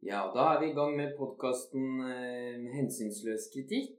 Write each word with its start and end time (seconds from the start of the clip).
Ja, 0.00 0.20
da 0.32 0.46
er 0.54 0.60
vi 0.62 0.70
i 0.70 0.76
gang 0.76 0.94
med 0.96 1.10
podkasten 1.18 2.00
eh, 2.08 2.62
Hensynsløs 2.72 3.50
kritikk. 3.52 3.98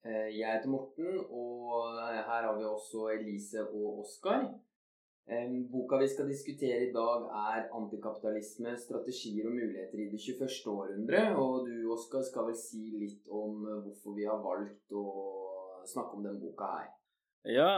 Eh, 0.00 0.30
jeg 0.32 0.48
heter 0.48 0.70
Morten, 0.72 1.18
og 1.28 1.98
her 2.00 2.46
har 2.46 2.54
vi 2.56 2.64
også 2.64 3.10
Elise 3.12 3.66
og 3.66 4.00
Oskar. 4.06 4.46
Eh, 5.28 5.52
boka 5.68 6.00
vi 6.00 6.08
skal 6.08 6.32
diskutere 6.32 6.80
i 6.86 6.92
dag, 6.96 7.28
er 7.52 7.68
'Antikapitalisme 7.68 8.72
strategier 8.80 9.50
og 9.50 9.58
muligheter 9.60 9.98
i 9.98 10.08
det 10.08 10.20
21. 10.24 10.72
århundre'. 10.72 11.36
Og 11.36 11.68
du, 11.68 11.92
Oskar, 11.92 12.24
skal 12.24 12.48
vel 12.48 12.56
si 12.56 12.84
litt 13.04 13.28
om 13.28 13.68
eh, 13.68 13.80
hvorfor 13.84 14.16
vi 14.16 14.24
har 14.24 14.40
valgt 14.40 14.88
å 15.04 15.06
snakke 15.84 16.16
om 16.16 16.24
den 16.24 16.40
boka 16.40 16.74
her. 16.78 16.92
Ja, 17.44 17.72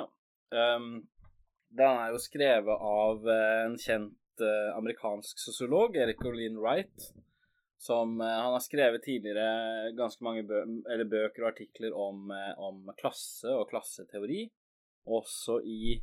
um, 0.55 1.09
den 1.75 2.03
er 2.07 2.15
jo 2.15 2.23
skrevet 2.23 2.87
av 3.03 3.27
eh, 3.27 3.65
en 3.67 3.75
kjent 3.77 4.47
uh, 4.47 4.77
amerikansk 4.79 5.43
sosiolog, 5.43 5.97
Erik 5.97 6.23
Olin 6.25 6.63
Wright, 6.63 7.11
som 7.79 8.21
uh, 8.21 8.27
Han 8.27 8.53
har 8.53 8.65
skrevet 8.65 9.05
tidligere 9.05 9.93
ganske 9.97 10.25
mange 10.25 10.43
bø 10.47 10.65
bøker 10.87 11.45
og 11.45 11.51
artikler 11.53 11.95
om, 11.95 12.31
uh, 12.31 12.53
om, 12.59 12.89
klasse 12.99 13.53
og 13.55 13.69
klasseteori. 13.71 14.47
Også 15.09 15.61
i 15.65 15.97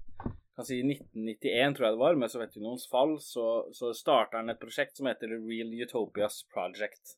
si 0.65 0.79
1991, 0.79 1.75
tror 1.75 1.85
jeg 1.85 1.95
det 1.97 2.01
var, 2.01 2.15
med 2.15 2.31
Sovjetunionens 2.31 2.87
fall, 2.89 3.17
så, 3.21 3.67
så 3.75 3.91
starta 3.93 4.39
han 4.39 4.49
et 4.49 4.61
prosjekt 4.61 4.95
som 4.97 5.09
heter 5.09 5.29
The 5.29 5.41
Real 5.43 5.73
Utopias 5.83 6.45
Project. 6.53 7.17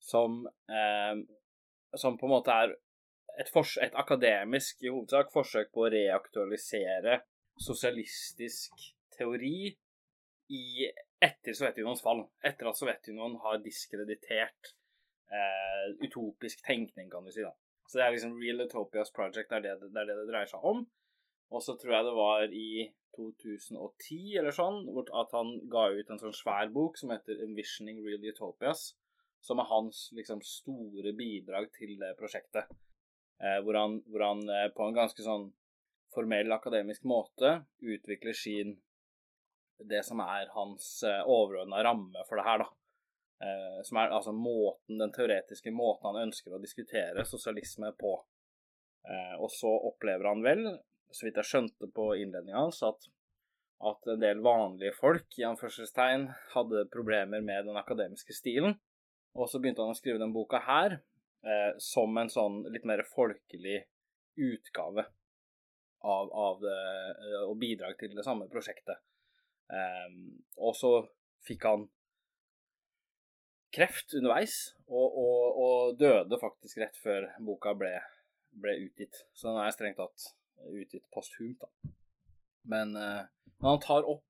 Som, 0.00 0.42
som 1.96 2.16
på 2.20 2.26
en 2.26 2.32
måte 2.32 2.52
er 2.52 2.72
et, 3.40 3.50
et, 3.52 3.94
akademisk 3.94 4.82
i 4.84 4.90
hovedsak 4.90 5.30
forsøk 5.32 5.70
på 5.74 5.86
å 5.86 5.92
reaktualisere 5.92 7.20
sosialistisk 7.60 8.88
teori 9.16 9.70
i, 10.50 10.88
etter 11.24 11.56
Sovjetunionens 11.56 12.02
fall. 12.04 12.24
Etter 12.44 12.70
at 12.70 12.78
Sovjetunionen 12.78 13.38
har 13.44 13.62
diskreditert 13.64 14.74
eh, 15.32 15.86
utopisk 16.04 16.64
tenkning, 16.66 17.10
kan 17.12 17.24
du 17.24 17.32
si. 17.34 17.44
da. 17.44 17.54
Så 17.86 17.98
det 17.98 18.04
er 18.04 18.14
liksom 18.14 18.36
Real 18.40 18.64
Utopias 18.64 19.12
Project, 19.14 19.50
det 19.50 19.56
er 19.56 19.64
det 19.64 19.90
det, 19.92 20.02
er 20.02 20.10
det, 20.10 20.18
det 20.20 20.28
dreier 20.30 20.50
seg 20.50 20.64
om. 20.64 20.84
Og 21.54 21.62
så 21.62 21.76
tror 21.78 21.96
jeg 21.96 22.06
det 22.06 22.14
var 22.16 22.54
i 22.56 22.68
2010 23.14 24.38
eller 24.40 24.54
sånn 24.54 24.80
at 25.20 25.34
han 25.36 25.52
ga 25.70 25.84
ut 25.94 26.08
en 26.10 26.20
sånn 26.20 26.34
svær 26.34 26.70
bok 26.74 26.96
som 26.98 27.12
heter 27.14 27.38
'Envisioning 27.44 28.00
Real 28.02 28.24
Utopias', 28.24 28.94
som 29.44 29.60
er 29.60 29.68
hans 29.70 30.08
liksom 30.16 30.40
store 30.42 31.12
bidrag 31.14 31.68
til 31.78 31.94
det 32.00 32.14
prosjektet. 32.18 32.72
Eh, 33.44 33.60
hvor 33.62 33.76
han, 33.78 34.00
hvor 34.08 34.24
han 34.24 34.42
eh, 34.48 34.70
på 34.74 34.88
en 34.88 34.96
ganske 34.96 35.22
sånn 35.22 35.50
formell 36.14 36.52
akademisk 36.54 37.04
måte 37.04 37.64
utvikler 37.82 38.36
sin 38.38 38.76
Det 39.78 40.04
som 40.06 40.20
er 40.22 40.52
hans 40.54 40.88
eh, 41.06 41.20
overordna 41.26 41.82
ramme 41.84 42.24
for 42.28 42.40
det 42.40 42.46
her, 42.48 42.64
da. 42.64 42.70
Som 43.84 43.98
er 44.00 44.12
altså 44.14 44.32
måten, 44.32 44.94
den 44.96 45.10
teoretiske 45.12 45.68
måten 45.74 46.06
han 46.06 46.28
ønsker 46.30 46.54
å 46.54 46.60
diskutere 46.62 47.26
sosialisme 47.28 47.90
på. 47.98 48.12
Og 49.42 49.50
så 49.52 49.68
opplever 49.90 50.30
han 50.30 50.40
vel, 50.40 50.62
så 51.14 51.26
vidt 51.26 51.40
jeg 51.42 51.48
skjønte 51.50 51.90
på 51.92 52.06
innledninga 52.22 52.62
hans, 52.62 52.80
at, 52.86 53.08
at 53.90 54.10
en 54.14 54.22
del 54.22 54.40
vanlige 54.44 54.94
folk 54.96 55.38
i 55.38 55.46
anførselstegn 55.46 56.28
hadde 56.54 56.86
problemer 56.94 57.44
med 57.44 57.68
den 57.68 57.78
akademiske 57.78 58.36
stilen. 58.36 58.78
Og 59.34 59.50
så 59.50 59.60
begynte 59.60 59.82
han 59.82 59.94
å 59.94 59.98
skrive 59.98 60.22
den 60.22 60.34
boka 60.34 60.60
her, 60.64 61.00
eh, 61.44 61.72
som 61.82 62.14
en 62.18 62.30
sånn 62.30 62.62
litt 62.72 62.86
mer 62.88 63.02
folkelig 63.14 63.82
utgave 64.38 65.06
av, 66.04 66.30
av 66.30 66.62
det, 66.62 66.78
eh, 67.14 67.42
og 67.48 67.58
bidrag 67.60 67.98
til 67.98 68.14
det 68.14 68.26
samme 68.26 68.48
prosjektet. 68.52 69.02
Eh, 69.72 70.16
og 70.60 70.76
så 70.76 70.92
fikk 71.44 71.66
han 71.68 71.86
kreft 73.74 74.14
underveis, 74.14 74.74
og, 74.86 75.16
og, 75.18 75.62
og, 75.64 75.96
døde 75.98 76.38
faktisk 76.40 76.78
rett 76.82 76.98
før 77.02 77.26
boka 77.42 77.74
ble, 77.78 77.92
ble 78.62 78.76
utgitt. 78.84 79.24
Så 79.34 79.50
den 79.50 79.60
er 79.62 79.74
strengt 79.74 79.98
tatt 79.98 80.30
utgitt 80.70 81.04
posthumt, 81.14 81.64
da. 81.64 81.94
Men, 82.70 82.94
eh, 82.96 83.24
men 83.58 83.68
han 83.74 83.82
tar 83.82 84.06
opp 84.08 84.24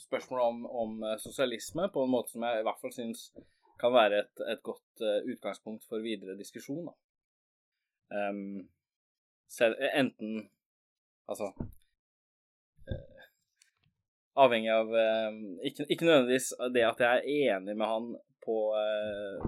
spørsmålet 0.00 0.44
om, 0.44 0.66
om, 0.82 0.98
eh, 1.06 1.16
sosialisme 1.22 1.88
på 1.92 2.04
en 2.04 2.12
måte 2.12 2.34
som 2.34 2.44
jeg 2.44 2.60
i 2.60 2.66
hvert 2.66 2.82
fall 2.82 2.94
syns 2.96 3.30
kan 3.80 3.94
være 3.94 4.18
et, 4.20 4.42
et 4.52 4.60
godt 4.60 5.00
uh, 5.00 5.22
utgangspunkt 5.32 5.86
for 5.88 6.04
videre 6.04 6.34
diskusjon. 6.36 6.90
Da. 6.90 6.92
Um, 8.28 8.68
selv, 9.48 9.78
enten 9.96 10.50
Altså 11.30 11.52
Avhengig 14.40 14.70
av 14.72 14.92
uh, 14.94 15.38
ikke, 15.68 15.86
ikke, 15.88 16.06
nødvendigvis 16.06 16.50
det 16.74 16.84
at 16.88 17.02
jeg 17.04 17.20
er 17.20 17.56
enig 17.56 17.76
med 17.76 17.86
han 17.86 18.10
på, 18.40 18.56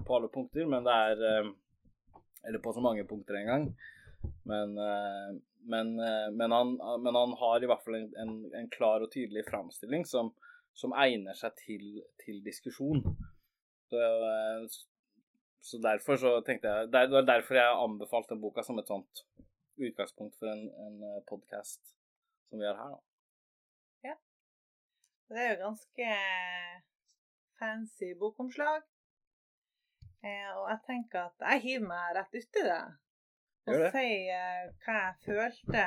på 0.05 0.17
alle 0.19 0.29
punkter, 0.29 0.67
men 0.69 0.85
det 0.85 0.93
er 0.93 1.47
Eller 2.45 2.61
på 2.61 2.75
så 2.77 2.83
mange 2.85 3.07
punkter 3.09 3.39
en 3.39 3.49
gang. 3.49 3.65
Men, 4.45 4.75
men, 5.73 5.95
men, 6.37 6.53
han, 6.53 6.75
men, 7.03 7.15
han, 7.15 7.33
har 7.41 7.63
i 7.63 7.71
hvert 7.71 7.85
fall 7.87 7.97
en, 7.97 8.11
en, 8.21 8.35
en 8.59 8.69
klar 8.75 9.01
og 9.01 9.11
tydelig 9.15 9.47
framstilling 9.49 10.05
som, 10.07 10.29
som 10.77 10.95
egner 10.99 11.39
seg 11.39 11.57
til, 11.65 11.87
til 12.25 12.43
diskusjon. 12.45 13.05
Så, 13.93 14.01
eh, 14.01 14.67
så, 15.61 15.79
derfor 15.79 16.17
så 16.17 16.41
tenkte 16.47 16.69
jeg 16.69 16.93
Det 16.93 17.11
var 17.13 17.27
derfor 17.29 17.55
jeg 17.55 17.81
anbefalte 17.85 18.35
den 18.35 18.41
boka 18.41 18.65
som 18.65 18.79
et 18.81 18.89
sånt 18.89 19.25
utgangspunkt 19.77 20.39
for 20.39 20.49
en, 20.49 20.63
en 20.87 21.03
eh, 21.11 21.25
podkast 21.29 21.83
som 22.49 22.61
vi 22.61 22.69
har 22.69 22.79
her, 22.81 22.95
da. 22.97 23.12
Det 25.33 25.41
er 25.41 25.55
jo 25.55 25.63
ganske 25.65 26.09
fancy 27.59 28.11
bokomslag. 28.21 28.83
Eh, 30.23 30.51
og 30.59 30.67
jeg 30.71 30.81
tenker 30.87 31.31
at 31.31 31.45
jeg 31.47 31.63
hiver 31.63 31.87
meg 31.89 32.17
rett 32.19 32.37
uti 32.37 32.65
det 32.67 32.83
og 33.73 33.85
sier 33.95 34.35
eh, 34.37 34.67
hva 34.85 34.97
jeg 34.99 35.15
følte. 35.25 35.85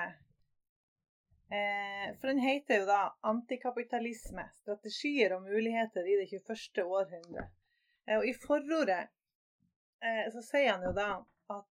Eh, 1.54 2.08
for 2.18 2.32
den 2.32 2.42
heter 2.42 2.82
jo 2.82 2.88
da 2.90 3.02
'Antikapitalisme 3.22 4.48
strategier 4.62 5.36
og 5.36 5.46
muligheter 5.46 6.10
i 6.10 6.18
det 6.20 6.28
21. 6.32 6.84
århundre'. 6.84 7.46
Eh, 8.08 8.18
og 8.18 8.26
i 8.28 8.34
forordet 8.34 9.04
eh, 10.02 10.26
så 10.34 10.42
sier 10.42 10.72
han 10.74 10.88
jo 10.90 10.94
da 10.98 11.10
at 11.54 11.70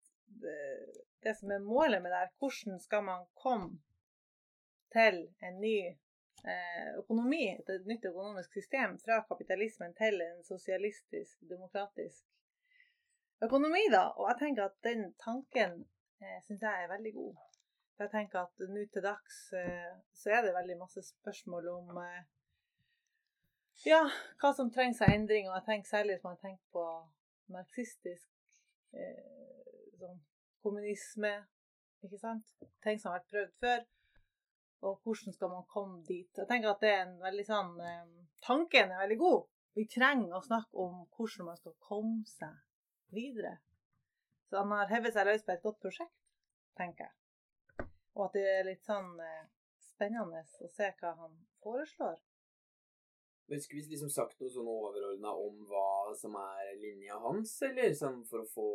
det 1.24 1.34
som 1.40 1.50
er 1.50 1.66
målet 1.66 2.02
med 2.02 2.12
det 2.12 2.22
her, 2.22 2.32
hvordan 2.38 2.80
skal 2.80 3.04
man 3.04 3.26
komme 3.34 3.80
til 4.94 5.20
en 5.42 5.60
ny 5.60 5.76
eh, 5.88 6.03
økonomi, 7.00 7.46
et 7.54 7.86
nytt 7.88 8.04
økonomisk 8.10 8.52
system, 8.52 8.98
fra 9.00 9.22
kapitalismen 9.28 9.94
til 9.96 10.20
en 10.20 10.42
sosialistisk, 10.44 11.38
demokratisk 11.48 12.24
økonomi, 13.46 13.84
da. 13.92 14.04
Og 14.18 14.28
jeg 14.30 14.40
tenker 14.42 14.68
at 14.68 14.76
den 14.84 15.06
tanken 15.24 15.84
eh, 16.20 16.38
syns 16.46 16.62
jeg 16.62 16.84
er 16.84 16.92
veldig 16.92 17.12
god. 17.14 17.34
Jeg 17.98 18.10
tenker 18.10 18.40
at 18.40 18.64
nå 18.74 18.84
til 18.92 19.04
dags 19.04 19.40
eh, 19.54 19.92
så 20.20 20.30
er 20.36 20.42
det 20.42 20.54
veldig 20.54 20.78
masse 20.78 21.02
spørsmål 21.02 21.68
om 21.68 21.98
eh, 22.02 22.22
ja, 23.86 24.02
hva 24.40 24.52
som 24.56 24.72
trengs 24.74 25.02
av 25.04 25.14
endring. 25.14 25.48
Og 25.48 25.56
jeg 25.58 25.66
tenker 25.68 25.90
særlig 25.90 26.16
hvis 26.16 26.28
man 26.28 26.40
tenker 26.42 26.64
på 26.74 26.86
marxistisk 27.54 28.30
eh, 28.96 29.90
sånn 30.00 30.22
kommunisme, 30.64 31.34
ikke 32.04 32.20
sant. 32.20 32.54
Ting 32.84 33.00
som 33.00 33.12
har 33.12 33.20
vært 33.20 33.32
prøvd 33.32 33.58
før. 33.64 33.84
Og 34.84 35.00
hvordan 35.02 35.32
skal 35.32 35.50
man 35.52 35.66
komme 35.70 36.02
dit. 36.04 36.30
Jeg 36.36 36.48
tenker 36.48 36.74
at 36.74 36.82
det 36.84 36.90
er 36.92 37.02
en 37.06 37.18
veldig 37.22 37.44
sånn 37.48 37.74
eh, 37.80 38.06
Tanken 38.44 38.92
er 38.92 39.00
veldig 39.00 39.16
god. 39.22 39.46
Vi 39.74 39.86
trenger 39.88 40.36
å 40.36 40.44
snakke 40.44 40.76
om 40.84 41.06
hvordan 41.16 41.48
man 41.48 41.56
skal 41.58 41.74
komme 41.82 42.28
seg 42.28 42.58
videre. 43.16 43.56
Så 44.50 44.60
han 44.60 44.74
har 44.76 44.92
hevet 44.92 45.14
seg 45.14 45.26
løs 45.26 45.46
på 45.46 45.54
et 45.54 45.64
godt 45.64 45.80
prosjekt, 45.80 46.18
tenker 46.76 47.08
jeg. 47.08 47.88
Og 48.14 48.28
at 48.28 48.36
det 48.36 48.44
er 48.50 48.68
litt 48.68 48.84
sånn 48.84 49.16
eh, 49.24 49.46
spennende 49.82 50.44
å 50.44 50.70
se 50.70 50.90
hva 51.00 51.14
han 51.22 51.40
foreslår. 51.64 52.20
Men 53.48 53.60
Skulle 53.60 53.82
vi 53.82 53.94
liksom 53.94 54.12
sagt 54.12 54.40
noe 54.40 54.52
sånn 54.52 54.68
overordna 54.70 55.32
om 55.36 55.64
hva 55.68 56.12
som 56.16 56.36
er 56.40 56.76
linja 56.80 57.18
hans, 57.24 57.56
eller 57.66 57.92
sånn 57.96 58.22
for 58.28 58.44
å 58.44 58.48
få 58.48 58.68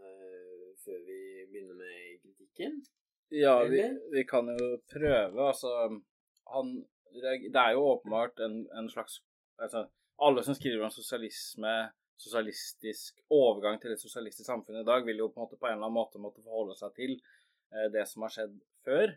uh, 0.00 0.70
Før 0.80 1.02
vi 1.04 1.18
begynner 1.50 1.76
med 1.76 2.22
kritikken? 2.22 2.78
Ja, 3.34 3.56
vi, 3.66 3.82
vi, 4.12 4.24
kan 4.24 4.48
jo 4.52 4.76
prøve. 4.92 5.48
Altså 5.48 5.70
han 6.52 6.74
Det 7.16 7.60
er 7.60 7.72
jo 7.74 7.86
åpenbart 7.92 8.40
en, 8.44 8.66
en 8.78 8.90
slags 8.90 9.22
altså, 9.58 9.86
Alle 10.22 10.42
som 10.44 10.54
skriver 10.54 10.84
om 10.84 10.90
sosialisme, 10.90 11.72
sosialistisk 12.16 13.18
overgang 13.30 13.80
til 13.80 13.92
et 13.92 14.00
sosialistisk 14.00 14.46
samfunn 14.46 14.80
i 14.80 14.86
dag, 14.86 15.04
vil 15.04 15.18
jo 15.18 15.28
på 15.28 15.40
en 15.40 15.44
måte 15.44 15.58
på 15.60 15.66
en 15.66 15.76
eller 15.76 15.88
annen 15.88 15.98
måte 15.98 16.22
måtte 16.22 16.44
forholde 16.44 16.76
seg 16.78 16.94
til 16.96 17.16
eh, 17.16 17.88
det 17.92 18.06
som 18.08 18.24
har 18.24 18.32
skjedd 18.32 18.54
før. 18.86 19.12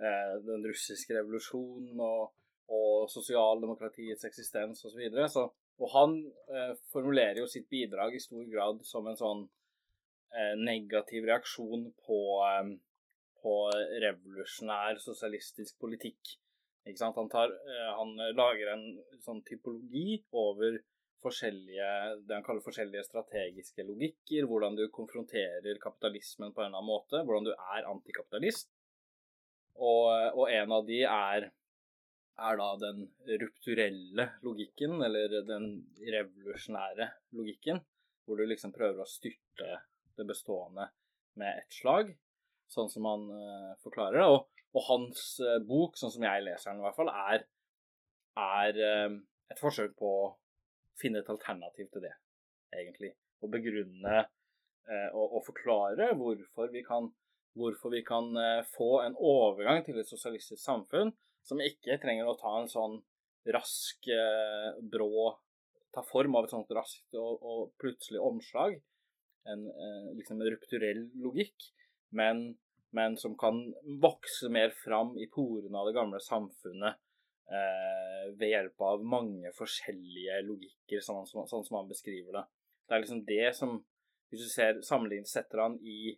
Eh, 0.00 0.36
den 0.46 0.64
russiske 0.68 1.18
revolusjonen 1.18 2.00
og 2.00 2.30
og 2.72 3.10
sosialdemokratiets 3.10 4.24
eksistens 4.28 4.84
osv. 4.86 5.02
Så, 5.10 5.26
så, 5.34 5.46
og 5.82 5.90
han 5.96 6.16
eh, 6.52 6.72
formulerer 6.92 7.42
jo 7.42 7.50
sitt 7.50 7.68
bidrag 7.72 8.16
i 8.16 8.22
stor 8.22 8.46
grad 8.50 8.82
som 8.86 9.08
en 9.08 9.18
sånn 9.18 9.42
eh, 10.34 10.54
negativ 10.60 11.26
reaksjon 11.28 11.88
på, 12.06 12.20
eh, 12.48 12.72
på 13.42 13.56
revolusjonær 14.02 15.00
sosialistisk 15.02 15.78
politikk. 15.82 16.36
Han, 16.86 17.28
tar, 17.30 17.52
eh, 17.52 17.90
han 17.98 18.16
lager 18.34 18.72
en 18.72 18.86
sånn 19.22 19.42
typologi 19.46 20.22
over 20.34 20.80
forskjellige, 21.22 21.88
det 22.26 22.34
han 22.34 22.44
kaller 22.46 22.64
forskjellige 22.64 23.04
strategiske 23.06 23.84
logikker, 23.86 24.46
hvordan 24.50 24.76
du 24.78 24.88
konfronterer 24.94 25.78
kapitalismen 25.82 26.52
på 26.54 26.62
en 26.62 26.70
eller 26.70 26.80
annen 26.80 26.90
måte, 26.90 27.22
hvordan 27.22 27.46
du 27.46 27.52
er 27.52 27.88
antikapitalist. 27.90 28.72
Og, 29.78 30.08
og 30.36 30.50
en 30.50 30.74
av 30.74 30.88
de 30.88 30.98
er, 31.06 31.46
er 32.48 32.58
da 32.58 32.68
den 32.80 33.04
rupturelle 33.44 34.28
logikken, 34.44 34.98
eller 35.06 35.38
den 35.46 35.70
revolusjonære 36.02 37.08
logikken, 37.38 37.80
hvor 38.26 38.38
du 38.38 38.46
liksom 38.46 38.74
prøver 38.74 39.04
å 39.04 39.08
styrte 39.08 39.78
det 40.18 40.26
bestående 40.28 40.90
med 41.38 41.62
ett 41.62 41.78
slag, 41.78 42.12
sånn 42.72 42.90
som 42.92 43.06
han 43.08 43.24
uh, 43.30 43.72
forklarer 43.84 44.18
det. 44.18 44.28
Og, 44.34 44.62
og 44.72 44.86
hans 44.88 45.24
uh, 45.44 45.58
bok, 45.68 45.98
sånn 46.00 46.14
som 46.14 46.26
jeg 46.26 46.44
leser 46.46 46.72
den 46.72 46.82
i 46.82 46.86
hvert 46.86 46.98
fall, 46.98 47.10
er, 47.12 47.44
er 48.42 48.80
uh, 48.80 49.18
et 49.52 49.60
forsøk 49.60 49.96
på 49.98 50.12
å 50.22 50.30
finne 51.00 51.22
et 51.22 51.32
alternativ 51.32 51.90
til 51.92 52.06
det, 52.06 52.14
egentlig. 52.76 53.12
Og 53.42 53.52
begrunne 53.52 54.22
uh, 54.22 55.10
og, 55.12 55.26
og, 55.26 55.40
forklare 55.48 56.12
hvorfor 56.18 56.72
vi 56.72 56.84
kan, 56.86 57.10
hvorfor 57.58 57.92
vi 57.92 58.02
kan 58.06 58.32
få 58.72 59.02
en 59.04 59.16
overgang 59.18 59.82
til 59.84 59.98
et 60.00 60.08
sosialistisk 60.08 60.62
samfunn 60.62 61.12
som 61.44 61.60
ikke 61.60 61.98
trenger 62.00 62.28
å 62.30 62.38
ta 62.40 62.52
en 62.60 62.70
sånn 62.70 63.00
rask, 63.52 64.06
brå 64.92 65.32
Ta 65.92 66.00
form 66.08 66.38
av 66.38 66.46
et 66.46 66.52
sånt 66.54 66.70
raskt 66.72 67.16
og, 67.20 67.42
og 67.44 67.72
plutselig 67.76 68.16
omslag. 68.24 68.78
En 69.44 69.66
liksom 70.16 70.40
rupturell 70.40 71.02
logikk, 71.20 71.66
men, 72.12 72.42
men 72.96 73.16
som 73.20 73.36
kan 73.38 73.62
vokse 74.02 74.50
mer 74.52 74.74
fram 74.84 75.16
i 75.18 75.28
porene 75.32 75.78
av 75.78 75.88
det 75.88 75.96
gamle 75.96 76.20
samfunnet 76.22 76.98
eh, 77.50 78.26
ved 78.38 78.52
hjelp 78.52 78.84
av 78.88 79.04
mange 79.04 79.52
forskjellige 79.56 80.42
logikker, 80.46 81.04
sånn 81.04 81.26
som, 81.28 81.46
sånn 81.48 81.64
som 81.66 81.80
han 81.80 81.90
beskriver 81.90 82.38
det. 82.38 82.44
Det 82.88 82.96
er 82.96 83.04
liksom 83.04 83.24
det 83.28 83.56
som 83.56 83.80
Hvis 84.32 84.46
du 84.46 84.48
ser 84.48 84.78
sammenlignet 84.80 85.28
setter 85.28 85.60
han 85.60 85.74
i, 85.84 86.14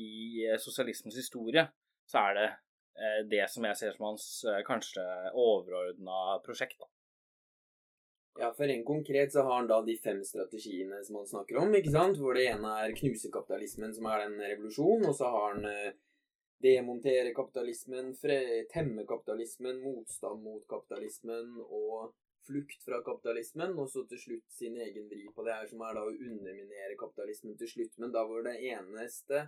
i 0.00 0.12
eh, 0.46 0.56
sosialismens 0.56 1.18
historie, 1.20 1.66
så 2.08 2.22
er 2.30 2.38
det 2.38 2.46
eh, 2.48 3.18
det 3.28 3.42
som 3.52 3.66
jeg 3.68 3.76
ser 3.76 3.92
som 3.92 4.06
hans 4.06 4.24
eh, 4.48 4.62
kanskje 4.64 5.04
overordna 5.36 6.38
prosjekt. 6.46 6.78
da. 6.80 6.88
Ja, 8.40 8.48
for 8.56 8.64
rent 8.64 8.86
konkret 8.88 9.32
så 9.32 9.42
har 9.44 9.58
han 9.58 9.68
da 9.68 9.82
de 9.84 9.96
fem 10.00 10.22
strategiene 10.24 11.02
som 11.04 11.18
han 11.20 11.28
snakker 11.28 11.58
om, 11.60 11.74
ikke 11.76 11.92
sant? 11.92 12.16
Hvor 12.20 12.38
det 12.38 12.46
ene 12.48 12.70
er 12.80 12.94
knuse 12.96 13.28
kapitalismen, 13.32 13.92
som 13.92 14.08
er 14.08 14.24
den 14.24 14.40
revolusjon, 14.40 15.04
og 15.04 15.14
så 15.18 15.28
har 15.34 15.44
han 15.50 15.68
eh, 15.68 15.92
demontere 16.64 17.34
kapitalismen, 17.36 18.14
temme 18.72 19.04
kapitalismen, 19.08 19.82
motstand 19.84 20.44
mot 20.46 20.64
kapitalismen 20.70 21.58
og 21.66 22.14
flukt 22.46 22.84
fra 22.84 23.02
kapitalismen, 23.04 23.76
og 23.78 23.90
så 23.90 24.06
til 24.08 24.20
slutt 24.24 24.54
sin 24.54 24.78
egen 24.80 25.08
vri 25.10 25.26
på 25.34 25.44
det 25.46 25.58
her, 25.58 25.68
som 25.70 25.82
er 25.86 25.98
da 25.98 26.06
å 26.06 26.14
underminere 26.14 26.96
kapitalismen 26.98 27.58
til 27.58 27.70
slutt. 27.70 27.98
Men 28.02 28.14
da 28.14 28.24
hvor 28.26 28.46
det 28.46 28.56
eneste 28.72 29.44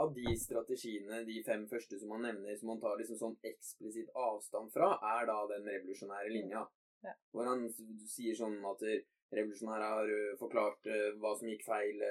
av 0.00 0.12
de 0.14 0.34
strategiene, 0.38 1.22
de 1.26 1.40
fem 1.46 1.64
første 1.70 1.98
som 1.98 2.12
han 2.14 2.26
nevner, 2.28 2.58
som 2.58 2.74
han 2.74 2.82
tar 2.82 3.00
liksom 3.00 3.18
sånn 3.20 3.38
eksplisitt 3.52 4.12
avstand 4.14 4.72
fra, 4.74 4.92
er 5.16 5.26
da 5.30 5.38
den 5.54 5.66
revolusjonære 5.66 6.34
linja. 6.34 6.66
Ja. 7.06 7.14
Hvor 7.32 7.48
han 7.48 7.64
sier 8.10 8.36
sånn 8.36 8.58
at 8.68 8.84
revolusjonære 9.30 9.88
har 9.94 10.12
forklart 10.40 10.88
hva 11.22 11.32
som 11.38 11.48
gikk 11.48 11.62
feil 11.64 12.02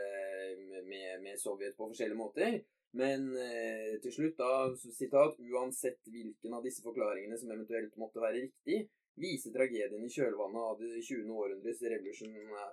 med, 0.88 1.20
med 1.22 1.40
Sovjet 1.42 1.76
på 1.78 1.90
forskjellige 1.92 2.18
måter. 2.18 2.62
Men 2.98 3.28
eh, 3.38 4.00
til 4.02 4.14
slutt, 4.14 4.40
da, 4.40 4.70
sitat, 4.78 5.38
uansett 5.54 6.08
hvilken 6.10 6.56
av 6.58 6.64
disse 6.66 6.82
forklaringene 6.82 7.38
som 7.38 7.52
eventuelt 7.54 7.94
måtte 8.02 8.24
være 8.24 8.48
riktig, 8.48 8.88
viser 9.20 9.54
tragedien 9.54 10.06
i 10.06 10.10
kjølvannet 10.10 10.64
av 10.64 10.80
det 10.80 11.04
20. 11.04 11.30
århundres 11.36 11.84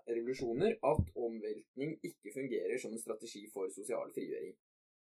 revolusjoner 0.08 0.76
at 0.92 1.10
omveltning 1.26 1.96
ikke 2.06 2.32
fungerer 2.32 2.78
som 2.80 2.94
en 2.94 3.02
strategi 3.02 3.44
for 3.52 3.72
sosial 3.74 4.12
frigjøring. 4.14 4.54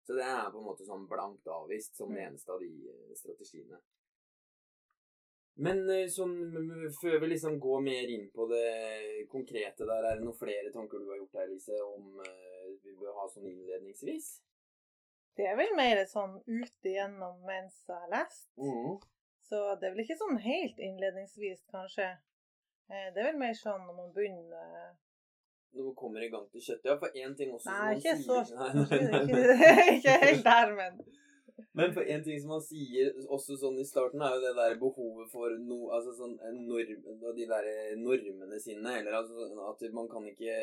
Så 0.04 0.16
det 0.18 0.24
er 0.26 0.50
på 0.52 0.60
en 0.60 0.66
måte 0.66 0.86
sånn 0.88 1.06
blankt 1.08 1.46
avvist 1.48 1.94
som 1.96 2.10
den 2.10 2.18
mm. 2.18 2.26
eneste 2.26 2.56
av 2.56 2.64
de 2.64 2.72
eh, 2.90 3.14
strategiene. 3.20 3.78
Men 5.62 5.84
eh, 5.90 6.08
sånn, 6.10 6.34
før 6.98 7.20
vi 7.22 7.30
liksom 7.34 7.60
går 7.62 7.84
mer 7.84 8.10
inn 8.10 8.26
på 8.34 8.46
det 8.50 9.26
konkrete 9.30 9.86
der, 9.86 10.02
er 10.02 10.18
det 10.18 10.26
noen 10.26 10.38
flere 10.38 10.72
tanker 10.74 10.98
du 10.98 11.12
har 11.12 11.20
gjort 11.20 11.38
her, 11.38 11.50
Lise, 11.52 11.78
om 11.84 12.18
uh, 12.18 12.72
vi 12.82 12.94
bør 12.98 13.14
ha 13.20 13.28
sånn 13.30 13.46
innledningsvis? 13.52 14.32
Det 15.38 15.46
er 15.50 15.56
vel 15.58 15.70
mer 15.78 16.02
sånn 16.10 16.36
ut 16.42 16.88
igjennom 16.90 17.40
mens 17.46 17.80
jeg 17.86 17.94
har 17.94 18.10
lest. 18.10 18.48
Mm. 18.58 18.98
Så 19.44 19.62
det 19.78 19.88
er 19.88 19.94
vel 19.94 20.04
ikke 20.04 20.18
sånn 20.18 20.38
helt 20.42 20.78
innledningsvis, 20.82 21.64
kanskje. 21.70 22.10
Eh, 22.90 23.08
det 23.14 23.20
er 23.20 23.30
vel 23.30 23.40
mer 23.40 23.56
sånn 23.58 23.82
når 23.86 23.96
man 23.96 24.12
begynner 24.14 24.78
eh, 24.78 24.92
Når 25.74 25.86
man 25.88 25.94
kommer 25.98 26.22
i 26.22 26.30
gang 26.32 26.44
til 26.52 26.62
kjøttet. 26.62 26.88
Ja, 26.90 26.96
for 27.00 27.18
én 27.18 27.34
ting 27.38 27.54
også 27.54 27.70
Nei, 27.74 27.94
ikke 27.98 28.16
så 28.20 28.40
ikke, 28.44 29.38
ikke 29.96 30.16
helt 30.24 30.44
der, 30.46 30.74
men 30.78 30.98
men 31.72 31.92
for 31.94 32.02
en 32.02 32.22
ting 32.24 32.40
som 32.42 32.54
han 32.56 32.62
sier 32.64 33.12
også 33.30 33.56
sånn 33.60 33.78
i 33.78 33.86
starten, 33.86 34.22
er 34.22 34.34
jo 34.34 34.42
det 34.42 34.54
der 34.58 34.76
behovet 34.80 35.30
for 35.30 35.54
no, 35.62 35.78
altså 35.94 36.14
sånn 36.18 36.34
norm, 36.66 37.04
de 37.36 37.46
der 37.50 37.68
normene 38.00 38.58
sine. 38.62 38.96
Eller 38.98 39.18
altså 39.20 39.48
at 39.70 39.84
man 39.94 40.10
kan 40.10 40.26
ikke 40.30 40.56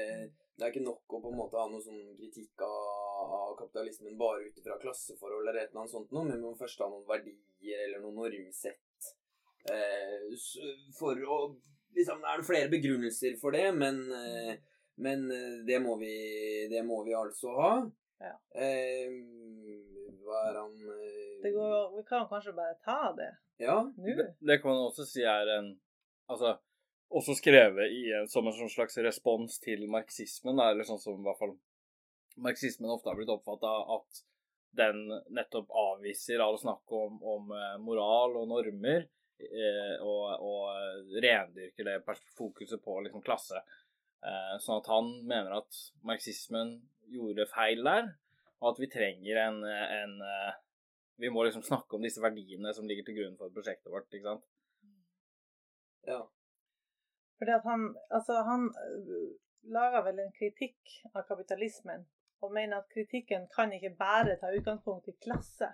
Det 0.59 0.67
er 0.67 0.73
ikke 0.73 0.83
nok 0.83 1.15
å 1.15 1.21
på 1.23 1.29
en 1.31 1.39
måte 1.39 1.57
ha 1.57 1.63
noe 1.71 1.81
sånn 1.81 2.11
kritikk 2.19 2.61
av, 2.67 3.31
av 3.33 3.53
kapitalismen 3.57 4.19
bare 4.19 4.43
ut 4.45 4.59
fra 4.61 4.75
klasseforhold 4.83 5.47
eller 5.47 5.63
et 5.63 5.71
eller 5.71 5.81
annet 5.81 5.93
sånt 5.95 6.11
noe, 6.13 6.27
men 6.27 6.37
man 6.43 6.51
må 6.51 6.59
først 6.59 6.83
ha 6.83 6.89
noen 6.91 7.07
verdier 7.07 7.85
eller 7.87 8.03
noen 8.03 8.19
normsett 8.19 9.07
eh, 9.71 10.27
for 10.99 11.17
å 11.17 11.41
Liksom, 11.91 12.21
er 12.23 12.39
det 12.39 12.47
flere 12.47 12.69
begrunnelser 12.71 13.33
for 13.41 13.51
det, 13.51 13.65
men, 13.75 13.97
eh, 14.15 14.53
men 15.03 15.25
eh, 15.27 15.57
det, 15.67 15.81
må 15.83 15.97
vi, 15.99 16.13
det 16.71 16.85
må 16.87 17.01
vi 17.03 17.11
altså 17.19 17.51
ha. 17.57 17.71
Ja. 18.21 18.31
Eh, 18.55 19.11
hva 20.31 20.41
er 20.49 20.59
han 20.61 20.73
eh... 20.79 21.53
går, 21.53 21.77
Vi 21.97 22.03
kan 22.07 22.27
kanskje 22.31 22.55
bare 22.57 22.77
ta 22.85 23.11
det 23.17 23.31
ja. 23.61 23.77
nå? 23.83 24.15
Det, 24.17 24.27
det, 24.39 24.59
kan 24.61 24.71
man 24.71 24.87
også 24.89 25.05
si 25.07 25.25
er 25.27 25.55
en 25.59 25.73
Altså 26.31 26.55
også 27.11 27.35
skrevet 27.35 27.91
i, 27.91 28.05
som 28.31 28.47
en 28.47 28.55
sånn 28.55 28.71
slags 28.71 28.95
respons 29.03 29.57
til 29.59 29.83
marxismen, 29.91 30.59
eller 30.63 30.87
sånn 30.87 31.01
som 31.01 31.17
i 31.19 31.25
hvert 31.25 31.39
fall 31.41 31.57
marxismen 32.39 32.93
ofte 32.93 33.11
har 33.11 33.17
blitt 33.19 33.33
oppfatta 33.33 33.71
at 33.97 34.21
den 34.79 35.01
nettopp 35.35 35.73
avviser 35.75 36.39
all 36.39 36.55
snakk 36.59 36.93
om, 36.95 37.17
om 37.19 37.51
eh, 37.51 37.75
moral 37.83 38.37
og 38.39 38.47
normer, 38.53 39.09
eh, 39.43 39.95
og, 39.99 40.45
og 40.47 41.19
rendyrker 41.25 41.89
det 41.89 41.97
fokuset 42.37 42.79
på 42.83 43.01
liksom, 43.03 43.23
klasse. 43.25 43.59
Eh, 44.23 44.55
sånn 44.63 44.79
at 44.79 44.89
han 44.93 45.11
mener 45.27 45.59
at 45.59 45.83
marxismen 46.07 46.77
gjorde 47.11 47.49
feil 47.51 47.83
der, 47.83 48.13
og 48.61 48.73
at 48.73 48.81
vi 48.81 48.89
trenger 48.93 49.39
en, 49.47 49.63
en 49.65 50.19
eh, 50.21 50.59
Vi 51.21 51.29
må 51.29 51.43
liksom 51.43 51.63
snakke 51.65 51.97
om 51.97 52.05
disse 52.05 52.21
verdiene 52.21 52.73
som 52.73 52.87
ligger 52.89 53.05
til 53.05 53.17
grunn 53.19 53.37
for 53.37 53.53
prosjektet 53.53 53.91
vårt, 53.93 54.09
ikke 54.13 54.31
sant? 54.31 54.45
Ja. 56.07 56.21
Fordi 57.37 57.53
at 57.57 57.67
han 57.69 57.83
Altså, 58.09 58.41
han 58.47 58.69
øh, 58.85 59.29
lager 59.75 60.05
vel 60.07 60.19
en 60.19 60.33
kritikk 60.37 60.95
av 61.13 61.25
kapitalismen, 61.27 62.07
og 62.41 62.53
mener 62.53 62.81
at 62.81 62.89
kritikken 62.93 63.47
kan 63.55 63.73
ikke 63.73 63.95
bare 63.99 64.37
ta 64.41 64.49
utgangspunkt 64.57 65.07
i 65.07 65.17
klasse. 65.21 65.69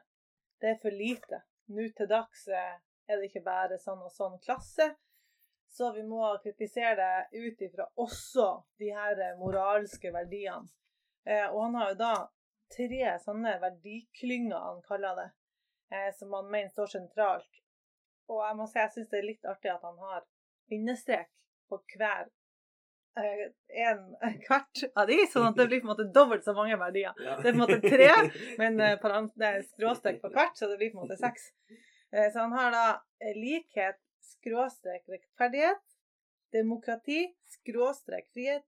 Det 0.60 0.74
er 0.74 0.82
for 0.82 0.92
lite. 0.92 1.44
Nå 1.72 1.88
til 1.96 2.10
dags 2.12 2.48
er 2.52 3.16
det 3.16 3.30
ikke 3.30 3.46
bare 3.46 3.80
sånn 3.80 4.04
og 4.04 4.12
sånn 4.12 4.40
klasse. 4.44 4.90
Så 5.72 5.92
vi 5.96 6.04
må 6.04 6.24
kritisere 6.44 6.96
det 7.00 7.44
ut 7.44 7.62
ifra 7.62 7.86
også 8.04 8.48
de 8.80 8.92
her 8.96 9.22
moralske 9.40 10.12
verdiene. 10.12 10.68
Eh, 11.28 11.48
og 11.52 11.62
han 11.66 11.76
har 11.76 11.90
jo 11.92 11.98
da 12.00 12.14
tre 12.76 13.14
sånne 13.24 13.58
verdiklynger, 13.62 14.58
han 14.58 14.82
kaller 14.88 15.22
det, 15.22 15.30
eh, 15.94 16.10
som 16.18 16.34
han 16.38 16.50
mener 16.52 16.72
står 16.74 16.94
sentralt. 16.96 17.62
Og 18.28 18.42
jeg 18.44 18.58
må 18.60 18.68
si 18.68 18.82
jeg 18.82 18.94
syns 18.96 19.12
det 19.12 19.22
er 19.22 19.30
litt 19.30 19.48
artig 19.48 19.72
at 19.72 19.86
han 19.88 20.00
har 20.04 20.26
bindestrek 20.68 21.30
på 21.72 21.80
hver 21.96 22.28
eh, 23.20 23.44
en, 23.88 24.04
hvert 24.48 24.84
av 24.94 25.08
de, 25.10 25.20
sånn 25.32 25.50
at 25.50 25.60
det 25.60 25.68
blir 25.72 25.84
på 25.84 25.90
en 25.90 25.94
måte 25.94 26.10
dobbelt 26.16 26.48
så 26.48 26.56
mange 26.58 26.80
verdier. 26.80 27.16
Ja. 27.24 27.38
Det 27.42 27.52
er 27.52 27.56
på 27.56 27.58
en 27.58 27.64
måte 27.64 27.80
tre, 27.84 28.10
men 28.62 28.82
eh, 28.84 29.08
det 29.40 29.54
skråstrek 29.72 30.20
på 30.24 30.34
hvert, 30.36 30.58
så 30.60 30.72
det 30.72 30.80
blir 30.82 30.92
på 30.94 31.00
en 31.00 31.08
måte 31.08 31.20
seks. 31.22 31.52
Eh, 32.12 32.28
så 32.34 32.44
han 32.44 32.56
har 32.58 32.74
da 32.76 32.88
likhet, 33.38 34.00
skråstrek 34.28 35.08
rettferdighet, 35.12 35.84
demokrati, 36.56 37.24
skråstrek 37.58 38.28
frihet, 38.36 38.68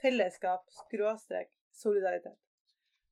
fellesskap, 0.00 0.68
skråstrek 0.84 1.48
solidaritet. 1.76 2.36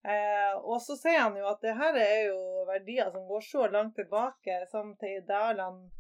Eh, 0.07 0.55
og 0.59 0.83
så 0.83 0.95
sier 0.97 1.25
han 1.25 1.37
jo 1.37 1.49
at 1.51 1.63
det 1.65 1.75
her 1.79 1.97
er 1.99 2.29
jo 2.29 2.67
verdier 2.69 3.11
som 3.11 3.25
går 3.27 3.43
så 3.45 3.67
langt 3.73 3.97
tilbake 3.99 4.61
som 4.71 4.93
til 5.01 5.19
idealene 5.19 5.91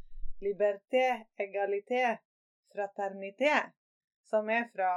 liberté, 0.40 1.26
egalité, 1.36 2.18
fraternité, 2.74 3.56
som 4.30 4.50
er 4.50 4.68
fra 4.74 4.92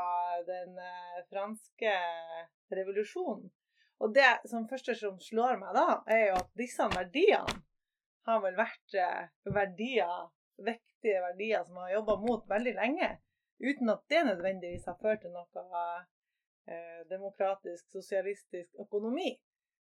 den 0.45 0.77
eh, 0.77 1.23
franske 1.29 1.95
revolusjonen. 2.69 3.49
Og 4.01 4.13
det 4.13 4.29
som 4.49 4.69
første 4.69 4.95
som 4.97 5.19
slår 5.21 5.59
meg 5.61 5.75
da, 5.77 6.01
er 6.09 6.23
jo 6.29 6.37
at 6.39 6.53
disse 6.57 6.85
verdiene 6.93 7.61
har 8.29 8.39
vel 8.45 8.57
vært 8.57 8.97
eh, 8.97 9.27
verdier, 9.49 10.29
viktige 10.61 11.21
verdier 11.25 11.65
som 11.65 11.81
har 11.81 11.97
jobba 11.97 12.17
mot 12.21 12.47
veldig 12.49 12.77
lenge. 12.77 13.11
uten 13.61 13.89
at 13.93 14.01
det 14.09 14.23
nødvendigvis 14.25 14.87
har 14.89 14.97
ført 15.01 15.21
til 15.21 15.33
noe 15.33 15.65
demokratisk, 17.09 17.87
sosialistisk 17.91 18.83
økonomi. 18.83 19.33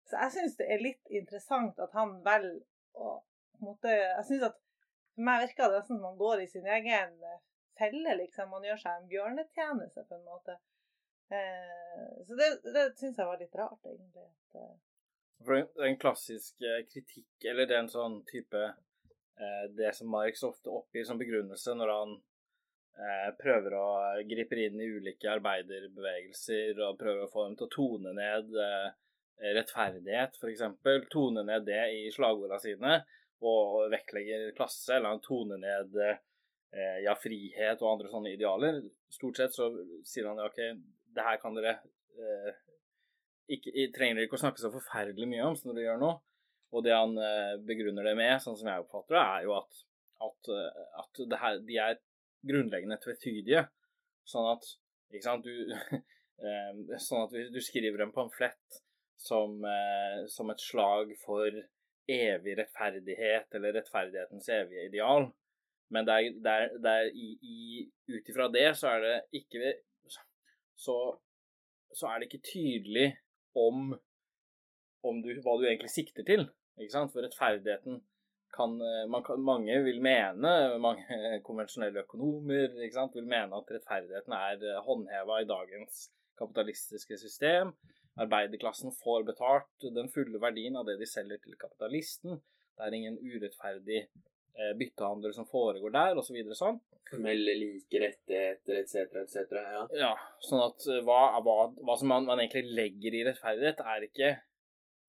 Så 0.08 0.18
jeg 0.24 0.34
syns 0.36 0.56
det 0.58 0.66
er 0.72 0.82
litt 0.82 1.12
interessant 1.20 1.78
at 1.82 1.92
han 1.94 2.18
velger 2.26 2.62
å 2.98 3.20
på 3.60 3.66
en 3.66 3.72
måte, 3.74 3.88
Jeg 3.92 4.24
synes 4.24 4.42
at 4.48 4.58
for 5.14 5.26
meg 5.26 5.42
virker 5.42 5.68
det 5.68 5.80
nesten 5.80 5.98
som 5.98 6.04
man 6.06 6.16
går 6.16 6.40
i 6.40 6.46
sin 6.48 6.66
egen 6.66 7.10
eh, 7.28 7.40
felle, 7.78 8.14
liksom. 8.22 8.48
Man 8.48 8.64
gjør 8.64 8.78
seg 8.80 8.94
en 8.96 9.08
bjørnetjeneste, 9.10 10.04
på 10.08 10.16
en 10.16 10.24
måte. 10.24 10.56
Eh, 11.28 12.14
så 12.24 12.38
det, 12.38 12.48
det 12.64 12.86
syns 12.96 13.20
jeg 13.20 13.28
var 13.28 13.42
litt 13.42 13.58
rart, 13.60 13.84
egentlig. 13.84 14.28
Eh, 14.56 14.72
For 15.44 15.66
den 15.82 15.98
klassisk 16.00 16.64
eh, 16.64 16.80
kritikk, 16.88 17.28
eller 17.44 17.68
det 17.68 17.76
er 17.76 17.84
en 17.84 17.92
sånn 17.92 18.18
type 18.28 18.64
eh, 18.64 19.66
Det 19.76 19.92
som 19.96 20.10
Marx 20.12 20.42
ofte 20.48 20.72
oppgir 20.72 21.04
som 21.08 21.20
begrunnelse 21.20 21.76
når 21.76 21.94
han 21.94 22.16
eh, 22.16 22.24
prøver 23.40 23.74
å 23.78 23.86
gripe 24.28 24.58
inn 24.60 24.80
i 24.80 24.88
ulike 24.90 25.30
arbeiderbevegelser 25.32 26.80
og 26.84 26.98
prøver 27.00 27.24
å 27.24 27.30
få 27.32 27.46
dem 27.46 27.56
til 27.56 27.68
å 27.68 27.72
tone 27.72 28.12
ned 28.16 28.50
eh, 28.60 28.88
rettferdighet, 29.56 30.36
f.eks. 30.36 30.64
Tone 31.12 31.44
ned 31.46 31.64
det 31.68 31.82
i 31.96 32.02
slagordene 32.12 32.60
sine, 32.62 32.98
og 33.40 33.86
vektlegger 33.92 34.50
klasse, 34.56 34.96
eller 34.96 35.14
han 35.14 35.22
toner 35.24 35.60
ned 35.62 35.96
eh, 36.04 36.98
ja, 37.06 37.14
frihet 37.18 37.80
og 37.80 37.94
andre 37.94 38.10
sånne 38.12 38.34
idealer. 38.34 38.82
Stort 39.12 39.40
sett 39.40 39.56
så 39.56 39.70
sier 40.06 40.28
han 40.28 40.42
OK, 40.44 40.60
det 41.14 41.24
her 41.24 41.40
kan 41.42 41.56
dere 41.56 41.78
eh, 42.20 42.58
ikke, 43.56 43.72
trenger 43.94 44.18
dere 44.18 44.28
ikke 44.28 44.38
å 44.38 44.44
snakke 44.44 44.62
så 44.62 44.72
forferdelig 44.74 45.30
mye 45.30 45.46
om 45.48 45.56
som 45.58 45.72
dere 45.72 45.88
gjør 45.88 46.02
nå. 46.02 46.12
Og 46.70 46.84
det 46.86 46.94
han 46.94 47.16
eh, 47.18 47.56
begrunner 47.66 48.06
det 48.06 48.14
med, 48.18 48.36
sånn 48.44 48.58
som 48.58 48.68
jeg 48.70 48.84
oppfatter 48.84 49.16
det, 49.16 49.24
er 49.24 49.46
jo 49.48 49.56
at, 49.56 49.80
at, 50.28 50.52
eh, 50.54 50.84
at 51.02 51.24
her, 51.40 51.62
de 51.66 51.80
er 51.82 51.98
grunnleggende 52.46 52.98
tvetydige. 53.02 53.66
Sånn 54.28 54.48
at 54.52 54.66
ikke 55.10 55.26
sant, 55.26 55.46
du, 55.46 55.72
eh, 56.46 56.96
sånn 57.02 57.26
at 57.26 57.52
du 57.52 57.60
skriver 57.64 58.04
en 58.04 58.14
pamflett 58.14 58.80
som, 59.20 59.58
eh, 59.66 60.24
som 60.32 60.50
et 60.52 60.62
slag 60.62 61.12
for 61.24 61.48
evig 62.10 62.56
rettferdighet, 62.58 63.50
eller 63.54 63.76
rettferdighetens 63.76 64.48
evige 64.54 64.88
ideal. 64.88 65.28
Men 65.90 66.06
det 66.06 66.16
er, 66.16 66.36
det 66.42 66.52
er, 66.54 66.76
det 66.82 66.92
er 67.00 67.10
i, 67.18 67.30
i, 67.42 67.58
ut 68.14 68.30
ifra 68.30 68.46
det 68.54 68.68
så 68.78 68.92
er 68.94 69.04
det 69.04 69.16
ikke 69.40 69.72
så, 70.78 70.96
så 71.92 72.10
er 72.10 72.20
det 72.20 72.30
ikke 72.30 72.46
tydelig 72.46 73.08
om, 73.58 73.90
om 75.06 75.18
du, 75.24 75.32
hva 75.42 75.56
du 75.58 75.66
egentlig 75.66 75.90
sikter 75.92 76.26
til. 76.26 76.46
Ikke 76.80 76.94
sant? 76.94 77.12
For 77.12 77.26
rettferdigheten 77.26 78.00
kan, 78.54 78.76
kan 79.26 79.42
Mange 79.46 79.76
vil 79.86 80.00
mene, 80.04 80.52
mange 80.82 81.20
konvensjonelle 81.46 82.04
økonomer 82.04 82.74
sant, 82.94 83.14
vil 83.16 83.28
mene 83.28 83.58
at 83.58 83.72
rettferdigheten 83.76 84.36
er 84.36 84.82
håndheva 84.86 85.40
i 85.42 85.48
dagens 85.48 86.08
kapitalistiske 86.40 87.18
system. 87.20 87.74
Arbeiderklassen 88.20 88.92
får 88.92 89.24
betalt 89.28 89.90
den 89.94 90.10
fulle 90.12 90.40
verdien 90.42 90.76
av 90.76 90.88
det 90.88 90.98
de 91.00 91.08
selger 91.08 91.40
til 91.44 91.56
kapitalisten. 91.60 92.40
Det 92.76 92.86
er 92.86 92.96
ingen 92.96 93.18
urettferdig 93.20 94.00
eh, 94.02 94.72
byttehandel 94.80 95.34
som 95.36 95.48
foregår 95.48 95.94
der, 95.94 96.20
osv. 96.20 96.38
Så 96.50 96.58
sånn. 96.58 96.80
Formelle 97.10 97.56
like 97.58 98.00
rettigheter 98.02 98.80
etc., 98.82 99.16
etc. 99.24 99.56
Ja. 99.56 99.82
ja. 100.04 100.12
Sånn 100.46 100.62
at 100.64 100.86
eh, 100.90 101.02
hva, 101.06 101.20
hva, 101.44 101.56
hva 101.80 101.98
som 102.00 102.12
man, 102.12 102.28
man, 102.28 102.42
egentlig 102.42 102.76
legger 102.76 103.16
i 103.16 103.26
rettferdighet, 103.30 103.84
er 103.94 104.08
ikke 104.08 104.30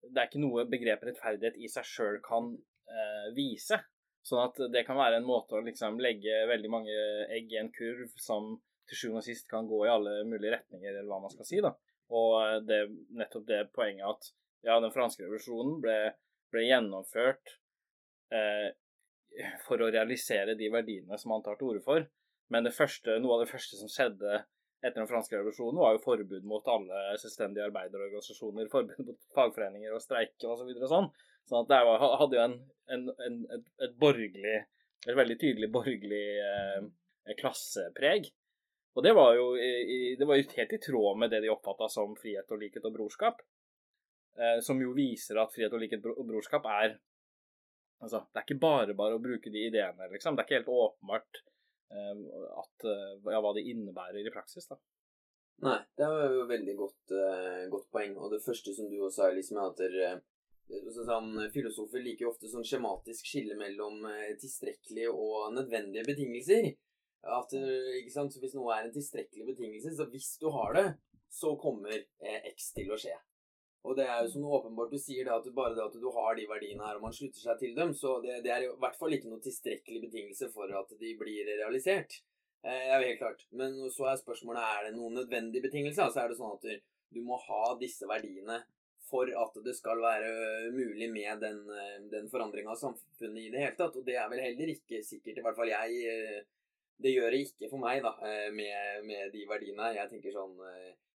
Det 0.02 0.18
er 0.18 0.30
ikke 0.30 0.42
noe 0.42 0.66
begrepet 0.66 1.12
rettferdighet 1.12 1.60
i 1.62 1.68
seg 1.70 1.86
sjøl 1.86 2.16
kan 2.26 2.56
eh, 2.56 2.71
vise. 3.36 3.80
Sånn 4.26 4.44
at 4.44 4.60
det 4.74 4.84
kan 4.86 5.00
være 5.00 5.18
en 5.18 5.26
måte 5.26 5.58
å 5.58 5.64
liksom 5.66 5.98
legge 6.02 6.44
veldig 6.50 6.70
mange 6.70 6.98
egg 7.34 7.54
i 7.54 7.58
en 7.62 7.72
kurv 7.74 8.12
som 8.22 8.54
til 8.92 9.00
sjuende 9.00 9.22
og 9.22 9.26
sist 9.26 9.48
kan 9.50 9.70
gå 9.70 9.80
i 9.86 9.92
alle 9.92 10.20
mulige 10.28 10.58
retninger, 10.58 10.94
eller 10.94 11.10
hva 11.10 11.22
man 11.24 11.34
skal 11.34 11.48
si. 11.48 11.62
da. 11.64 11.72
Og 12.12 12.36
eh, 12.44 12.60
det 12.68 12.82
nettopp 13.18 13.48
det 13.48 13.64
poenget 13.76 14.08
at 14.10 14.32
ja, 14.68 14.78
den 14.84 14.94
franske 14.94 15.24
revolusjonen 15.26 15.80
ble, 15.82 15.98
ble 16.54 16.66
gjennomført 16.68 17.56
eh, 18.36 18.72
for 19.66 19.82
å 19.82 19.92
realisere 19.94 20.58
de 20.60 20.70
verdiene 20.74 21.18
som 21.18 21.34
han 21.36 21.46
tar 21.46 21.58
til 21.58 21.72
orde 21.72 21.86
for. 21.86 22.08
Men 22.52 22.68
første, 22.76 23.16
noe 23.24 23.38
av 23.38 23.46
det 23.46 23.52
første 23.54 23.80
som 23.80 23.90
skjedde 23.90 24.44
etter 24.82 24.98
den 24.98 25.10
franske 25.10 25.38
revolusjonen, 25.38 25.80
var 25.80 25.96
jo 25.96 26.04
forbud 26.04 26.46
mot 26.50 26.68
alle 26.74 27.16
selvstendige 27.22 27.68
arbeiderorganisasjoner, 27.70 28.70
forbud 28.74 29.06
mot 29.08 29.20
fagforeninger 29.38 29.94
og 29.96 30.04
streike 30.04 30.50
og 30.50 30.60
Så 30.60 30.68
videre 30.68 30.90
og 30.90 30.94
sånn. 30.96 31.12
Sånn 31.50 31.64
at 31.64 31.72
det 31.72 31.80
var, 31.88 32.06
hadde 32.22 32.38
jo 32.38 32.44
en, 32.44 32.58
en, 32.96 33.08
en, 33.28 33.40
et, 33.56 33.96
borgerlig, 34.00 34.60
et 35.08 35.18
veldig 35.18 35.38
tydelig 35.42 35.72
borgerlig 35.74 36.26
eh, 36.46 37.34
klassepreg. 37.40 38.30
Og 38.96 39.06
det 39.06 39.14
var, 39.16 39.34
jo, 39.38 39.54
det 40.20 40.28
var 40.28 40.38
jo 40.38 40.50
helt 40.58 40.76
i 40.76 40.82
tråd 40.84 41.20
med 41.22 41.32
det 41.32 41.40
de 41.46 41.52
oppfatta 41.54 41.88
som 41.92 42.12
frihet 42.20 42.50
og 42.52 42.60
likhet 42.60 42.88
og 42.88 42.96
brorskap. 42.98 43.40
Eh, 44.40 44.60
som 44.64 44.80
jo 44.80 44.94
viser 44.96 45.40
at 45.42 45.52
frihet 45.52 45.74
og 45.76 45.82
likhet 45.84 46.06
og 46.14 46.28
brorskap 46.28 46.68
er 46.72 47.00
Altså, 48.02 48.24
det 48.32 48.40
er 48.40 48.46
ikke 48.48 48.64
bare 48.64 48.94
bare 48.98 49.14
å 49.14 49.22
bruke 49.22 49.52
de 49.54 49.68
ideene, 49.68 50.08
liksom. 50.10 50.34
Det 50.34 50.42
er 50.42 50.48
ikke 50.48 50.56
helt 50.56 50.72
åpenbart 50.74 51.42
eh, 51.94 52.22
at, 52.58 52.86
eh, 52.90 53.12
ja, 53.30 53.42
hva 53.46 53.52
det 53.54 53.62
innebærer 53.70 54.26
i 54.26 54.34
praksis, 54.34 54.66
da. 54.72 54.80
Nei, 55.62 55.76
det 56.00 56.08
er 56.08 56.34
jo 56.34 56.48
veldig 56.50 56.74
godt, 56.80 57.14
uh, 57.14 57.68
godt 57.70 57.86
poeng. 57.94 58.16
Og 58.18 58.32
det 58.34 58.40
første 58.42 58.74
som 58.74 58.88
du 58.90 58.96
også 59.04 59.20
sa, 59.20 59.28
liksom, 59.36 59.60
er 59.62 59.70
at 59.70 59.84
dere, 59.84 60.08
sånn, 60.96 61.34
Filosofer 61.54 62.04
liker 62.04 62.26
jo 62.26 62.32
ofte 62.32 62.50
sånn 62.52 62.66
skjematisk 62.68 63.28
skille 63.28 63.58
mellom 63.60 64.06
tilstrekkelige 64.40 65.12
og 65.12 65.52
nødvendige 65.56 66.08
betingelser. 66.08 66.72
At, 67.22 67.54
eh, 67.54 68.00
ikke 68.02 68.14
sant? 68.14 68.34
Så 68.34 68.42
Hvis 68.42 68.56
noe 68.58 68.74
er 68.74 68.88
en 68.88 68.94
tilstrekkelig 68.94 69.46
betingelse, 69.54 69.94
så 69.96 70.08
hvis 70.10 70.38
du 70.42 70.50
har 70.50 70.74
det, 70.74 70.88
så 71.30 71.54
kommer 71.62 71.94
eh, 71.94 72.48
X 72.50 72.74
til 72.74 72.90
å 72.92 72.98
skje. 72.98 73.14
Og 73.86 73.96
det 73.98 74.06
er 74.06 74.24
jo 74.24 74.34
som 74.34 74.46
åpenbart 74.46 74.92
du 74.94 74.98
sier, 75.02 75.26
det 75.26 75.34
at 75.34 75.48
bare 75.58 75.74
det 75.74 75.86
at 75.86 75.96
du 75.98 76.10
har 76.14 76.36
de 76.38 76.46
verdiene 76.50 76.86
her, 76.86 76.98
og 76.98 77.08
man 77.08 77.14
slutter 77.14 77.42
seg 77.42 77.62
til 77.62 77.76
dem, 77.78 77.94
så 77.98 78.20
det, 78.22 78.42
det 78.46 78.52
er 78.54 78.66
i 78.66 78.74
hvert 78.82 78.98
fall 78.98 79.14
ikke 79.14 79.30
noe 79.30 79.42
tilstrekkelig 79.42 80.04
betingelse 80.04 80.52
for 80.54 80.70
at 80.82 80.94
de 81.00 81.14
blir 81.18 81.50
realisert. 81.50 82.20
Eh, 82.62 82.92
helt 82.94 83.22
klart. 83.22 83.48
Men 83.58 83.78
så 83.94 84.10
er 84.10 84.22
spørsmålet 84.22 84.62
er 84.66 84.84
det 84.88 84.98
noen 84.98 85.18
nødvendig 85.18 85.64
betingelse. 85.66 86.04
Altså 86.04 86.24
er 86.24 86.30
det 86.30 86.38
sånn 86.42 86.58
at 86.58 86.68
du 87.12 87.22
må 87.26 87.38
ha 87.42 87.64
disse 87.82 88.06
verdiene 88.10 88.62
for 89.12 89.30
at 89.44 89.60
det 89.66 89.74
skal 89.78 90.02
være 90.02 90.72
mulig 90.72 91.10
med 91.12 91.44
den, 91.44 91.60
eh, 91.70 92.00
den 92.12 92.30
forandringa 92.32 92.72
av 92.72 92.80
samfunnet 92.80 93.44
i 93.44 93.52
det 93.52 93.64
hele 93.64 93.78
tatt. 93.78 93.98
Og 94.00 94.08
det 94.08 94.18
er 94.18 94.30
vel 94.32 94.44
heller 94.46 94.74
ikke 94.74 95.04
sikkert, 95.06 95.38
i 95.38 95.46
hvert 95.46 95.60
fall 95.60 95.72
jeg 95.72 96.02
eh, 96.14 96.42
det 97.02 97.16
gjør 97.16 97.34
det 97.34 97.46
ikke 97.48 97.70
for 97.72 97.82
meg, 97.82 98.04
da, 98.06 98.12
eh, 98.30 98.50
med, 98.54 99.06
med 99.08 99.32
de 99.34 99.46
verdiene. 99.50 99.94
Jeg 99.98 100.12
tenker 100.12 100.36
sånn 100.36 100.60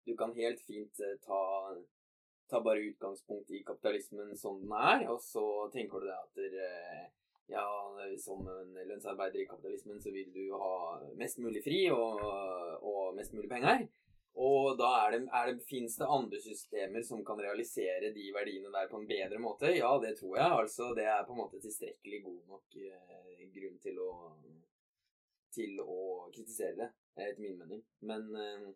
Du 0.06 0.14
kan 0.14 0.32
helt 0.36 0.60
fint 0.62 1.00
ta, 1.24 1.42
ta 2.50 2.60
bare 2.62 2.84
utgangspunkt 2.92 3.50
i 3.50 3.64
kapitalismen 3.66 4.36
som 4.38 4.60
den 4.60 4.74
er, 4.78 5.08
og 5.10 5.18
så 5.22 5.66
tenker 5.72 5.98
du 5.98 6.06
deg 6.06 6.14
at 6.14 7.14
ja, 7.50 7.64
som 8.22 8.46
en 8.50 8.70
lønnsarbeider 8.86 9.42
i 9.42 9.48
kapitalismen 9.50 9.98
så 10.02 10.12
vil 10.14 10.30
du 10.34 10.54
ha 10.54 11.00
mest 11.18 11.42
mulig 11.42 11.62
fri 11.64 11.80
og, 11.90 12.22
og 12.86 13.18
mest 13.18 13.34
mulig 13.34 13.50
penger. 13.50 13.86
Og 14.36 14.74
da 14.76 14.90
er 15.06 15.14
det, 15.14 15.20
er 15.32 15.46
det, 15.48 15.64
finnes 15.64 15.94
det 15.96 16.08
andre 16.12 16.40
systemer 16.44 17.04
som 17.06 17.22
kan 17.24 17.38
realisere 17.40 18.12
de 18.12 18.26
verdiene 18.34 18.72
der 18.74 18.90
på 18.90 19.00
en 19.00 19.08
bedre 19.08 19.40
måte? 19.40 19.70
Ja, 19.72 19.94
det 20.02 20.18
tror 20.18 20.36
jeg. 20.36 20.58
Altså, 20.60 20.90
det 20.98 21.06
er 21.08 21.24
på 21.24 21.32
en 21.32 21.40
måte 21.40 21.60
tilstrekkelig 21.62 22.20
god 22.26 22.42
nok 22.52 22.76
eh, 22.82 23.46
grunn 23.56 23.78
til 23.80 24.02
å 24.04 24.10
til 25.56 25.78
å 25.80 26.00
kritisere 26.34 26.76
det, 26.76 26.88
etter 27.16 27.40
min 27.40 27.56
mening. 27.60 27.82
Men 28.08 28.28
eh, 28.36 28.66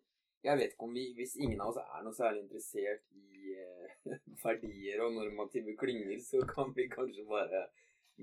jeg 0.45 0.57
vet 0.57 0.73
ikke 0.73 0.87
om 0.87 0.95
vi, 0.97 1.05
hvis 1.17 1.37
ingen 1.37 1.61
av 1.61 1.73
oss 1.73 1.81
er 1.83 2.05
noe 2.05 2.17
særlig 2.17 2.45
interessert 2.45 3.05
i 3.13 3.53
eh, 3.53 4.17
verdier 4.43 5.03
og 5.05 5.15
normative 5.19 5.75
klynger, 5.79 6.17
så 6.25 6.41
kan 6.49 6.73
vi 6.77 6.89
kanskje 6.91 7.27
bare 7.29 7.67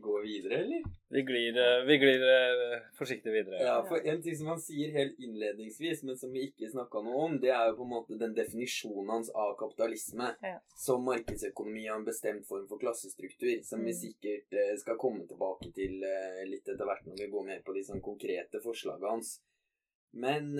gå 0.02 0.20
videre, 0.22 0.60
eller? 0.64 0.82
Vi 1.08 1.22
glir, 1.22 1.58
eh, 1.58 1.84
vi 1.86 1.98
glir 1.98 2.22
eh, 2.28 2.80
forsiktig 2.98 3.32
videre. 3.32 3.60
Ja, 3.62 3.76
for 3.88 4.06
en 4.12 4.22
ting 4.22 4.36
som 4.36 4.50
han 4.52 4.60
sier 4.60 4.92
helt 4.92 5.18
innledningsvis, 5.18 6.02
men 6.08 6.18
som 6.20 6.32
vi 6.32 6.46
ikke 6.48 6.70
snakka 6.70 7.02
noe 7.04 7.24
om, 7.28 7.38
det 7.42 7.52
er 7.54 7.70
jo 7.70 7.78
på 7.80 7.86
en 7.86 7.92
måte 7.94 8.20
den 8.20 8.36
definisjonen 8.36 9.12
hans 9.14 9.32
av 9.34 9.56
kapitalisme 9.60 10.30
ja. 10.44 10.56
som 10.76 11.04
markedsøkonomi 11.08 11.88
av 11.88 12.00
en 12.00 12.08
bestemt 12.08 12.46
form 12.48 12.68
for 12.70 12.82
klassestruktur, 12.82 13.58
som 13.66 13.84
vi 13.84 13.94
mm. 13.94 14.00
sikkert 14.04 14.58
eh, 14.60 14.74
skal 14.80 15.00
komme 15.00 15.26
tilbake 15.28 15.72
til 15.76 16.00
litt 16.48 16.68
etter 16.68 16.86
hvert 16.86 17.06
når 17.08 17.22
vi 17.24 17.32
går 17.32 17.46
med 17.52 17.64
på 17.64 17.74
de 17.76 17.84
sånn 17.86 18.04
konkrete 18.04 18.60
forslagene 18.64 19.16
hans. 19.16 19.38
Men 20.18 20.54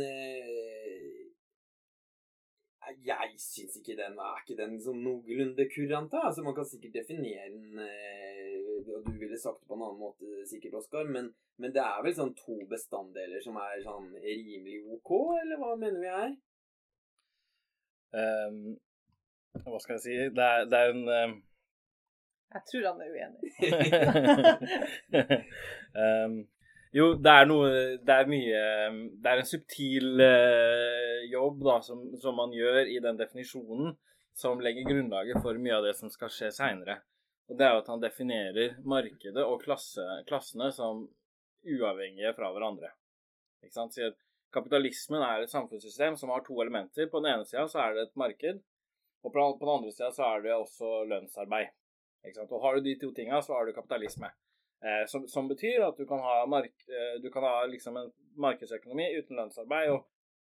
jeg 3.05 3.35
syns 3.41 3.77
ikke 3.79 3.97
den 3.99 4.17
er 4.23 4.41
ikke 4.41 4.57
den 4.59 4.79
sånn 4.83 5.01
noenlunde 5.05 5.67
kurant. 5.73 6.15
Altså, 6.15 6.45
man 6.47 6.57
kan 6.57 6.69
sikkert 6.69 7.01
definere 7.01 7.51
den 7.53 7.83
eh, 7.85 8.58
Og 8.95 9.07
du 9.07 9.13
ville 9.21 9.39
sagt 9.41 9.61
det 9.63 9.69
på 9.69 9.77
en 9.77 9.85
annen 9.87 10.01
måte 10.01 10.45
sikkert, 10.49 10.79
Oskar, 10.81 11.09
men, 11.09 11.31
men, 11.61 11.73
det 11.75 11.83
er 11.85 12.03
vel 12.05 12.15
sånn 12.17 12.35
to 12.39 12.57
bestanddeler 12.71 13.41
som 13.45 13.59
er 13.63 13.83
sånn 13.85 14.11
rimelig 14.23 14.83
ok, 14.99 15.15
eller 15.43 15.61
hva 15.61 15.75
mener 15.81 16.01
vi 16.03 16.13
er? 16.13 16.37
Um, 18.19 18.61
hva 19.67 19.79
skal 19.83 19.99
jeg 19.99 20.05
si 20.07 20.15
Det 20.33 20.45
er, 20.45 20.63
det 20.65 20.79
er 20.79 20.95
en 20.95 21.03
um... 21.13 21.35
Jeg 22.49 22.63
tror 22.71 22.87
han 22.89 23.03
er 23.05 23.11
uenig. 23.13 23.51
um, 25.93 26.39
Jo, 26.97 27.11
det 27.21 27.33
er 27.33 27.49
noe 27.49 27.69
Det 28.01 28.15
er 28.15 28.31
mye 28.31 28.61
Det 29.21 29.33
er 29.33 29.43
en 29.43 29.49
subtil 29.49 30.23
uh, 30.23 31.19
jobb 31.29 31.61
da, 31.67 31.79
som, 31.85 32.07
som, 32.21 32.39
man 32.39 32.55
gjør 32.57 32.89
i 32.89 32.97
den 33.05 33.19
definisjonen, 33.19 33.93
som 34.39 34.63
legger 34.65 34.89
grunnlaget 34.89 35.43
for 35.45 35.59
mye 35.61 35.77
av 35.77 35.85
det 35.85 35.95
som 35.99 36.09
skal 36.13 36.31
skje 36.33 36.49
seinere. 36.55 37.01
Og 37.49 37.57
det 37.57 37.65
er 37.65 37.75
jo 37.75 37.83
at 37.83 37.91
han 37.93 38.03
definerer 38.03 38.79
markedet 38.85 39.45
og 39.45 39.63
klasse, 39.63 40.05
klassene 40.29 40.69
som 40.75 41.07
uavhengige 41.65 42.35
fra 42.37 42.51
hverandre. 42.53 42.91
Ikke 43.65 43.75
sant? 43.75 43.97
Så 43.97 44.11
kapitalismen 44.55 45.25
er 45.25 45.45
et 45.45 45.53
samfunnssystem 45.53 46.17
som 46.21 46.33
har 46.33 46.45
to 46.47 46.59
elementer. 46.63 47.09
På 47.09 47.23
den 47.23 47.33
ene 47.33 47.49
sida 47.49 47.65
så 47.69 47.81
er 47.87 47.97
det 47.97 48.09
et 48.09 48.21
marked, 48.21 48.61
og 49.25 49.33
på 49.33 49.49
den 49.65 49.73
andre 49.75 49.95
sida 49.95 50.11
så 50.15 50.29
er 50.29 50.45
det 50.45 50.55
også 50.57 50.93
lønnsarbeid. 51.09 51.73
Ikke 52.27 52.41
sant? 52.41 52.53
Og 52.53 52.63
har 52.65 52.77
du 52.77 52.85
de 52.85 52.99
to 53.01 53.11
tinga, 53.17 53.41
så 53.43 53.57
har 53.57 53.67
du 53.67 53.73
kapitalisme. 53.73 54.31
Eh, 54.85 55.07
som, 55.07 55.27
som, 55.29 55.49
betyr 55.49 55.83
at 55.89 55.97
du 55.99 56.07
kan 56.07 56.21
ha, 56.23 56.45
mark, 56.47 56.75
eh, 56.87 57.17
du 57.23 57.31
kan 57.35 57.43
ha 57.43 57.65
liksom 57.67 57.97
en 57.99 58.13
markedsøkonomi 58.39 59.09
uten 59.19 59.41
lønnsarbeid, 59.41 59.91
og, 59.91 60.05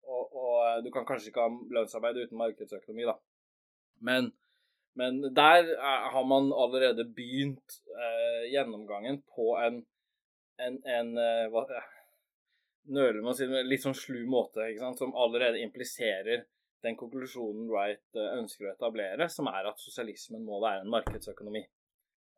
og, 0.06 0.36
og, 0.36 0.84
du 0.84 0.92
kan 0.94 1.06
kanskje 1.08 1.32
ikke 1.32 1.46
ha 1.48 1.50
lønnsarbeid 1.78 2.20
uten 2.22 2.38
markedsøkonomi, 2.38 3.08
da. 3.08 3.16
Men, 4.02 4.30
men 4.98 5.22
der 5.34 5.70
er, 5.72 6.08
har 6.12 6.24
man 6.28 6.52
allerede 6.52 7.04
begynt 7.16 7.78
eh, 7.96 8.48
gjennomgangen 8.52 9.22
på 9.34 9.54
en, 9.56 9.82
en, 10.60 10.78
en 10.84 11.12
eh, 11.18 11.46
hva, 11.52 11.64
nøler 12.92 13.20
med 13.22 13.32
å 13.32 13.36
si 13.36 13.48
det, 13.48 13.62
litt 13.68 13.84
sånn 13.84 13.96
slu 13.96 14.24
måte, 14.30 14.66
ikke 14.68 14.84
sant, 14.84 15.00
som 15.00 15.14
allerede 15.16 15.62
impliserer 15.62 16.44
den 16.82 16.98
konklusjonen 16.98 17.70
Wright 17.70 18.18
eh, 18.18 18.34
ønsker 18.40 18.68
å 18.68 18.74
etablere, 18.74 19.28
som 19.32 19.48
er 19.52 19.70
at 19.70 19.80
sosialismen 19.80 20.44
må 20.44 20.60
være 20.62 20.82
en 20.84 20.92
markedsøkonomi. 20.92 21.62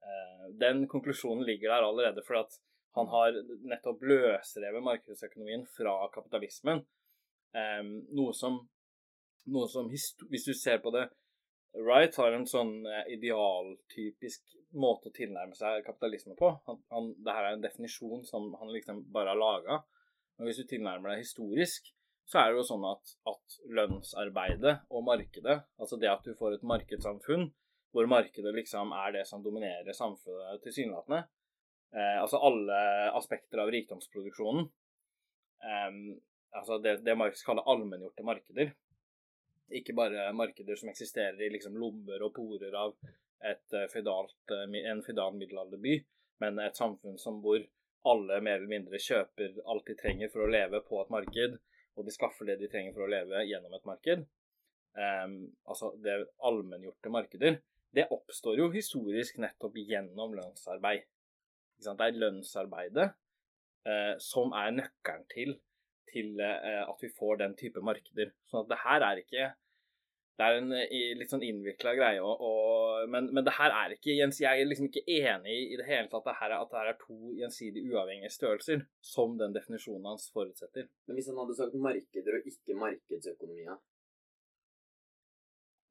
Eh, 0.05 0.47
den 0.61 0.85
konklusjonen 0.91 1.47
ligger 1.49 1.73
der 1.73 1.89
allerede 1.89 2.25
fordi 2.27 2.45
at 2.45 2.61
han 2.95 3.11
har 3.11 3.35
nettopp 3.67 4.05
løsrevet 4.07 4.85
markedsøkonomien 4.85 5.65
fra 5.75 5.97
kapitalismen. 6.15 6.85
Eh, 7.57 7.83
noe 8.15 8.37
som, 8.37 8.61
noe 9.51 9.71
som 9.71 9.91
Hvis 9.91 10.47
du 10.47 10.55
ser 10.55 10.79
på 10.85 10.93
det 10.95 11.09
Wright 11.75 12.17
har 12.21 12.33
en 12.33 12.47
sånn 12.47 12.85
idealtypisk 13.11 14.55
måte 14.79 15.11
å 15.11 15.15
tilnærme 15.15 15.57
seg 15.59 15.83
kapitalisme 15.87 16.37
på. 16.39 16.53
Han, 16.69 16.79
han, 16.95 17.11
det 17.25 17.35
er 17.35 17.49
en 17.51 17.65
definisjon 17.65 18.23
som 18.27 18.53
han 18.61 18.71
liksom 18.75 19.03
bare 19.15 19.35
har 19.35 19.41
laga. 19.41 19.81
Men 20.37 20.49
hvis 20.49 20.63
du 20.63 20.69
tilnærmer 20.71 21.15
deg 21.15 21.25
historisk, 21.25 21.91
så 22.31 22.41
er 22.41 22.51
det 22.51 22.61
jo 22.61 22.67
sånn 22.67 22.87
at, 22.89 23.15
at, 23.31 23.57
lønnsarbeidet 23.79 24.75
og 24.91 25.05
markedet, 25.07 25.59
altså 25.81 25.99
det 26.01 26.11
at 26.11 26.25
du 26.25 26.33
får 26.39 26.57
et 26.57 26.67
markedssamfunn 26.67 27.51
hvor 27.95 28.09
markedet 28.11 28.55
liksom 28.57 28.95
er 28.97 29.13
det 29.19 29.27
som 29.29 29.43
dominerer 29.45 29.95
samfunnet 29.95 30.63
tilsynelatende, 30.65 31.21
eh, 31.95 32.17
altså 32.19 32.41
alle 32.43 32.79
aspekter 33.15 33.63
av 33.63 33.71
rikdomsproduksjonen, 33.71 34.67
eh, 35.69 36.01
altså 36.59 36.81
det, 36.83 36.97
det 37.07 37.15
Marx 37.21 37.45
kaller 37.47 37.69
allmenngjorte 37.71 38.27
markeder, 38.27 38.73
ikke 39.73 39.95
bare 39.97 40.33
markeder 40.37 40.77
som 40.77 40.91
eksisterer 40.93 41.41
i 41.41 41.51
liksom 41.53 41.77
lommer 41.81 42.23
og 42.27 42.35
porer 42.37 42.75
av 42.77 42.97
et 43.45 43.77
eh, 43.77 43.85
eh, 43.85 44.91
en 44.91 45.03
fedal 45.05 45.37
middelalderby, 45.37 45.99
men 46.41 46.61
et 46.61 46.77
samfunn 46.77 47.19
som 47.21 47.41
hvor 47.45 47.65
alle 48.05 48.41
mer 48.45 48.59
eller 48.59 48.71
mindre 48.71 49.01
kjøper 49.01 49.61
alt 49.65 49.87
de 49.89 49.97
trenger 49.97 50.33
for 50.33 50.45
å 50.45 50.51
leve 50.51 50.81
på 50.85 51.01
et 51.01 51.13
marked, 51.13 51.59
og 51.95 52.07
de 52.07 52.13
skaffer 52.13 52.49
det 52.49 52.59
de 52.61 52.69
trenger 52.69 52.93
for 52.97 53.07
å 53.07 53.11
leve 53.11 53.45
gjennom 53.49 53.75
et 53.77 53.87
marked. 53.89 54.25
Um, 54.95 55.39
altså 55.67 55.95
det 56.03 56.19
allmenngjorte 56.47 57.11
markeder. 57.11 57.57
Det 57.95 58.07
oppstår 58.15 58.61
jo 58.61 58.69
historisk 58.75 59.39
nettopp 59.43 59.79
gjennom 59.79 60.35
lønnsarbeid. 60.37 61.07
Det 61.81 61.95
er 61.95 62.19
lønnsarbeidet 62.19 63.09
uh, 63.89 64.15
som 64.23 64.53
er 64.59 64.75
nøkkelen 64.77 65.25
til, 65.33 65.57
til 66.11 66.35
uh, 66.41 66.85
at 66.87 67.05
vi 67.05 67.13
får 67.13 67.43
den 67.43 67.55
type 67.59 67.83
markeder. 67.85 68.33
Sånn 68.51 68.65
at 68.65 68.73
det 68.73 68.83
her 68.85 69.07
er 69.11 69.23
ikke 69.23 69.53
det 70.35 70.47
er 70.47 70.57
en 70.59 70.73
litt 71.21 71.31
sånn 71.31 71.45
innvikla 71.47 71.93
greie. 71.95 72.19
Og, 72.19 72.41
og, 72.43 73.05
men, 73.11 73.29
men, 73.31 73.45
det 73.47 73.55
her 73.55 73.71
er 73.71 73.95
ikke 73.95 74.17
Jens, 74.17 74.41
Jeg 74.43 74.65
er 74.65 74.67
liksom 74.67 74.89
ikke 74.89 75.05
enig 75.07 75.59
i 75.71 75.79
det 75.79 75.87
hele 75.87 76.09
tatt 76.11 76.25
at 76.25 76.33
det 76.33 76.39
her 76.41 76.55
er, 76.57 76.65
at 76.65 76.73
det 76.73 76.81
her 76.81 76.91
er 76.91 76.99
to 76.99 77.19
gjensidig 77.39 77.85
uavhengige 77.93 78.33
størrelser, 78.35 78.83
som 79.15 79.37
den 79.39 79.55
definisjonen 79.55 80.09
hans 80.11 80.27
forutsetter. 80.35 80.89
Men 81.07 81.19
hvis 81.19 81.31
han 81.31 81.39
hadde 81.39 81.59
sagt 81.61 81.79
markeder 81.87 82.41
og 82.41 82.49
ikke 82.51 82.79
markedsøkonomia, 82.81 83.79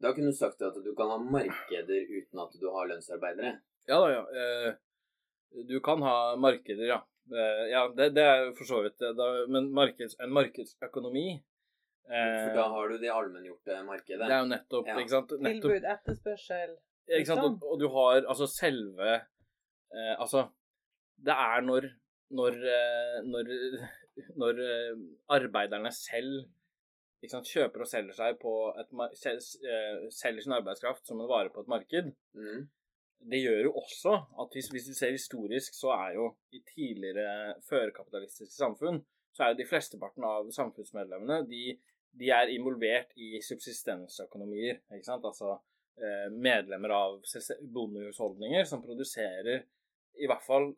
da 0.04 0.12
kunne 0.12 0.34
du 0.34 0.36
sagt 0.36 0.66
at 0.68 0.76
du 0.84 0.92
kan 0.98 1.14
ha 1.14 1.22
markeder 1.24 2.10
uten 2.12 2.44
at 2.44 2.60
du 2.60 2.68
har 2.76 2.90
lønnsarbeidere? 2.92 3.56
Ja 3.88 4.02
da, 4.04 4.10
ja. 4.12 4.24
Eh, 4.36 5.64
du 5.70 5.78
kan 5.86 6.04
ha 6.04 6.36
markeder, 6.36 6.90
ja. 6.90 7.00
Eh, 7.32 7.64
ja, 7.72 7.86
det, 7.96 8.10
det 8.18 8.24
er 8.28 8.50
for 8.58 8.68
så 8.68 8.82
vidt 8.84 9.00
det. 9.00 9.14
Men 9.54 9.72
markeds, 9.76 10.18
en 10.24 10.34
markedsøkonomi 10.36 11.28
for 12.04 12.58
da 12.58 12.64
har 12.68 12.90
du 12.92 12.98
det 13.00 13.12
allmenngjorte 13.16 13.78
markedet. 13.88 14.26
Det 14.28 14.36
er 14.36 14.42
jo 14.42 14.50
nettopp, 14.52 14.90
ja. 14.92 14.98
ikke 15.00 15.14
sant? 15.14 15.30
Nettopp, 15.40 15.72
Tilbud, 15.72 15.86
etterspørsel 15.94 16.74
Ikke 17.08 17.30
sant? 17.30 17.46
Og, 17.46 17.64
og, 17.64 17.78
du 17.80 17.86
har 17.94 18.18
altså 18.20 18.48
selve 18.52 19.14
eh, 19.16 20.16
Altså, 20.18 20.50
det 21.24 21.38
er 21.46 21.64
når 21.64 21.88
når, 22.34 22.60
eh, 22.76 23.18
når, 23.30 23.52
når 24.42 24.62
eh, 24.66 25.02
arbeiderne 25.38 25.92
selv 25.96 26.46
sant, 27.32 27.48
kjøper 27.48 27.86
og 27.86 27.90
selger 27.90 28.18
seg 28.18 28.40
på 28.42 28.54
et 28.82 28.96
eh, 29.32 30.08
selger 30.12 30.44
sin 30.44 30.56
arbeidskraft 30.58 31.08
som 31.08 31.22
en 31.22 31.30
vare 31.30 31.54
på 31.54 31.64
et 31.64 31.72
marked. 31.72 32.12
Mm. 32.36 32.66
Det 33.32 33.40
gjør 33.40 33.70
jo 33.70 33.72
også 33.80 34.14
at 34.44 34.56
hvis, 34.56 34.68
hvis, 34.74 34.90
du 34.92 34.98
ser 34.98 35.16
historisk, 35.16 35.76
så 35.78 35.94
er 35.96 36.18
jo 36.18 36.30
i 36.52 36.60
tidligere 36.74 37.56
førkapitalistiske 37.70 38.56
samfunn 38.56 39.02
så 39.34 39.44
er 39.44 39.54
jo 39.54 39.58
de 39.64 39.66
flesteparten 39.66 40.26
av 40.30 40.50
samfunnsmedlemmene 40.54 41.40
de 41.50 41.64
de 42.14 42.30
er 42.30 42.52
involvert 42.54 43.14
i 43.18 43.40
subsistensøkonomier. 43.42 44.84
ikke 44.94 45.08
sant? 45.08 45.26
Altså 45.26 45.56
eh, 45.98 46.30
medlemmer 46.30 46.94
av 46.94 47.16
bondehusholdninger 47.74 48.68
som 48.70 48.84
produserer 48.84 49.64
i 50.22 50.30
hvert 50.30 50.46
fall 50.46 50.70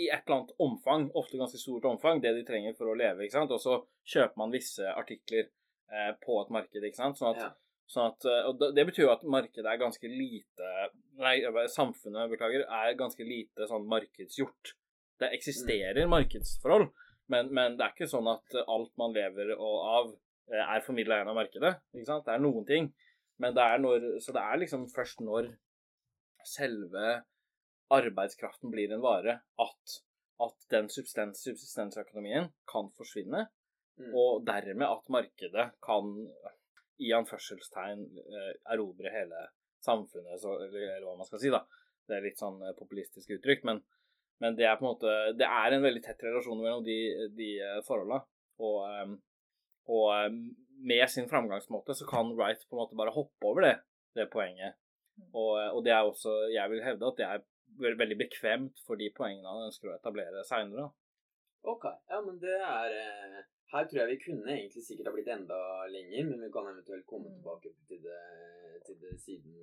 i 0.00 0.06
et 0.08 0.22
eller 0.24 0.38
annet 0.38 0.54
omfang, 0.64 1.10
ofte 1.20 1.36
ganske 1.36 1.60
stort 1.60 1.84
omfang, 1.84 2.22
det 2.24 2.32
de 2.38 2.46
trenger 2.48 2.72
for 2.78 2.88
å 2.88 2.96
leve. 2.96 3.26
ikke 3.26 3.36
sant? 3.36 3.52
Og 3.52 3.60
så 3.60 3.82
kjøper 4.14 4.40
man 4.40 4.54
visse 4.54 4.94
artikler 4.96 5.50
eh, 5.92 6.14
på 6.24 6.38
et 6.40 6.54
marked. 6.56 6.80
ikke 6.80 7.02
sant? 7.02 7.20
Sånn 7.20 7.34
at, 7.34 7.42
ja. 7.44 7.50
Sånn 7.92 8.10
at, 8.10 8.26
eh, 8.28 8.48
og 8.48 8.62
Det 8.76 8.86
betyr 8.88 9.06
jo 9.06 9.12
at 9.12 9.24
markedet 9.28 9.68
er 9.68 9.80
ganske 9.80 10.08
lite 10.10 10.70
Nei, 11.22 11.36
samfunnet, 11.68 12.30
beklager, 12.32 12.64
er 12.64 12.96
ganske 12.98 13.24
lite 13.26 13.66
sånn 13.68 13.84
markedsgjort. 13.86 14.72
Det 15.20 15.28
eksisterer 15.36 16.08
markedsforhold, 16.10 16.88
men, 17.30 17.50
men, 17.52 17.76
det 17.76 17.84
er 17.84 17.92
ikke 17.92 18.08
sånn 18.10 18.30
at 18.32 18.56
alt 18.64 18.90
man 18.98 19.12
lever 19.14 19.52
av, 19.54 20.14
Eh, 20.50 20.74
er 20.74 20.84
formidla 20.84 21.20
gjennom 21.20 21.38
markedet. 21.38 21.76
Ikke 21.94 22.08
sant? 22.08 22.26
Det 22.26 22.34
er 22.34 22.42
noen 22.42 22.66
ting. 22.68 22.88
Men 23.42 23.54
det 23.56 23.64
er 23.64 23.82
når, 23.82 24.08
så 24.22 24.34
det 24.36 24.42
er 24.42 24.60
liksom 24.60 24.88
først 24.92 25.22
når 25.24 25.52
selve 26.46 27.20
arbeidskraften 27.92 28.72
blir 28.72 28.92
en 28.92 29.04
vare, 29.04 29.38
at, 29.62 29.96
at 30.42 30.66
den 30.72 30.88
substans, 30.92 31.42
subsistensøkonomien 31.44 32.50
kan 32.70 32.90
forsvinne. 32.98 33.46
Mm. 34.00 34.10
Og 34.16 34.44
dermed 34.48 34.88
at 34.88 35.10
markedet 35.12 35.66
kan, 35.84 36.12
i 37.00 37.12
anførselstegn, 37.16 38.04
eh, 38.20 38.52
erobre 38.74 39.12
hele 39.14 39.46
samfunnet, 39.84 40.40
så, 40.42 40.58
eller, 40.66 41.00
hva 41.06 41.16
man 41.18 41.28
skal 41.28 41.42
si, 41.42 41.52
da. 41.52 41.62
Det 42.08 42.18
er 42.18 42.26
litt 42.26 42.40
sånn 42.40 42.60
eh, 42.66 42.76
populistisk 42.78 43.32
uttrykk, 43.38 43.64
men, 43.70 43.80
men 44.42 44.58
det 44.58 44.66
er 44.68 44.76
på 44.78 44.84
en 44.84 44.92
måte 44.92 45.12
Det 45.38 45.46
er 45.46 45.74
en 45.74 45.84
veldig 45.84 46.02
tett 46.04 46.22
relasjon 46.26 46.60
mellom 46.60 46.84
de, 46.86 46.98
de 47.36 47.50
forholda. 47.86 48.22
Og, 48.62 49.16
og 49.90 50.06
eh, 50.16 50.30
med 50.82 51.10
sin 51.10 51.28
framgangsmåte 51.30 51.94
så 51.94 52.06
kan 52.06 52.34
Wright 52.36 52.62
på 52.68 52.76
en 52.76 52.82
måte 52.82 52.98
bare 52.98 53.14
hoppe 53.14 53.48
over 53.48 53.66
det, 53.66 53.76
det 54.18 54.30
poenget. 54.32 54.78
Og, 55.32 55.52
eh, 55.60 55.70
og, 55.70 55.82
det 55.84 55.94
er 55.94 56.02
også, 56.02 56.34
jeg 56.52 56.70
vil 56.70 56.84
hevde 56.84 57.08
at 57.08 57.18
det 57.18 57.28
er 57.28 57.98
veldig 58.02 58.18
bekvemt 58.20 58.82
for 58.86 59.00
de 59.00 59.10
poengene 59.16 59.48
han 59.48 59.70
ønsker 59.70 59.90
å 59.90 59.96
etablere 59.96 60.44
seinere. 60.48 60.90
Ok, 61.62 61.86
ja, 62.10 62.18
men 62.24 62.38
det 62.42 62.58
er 62.58 62.96
eh, 62.98 63.42
Her 63.72 63.86
tror 63.88 64.02
jeg 64.02 64.10
vi 64.10 64.24
kunne 64.26 64.52
egentlig 64.52 64.82
sikkert 64.84 65.08
ha 65.08 65.14
blitt 65.14 65.30
enda 65.32 65.58
lenger, 65.88 66.26
men 66.28 66.42
vi 66.44 66.50
kan 66.52 66.68
eventuelt 66.68 67.06
komme 67.08 67.30
mm. 67.30 67.38
tilbake 67.38 67.72
til 67.88 68.02
det, 68.04 68.20
til 68.86 68.98
det 69.00 69.14
siden, 69.22 69.54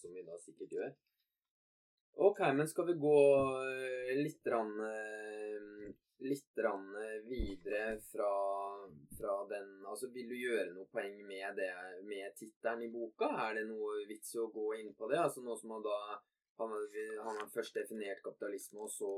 som 0.00 0.16
vi 0.16 0.24
da 0.26 0.38
sikkert 0.42 0.74
gjør. 0.74 0.90
Ok, 2.26 2.40
men 2.58 2.68
skal 2.68 2.88
vi 2.88 2.96
gå 2.98 3.20
litt 4.18 4.48
rann, 4.50 4.72
litt 6.26 6.58
videre 7.30 7.84
fra, 8.10 8.32
fra, 9.18 9.36
den 9.52 9.70
Altså, 9.86 10.10
vil 10.10 10.26
du 10.28 10.34
gjøre 10.34 10.72
noe 10.74 10.90
poeng 10.90 11.22
med 11.26 11.54
det, 11.56 11.70
med 12.10 12.34
tittelen 12.36 12.82
i 12.82 12.90
boka? 12.92 13.30
Er 13.46 13.60
det 13.60 13.68
noe 13.70 14.02
vits 14.10 14.34
i 14.34 14.42
å 14.42 14.50
gå 14.50 14.72
inn 14.80 14.90
på 14.98 15.08
det? 15.12 15.22
Altså 15.22 15.44
noe 15.46 15.56
som 15.60 15.76
han 15.76 15.86
da 15.86 16.00
Han, 16.60 16.74
han 17.24 17.38
har 17.38 17.46
først 17.54 17.78
definert 17.78 18.20
kapitalisme, 18.20 18.82
og 18.84 18.90
så 18.92 19.12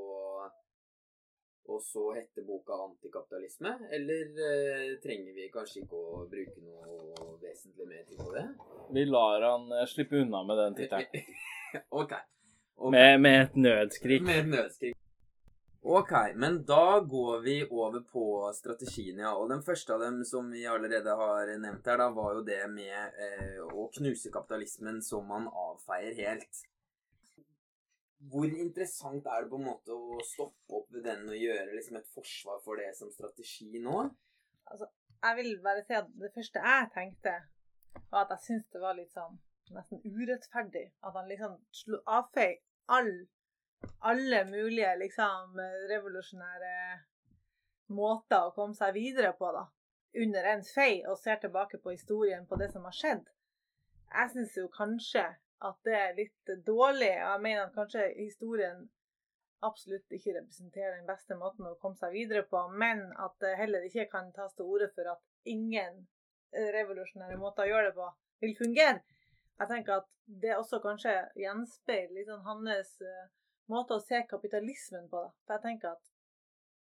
og 1.65 1.81
så 1.81 2.13
heter 2.13 2.43
boka 2.43 2.73
'Antikapitalisme'? 2.73 3.73
Eller 3.95 4.23
eh, 4.47 4.99
trenger 5.03 5.33
vi 5.33 5.49
kanskje 5.53 5.83
ikke 5.83 5.99
å 5.99 6.25
bruke 6.29 6.59
noe 6.61 7.37
vesentlig 7.41 7.87
mer 7.87 8.03
tid 8.09 8.19
på 8.19 8.33
det? 8.35 8.47
Vi 8.97 9.05
lar 9.05 9.47
han 9.47 9.71
eh, 9.71 9.85
slippe 9.87 10.19
unna 10.23 10.43
med 10.43 10.57
den 10.57 10.75
tittelen. 10.81 11.07
okay. 12.01 12.19
okay. 12.75 12.91
Med, 12.91 13.21
med, 13.21 13.41
et 13.43 13.55
nødskrik. 13.55 14.21
Med 14.27 14.43
et 14.43 14.51
nødskrik. 14.57 14.99
Ok, 15.85 16.11
men 16.35 16.61
da 16.65 16.99
går 16.99 17.39
vi 17.43 17.55
over 17.69 17.99
på 18.11 18.51
strategien, 18.55 19.17
ja. 19.19 19.33
Og 19.35 19.49
den 19.49 19.63
første 19.63 19.93
av 19.93 19.99
dem 19.99 20.21
som 20.23 20.47
vi 20.51 20.63
allerede 20.67 21.15
har 21.19 21.49
nevnt 21.59 21.87
her, 21.87 21.99
da, 21.99 22.07
var 22.15 22.37
jo 22.37 22.45
det 22.47 22.61
med 22.71 23.17
eh, 23.19 23.57
å 23.67 23.89
knuse 23.97 24.31
kapitalismen 24.31 25.01
som 25.03 25.27
man 25.27 25.49
avfeier 25.51 26.15
helt. 26.21 26.63
Hvor 28.31 28.45
interessant 28.47 29.25
er 29.27 29.43
det 29.43 29.51
på 29.51 29.59
en 29.59 29.67
måte 29.67 29.95
å 29.95 30.19
stoppe 30.23 30.77
opp 30.77 30.91
ved 30.95 31.03
den 31.07 31.25
og 31.27 31.35
gjøre 31.37 31.73
liksom 31.75 31.97
et 31.99 32.11
forsvar 32.15 32.61
for 32.63 32.79
det 32.79 32.91
som 32.97 33.11
strategi 33.11 33.81
nå? 33.83 34.03
Altså, 34.71 34.87
jeg 35.23 35.39
vil 35.39 35.51
bare 35.63 35.83
si 35.87 35.97
at 35.97 36.11
det 36.21 36.31
første 36.35 36.63
jeg 36.63 36.91
tenkte, 36.95 37.33
var 38.11 38.23
at 38.23 38.35
jeg 38.35 38.45
syntes 38.47 38.71
det 38.73 38.83
var 38.83 38.97
litt 38.97 39.11
sånn 39.15 39.39
nesten 39.73 40.01
urettferdig 40.03 40.85
at 41.07 41.15
han 41.17 41.29
liksom 41.29 41.55
slo 41.73 41.99
avfei 42.17 42.49
all, 42.91 43.11
alle 44.09 44.43
mulige 44.49 44.91
liksom 44.99 45.59
revolusjonære 45.91 46.73
måter 47.93 48.47
å 48.47 48.53
komme 48.55 48.75
seg 48.77 48.95
videre 48.95 49.33
på, 49.37 49.51
da. 49.55 49.67
Under 50.23 50.49
en 50.51 50.63
fei, 50.65 51.01
og 51.09 51.17
ser 51.19 51.39
tilbake 51.41 51.79
på 51.81 51.93
historien 51.95 52.45
på 52.47 52.57
det 52.61 52.69
som 52.73 52.85
har 52.87 52.95
skjedd. 52.95 53.23
Jeg 54.13 54.31
syns 54.33 54.57
jo 54.57 54.67
kanskje 54.73 55.23
at 55.63 55.79
det 55.87 55.95
er 55.97 56.17
litt 56.17 56.53
dårlig. 56.65 57.13
og 57.23 57.29
Jeg 57.31 57.43
mener 57.45 57.65
at 57.65 57.75
kanskje 57.77 58.07
historien 58.17 58.87
absolutt 59.63 60.11
ikke 60.11 60.35
representerer 60.37 60.97
den 60.97 61.07
beste 61.07 61.37
måten 61.39 61.69
å 61.69 61.77
komme 61.79 61.95
seg 61.99 62.11
videre 62.15 62.43
på, 62.49 62.65
men 62.75 63.05
at 63.23 63.37
det 63.43 63.55
heller 63.59 63.85
ikke 63.87 64.09
kan 64.11 64.31
tas 64.35 64.55
til 64.57 64.67
orde 64.67 64.89
for 64.95 65.13
at 65.13 65.23
ingen 65.47 66.03
revolusjonære 66.53 67.39
måter 67.39 67.65
å 67.65 67.71
gjøre 67.71 67.89
det 67.89 67.97
på 67.97 68.09
vil 68.43 68.57
fungere. 68.59 68.99
Jeg 69.61 69.69
tenker 69.69 70.01
at 70.01 70.09
det 70.43 70.57
også 70.57 70.81
kanskje 70.83 71.13
gjenspeiler 71.39 72.17
litt 72.17 72.27
sånn 72.27 72.43
hans 72.47 72.97
uh, 73.05 73.29
måte 73.71 73.95
å 73.95 74.03
se 74.03 74.23
kapitalismen 74.29 75.07
på. 75.11 75.23
For 75.45 75.57
jeg 75.57 75.65
tenker 75.69 75.95
at 75.95 76.11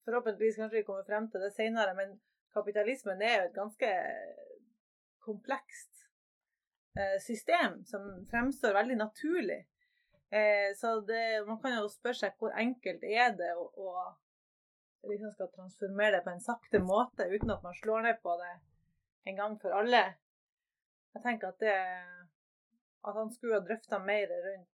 Forhåpentligvis 0.01 0.55
kanskje 0.57 0.79
vi 0.79 0.85
kommer 0.87 1.05
frem 1.05 1.27
til 1.29 1.43
det 1.45 1.51
senere, 1.53 1.93
men 1.93 2.15
kapitalismen 2.55 3.19
er 3.21 3.35
jo 3.35 3.43
et 3.49 3.53
ganske 3.53 3.89
komplekst 5.21 5.90
system 7.23 7.77
som 7.87 8.07
fremstår 8.31 8.73
veldig 8.75 8.97
naturlig. 8.99 9.61
Uh, 10.31 10.71
så 10.79 10.97
det, 11.07 11.43
man 11.47 11.59
kan 11.61 11.77
jo 11.77 11.91
spørre 11.91 12.19
seg 12.21 12.35
hvor 12.39 12.55
enkelt 12.55 13.03
er 13.03 13.33
det 13.35 13.51
å, 13.59 13.67
å 13.67 15.09
liksom 15.11 15.31
skal 15.35 15.51
transformere 15.55 16.17
det 16.17 16.25
på 16.25 16.33
en 16.33 16.43
sakte 16.43 16.79
måte 16.83 17.27
uten 17.31 17.51
at 17.51 17.63
man 17.65 17.75
slår 17.79 18.05
ned 18.07 18.21
på 18.23 18.35
det 18.39 18.51
en 19.31 19.39
gang 19.39 19.57
for 19.61 19.75
alle. 19.75 20.03
Jeg 21.15 21.25
tenker 21.25 21.51
at 21.51 21.63
det 21.63 21.77
at 23.01 23.17
han 23.17 23.31
skulle 23.33 23.57
ha 23.57 23.65
drøfta 23.65 23.99
mer 24.03 24.29
rundt 24.29 24.69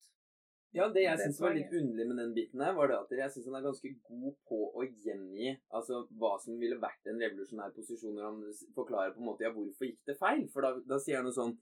ja, 0.73 0.87
det 0.89 1.03
jeg 1.03 1.19
syns 1.21 1.39
var 1.43 1.51
litt 1.53 1.73
underlig 1.77 2.05
med 2.09 2.17
den 2.17 2.31
biten 2.33 2.61
her, 2.65 2.71
var 2.73 2.89
det 2.89 2.95
at 2.97 3.11
jeg 3.13 3.29
syns 3.35 3.45
han 3.45 3.59
er 3.59 3.65
ganske 3.67 3.89
god 4.07 4.31
på 4.49 4.57
å 4.73 4.85
gjengi 5.05 5.51
altså, 5.69 5.99
hva 6.17 6.31
som 6.41 6.55
ville 6.57 6.79
vært 6.81 7.11
en 7.11 7.21
revolusjonær 7.21 7.75
posisjon 7.75 8.15
når 8.17 8.25
han 8.25 8.39
forklarer 8.73 9.13
på 9.13 9.21
en 9.21 9.27
måte 9.27 9.45
ja, 9.45 9.51
hvorfor 9.53 9.85
gikk 9.85 9.99
det 10.09 10.15
feil. 10.17 10.47
For 10.49 10.65
da, 10.65 10.71
da 10.89 10.97
sier 11.03 11.19
han 11.19 11.29
noe 11.29 11.37
sånn 11.37 11.53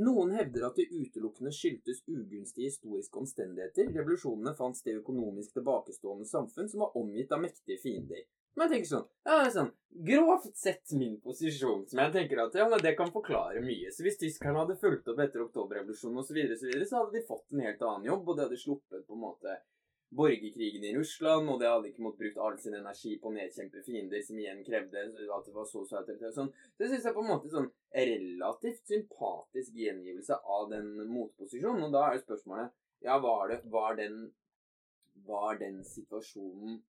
Noen 0.00 0.30
hevder 0.32 0.64
at 0.70 0.78
det 0.80 0.88
utelukkende 0.88 1.50
skyldtes 1.52 2.00
ugunstige 2.08 2.70
historiske 2.70 3.18
omstendigheter. 3.20 3.90
Revolusjonene 3.92 4.54
fant 4.56 4.78
sted 4.78 5.02
økonomisk 5.02 5.58
tilbakestående 5.58 6.24
samfunn 6.28 6.70
som 6.72 6.86
var 6.86 6.96
omgitt 6.96 7.34
av 7.34 7.42
mektige 7.42 7.76
fiender. 7.82 8.22
Men 8.56 8.66
jeg 8.66 8.72
tenker 8.72 8.88
sånn, 8.88 9.06
ja, 9.28 9.36
sånn 9.52 9.70
Grovt 10.08 10.56
sett 10.56 10.92
min 10.96 11.18
posisjon, 11.20 11.84
som 11.88 12.00
jeg 12.00 12.12
tenker 12.14 12.40
at 12.40 12.54
ja, 12.56 12.64
det 12.80 12.94
kan 12.96 13.12
forklare 13.12 13.60
mye. 13.64 13.90
Så 13.92 14.04
hvis 14.06 14.16
tyskerne 14.20 14.62
hadde 14.62 14.78
fulgt 14.80 15.08
opp 15.12 15.20
etter 15.20 15.44
oktoberrevolusjonen 15.44 16.22
osv., 16.22 16.30
så, 16.30 16.36
videre, 16.38 16.56
så, 16.56 16.68
videre, 16.70 16.88
så 16.88 17.02
hadde 17.02 17.18
de 17.18 17.26
fått 17.28 17.52
en 17.52 17.64
helt 17.66 17.84
annen 17.84 18.08
jobb, 18.08 18.24
og 18.24 18.38
de 18.38 18.46
hadde 18.46 18.60
sluppet 18.60 19.04
på 19.04 19.16
en 19.18 19.24
måte 19.26 19.58
borgerkrigen 20.16 20.84
i 20.84 20.92
Russland, 20.96 21.48
og 21.48 21.60
det 21.60 21.70
hadde 21.70 21.88
ikke 21.88 22.04
måttet 22.04 22.20
brukt 22.20 22.40
all 22.44 22.58
sin 22.60 22.76
energi 22.76 23.14
på 23.20 23.30
å 23.30 23.34
nedkjempe 23.36 23.82
fiender, 23.86 24.20
som 24.26 24.38
igjen 24.40 24.60
krevde 24.66 25.06
at 25.08 25.46
det 25.48 25.54
var 25.54 25.68
så 25.68 25.84
og 25.86 26.34
sånn. 26.36 26.52
Det 26.78 26.90
syns 26.90 27.08
jeg 27.08 27.16
på 27.16 27.24
en 27.24 27.30
måte 27.30 27.52
sånn 27.52 27.70
relativt 27.96 28.84
sympatisk 28.92 29.78
gjengivelse 29.80 30.36
av 30.56 30.68
den 30.72 30.92
motposisjonen. 31.08 31.86
Og 31.88 31.96
da 31.96 32.06
er 32.10 32.20
spørsmålet 32.24 32.72
ja, 33.02 33.16
var, 33.22 33.48
det, 33.50 33.62
var, 33.72 33.96
den, 33.98 34.26
var 35.26 35.56
den 35.60 35.80
situasjonen 35.86 36.82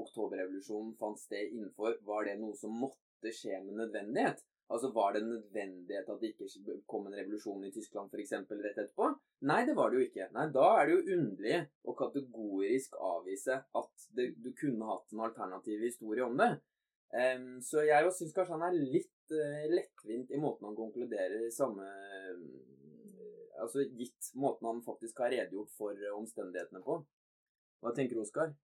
oktoberrevolusjonen 0.00 0.94
fant 0.96 1.20
sted 1.20 1.52
innenfor, 1.52 1.98
var 2.08 2.24
det 2.24 2.38
noe 2.40 2.56
som 2.56 2.72
måtte 2.80 3.34
skje 3.36 3.60
med 3.66 3.76
nødvendighet? 3.82 4.40
Altså 4.72 4.88
Var 4.94 5.12
det 5.12 5.26
nødvendighet 5.26 6.08
at 6.08 6.22
det 6.22 6.32
ikke 6.32 6.78
kom 6.88 7.06
en 7.06 7.16
revolusjon 7.18 7.66
i 7.68 7.72
Tyskland 7.74 8.14
eksempel, 8.16 8.62
rett 8.64 8.78
etterpå? 8.80 9.10
Nei, 9.42 9.62
det 9.66 9.74
var 9.74 9.90
det 9.90 9.98
jo 9.98 10.06
ikke. 10.06 10.28
Nei, 10.36 10.48
Da 10.54 10.66
er 10.78 10.86
det 10.86 10.96
jo 10.96 11.16
underlig 11.16 11.56
å 11.88 11.94
kategorisk 11.98 12.98
avvise 13.02 13.58
at 13.80 14.04
det, 14.16 14.28
du 14.38 14.52
kunne 14.58 14.90
hatt 14.90 15.14
en 15.14 15.24
alternativ 15.26 15.82
historie 15.82 16.26
om 16.26 16.36
det. 16.38 16.52
Um, 17.12 17.58
så 17.60 17.82
jeg 17.84 18.06
jo 18.06 18.12
syns 18.14 18.32
kanskje 18.36 18.56
han 18.56 18.68
er 18.70 18.78
litt 18.78 19.34
uh, 19.34 19.64
lettvint 19.68 20.30
i 20.32 20.38
måten 20.40 20.70
han 20.70 20.78
konkluderer 20.78 21.50
samme 21.52 21.84
uh, 21.84 22.38
Altså 23.62 23.84
gitt 23.84 24.30
måten 24.34 24.66
han 24.66 24.80
faktisk 24.82 25.20
har 25.22 25.30
redegjort 25.30 25.70
for 25.76 25.98
omstendighetene 26.16 26.80
på. 26.82 26.96
Hva 27.84 27.92
tenker 27.94 28.16
du, 28.16 28.22
Oskar? 28.24 28.54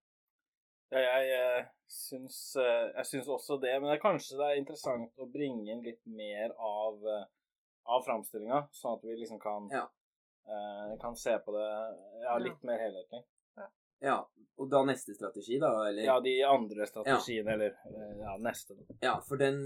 Ja, 0.88 1.00
jeg, 1.02 1.26
jeg, 1.28 1.64
syns, 1.92 2.38
eh, 2.56 2.86
jeg 2.96 3.08
syns 3.10 3.28
også 3.28 3.58
det, 3.60 3.74
men 3.80 3.90
det 3.92 3.98
kanskje 4.00 4.38
det 4.40 4.46
er 4.46 4.60
interessant 4.60 5.20
å 5.20 5.28
bringe 5.28 5.68
inn 5.68 5.82
litt 5.84 6.00
mer 6.08 6.54
av, 6.56 7.02
eh, 7.12 7.26
av 7.92 8.06
framstillinga, 8.06 8.62
sånn 8.72 8.96
at 8.96 9.04
vi 9.04 9.18
liksom 9.18 9.40
kan, 9.42 9.68
ja. 9.74 9.84
Uh, 10.48 10.94
kan 11.02 11.16
se 11.16 11.36
på 11.44 11.54
det 11.56 11.68
ja, 12.24 12.38
litt 12.42 12.64
mer 12.66 12.80
helhetlig. 12.86 13.24
Ja, 14.00 14.18
og 14.58 14.68
da 14.70 14.84
neste 14.86 15.14
strategi, 15.14 15.58
da? 15.58 15.72
Eller? 15.88 16.04
Ja, 16.06 16.20
de 16.22 16.34
andre 16.46 16.86
strategiene, 16.86 17.50
ja. 17.50 17.54
eller 17.54 18.20
ja, 18.20 18.36
neste. 18.42 18.76
Ja, 19.02 19.16
for 19.26 19.40
den, 19.40 19.58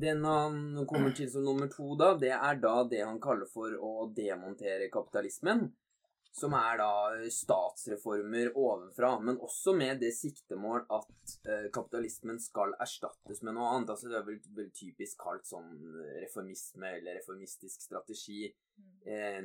den, 0.00 0.24
han 0.24 0.86
kommer 0.88 1.12
til 1.16 1.28
som 1.32 1.44
nummer 1.44 1.68
to, 1.72 1.90
da, 2.00 2.14
det 2.20 2.32
er 2.32 2.60
da 2.62 2.78
det 2.88 3.02
han 3.04 3.20
kaller 3.20 3.48
for 3.52 3.76
å 3.76 4.08
demontere 4.16 4.88
kapitalismen 4.92 5.68
som 6.34 6.54
er 6.58 6.80
da 6.80 6.90
statsreformer 7.30 8.56
ovenfra, 8.58 9.12
men 9.22 9.36
også 9.38 9.76
med 9.78 10.00
det 10.02 10.10
siktemål 10.16 10.82
at 10.96 11.34
eh, 11.46 11.68
kapitalismen 11.74 12.40
skal 12.42 12.74
erstattes 12.82 13.44
med 13.46 13.54
noe 13.54 13.68
annet. 13.76 13.92
Altså 13.94 14.10
Det 14.10 14.18
er 14.18 14.26
vel, 14.26 14.40
vel 14.56 14.72
typisk 14.74 15.22
kalt 15.22 15.46
sånn 15.46 15.70
reformisme 16.24 16.90
eller 16.96 17.20
reformistisk 17.20 17.86
strategi. 17.86 18.48
Eh, 19.06 19.38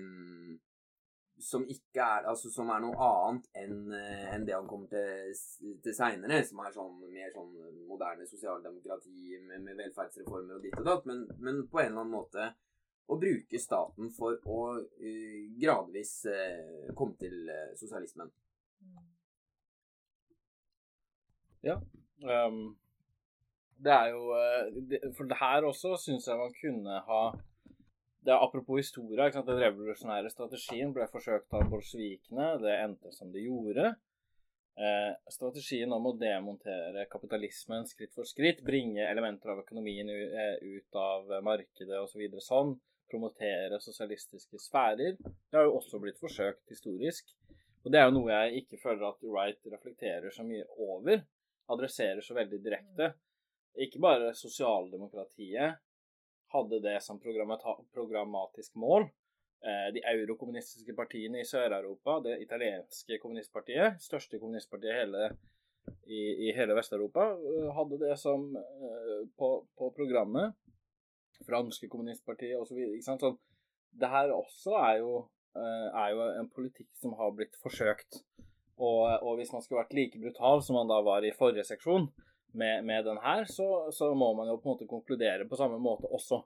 som 1.39 1.65
ikke 1.69 2.04
er 2.04 2.28
Altså 2.30 2.52
som 2.52 2.69
er 2.73 2.82
noe 2.84 2.95
annet 3.06 3.47
enn 3.62 3.93
eh, 3.95 4.25
en 4.34 4.45
det 4.47 4.56
han 4.56 4.67
kommer 4.69 4.89
til, 4.91 5.78
til 5.84 5.95
seinere, 5.95 6.41
som 6.45 6.62
er 6.63 6.73
sånn 6.75 6.97
mer 7.13 7.32
sånn 7.34 7.54
moderne 7.89 8.28
sosialdemokrati 8.28 9.39
med, 9.47 9.63
med 9.65 9.78
velferdsreformer 9.80 10.58
og 10.58 10.65
ditt 10.65 10.78
og 10.80 10.88
datt, 10.88 11.08
men, 11.10 11.25
men 11.39 11.63
på 11.71 11.82
en 11.82 11.91
eller 11.91 12.04
annen 12.04 12.17
måte 12.17 12.52
å 13.10 13.17
bruke 13.17 13.58
staten 13.58 14.12
for 14.13 14.38
å 14.45 14.60
uh, 14.78 15.39
gradvis 15.58 16.12
uh, 16.30 16.91
komme 16.97 17.17
til 17.17 17.49
uh, 17.49 17.71
sosialismen. 17.80 18.30
Ja. 21.65 21.80
Um, 22.21 22.78
det 23.80 23.95
er 23.95 24.12
jo 24.12 24.36
det, 24.91 24.99
For 25.15 25.39
her 25.39 25.65
også 25.65 25.95
syns 25.99 26.28
jeg 26.28 26.38
man 26.38 26.54
kunne 26.60 26.99
ha 27.08 27.21
det 28.25 28.34
er 28.34 28.43
Apropos 28.43 28.82
historia, 28.82 29.25
ikke 29.27 29.39
sant? 29.39 29.47
den 29.47 29.62
revolusjonære 29.63 30.29
strategien 30.34 30.91
ble 30.95 31.08
forsøkt 31.12 31.55
av 31.55 31.69
bolsjevikene. 31.71 32.49
Det 32.63 32.75
endte 32.75 33.13
som 33.15 33.32
det 33.32 33.45
gjorde. 33.45 33.93
Eh, 34.79 35.13
strategien 35.32 35.91
om 35.95 36.08
å 36.08 36.15
demontere 36.19 37.05
kapitalismen 37.12 37.88
skritt 37.88 38.13
for 38.15 38.27
skritt, 38.27 38.62
bringe 38.63 39.08
elementer 39.08 39.53
av 39.53 39.63
økonomien 39.63 40.12
ut 40.12 40.99
av 40.99 41.32
markedet 41.47 41.99
osv. 42.03 42.25
Så 42.36 42.45
sånn, 42.49 42.75
promotere 43.10 43.79
sosialistiske 43.84 44.60
sfærer. 44.62 45.17
Det 45.19 45.58
har 45.58 45.67
jo 45.67 45.79
også 45.79 45.99
blitt 46.03 46.19
forsøkt 46.21 46.69
historisk. 46.71 47.34
Og 47.84 47.91
det 47.93 47.99
er 48.01 48.10
jo 48.10 48.15
noe 48.19 48.36
jeg 48.36 48.63
ikke 48.63 48.82
føler 48.84 49.08
at 49.08 49.23
Wright 49.25 49.71
reflekterer 49.71 50.34
så 50.36 50.43
mye 50.47 50.67
over. 50.84 51.23
Adresserer 51.71 52.23
så 52.25 52.36
veldig 52.38 52.60
direkte. 52.63 53.13
Ikke 53.79 54.01
bare 54.03 54.34
sosialdemokratiet 54.36 55.79
hadde 56.53 56.79
det 56.83 56.97
som 57.05 57.19
programmatisk 57.21 58.75
mål. 58.75 59.07
Eh, 59.59 59.93
de 59.93 60.01
eurokommunistiske 60.07 60.93
partiene 60.95 61.41
i 61.41 61.47
Sør-Europa, 61.47 62.19
det 62.23 62.38
italienske 62.45 63.17
kommunistpartiet, 63.19 63.99
største 63.99 64.39
kommunistpartiet 64.39 64.95
hele, 64.95 65.33
i, 66.07 66.21
i, 66.47 66.53
hele 66.55 66.77
Vest-Europa, 66.77 67.25
eh, 67.35 67.67
hadde 67.75 67.99
det 67.99 68.15
som 68.21 68.45
eh, 68.55 69.25
på, 69.38 69.49
på 69.77 69.91
programmet 69.97 70.55
franske 71.47 71.89
kommunistpartiet 71.91 72.55
osv. 72.59 72.79
Sånn, 73.03 73.35
det 73.99 74.12
her 74.12 74.31
også 74.35 74.77
er 74.79 75.01
jo, 75.01 75.13
er 75.59 76.13
jo, 76.13 76.23
en 76.39 76.49
politikk 76.55 76.89
som 76.99 77.15
har 77.19 77.31
blitt 77.35 77.55
forsøkt. 77.59 78.21
Og, 78.79 79.03
og, 79.19 79.33
hvis 79.39 79.51
man 79.51 79.63
skulle 79.63 79.81
vært 79.81 79.95
like 79.95 80.19
brutal 80.21 80.63
som 80.63 80.77
man 80.79 80.88
da 80.88 81.01
var 81.03 81.25
i 81.27 81.35
forrige 81.35 81.65
seksjon 81.67 82.07
med, 82.51 82.85
med 82.85 83.05
den 83.05 83.17
her, 83.17 83.45
så, 83.45 83.91
så, 83.91 84.13
må 84.15 84.33
man 84.33 84.47
jo 84.47 84.57
på 84.57 84.69
en 84.69 84.73
måte 84.73 84.88
konkludere 84.88 85.45
på 85.45 85.55
samme 85.59 85.77
måte 85.81 86.09
også. 86.09 86.41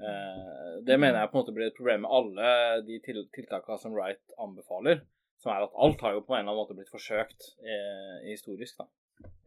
Eh, 0.00 0.82
det 0.86 0.98
mener 0.98 1.20
jeg 1.20 1.30
på 1.30 1.38
en 1.38 1.42
måte 1.42 1.54
blir 1.54 1.70
et 1.70 1.76
problem 1.76 2.04
med 2.06 2.14
alle 2.18 2.50
de 2.86 2.98
til, 3.04 3.22
tiltakene 3.34 3.78
som 3.78 3.94
Wright 3.94 4.36
anbefaler. 4.38 5.04
Som 5.40 5.54
er 5.54 5.64
at 5.64 5.76
alt 5.84 6.02
har 6.04 6.12
jo 6.16 6.24
på 6.26 6.34
en 6.34 6.42
eller 6.42 6.52
annen 6.52 6.60
måte 6.60 6.76
blitt 6.76 6.92
forsøkt 6.92 7.54
eh, 7.64 8.28
historisk, 8.28 8.82
da. 8.82 8.88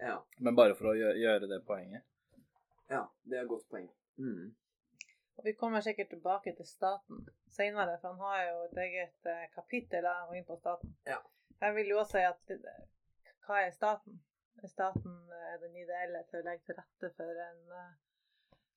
Ja. 0.02 0.16
Men 0.40 0.58
bare 0.58 0.74
for 0.78 0.90
å 0.90 0.98
gjøre, 0.98 1.20
gjøre 1.22 1.50
det 1.52 1.62
poenget. 1.68 2.06
ja, 2.90 3.06
det 3.30 3.38
er 3.38 3.44
et 3.44 3.52
godt 3.52 3.68
poeng. 3.70 3.88
Mm. 4.18 4.54
Og 5.38 5.46
vi 5.46 5.54
kommer 5.58 5.82
sikkert 5.82 6.10
tilbake 6.14 6.54
til 6.58 6.66
staten 6.66 7.24
senere, 7.50 7.98
for 8.02 8.14
han 8.14 8.26
har 8.26 8.44
jo 8.48 8.60
et 8.68 8.82
eget 8.86 9.32
kapittel 9.56 10.06
der 10.06 10.14
han 10.14 10.28
går 10.30 10.40
inn 10.40 10.50
på 10.50 10.58
staten. 10.62 10.94
Ja. 11.10 11.18
Jeg 11.62 11.76
vil 11.76 11.94
jo 11.94 12.00
også 12.02 12.20
si 12.20 12.26
at 12.28 12.54
hva 13.48 13.62
er 13.64 13.74
staten? 13.74 14.22
Staten 14.68 15.16
er 15.52 15.58
den 15.60 15.76
ideelle 15.76 16.24
til 16.30 16.40
å 16.40 16.46
legge 16.46 16.70
til 16.70 16.78
rette 16.78 17.10
for 17.18 17.42
en 17.48 17.74
eh, 17.80 17.96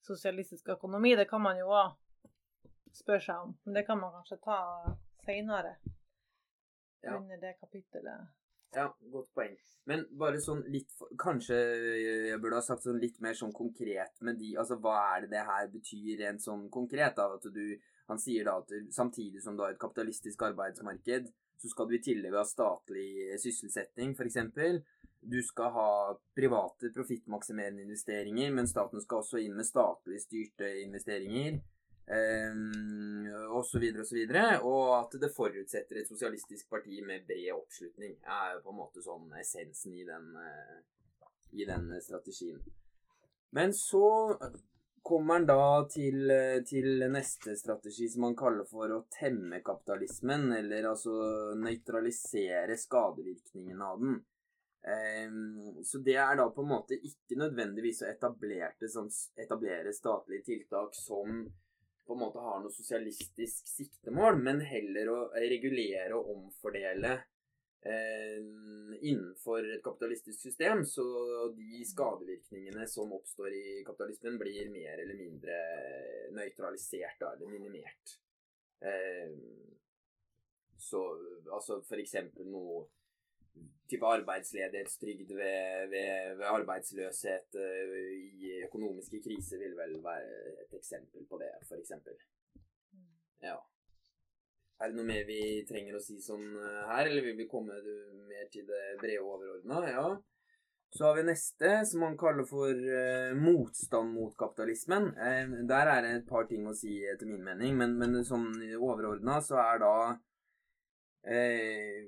sosialistisk 0.06 0.72
økonomi? 0.74 1.14
Det 1.18 1.28
kan 1.30 1.42
man 1.44 1.60
jo 1.60 1.68
òg 1.70 1.94
spørre 2.96 3.22
seg 3.22 3.44
om, 3.44 3.54
men 3.66 3.78
det 3.78 3.84
kan 3.86 4.00
man 4.00 4.16
kanskje 4.16 4.40
ta 4.44 4.58
senere. 5.26 5.76
Ja. 7.04 7.18
Under 7.20 7.38
det 7.38 7.54
kapittelet. 7.60 8.32
Ja, 8.74 8.86
godt 9.12 9.28
poeng. 9.36 9.54
Men 9.88 10.02
bare 10.18 10.40
sånn 10.42 10.64
litt 10.72 10.90
Kanskje 11.22 11.56
jeg 11.56 12.38
burde 12.42 12.58
ha 12.58 12.64
sagt 12.64 12.82
sånn 12.84 12.98
litt 13.00 13.20
mer 13.24 13.36
sånn 13.38 13.52
konkret 13.54 14.18
med 14.26 14.40
de 14.40 14.56
Altså, 14.58 14.76
hva 14.82 14.96
er 15.14 15.24
det 15.24 15.30
det 15.36 15.44
her 15.46 15.68
betyr 15.70 16.18
rent 16.24 16.42
sånn 16.42 16.66
konkret? 16.74 17.14
da, 17.16 17.28
At 17.38 17.46
du 17.54 17.62
Han 18.10 18.20
sier 18.22 18.48
da 18.48 18.56
at 18.58 18.74
samtidig 18.94 19.44
som 19.44 19.56
du 19.56 19.62
har 19.62 19.74
et 19.74 19.80
kapitalistisk 19.80 20.42
arbeidsmarked, 20.48 21.30
så 21.58 21.70
skal 21.70 21.88
du 21.88 21.96
i 21.96 22.02
tillegg 22.04 22.34
ha 22.36 22.44
statlig 22.46 23.38
sysselsetting, 23.42 24.12
f.eks. 24.14 24.36
Du 25.26 25.40
skal 25.42 25.72
ha 25.74 25.90
private 26.34 26.90
profittmaksimerende 26.94 27.82
investeringer, 27.82 28.52
men 28.54 28.68
staten 28.70 29.02
skal 29.02 29.24
også 29.24 29.40
inn 29.42 29.56
med 29.58 29.66
statlig 29.66 30.20
styrte 30.22 30.68
investeringer. 30.84 31.58
Um, 32.06 33.26
og 33.50 33.64
så 33.66 33.80
videre 33.82 34.04
og 34.04 34.06
så 34.06 34.14
videre. 34.14 34.44
Og 34.62 34.92
at 35.00 35.16
det 35.22 35.32
forutsetter 35.34 36.00
et 36.00 36.10
sosialistisk 36.10 36.70
parti 36.70 37.00
med 37.02 37.26
bred 37.26 37.50
oppslutning. 37.56 38.14
er 38.22 38.54
jo 38.54 38.62
på 38.68 38.74
en 38.74 38.80
måte 38.84 39.02
sånn 39.02 39.32
essensen 39.40 39.96
i 39.98 40.06
den, 40.06 40.30
eh, 40.38 40.78
i 41.58 41.66
den 41.66 41.90
strategien. 42.00 42.62
Men 43.50 43.74
så 43.74 44.06
kommer 45.02 45.34
han 45.34 45.46
da 45.46 45.86
til, 45.90 46.30
eh, 46.30 46.62
til 46.66 47.04
neste 47.10 47.56
strategi 47.56 48.08
som 48.08 48.24
han 48.26 48.36
kaller 48.36 48.66
for 48.70 48.90
å 48.90 49.04
temme 49.10 49.62
kapitalismen, 49.64 50.52
eller 50.52 50.88
altså 50.90 51.54
nøytralisere 51.54 52.76
skadevirkningene 52.76 53.82
av 53.82 54.00
den. 54.00 54.24
Ehm, 54.86 55.84
så 55.84 55.98
det 55.98 56.14
er 56.14 56.36
da 56.38 56.46
på 56.54 56.62
en 56.62 56.70
måte 56.70 56.94
ikke 56.94 57.38
nødvendigvis 57.40 58.04
å 58.06 58.10
sånn, 58.92 59.08
etablere 59.42 59.94
statlige 59.94 60.46
tiltak 60.52 60.94
som 60.94 61.40
på 62.06 62.14
en 62.14 62.20
måte 62.20 62.38
har 62.38 62.60
noe 62.62 62.70
sosialistisk 62.70 63.66
siktemål, 63.66 64.38
men 64.38 64.62
heller 64.62 65.10
å 65.10 65.16
regulere 65.34 66.14
og 66.14 66.28
omfordele 66.36 67.16
eh, 67.82 68.38
innenfor 69.00 69.66
et 69.74 69.82
kapitalistisk 69.82 70.38
system, 70.38 70.84
så 70.86 71.06
de 71.56 71.82
skadevirkningene 71.90 72.86
som 72.86 73.10
oppstår 73.16 73.58
i 73.58 73.82
kapitalismen, 73.88 74.38
blir 74.38 74.70
mer 74.70 75.02
eller 75.02 75.18
mindre 75.18 75.58
nøytralisert, 76.38 77.26
eller 77.26 77.50
minimert. 77.50 78.20
Eh, 78.86 79.34
så 80.78 81.02
altså 81.50 81.80
for 81.82 81.98
eksempel 81.98 82.46
noe 82.52 82.84
type 83.90 84.06
arbeidsledighetstrygd 84.06 85.30
ved, 85.30 85.88
ved, 85.92 86.34
ved 86.38 86.46
arbeidsløshet 86.50 87.58
eh, 87.62 87.96
i 88.42 88.52
økonomiske 88.66 89.22
kriser 89.22 89.62
vil 89.62 89.76
vel 89.78 89.96
være 90.04 90.42
et 90.64 90.76
eksempel 90.78 91.26
på 91.30 91.38
det, 91.42 91.52
eksempel. 91.78 92.18
Ja. 93.44 93.56
Er 94.76 94.90
det 94.90 94.98
noe 94.98 95.08
mer 95.08 95.22
vi 95.28 95.40
trenger 95.68 95.96
å 95.96 96.02
si 96.02 96.18
sånn 96.20 96.48
eh, 96.60 96.80
her, 96.90 97.06
eller 97.06 97.24
vil 97.24 97.38
vi 97.38 97.50
komme 97.50 97.78
mer 98.28 98.48
til 98.52 98.66
det 98.68 98.82
brede 99.02 99.22
overordna? 99.24 99.84
Ja. 99.88 100.08
Så 100.96 101.08
har 101.08 101.16
vi 101.18 101.26
neste, 101.26 101.70
som 101.84 102.04
han 102.06 102.14
kaller 102.16 102.46
for 102.48 102.70
uh, 102.70 103.32
motstand 103.36 104.14
mot 104.14 104.36
kapitalismen. 104.38 105.10
Uh, 105.18 105.56
der 105.68 105.90
er 105.92 106.04
det 106.04 106.12
et 106.14 106.28
par 106.28 106.46
ting 106.48 106.64
å 106.64 106.72
si, 106.78 107.00
etter 107.10 107.28
min 107.28 107.42
mening, 107.44 107.74
men, 107.76 107.96
men 107.98 108.22
sånn 108.24 108.46
overordna 108.78 109.40
så 109.44 109.58
er 109.60 109.82
da 109.82 109.96
eh, 111.26 112.06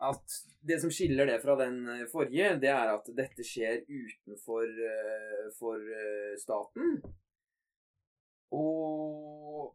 at 0.00 0.36
det 0.68 0.78
som 0.80 0.90
skiller 0.92 1.26
det 1.26 1.38
fra 1.42 1.56
den 1.58 1.80
eh, 1.88 2.06
forrige, 2.10 2.54
det 2.62 2.70
er 2.72 2.92
at 2.92 3.08
dette 3.16 3.46
skjer 3.46 3.82
utenfor 3.88 4.66
eh, 4.66 5.48
for 5.58 5.82
eh, 5.82 6.34
staten. 6.40 6.98
Og 8.54 9.74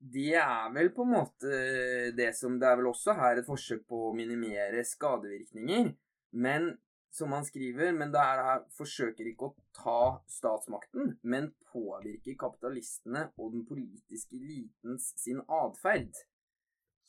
det 0.00 0.34
er 0.40 0.70
vel 0.74 0.88
på 0.96 1.04
en 1.04 1.12
måte 1.12 1.56
det 2.16 2.30
som 2.34 2.54
Det 2.58 2.66
er 2.66 2.78
vel 2.80 2.88
også 2.88 3.12
her 3.18 3.38
et 3.38 3.46
forsøk 3.46 3.82
på 3.90 4.06
å 4.08 4.14
minimere 4.16 4.80
skadevirkninger. 4.88 5.92
Men 6.32 6.72
som 7.10 7.34
han 7.34 7.44
skriver, 7.44 7.92
men 7.92 8.12
det 8.14 8.22
er 8.22 8.42
her 8.46 8.64
forsøker 8.74 9.28
ikke 9.28 9.50
å 9.50 9.54
ta 9.76 10.02
statsmakten, 10.30 11.16
men 11.22 11.50
påvirke 11.72 12.36
kapitalistene 12.38 13.26
og 13.36 13.52
den 13.54 13.66
politiske 13.68 14.38
elitens 14.38 15.10
sin 15.20 15.42
atferd. 15.44 16.14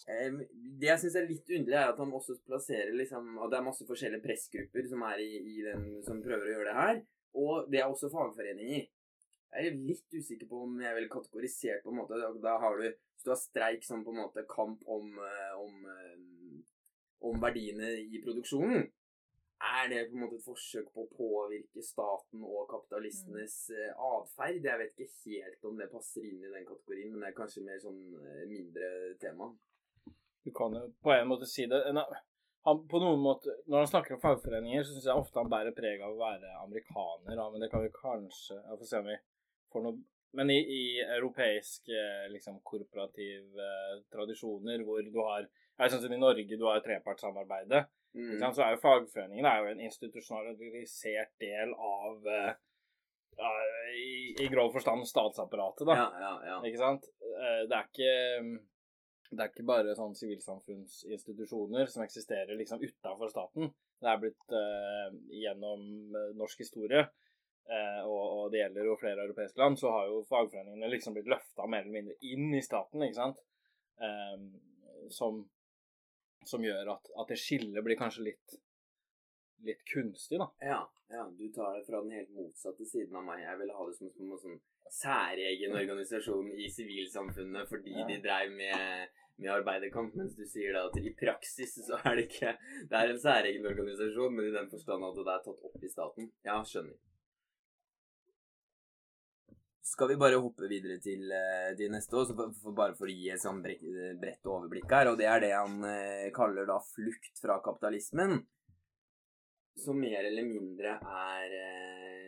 Det 0.08 0.88
jeg 0.88 1.02
syns 1.04 1.18
er 1.20 1.28
litt 1.30 1.50
underlig, 1.52 1.78
er 1.78 1.92
at 1.92 2.00
han 2.02 2.14
også 2.18 2.38
plasserer 2.48 2.96
liksom 2.98 3.36
At 3.38 3.52
det 3.52 3.60
er 3.60 3.68
masse 3.68 3.86
forskjellige 3.86 4.24
pressgrupper 4.24 4.88
som 4.90 5.04
er 5.06 5.22
i, 5.22 5.30
i 5.38 5.58
den 5.66 5.86
som 6.06 6.24
prøver 6.24 6.48
å 6.48 6.56
gjøre 6.56 6.72
det 6.72 6.80
her. 6.80 7.04
Og 7.42 7.70
det 7.72 7.82
er 7.82 7.88
også 7.88 8.10
fagforeninger. 8.12 8.88
Jeg 9.52 9.68
er 9.68 9.82
litt 9.84 10.16
usikker 10.16 10.48
på 10.48 10.62
om 10.66 10.80
jeg 10.80 10.96
ville 10.96 11.12
kategorisert 11.12 11.84
på 11.84 11.92
en 11.92 12.00
måte 12.00 12.20
Da- 12.42 12.60
har 12.60 12.78
du 12.78 12.88
Hvis 12.88 13.24
du 13.24 13.30
har 13.30 13.38
streik 13.38 13.84
som 13.84 14.04
på 14.04 14.10
en 14.10 14.24
måte 14.24 14.48
kamp 14.50 14.82
om, 14.88 15.20
eh, 15.20 15.54
om, 15.54 15.86
eh, 15.86 16.64
om 17.22 17.40
verdiene 17.40 17.92
i 18.02 18.22
produksjonen, 18.24 18.90
er 19.62 19.90
det 19.90 20.10
på 20.10 20.16
en 20.16 20.24
måte 20.24 20.38
et 20.40 20.48
forsøk 20.48 20.88
på 20.92 21.06
å 21.06 21.12
påvirke 21.14 21.84
staten 21.84 22.42
og 22.42 22.70
kapitalistenes 22.72 23.70
mm. 23.70 23.94
atferd? 23.94 24.64
Jeg 24.64 24.80
vet 24.80 24.96
ikke 24.98 25.30
helt 25.30 25.66
om 25.70 25.78
det 25.78 25.92
passer 25.92 26.26
inn 26.26 26.42
i 26.42 26.50
den 26.50 26.66
kategorien, 26.66 27.12
men 27.12 27.22
det 27.22 27.30
er 27.30 27.38
kanskje 27.44 27.64
mer 27.64 27.78
sånn 27.78 28.02
mindre 28.50 28.90
tema. 29.22 29.52
Du 30.46 30.52
kan 30.56 30.74
jo 30.74 30.88
på 31.04 31.14
en 31.14 31.30
måte 31.30 31.48
si 31.50 31.68
det. 31.70 31.82
Han, 32.66 32.82
på 32.90 33.00
noen 33.02 33.22
måte, 33.22 33.54
når 33.66 33.84
han 33.84 33.90
snakker 33.90 34.16
om 34.16 34.22
fagforeninger, 34.22 34.84
så 34.86 34.94
syns 34.94 35.08
jeg 35.10 35.18
ofte 35.18 35.40
han 35.42 35.50
bærer 35.50 35.74
preg 35.74 36.02
av 36.06 36.14
å 36.14 36.20
være 36.20 36.52
amerikaner. 36.62 37.34
Da, 37.38 37.48
men 37.50 37.64
det 37.64 37.72
kan 37.72 37.82
vi 37.82 37.90
kanskje 37.96 38.58
Jeg 38.60 38.78
får 38.78 38.90
se 38.90 39.00
om 39.02 39.10
vi 39.10 39.18
får 39.74 39.86
noe 39.88 40.02
Men 40.38 40.52
i, 40.54 40.60
i 40.62 40.84
europeiske 41.18 42.04
liksom, 42.32 42.62
korporative 42.64 43.66
eh, 43.66 43.98
tradisjoner 44.14 44.86
hvor 44.88 45.02
du 45.04 45.18
har 45.20 45.48
Jeg 45.48 45.92
syns 45.92 46.06
i 46.08 46.22
Norge 46.22 46.58
du 46.58 46.68
har 46.70 46.84
trepartssamarbeidet. 46.86 47.86
Mm. 48.14 48.38
Så 48.54 48.62
er 48.64 48.76
jo 48.76 48.84
fagforeningene 48.84 49.50
er 49.50 49.64
jo 49.64 49.72
en 49.72 49.84
institusjonalisert 49.88 51.34
del 51.42 51.74
av 51.74 52.28
eh, 52.28 52.54
i, 53.98 54.36
I 54.44 54.50
grov 54.52 54.74
forstand 54.76 55.08
statsapparatet, 55.10 55.88
da. 55.88 55.96
Ja, 55.98 56.08
ja, 56.22 56.34
ja. 56.50 56.58
Ikke 56.68 56.82
sant? 56.82 57.08
Eh, 57.32 57.64
Det 57.72 57.78
er 57.78 57.88
ikke 57.90 58.16
det 59.32 59.44
er 59.46 59.52
ikke 59.52 59.64
bare 59.68 59.94
sånn 59.96 60.16
sivilsamfunnsinstitusjoner 60.20 61.86
som 61.92 62.04
eksisterer 62.04 62.58
liksom 62.60 62.82
utafor 62.84 63.32
staten. 63.32 63.70
Det 64.02 64.10
er 64.12 64.20
blitt 64.22 64.56
eh, 64.58 65.14
gjennom 65.44 65.86
eh, 66.18 66.32
norsk 66.40 66.64
historie, 66.64 67.04
eh, 67.70 68.02
og, 68.04 68.24
og 68.38 68.52
det 68.52 68.64
gjelder 68.64 68.90
jo 68.90 68.98
flere 69.00 69.24
europeiske 69.28 69.62
land, 69.62 69.80
så 69.80 69.94
har 69.94 70.10
jo 70.10 70.24
fagforeningene 70.30 70.90
liksom 70.92 71.16
blitt 71.16 71.30
løfta 71.32 71.68
mer 71.70 71.86
eller 71.86 71.96
mindre 72.00 72.18
inn 72.34 72.50
i 72.58 72.64
staten, 72.66 73.06
ikke 73.06 73.20
sant? 73.22 73.40
Eh, 74.02 74.36
som, 75.14 75.44
som 76.48 76.66
gjør 76.66 76.92
at, 76.98 77.14
at 77.22 77.32
det 77.32 77.40
skillet 77.40 77.86
blir 77.86 78.00
kanskje 78.00 78.28
litt 78.32 78.60
litt 79.62 79.84
kunstig, 79.86 80.40
da. 80.42 80.48
Ja, 80.66 80.80
ja, 81.14 81.24
du 81.38 81.44
tar 81.54 81.76
det 81.78 81.84
fra 81.86 82.00
den 82.02 82.16
helt 82.18 82.32
motsatte 82.34 82.82
siden 82.90 83.14
av 83.20 83.28
meg. 83.28 83.44
Jeg 83.44 83.60
ville 83.60 83.76
ha 83.78 83.84
det 83.86 83.94
som, 83.94 84.10
som 84.16 84.32
en 84.34 84.40
sånn 84.42 84.56
særegen 84.92 85.76
organisasjon 85.78 86.48
i 86.58 86.66
sivilsamfunnet 86.74 87.70
fordi 87.70 87.94
Ja. 87.94 88.08
de 88.10 88.18
dreiv 88.24 88.56
med, 88.58 89.12
med 89.38 89.52
arbeiderkamp, 89.54 90.16
mens 90.18 90.36
du 90.38 90.44
sier 90.50 90.76
da 90.76 90.88
at 90.90 90.98
i 91.00 91.14
praksis 91.18 91.78
så 91.88 92.00
er 92.06 92.20
det 92.20 92.28
ikke 92.30 92.56
Det 92.90 92.98
er 92.98 93.14
en 93.14 93.22
særegen 93.22 93.70
organisasjon, 93.70 94.36
men 94.36 94.50
i 94.50 94.58
den 94.58 94.70
forstand 94.74 95.08
at 95.08 95.18
det 95.18 95.32
er 95.34 95.48
tatt 95.48 95.66
opp 95.70 95.88
i 95.88 95.92
staten. 95.92 96.30
Ja, 96.48 96.60
skjønner. 96.68 97.00
Skal 99.92 100.12
vi 100.12 100.20
bare 100.22 100.40
hoppe 100.40 100.70
videre 100.72 101.00
til, 101.04 101.26
eh, 101.36 101.72
til 101.76 101.92
neste 101.92 102.16
år, 102.16 102.30
for, 102.38 102.54
for, 102.62 102.76
bare 102.78 102.96
for 102.96 103.10
å 103.10 103.16
gi 103.16 103.32
et 103.34 103.42
sånn 103.42 103.60
bredt, 103.64 103.84
bredt 104.22 104.48
overblikk 104.48 104.94
her, 104.94 105.10
og 105.12 105.18
det 105.20 105.28
er 105.28 105.42
det 105.44 105.52
han 105.58 105.82
eh, 105.90 106.30
kaller 106.36 106.70
da 106.70 106.78
flukt 106.94 107.42
fra 107.42 107.58
kapitalismen 107.66 108.40
som 109.76 110.00
mer 110.00 110.24
eller 110.24 110.46
mindre 110.46 110.96
er 111.00 111.56
eh, 111.58 112.21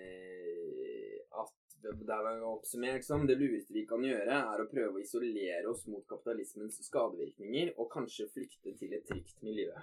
at 1.91 1.99
det 2.07 2.15
er 2.15 2.43
oppsummert 2.47 3.03
som 3.05 3.27
det 3.27 3.35
lureste 3.39 3.73
vi 3.75 3.83
kan 3.89 4.01
gjøre, 4.05 4.35
er 4.53 4.61
å 4.63 4.69
prøve 4.71 4.95
å 4.97 5.01
isolere 5.03 5.67
oss 5.71 5.83
mot 5.91 6.05
kapitalismens 6.09 6.75
skadevirkninger, 6.87 7.67
og 7.77 7.85
kanskje 7.93 8.31
flykte 8.33 8.69
til 8.79 8.91
et 8.97 9.05
trygt 9.09 9.37
miljø. 9.45 9.71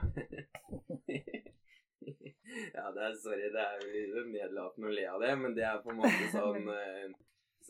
ja, 2.76 2.84
det 2.94 3.02
er 3.06 3.14
sorry, 3.20 3.46
det 3.52 3.64
er 3.64 3.76
jo 3.84 3.90
nedlatende 4.30 4.88
å 4.90 4.96
le 4.96 5.04
av 5.10 5.18
det, 5.24 5.32
men 5.42 5.50
det 5.56 5.64
er 5.68 5.82
på 5.84 5.90
en 5.92 6.00
måte 6.02 6.24
sånn 6.36 6.62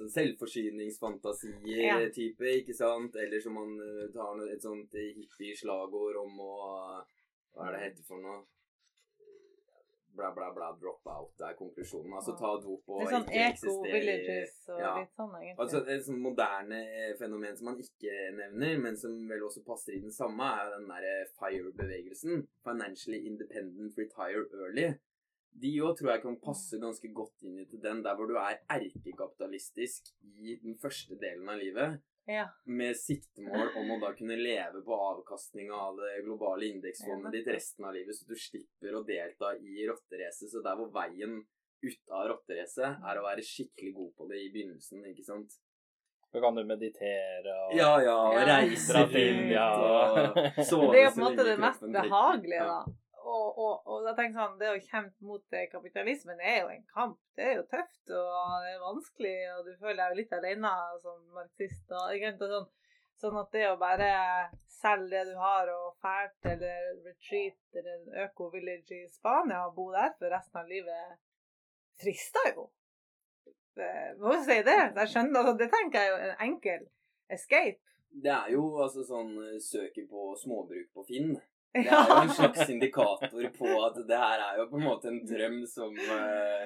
sånn 0.00 0.12
selvforsyningsfantasier-type, 0.14 2.44
Ja. 2.46 2.52
ikke 2.62 2.74
sant? 2.76 3.12
Eller 3.18 3.40
som 3.42 3.54
man 3.58 3.70
eh, 3.82 4.06
tar 4.14 4.38
et 4.48 4.62
sånt 4.62 4.90
hippie-slagord 4.94 6.16
om 6.22 6.32
å 6.46 6.52
Hva 7.50 7.60
er 7.66 7.72
det 7.74 7.82
heter 7.88 8.04
for 8.06 8.18
noe? 8.22 8.40
Bla, 10.16 10.32
bla, 10.34 10.50
bla, 10.52 10.72
drop 10.80 11.06
out 11.06 11.40
er 11.46 11.54
konklusjonen. 11.56 12.12
Altså 12.18 12.34
ta 12.36 12.50
dop 12.60 12.88
og 12.90 13.00
Litt 13.00 13.12
sånn 13.14 13.28
eco-villages 13.30 14.56
og 14.68 14.80
Ja. 14.80 14.94
litt 14.98 15.12
sånn, 15.16 15.34
egentlig. 15.38 15.58
Altså 15.62 15.82
Et 15.86 16.02
sånn 16.04 16.18
moderne 16.20 16.80
eh, 16.82 17.12
fenomen 17.16 17.56
som 17.56 17.70
man 17.70 17.78
ikke 17.78 18.16
nevner, 18.36 18.78
men 18.82 18.96
som 18.96 19.14
vel 19.28 19.44
også 19.46 19.62
passer 19.64 19.94
i 19.96 20.00
den 20.02 20.12
samme, 20.12 20.42
er 20.42 20.74
den 20.76 20.88
derre 20.90 21.14
FIRE-bevegelsen. 21.38 22.42
Financially 22.66 23.22
Independent 23.26 23.96
Retire 23.96 24.44
Early. 24.52 24.88
De 25.60 25.70
òg 25.82 25.96
tror 25.98 26.12
jeg 26.12 26.22
kan 26.22 26.36
passe 26.42 26.78
ganske 26.78 27.08
godt 27.14 27.42
inn 27.42 27.58
i 27.58 27.64
til 27.70 27.80
den, 27.82 28.02
der 28.04 28.14
hvor 28.14 28.26
du 28.26 28.36
er 28.38 28.60
erkekapitalistisk 28.70 30.12
i 30.22 30.58
den 30.62 30.76
første 30.78 31.16
delen 31.18 31.48
av 31.48 31.58
livet, 31.58 32.00
ja. 32.26 32.48
med 32.64 32.96
siktemål 32.96 33.72
om 33.80 33.94
å 33.94 34.00
da 34.02 34.12
kunne 34.18 34.36
leve 34.36 34.82
på 34.86 34.98
avkastninga 35.10 35.76
av 35.76 35.96
det 36.00 36.20
globale 36.26 36.68
indeksfondet 36.74 37.32
ditt 37.38 37.48
resten 37.54 37.88
av 37.88 37.96
livet, 37.96 38.16
så 38.16 38.28
du 38.28 38.36
slipper 38.36 38.98
å 38.98 39.04
delta 39.06 39.54
i 39.56 39.88
rotteracet. 39.88 40.50
Så 40.52 40.62
der 40.64 40.78
hvor 40.78 40.92
veien 40.94 41.40
ut 41.80 42.14
av 42.14 42.28
rotteracet 42.34 43.00
er 43.10 43.18
å 43.18 43.26
være 43.26 43.44
skikkelig 43.46 43.92
god 43.96 44.14
på 44.16 44.30
det 44.30 44.44
i 44.44 44.52
begynnelsen, 44.52 45.04
ikke 45.12 45.26
sant? 45.26 45.60
Så 46.30 46.40
kan 46.40 46.54
du 46.54 46.62
meditere 46.62 47.54
og 47.66 47.72
Ja, 47.74 47.94
ja, 48.04 48.18
reise 48.46 49.06
til 49.10 49.32
India 49.32 49.64
og 49.74 50.36
sove 50.62 50.92
det 50.92 51.00
er 51.00 51.08
jo 51.08 51.14
på 51.16 51.22
en 51.22 51.24
måte 51.24 51.46
det 51.48 51.56
mest 51.58 51.86
behagelige, 51.96 52.66
da. 52.68 52.99
Og, 53.30 53.58
og, 53.62 53.74
og 53.86 54.06
jeg 54.08 54.16
tenker 54.18 54.40
sånn, 54.40 54.58
det 54.58 54.70
å 54.72 54.82
kjempe 54.82 55.26
mot 55.28 55.54
eh, 55.54 55.68
kapitalismen 55.70 56.40
er 56.42 56.56
jo 56.64 56.70
en 56.72 56.86
kamp. 56.90 57.18
Det 57.38 57.46
er 57.46 57.56
jo 57.60 57.66
tøft, 57.70 58.02
og 58.10 58.64
det 58.64 58.72
er 58.72 58.82
vanskelig, 58.82 59.34
og 59.54 59.68
du 59.68 59.72
føler 59.76 60.00
deg 60.00 60.10
jo 60.10 60.18
litt 60.20 60.34
alene 60.38 60.72
som 61.04 61.20
marxist. 61.36 61.84
Og, 61.94 62.24
og 62.32 62.42
sånn, 62.54 62.66
sånn 63.22 63.38
at 63.42 63.52
det 63.54 63.66
å 63.68 63.78
bare 63.80 64.10
selge 64.80 65.12
det 65.12 65.22
du 65.30 65.38
har, 65.38 65.70
og 65.76 65.94
fælt 66.02 66.50
eller 66.54 66.90
retreat 67.04 67.80
eller 67.80 67.92
en 67.98 68.18
øko-village 68.24 68.98
i 68.98 69.08
Spania 69.12 69.62
og 69.68 69.76
bo 69.78 69.90
der 69.94 70.14
for 70.18 70.32
resten 70.32 70.62
av 70.62 70.70
livet, 70.72 71.20
frister 72.00 72.50
jo. 72.54 72.66
Må 74.20 74.34
jo 74.34 74.40
si 74.44 74.58
det. 74.66 74.80
Jeg 74.96 75.12
skjønner, 75.12 75.38
altså, 75.40 75.54
det 75.60 75.70
tenker 75.72 76.02
jeg 76.02 76.10
er 76.10 76.10
jo 76.10 76.32
en 76.32 76.42
enkel 76.48 76.88
escape. 77.32 77.80
Det 78.10 78.32
er 78.34 78.50
jo 78.56 78.64
altså 78.82 79.04
sånn 79.06 79.36
eh, 79.46 80.02
på 80.10 80.32
småbruk 80.40 80.90
på 80.96 81.04
Finn. 81.06 81.36
Det 81.72 81.86
er 81.86 82.08
jo 82.10 82.20
en 82.24 82.32
slags 82.34 82.70
indikator 82.72 83.44
på 83.58 83.72
at 83.86 83.98
det 84.08 84.16
her 84.18 84.40
er 84.42 84.56
jo 84.58 84.68
på 84.72 84.78
en 84.80 84.86
måte 84.88 85.10
en 85.10 85.20
drøm 85.28 85.60
som 85.70 85.94
eh, 85.94 86.64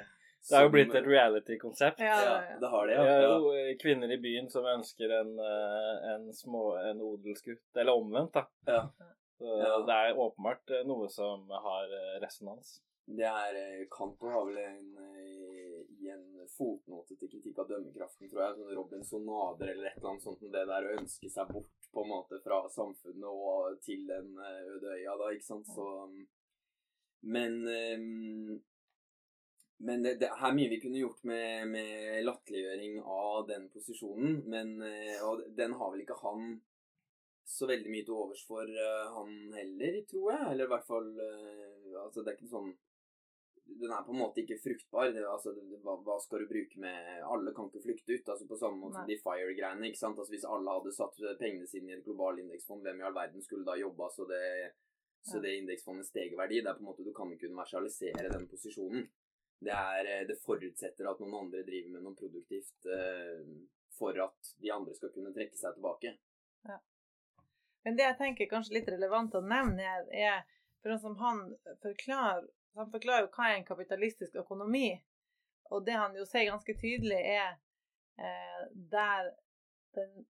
Det 0.49 0.57
er 0.57 0.65
jo 0.65 0.71
blitt 0.73 0.95
et 0.97 1.09
reality-konsept. 1.09 2.01
Ja, 2.01 2.15
Ja, 2.25 2.37
ja. 2.51 2.57
det 2.63 2.71
har 2.73 2.87
det, 2.89 2.97
Det 2.97 3.05
ja. 3.11 3.19
er 3.19 3.27
ja. 3.27 3.35
jo 3.37 3.77
kvinner 3.83 4.13
i 4.13 4.19
byen 4.23 4.49
som 4.53 4.65
ønsker 4.69 5.13
en, 5.21 5.35
eh, 5.41 6.09
en, 6.15 6.31
små, 6.37 6.65
en 6.81 7.03
odelsgutt, 7.05 7.67
eller 7.77 8.01
omvendt, 8.01 8.33
da. 8.39 8.47
Ja. 8.71 8.81
Så 9.39 9.61
Ja. 9.61 9.79
det 9.87 9.95
er 10.01 10.19
åpenbart 10.25 10.71
eh, 10.79 10.85
noe 10.89 11.09
som 11.13 11.49
har 11.51 11.95
resonans. 12.25 12.79
Det 13.05 13.29
er 13.29 13.85
Kanto 13.93 14.31
har 14.33 14.47
vel 14.49 14.57
en, 14.65 14.87
i 16.01 16.09
en 16.09 16.47
fotnote 16.49 17.17
til 17.21 17.29
kritikk 17.29 17.59
av 17.61 17.69
dømmekraften, 17.69 18.31
tror 18.31 18.47
jeg, 18.47 18.55
sånn 18.57 18.77
Robinsonader 18.79 19.75
eller 19.75 19.91
et 19.91 19.99
eller 19.99 20.15
annet 20.15 20.25
sånt, 20.25 20.41
det 20.55 20.63
der 20.71 20.87
å 20.89 20.95
ønske 20.97 21.29
seg 21.29 21.51
bort 21.53 21.84
på 21.95 22.05
en 22.05 22.13
måte 22.13 22.41
fra 22.45 22.63
samfunnet 22.73 23.27
og 23.29 23.81
til 23.85 24.07
den 24.09 24.35
eh, 24.39 24.63
øde 24.75 24.95
øya, 24.99 25.17
da, 25.21 25.33
ikke 25.33 25.47
sant, 25.47 25.69
så 25.75 25.89
um, 26.05 26.23
Men 27.25 27.55
um, 27.65 28.63
men 29.85 30.03
det, 30.05 30.19
det 30.21 30.29
er 30.31 30.53
mye 30.55 30.71
vi 30.71 30.79
kunne 30.81 31.01
gjort 31.01 31.25
med, 31.29 31.69
med 31.69 32.21
latterliggjøring 32.25 33.01
av 33.01 33.47
den 33.49 33.67
posisjonen, 33.73 34.37
men 34.49 34.77
eh, 34.83 35.19
Og 35.27 35.43
den 35.57 35.75
har 35.81 35.91
vel 35.93 36.05
ikke 36.05 36.21
han 36.23 36.55
så 37.45 37.67
veldig 37.69 37.91
mye 37.93 38.05
til 38.07 38.17
overs 38.17 38.45
for 38.49 38.69
eh, 38.71 39.09
han 39.17 39.35
heller, 39.57 39.99
tror 40.09 40.31
jeg. 40.33 40.53
Eller 40.53 40.69
i 40.69 40.73
hvert 40.73 40.87
fall 40.89 41.11
Altså, 42.05 42.23
det 42.23 42.31
er 42.31 42.39
ikke 42.39 42.53
sånn 42.53 42.71
Den 43.67 43.91
er 43.93 44.03
på 44.05 44.13
en 44.13 44.19
måte 44.21 44.43
ikke 44.43 44.59
fruktbar. 44.61 45.11
Det, 45.13 45.23
altså, 45.27 45.53
det, 45.57 45.65
hva, 45.83 45.95
hva 46.05 46.19
skal 46.21 46.43
du 46.45 46.49
bruke 46.51 46.79
med 46.81 47.23
Alle 47.25 47.53
kan 47.57 47.71
ikke 47.71 47.83
flykte 47.87 48.13
ut. 48.19 48.29
altså 48.29 48.47
På 48.49 48.59
samme 48.61 48.77
måte 48.81 49.01
som 49.01 49.09
de 49.09 49.17
FIRE-greiene. 49.19 49.89
ikke 49.89 49.99
sant? 50.03 50.19
Altså 50.19 50.35
Hvis 50.35 50.45
alle 50.45 50.75
hadde 50.79 50.93
satt 50.93 51.21
pengene 51.41 51.67
sine 51.67 51.91
i 51.93 51.97
et 51.97 52.05
globalt 52.05 52.43
indeksfond, 52.43 52.83
hvem 52.85 53.01
i 53.01 53.07
all 53.09 53.17
verden 53.17 53.43
skulle 53.43 53.65
da 53.67 53.77
jobba 53.81 54.11
så 54.13 54.27
det 54.29 54.43
så 55.25 55.39
Ja. 55.39 55.41
det 55.47 55.55
indeksfondet 55.57 56.07
steg 56.07 56.33
i 56.33 56.37
verdi? 56.37 56.61
Det 56.61 56.69
er 56.69 56.75
på 56.77 56.85
en 56.85 56.91
måte 56.91 57.05
Du 57.05 57.13
kan 57.17 57.33
ikke 57.33 57.49
universalisere 57.49 58.29
den 58.33 58.47
posisjonen. 58.49 59.07
Det, 59.65 59.73
er, 59.73 60.05
eh, 60.13 60.27
det 60.29 60.37
forutsetter 60.45 61.09
at 61.09 61.21
noen 61.21 61.35
andre 61.47 61.63
driver 61.65 61.91
med 61.95 62.03
noe 62.05 62.15
produktivt 62.19 62.85
eh, 62.85 63.47
for 63.99 64.13
at 64.21 64.53
de 64.61 64.73
andre 64.75 64.93
skal 64.95 65.09
kunne 65.15 65.33
trekke 65.33 65.57
seg 65.57 65.75
tilbake. 65.79 66.13
Men 67.85 67.97
det 67.97 68.05
jeg 68.05 68.17
tenker 68.19 68.49
kanskje 68.51 68.79
litt 68.79 68.89
relevant 68.89 69.35
å 69.37 69.43
nevne 69.45 69.85
er 70.13 70.45
for 70.83 70.91
sånn 70.93 71.01
som 71.01 71.17
han 71.21 71.43
forklarer 71.83 72.47
Han 72.77 72.91
forklarer 72.91 73.27
jo 73.27 73.33
hva 73.37 73.51
er 73.53 73.57
en 73.61 73.65
kapitalistisk 73.69 74.35
økonomi. 74.37 74.89
Og 75.71 75.85
det 75.87 75.95
han 75.97 76.15
jo 76.19 76.25
sier 76.29 76.51
ganske 76.51 76.75
tydelig, 76.81 77.21
er 77.23 77.57
eh, 78.19 78.67
der 78.93 79.31
den 79.95 80.27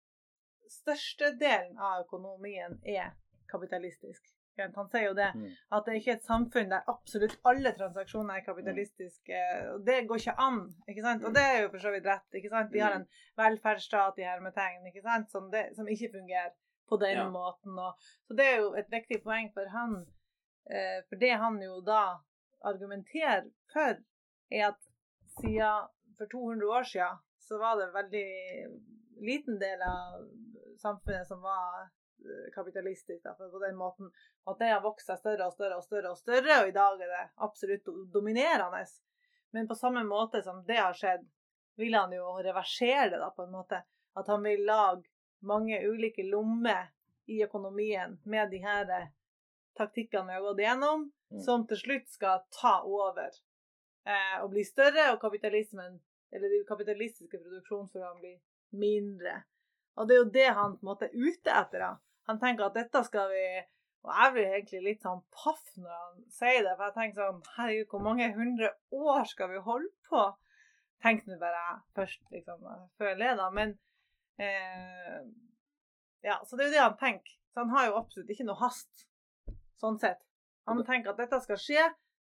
største 0.70 1.32
delen 1.40 1.76
av 1.78 2.04
økonomien 2.06 2.78
er 2.84 3.12
kapitalistisk. 3.50 4.22
Han 4.56 4.86
sier 4.88 5.08
jo 5.08 5.14
det, 5.18 5.32
Mm. 5.34 5.48
at 5.72 5.84
det 5.84 5.92
er 5.92 5.98
ikke 5.98 6.12
et 6.14 6.24
samfunn 6.28 6.68
der 6.70 6.84
absolutt 6.88 7.40
alle 7.44 7.72
transaksjoner 7.74 8.36
er 8.36 8.44
kapitalistiske. 8.46 9.40
og 9.74 9.84
Det 9.86 10.06
går 10.08 10.16
ikke 10.20 10.34
an. 10.38 10.60
ikke 10.88 11.02
sant? 11.02 11.24
Og 11.24 11.34
det 11.34 11.42
er 11.42 11.62
jo 11.62 11.70
for 11.70 11.78
så 11.78 11.90
vidt 11.90 12.06
rett. 12.06 12.28
ikke 12.34 12.48
sant? 12.52 12.70
Vi 12.72 12.78
har 12.78 12.92
en 12.94 13.08
velferdsstat 13.36 14.18
i 14.18 14.22
hermetegn 14.22 14.86
ikke 14.86 15.02
sant? 15.02 15.30
Som, 15.30 15.50
det, 15.50 15.74
som 15.76 15.88
ikke 15.88 16.12
fungerer 16.12 16.52
på 16.88 16.96
den 17.00 17.16
Ja. 17.16 17.28
måten. 17.30 17.78
Og, 17.78 17.98
så 18.28 18.36
det 18.36 18.46
er 18.46 18.56
jo 18.60 18.74
et 18.74 18.90
viktig 18.90 19.22
poeng 19.24 19.50
for 19.52 19.66
han. 19.68 20.06
Eh, 20.70 21.02
for 21.08 21.16
det 21.16 21.34
han 21.36 21.60
jo 21.62 21.80
da 21.80 22.20
argumenterer 22.64 23.48
for, 23.72 24.00
er 24.50 24.66
at 24.70 24.80
siden 25.40 25.90
for 26.18 26.30
200 26.32 26.66
år 26.78 26.82
siden 26.82 27.22
så 27.38 27.58
var 27.58 27.76
det 27.76 27.84
en 27.84 27.94
veldig 27.94 28.28
liten 29.20 29.58
del 29.58 29.82
av 29.82 30.22
samfunnet 30.80 31.28
som 31.28 31.40
var 31.40 31.82
eh, 31.82 32.46
kapitalistisk 32.54 33.24
da, 33.24 33.34
på 33.34 33.58
den 33.58 33.76
måten. 33.76 34.10
At 34.48 34.58
det 34.58 34.70
har 34.72 34.84
vokst 34.84 35.10
seg 35.10 35.20
større 35.20 35.48
og 35.48 35.56
større 35.56 35.78
og 35.78 35.84
større, 35.84 36.12
og 36.12 36.18
større, 36.18 36.60
og 36.62 36.70
i 36.70 36.76
dag 36.76 37.00
er 37.00 37.12
det 37.12 37.24
absolutt 37.46 37.90
dominerende. 38.14 38.84
Men 39.54 39.68
på 39.68 39.78
samme 39.78 40.04
måte 40.08 40.42
som 40.42 40.64
det 40.66 40.80
har 40.80 40.96
skjedd, 40.96 41.26
vil 41.76 41.96
han 41.98 42.12
jo 42.14 42.36
reversere 42.38 43.10
det 43.12 43.20
da, 43.20 43.30
på 43.34 43.46
en 43.46 43.54
måte. 43.54 43.82
At 44.14 44.30
han 44.30 44.44
vil 44.46 44.64
lage 44.66 45.10
mange 45.44 45.80
ulike 45.84 46.24
lommer 46.26 46.88
i 47.26 47.42
økonomien 47.44 48.18
med 48.24 48.50
de 48.50 48.62
her 48.64 48.90
eh, 48.94 49.12
taktikkene 49.76 50.30
vi 50.30 50.38
har 50.38 50.48
gått 50.48 50.64
igjennom, 50.64 51.10
Mm. 51.23 51.23
Som 51.42 51.66
til 51.66 51.80
slutt 51.80 52.08
skal 52.12 52.44
ta 52.54 52.76
over 52.86 53.30
eh, 54.06 54.36
og 54.42 54.50
bli 54.52 54.64
større, 54.66 55.10
og 55.12 55.20
kapitalismen, 55.22 56.00
eller 56.34 56.52
de 56.52 56.64
kapitalistiske 56.68 57.40
produksjonsformene 57.40 58.20
blir 58.20 58.38
mindre. 58.78 59.42
Og 59.96 60.08
det 60.08 60.16
er 60.16 60.22
jo 60.22 60.32
det 60.34 60.48
han 60.58 60.76
på 60.78 60.84
en 60.84 60.90
måte 60.90 61.08
er 61.08 61.14
ute 61.14 61.50
etter. 61.50 61.84
da. 61.84 61.92
Han 62.28 62.40
tenker 62.42 62.66
at 62.66 62.76
dette 62.78 63.04
skal 63.06 63.30
vi 63.30 63.46
Og 64.04 64.10
jeg 64.12 64.32
blir 64.34 64.50
egentlig 64.52 64.80
litt 64.84 65.04
sånn 65.04 65.22
paff 65.32 65.62
når 65.80 65.92
han 65.96 66.16
sier 66.28 66.58
det, 66.66 66.74
for 66.76 66.90
jeg 66.90 66.94
tenker 66.98 67.22
sånn 67.22 67.38
Herregud, 67.54 67.86
hvor 67.88 68.02
mange 68.04 68.26
hundre 68.34 68.68
år 68.92 69.22
skal 69.30 69.48
vi 69.48 69.62
holde 69.64 69.88
på? 70.10 70.24
Tenk 71.00 71.24
nå 71.24 71.38
bare 71.40 71.62
først, 71.96 72.20
liksom, 72.32 72.66
før 72.98 73.08
jeg 73.08 73.20
ler. 73.22 73.40
Men 73.56 73.72
eh, 74.36 75.24
Ja, 76.20 76.36
så 76.44 76.56
det 76.56 76.66
er 76.66 76.68
jo 76.68 76.74
det 76.74 76.84
han 76.84 77.00
tenker. 77.00 77.32
Så 77.54 77.62
han 77.62 77.72
har 77.72 77.86
jo 77.88 77.96
absolutt 77.96 78.30
ikke 78.34 78.44
noe 78.44 78.60
hast, 78.60 79.06
sånn 79.80 79.96
sett. 80.02 80.20
Han 80.68 80.84
tenker 80.86 81.12
at 81.12 81.20
dette 81.20 81.40
skal 81.44 81.60
skje 81.60 81.84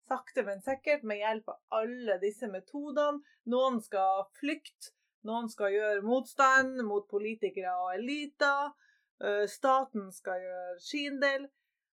sakte, 0.09 0.43
men 0.43 0.63
sikkert 0.63 1.03
med 1.03 1.21
hjelp 1.21 1.49
av 1.49 1.81
alle 1.81 2.19
disse 2.23 2.49
metodene. 2.51 3.23
Noen 3.51 3.81
skal 3.85 4.27
flykte, 4.41 4.93
noen 5.25 5.49
skal 5.53 5.73
gjøre 5.73 6.05
motstand 6.05 6.83
mot 6.85 7.07
politikere 7.11 7.73
og 7.81 7.95
eliter. 7.99 8.73
eh, 9.25 9.47
Staten 9.49 10.11
skal 10.13 10.43
gjøre 10.43 10.81
sin 10.81 11.21
del. 11.21 11.47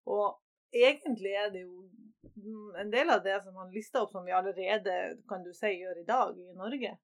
Og 0.06 0.40
egentlig 0.74 1.36
er 1.36 1.52
det 1.54 1.66
jo 1.68 2.72
en 2.80 2.90
del 2.92 3.10
av 3.10 3.24
det 3.24 3.42
som 3.44 3.56
han 3.60 3.72
lista 3.74 4.02
opp, 4.04 4.12
som 4.12 4.26
vi 4.26 4.32
allerede 4.32 4.96
kan 5.30 5.44
du 5.44 5.54
si 5.54 5.74
gjør 5.76 6.02
i 6.02 6.08
dag 6.08 6.40
i 6.40 6.54
Norge. 6.56 6.98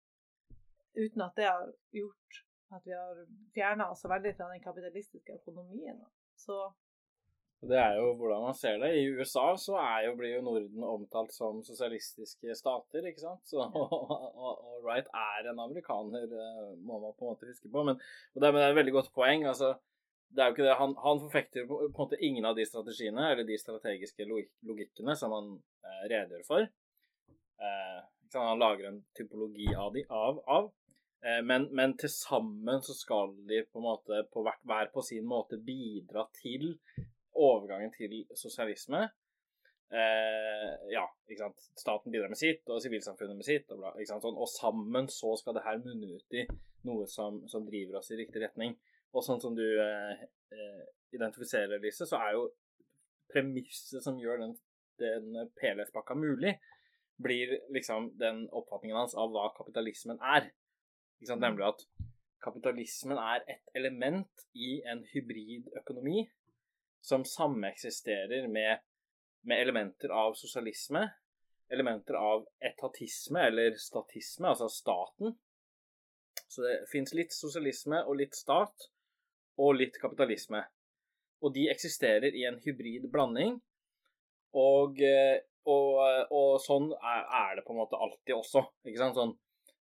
Uten 0.96 1.22
at 1.22 1.36
det 1.36 1.50
har 1.50 1.72
gjort 1.92 2.42
at 2.76 2.82
vi 2.86 2.96
har 2.96 3.20
fjerna 3.54 3.90
oss 3.92 4.02
så 4.02 4.10
veldig 4.10 4.34
fra 4.38 4.48
den 4.50 4.64
kapitalistiske 4.64 5.36
økonomien. 5.36 6.00
Så 6.36 6.74
Det 7.66 7.78
er 7.80 7.96
jo 7.98 8.12
hvordan 8.20 8.44
man 8.44 8.58
ser 8.58 8.78
det. 8.82 8.92
I 9.00 9.08
USA 9.16 9.46
så 9.58 9.78
er 9.80 10.06
jo, 10.06 10.16
blir 10.20 10.36
jo 10.36 10.44
Norden 10.46 10.84
omtalt 10.86 11.34
som 11.34 11.64
sosialistiske 11.66 12.56
stater, 12.58 13.08
ikke 13.08 13.24
sant. 13.24 13.42
Så, 13.48 13.64
og, 13.82 13.96
og, 13.96 14.52
og 14.52 14.86
Wright 14.86 15.10
er 15.10 15.50
en 15.50 15.64
amerikaner, 15.64 16.28
eh, 16.30 16.72
må 16.78 17.00
man 17.00 17.16
på 17.16 17.26
en 17.26 17.34
måte 17.34 17.50
huske 17.50 17.72
på. 17.72 17.86
Men, 17.88 18.02
og 18.36 18.42
det, 18.42 18.48
er, 18.48 18.52
men 18.52 18.62
det 18.62 18.68
er 18.68 18.76
et 18.76 18.82
veldig 18.84 18.98
godt 19.00 19.14
poeng. 19.16 19.48
altså 19.50 19.76
det 20.36 20.44
er 20.44 20.50
jo 20.50 20.56
ikke 20.56 20.66
det. 20.68 20.80
Han, 20.80 20.96
han 21.00 21.22
forfekter 21.24 21.68
på, 21.68 21.78
på 21.80 21.86
en 21.88 22.02
måte 22.04 22.20
ingen 22.24 22.46
av 22.48 22.58
de 22.58 22.66
strategiene 22.68 23.30
eller 23.32 23.48
de 23.48 23.58
strategiske 23.60 24.28
logikkene 24.28 25.16
som 25.16 25.36
han 25.36 25.54
eh, 25.86 26.02
redegjør 26.12 26.48
for. 26.48 26.66
Eh, 27.62 28.02
han 28.36 28.60
lager 28.60 28.90
en 28.90 29.04
typologi 29.16 29.70
av 29.80 29.94
de, 29.96 30.04
av, 30.12 30.42
av. 30.52 30.72
Eh, 31.24 31.42
men, 31.48 31.70
men 31.76 31.96
til 32.00 32.12
sammen 32.12 32.84
så 32.84 32.96
skal 32.98 33.36
de 33.48 33.64
på 33.70 33.80
en 33.80 33.88
måte 33.88 34.24
på 34.34 34.44
hver, 34.46 34.60
hver 34.68 34.92
på 34.94 35.06
sin 35.06 35.28
måte 35.30 35.62
bidra 35.62 36.28
til 36.42 36.74
overgangen 37.36 37.94
til 37.94 38.24
sosialisme. 38.38 39.06
Eh, 39.94 40.72
ja, 40.92 41.04
ikke 41.30 41.44
sant. 41.44 41.66
Staten 41.78 42.12
bidrar 42.14 42.32
med 42.32 42.40
sitt, 42.40 42.64
og 42.70 42.82
sivilsamfunnet 42.84 43.38
med 43.38 43.48
sitt. 43.48 43.70
Og, 43.72 43.82
bla, 43.82 43.94
ikke 44.00 44.14
sant? 44.14 44.26
Sånn, 44.26 44.40
og 44.42 44.50
sammen 44.52 45.10
så 45.12 45.36
skal 45.40 45.58
det 45.58 45.66
her 45.68 45.82
munne 45.84 46.18
ut 46.18 46.38
i 46.38 46.46
noe 46.88 47.08
som, 47.10 47.44
som, 47.52 47.66
driver 47.68 48.00
oss 48.02 48.12
i 48.14 48.20
riktig 48.20 48.44
retning. 48.44 48.76
Og 49.16 49.24
sånn 49.26 49.42
som 49.44 49.56
du 49.58 49.66
eh, 49.66 50.28
eh 50.56 50.86
identifiserer, 51.16 51.80
Lise, 51.80 52.04
så 52.10 52.18
er 52.20 52.34
jo 52.36 52.48
premisset 53.32 54.04
som 54.04 54.18
gjør 54.20 54.42
den, 54.42 54.56
den 55.00 55.38
PLS-pakka 55.56 56.18
mulig, 56.20 56.58
blir 57.24 57.54
liksom 57.72 58.10
den 58.20 58.42
oppfatningen 58.52 58.98
hans 59.00 59.16
av 59.16 59.32
hva 59.32 59.46
kapitalismen 59.56 60.20
er. 60.20 60.50
Mm. 61.24 61.38
Nemlig 61.40 61.70
at 61.70 61.86
kapitalismen 62.44 63.22
er 63.22 63.46
et 63.54 63.72
element 63.80 64.44
i 64.60 64.82
en 64.92 65.06
hybrid 65.14 65.72
økonomi 65.80 66.26
som 67.06 67.26
sameksisterer 67.28 68.48
med, 68.52 68.82
med 69.46 69.62
elementer 69.62 70.14
av 70.14 70.34
sosialisme, 70.40 71.04
elementer 71.74 72.18
av 72.18 72.46
etatisme 72.60 73.48
eller 73.50 73.78
statisme, 73.82 74.50
altså 74.50 74.70
staten. 74.70 75.36
Så 76.48 76.66
det 76.66 76.76
fins 76.92 77.14
litt 77.18 77.34
sosialisme 77.34 78.04
og 78.06 78.20
litt 78.22 78.38
stat, 78.38 78.90
og 79.62 79.78
litt 79.80 79.98
kapitalisme. 80.02 80.66
Og 81.46 81.54
de 81.56 81.70
eksisterer 81.72 82.36
i 82.36 82.44
en 82.50 82.58
hybrid 82.64 83.08
blanding. 83.12 83.56
Og, 84.56 85.00
eh, 85.04 85.40
og, 85.72 86.28
og 86.32 86.52
sånn 86.64 86.92
er, 87.00 87.56
det 87.58 87.64
på 87.66 87.74
en 87.76 87.82
måte 87.82 88.00
alltid 88.00 88.36
også. 88.36 88.66
Ikke 88.88 89.02
sant? 89.02 89.18
Sånn, 89.20 89.34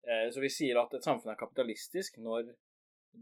Eh, 0.07 0.31
så 0.33 0.41
vi 0.41 0.49
sier 0.49 0.79
at 0.81 0.93
et 0.97 1.05
samfunn 1.05 1.33
er 1.33 1.39
kapitalistisk 1.39 2.17
når 2.21 2.47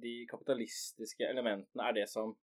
de 0.04 0.14
kapitalistiske 0.30 1.28
elementene 1.28 1.88
er 1.89 1.97
det 1.97 2.06
som 2.12 2.36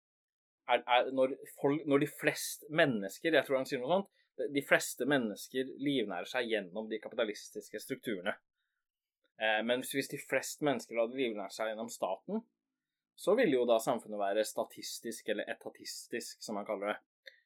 er, 0.71 0.81
er 0.81 1.11
når, 1.15 1.35
folk, 1.61 1.85
når, 1.85 2.03
de 2.03 2.09
flest 2.09 2.65
mennesker 2.73 3.37
Jeg 3.37 3.47
tror 3.47 3.59
han 3.59 3.67
sier 3.69 3.81
noe 3.81 3.91
sånt. 3.99 4.11
De 4.51 4.63
fleste 4.65 5.07
mennesker 5.07 5.69
livnærer 5.79 6.27
seg 6.27 6.49
gjennom 6.51 6.89
de 6.91 6.99
kapitalistiske 6.99 7.79
strukturene. 7.79 8.33
Eh, 9.39 9.61
men 9.67 9.83
hvis 9.85 10.11
de 10.11 10.19
flest 10.19 10.63
mennesker 10.65 10.99
hadde 10.99 11.17
livnært 11.19 11.55
seg 11.55 11.71
gjennom 11.71 11.91
staten, 11.91 12.43
så 13.15 13.35
ville 13.39 13.55
jo 13.55 13.67
da 13.67 13.77
samfunnet 13.79 14.19
være 14.19 14.43
statistisk, 14.47 15.29
eller 15.31 15.47
etatistisk, 15.51 16.41
som 16.43 16.59
man 16.59 16.67
kaller 16.67 16.91
det. 16.91 16.97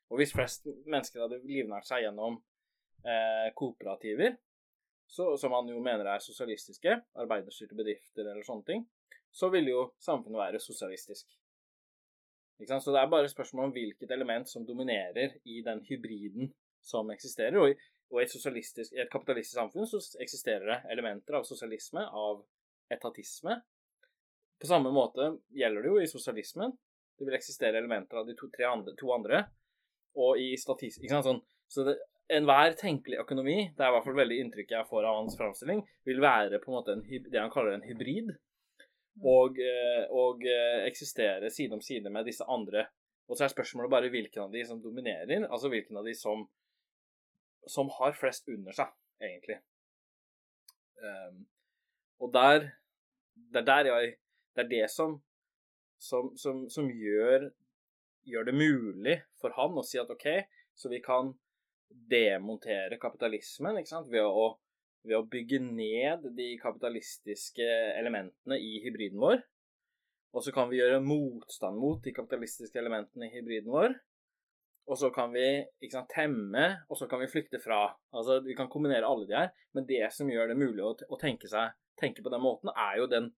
Og 0.09 0.17
hvis 0.17 0.33
flest 0.33 0.65
mennesker 0.89 1.21
hadde 1.21 1.43
livnært 1.45 1.85
seg 1.85 2.07
gjennom 2.07 2.39
eh, 3.05 3.49
kooperativer, 3.57 4.39
så, 5.09 5.35
som 5.41 5.53
han 5.57 5.69
jo 5.69 5.81
mener 5.81 6.09
er 6.09 6.21
sosialistiske, 6.21 6.95
arbeiderstyrte 7.21 7.77
bedrifter 7.77 8.25
eller 8.25 8.45
sånne 8.45 8.65
ting, 8.65 8.83
så 9.29 9.49
ville 9.53 9.73
jo 9.73 9.85
samfunnet 10.01 10.41
være 10.41 10.61
sosialistisk. 10.61 11.29
Så 12.59 12.91
det 12.91 12.99
er 12.99 13.11
bare 13.11 13.29
spørsmål 13.31 13.69
om 13.69 13.75
hvilket 13.75 14.11
element 14.11 14.49
som 14.49 14.65
dominerer 14.67 15.37
i 15.47 15.61
den 15.63 15.79
hybriden 15.87 16.51
som 16.83 17.09
eksisterer. 17.13 17.55
Og 17.61 17.71
i, 17.71 17.75
og 18.11 18.21
i, 18.21 18.25
et, 18.25 18.79
i 18.91 19.01
et 19.03 19.11
kapitalistisk 19.11 19.55
samfunn 19.55 19.87
så 19.87 20.01
eksisterer 20.19 20.65
det 20.67 20.79
elementer 20.91 21.39
av 21.39 21.47
sosialisme, 21.47 22.03
av 22.03 22.43
etatisme. 22.91 23.61
På 24.59 24.67
samme 24.67 24.91
måte 24.91 25.37
gjelder 25.55 25.85
det 25.85 25.93
jo 25.93 26.01
i 26.03 26.11
sosialismen. 26.11 26.75
Det 27.19 27.27
vil 27.27 27.37
eksistere 27.37 27.79
elementer 27.79 28.19
av 28.19 28.27
de 28.27 28.35
to, 28.35 28.49
andre, 28.67 28.95
to 28.99 29.11
andre. 29.15 29.43
Og 30.19 30.39
i 30.41 30.51
statistisk 30.59 31.15
sånn, 31.23 31.39
Så 31.69 31.85
det, 31.85 31.95
enhver 32.33 32.75
tenkelig 32.77 33.19
økonomi, 33.23 33.57
det 33.77 33.83
er 33.83 33.91
i 33.91 33.95
hvert 33.95 34.05
fall 34.07 34.19
veldig 34.19 34.37
inntrykket 34.43 34.75
jeg 34.77 34.89
får 34.89 35.05
av 35.05 35.17
hans 35.21 35.35
framstilling, 35.37 35.81
vil 36.09 36.21
være 36.23 36.59
på 36.63 36.71
en 36.71 36.77
måte 36.77 36.95
en, 36.95 37.03
det 37.05 37.39
han 37.39 37.51
kaller 37.53 37.77
en 37.77 37.85
hybrid. 37.85 38.31
Mm. 39.17 39.25
Og, 39.31 39.59
eh, 39.59 40.03
og 40.15 40.45
eh, 40.47 40.85
eksistere 40.87 41.49
side 41.51 41.75
om 41.75 41.81
side 41.83 42.11
med 42.13 42.27
disse 42.29 42.45
andre. 42.47 42.85
Og 43.29 43.37
så 43.37 43.45
er 43.45 43.53
spørsmålet 43.53 43.91
bare 43.93 44.09
hvilken 44.09 44.47
av 44.47 44.53
de 44.53 44.63
som 44.65 44.81
dominerer, 44.81 45.45
altså 45.49 45.69
hvilken 45.69 45.99
av 46.01 46.07
de 46.07 46.15
som, 46.17 46.47
som 47.67 47.91
har 47.99 48.15
flest 48.17 48.49
under 48.49 48.73
seg, 48.73 48.89
egentlig. 49.21 49.59
Um, 50.99 51.45
og 52.19 52.33
der 52.33 52.71
Det 53.53 53.61
er 53.61 53.65
der 53.65 53.85
jeg 53.87 54.15
Det 54.55 54.63
er 54.65 54.69
det 54.69 54.89
som, 54.91 55.21
som, 55.99 56.33
som, 56.37 56.65
som 56.69 56.89
gjør, 56.91 57.51
gjør 58.27 58.43
det 58.43 58.53
mulig 58.53 59.21
for 59.39 59.53
han 59.55 59.77
å 59.77 59.83
si 59.85 59.99
at 60.01 60.09
OK, 60.11 60.25
så 60.75 60.89
vi 60.91 60.99
kan 60.99 61.31
demontere 62.11 62.99
kapitalismen 62.99 63.79
ved 64.11 64.25
å, 64.25 64.49
ved 65.07 65.15
å 65.17 65.27
bygge 65.31 65.61
ned 65.63 66.27
de 66.37 66.49
kapitalistiske 66.61 67.65
elementene 67.99 68.59
i 68.59 68.79
hybriden 68.83 69.21
vår. 69.21 69.41
Og 70.35 70.45
så 70.45 70.53
kan 70.53 70.69
vi 70.69 70.77
gjøre 70.77 71.01
motstand 71.01 71.79
mot 71.81 72.01
de 72.05 72.13
kapitalistiske 72.13 72.77
elementene 72.79 73.29
i 73.29 73.33
hybriden 73.37 73.71
vår. 73.73 73.95
Og 74.89 74.97
så 74.97 75.11
kan 75.13 75.33
vi 75.33 75.45
sant, 75.91 76.09
temme, 76.09 76.65
og 76.89 76.97
så 76.97 77.05
kan 77.09 77.21
vi 77.21 77.29
flykte 77.29 77.61
fra. 77.61 77.83
Altså, 78.13 78.39
Vi 78.45 78.55
kan 78.57 78.69
kombinere 78.69 79.05
alle 79.05 79.27
de 79.29 79.37
her, 79.37 79.51
men 79.73 79.85
det 79.85 80.01
som 80.13 80.29
gjør 80.29 80.49
det 80.49 80.57
mulig 80.57 80.81
å, 80.85 80.95
å 80.97 81.19
tenke, 81.21 81.49
seg, 81.49 81.75
tenke, 82.01 82.23
på 82.25 82.33
den 82.33 82.41
måten, 82.41 82.71
er 82.73 82.97
jo 82.97 83.05
den, 83.11 83.29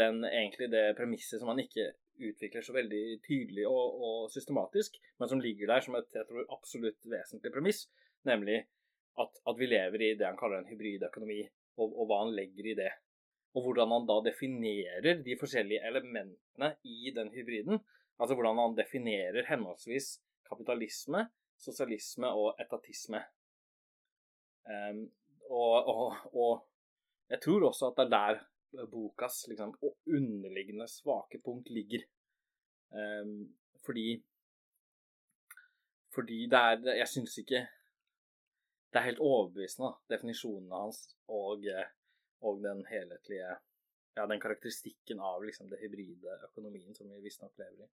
den, 0.00 0.22
egentlig 0.24 0.70
det 0.72 0.96
premisset 0.96 1.40
som 1.40 1.52
man 1.52 1.60
ikke 1.60 1.90
utvikler 2.18 2.64
så 2.64 2.74
veldig 2.74 3.02
tydelig 3.26 3.66
og, 3.68 4.00
og, 4.00 4.22
systematisk, 4.32 4.96
men 5.20 5.30
som 5.30 5.42
ligger 5.44 5.70
der 5.70 5.84
som 5.84 5.94
et 5.98 6.16
jeg 6.16 6.26
tror, 6.26 6.48
absolutt 6.56 7.04
vesentlig 7.06 7.52
premiss, 7.54 7.84
nemlig 8.26 8.64
at, 9.22 9.40
at, 9.48 9.56
vi 9.58 9.66
lever 9.68 10.04
i 10.04 10.14
det 10.18 10.26
han 10.26 10.38
kaller 10.38 10.62
en 10.62 10.70
hybridøkonomi, 10.70 11.42
og, 11.78 11.92
og 11.92 12.08
hva 12.08 12.22
han 12.24 12.34
legger 12.36 12.72
i 12.72 12.76
det. 12.78 12.90
Og 13.56 13.64
hvordan 13.64 13.92
han 13.94 14.06
da 14.08 14.18
definerer 14.28 15.22
de 15.24 15.36
forskjellige 15.40 15.84
elementene 15.88 16.74
i 16.84 17.12
den 17.16 17.30
hybriden. 17.34 17.80
Altså 18.18 18.36
hvordan 18.36 18.60
han 18.60 18.76
definerer 18.78 19.46
henholdsvis 19.48 20.18
kapitalisme, 20.48 21.26
sosialisme 21.58 22.28
og 22.28 22.60
etatisme. 22.62 23.22
Um, 24.68 25.04
og, 25.48 25.88
og, 25.88 26.16
og, 26.34 26.52
jeg 27.30 27.40
tror 27.44 27.68
også 27.68 27.88
at 27.90 27.98
det 27.98 28.06
er 28.06 28.40
der 28.74 28.86
bokas 28.92 29.46
liksom, 29.48 29.74
underliggende 30.06 30.88
svake 30.88 31.40
punkt 31.44 31.70
ligger. 31.70 32.04
Um, 32.90 33.56
fordi 33.84 34.24
Fordi 36.14 36.48
det 36.50 36.58
er 36.58 36.96
Jeg 36.96 37.08
syns 37.08 37.38
ikke 37.38 37.66
Det 38.88 39.00
er 39.00 39.10
helt 39.10 39.20
overbevisende, 39.20 39.92
definisjonene 40.08 40.82
hans 40.82 41.02
og, 41.28 41.66
og 42.40 42.62
den 42.64 42.84
helhetlige 42.88 43.56
Ja, 44.16 44.24
den 44.26 44.40
karakteristikken 44.42 45.20
av 45.22 45.44
liksom, 45.44 45.68
det 45.70 45.78
hybride 45.78 46.32
økonomien 46.48 46.96
som 46.96 47.06
vi 47.12 47.20
visstnok 47.22 47.52
lever 47.60 47.84
i. 47.84 47.88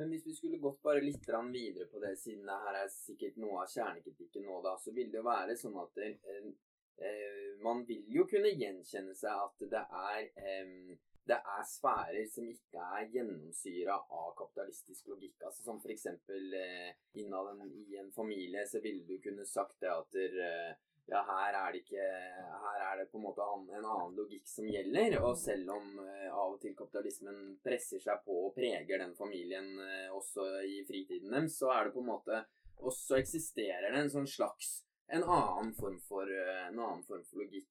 Men 0.00 0.08
hvis 0.10 0.24
vi 0.26 0.34
skulle 0.34 0.58
gått 0.58 0.80
bare 0.82 1.02
litt 1.04 1.28
videre 1.52 1.86
på 1.86 2.00
det, 2.02 2.16
siden 2.18 2.46
det 2.48 2.56
her 2.64 2.78
er 2.80 2.88
sikkert 2.90 3.36
noe 3.42 3.62
av 3.62 3.70
kjernekritikken 3.70 4.46
nå, 4.46 4.60
da, 4.64 4.76
så 4.78 4.94
vil 4.96 5.10
det 5.12 5.20
jo 5.20 5.26
være 5.26 5.56
sånn 5.60 5.78
at 5.82 5.94
det, 5.98 6.08
eh, 7.04 7.54
man 7.62 7.84
vil 7.86 8.02
jo 8.08 8.26
kunne 8.30 8.50
gjenkjenne 8.50 9.14
seg 9.14 9.44
at 9.44 9.64
det 9.74 9.84
er 10.02 10.20
eh, 10.42 10.98
det 11.30 11.38
er 11.38 11.64
sfærer 11.68 12.26
som 12.30 12.46
ikke 12.50 12.84
er 12.98 13.08
gjennomsyra 13.14 13.96
av 14.18 14.30
kapitalistisk 14.38 15.10
logikk. 15.12 15.36
Altså 15.46 15.64
Som 15.64 15.80
f.eks. 15.80 16.06
Eh, 16.06 16.92
innad 17.22 17.64
i 17.86 17.98
en 18.00 18.12
familie 18.12 18.66
så 18.66 18.82
ville 18.82 19.06
du 19.06 19.20
kunne 19.22 19.46
sagt 19.46 19.78
det 19.84 19.92
at 19.92 20.18
eh, 20.18 20.72
ja, 21.10 21.22
her 21.26 21.56
er 21.58 21.72
det 21.72 21.80
ikke 21.82 22.02
Her 22.64 22.82
er 22.86 23.00
det 23.00 23.08
på 23.10 23.18
en 23.18 23.24
måte 23.24 23.46
en 23.46 23.86
annen 23.86 24.18
logikk 24.18 24.46
som 24.50 24.68
gjelder. 24.70 25.16
Og 25.22 25.38
selv 25.38 25.72
om 25.74 25.98
eh, 26.04 26.28
av 26.30 26.56
og 26.56 26.60
til 26.62 26.76
kapitalismen 26.78 27.56
presser 27.64 28.02
seg 28.02 28.22
på 28.26 28.36
og 28.48 28.54
preger 28.58 29.02
den 29.02 29.16
familien 29.18 29.72
eh, 29.86 30.08
også 30.14 30.46
i 30.66 30.82
fritiden 30.88 31.34
deres, 31.34 31.58
så 31.58 31.72
er 31.74 31.88
det 31.88 31.96
på 31.96 32.04
en 32.04 32.12
måte 32.12 32.44
også 32.80 33.18
eksisterer 33.20 33.90
det 33.90 34.04
en 34.04 34.14
sånn 34.14 34.30
slags 34.30 34.80
en 35.10 35.24
annen 35.24 35.74
form 35.74 35.98
for, 36.06 36.30
eh, 36.30 36.66
en 36.68 36.78
annen 36.78 37.02
form 37.02 37.24
for 37.26 37.42
logikk. 37.42 37.68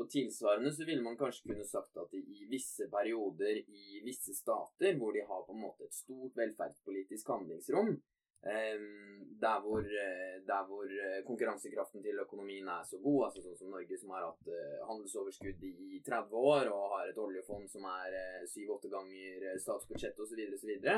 Og 0.00 0.08
tilsvarende 0.10 0.72
så 0.72 0.86
ville 0.88 1.04
man 1.04 1.18
kanskje 1.20 1.50
kunne 1.50 1.66
sagt 1.68 1.98
at 2.00 2.14
i 2.16 2.46
visse 2.48 2.86
perioder 2.92 3.58
i 3.60 4.00
visse 4.04 4.32
stater 4.34 4.96
hvor 4.96 5.12
de 5.12 5.24
har 5.28 5.44
på 5.44 5.52
en 5.52 5.64
måte 5.66 5.84
et 5.84 5.94
stort 5.94 6.38
velferdspolitisk 6.40 7.28
handlingsrom, 7.28 7.90
ehm, 8.48 9.18
der 9.42 9.58
hvor, 9.60 9.84
eh, 9.84 10.38
der 10.48 10.62
hvor, 10.68 10.86
eh, 10.86 11.24
konkurransekraften 11.26 12.02
til 12.02 12.22
økonomien 12.24 12.68
er 12.68 12.86
så 12.88 12.98
god, 13.04 13.26
altså 13.26 13.42
sånn 13.44 13.58
som 13.58 13.74
Norge 13.74 13.98
som 13.98 14.14
har 14.16 14.30
hatt 14.30 14.48
handelsoverskudd 14.88 15.66
i 15.68 16.00
30 16.06 16.40
år 16.54 16.72
og 16.72 16.96
har 16.96 17.10
et 17.10 17.20
oljefond 17.26 17.68
som 17.70 17.84
er 17.84 18.16
syv-åtte 18.48 18.88
ganger 18.88 19.58
statsbudsjettet 19.58 20.24
osv., 20.24 20.40
så, 20.40 20.58
så, 20.62 20.66
videre, 20.72 20.96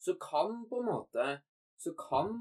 så 0.00 0.16
kan 0.16 0.64
på 0.70 0.80
en 0.80 0.90
måte 0.94 1.28
så 1.76 1.92
kan 1.92 2.38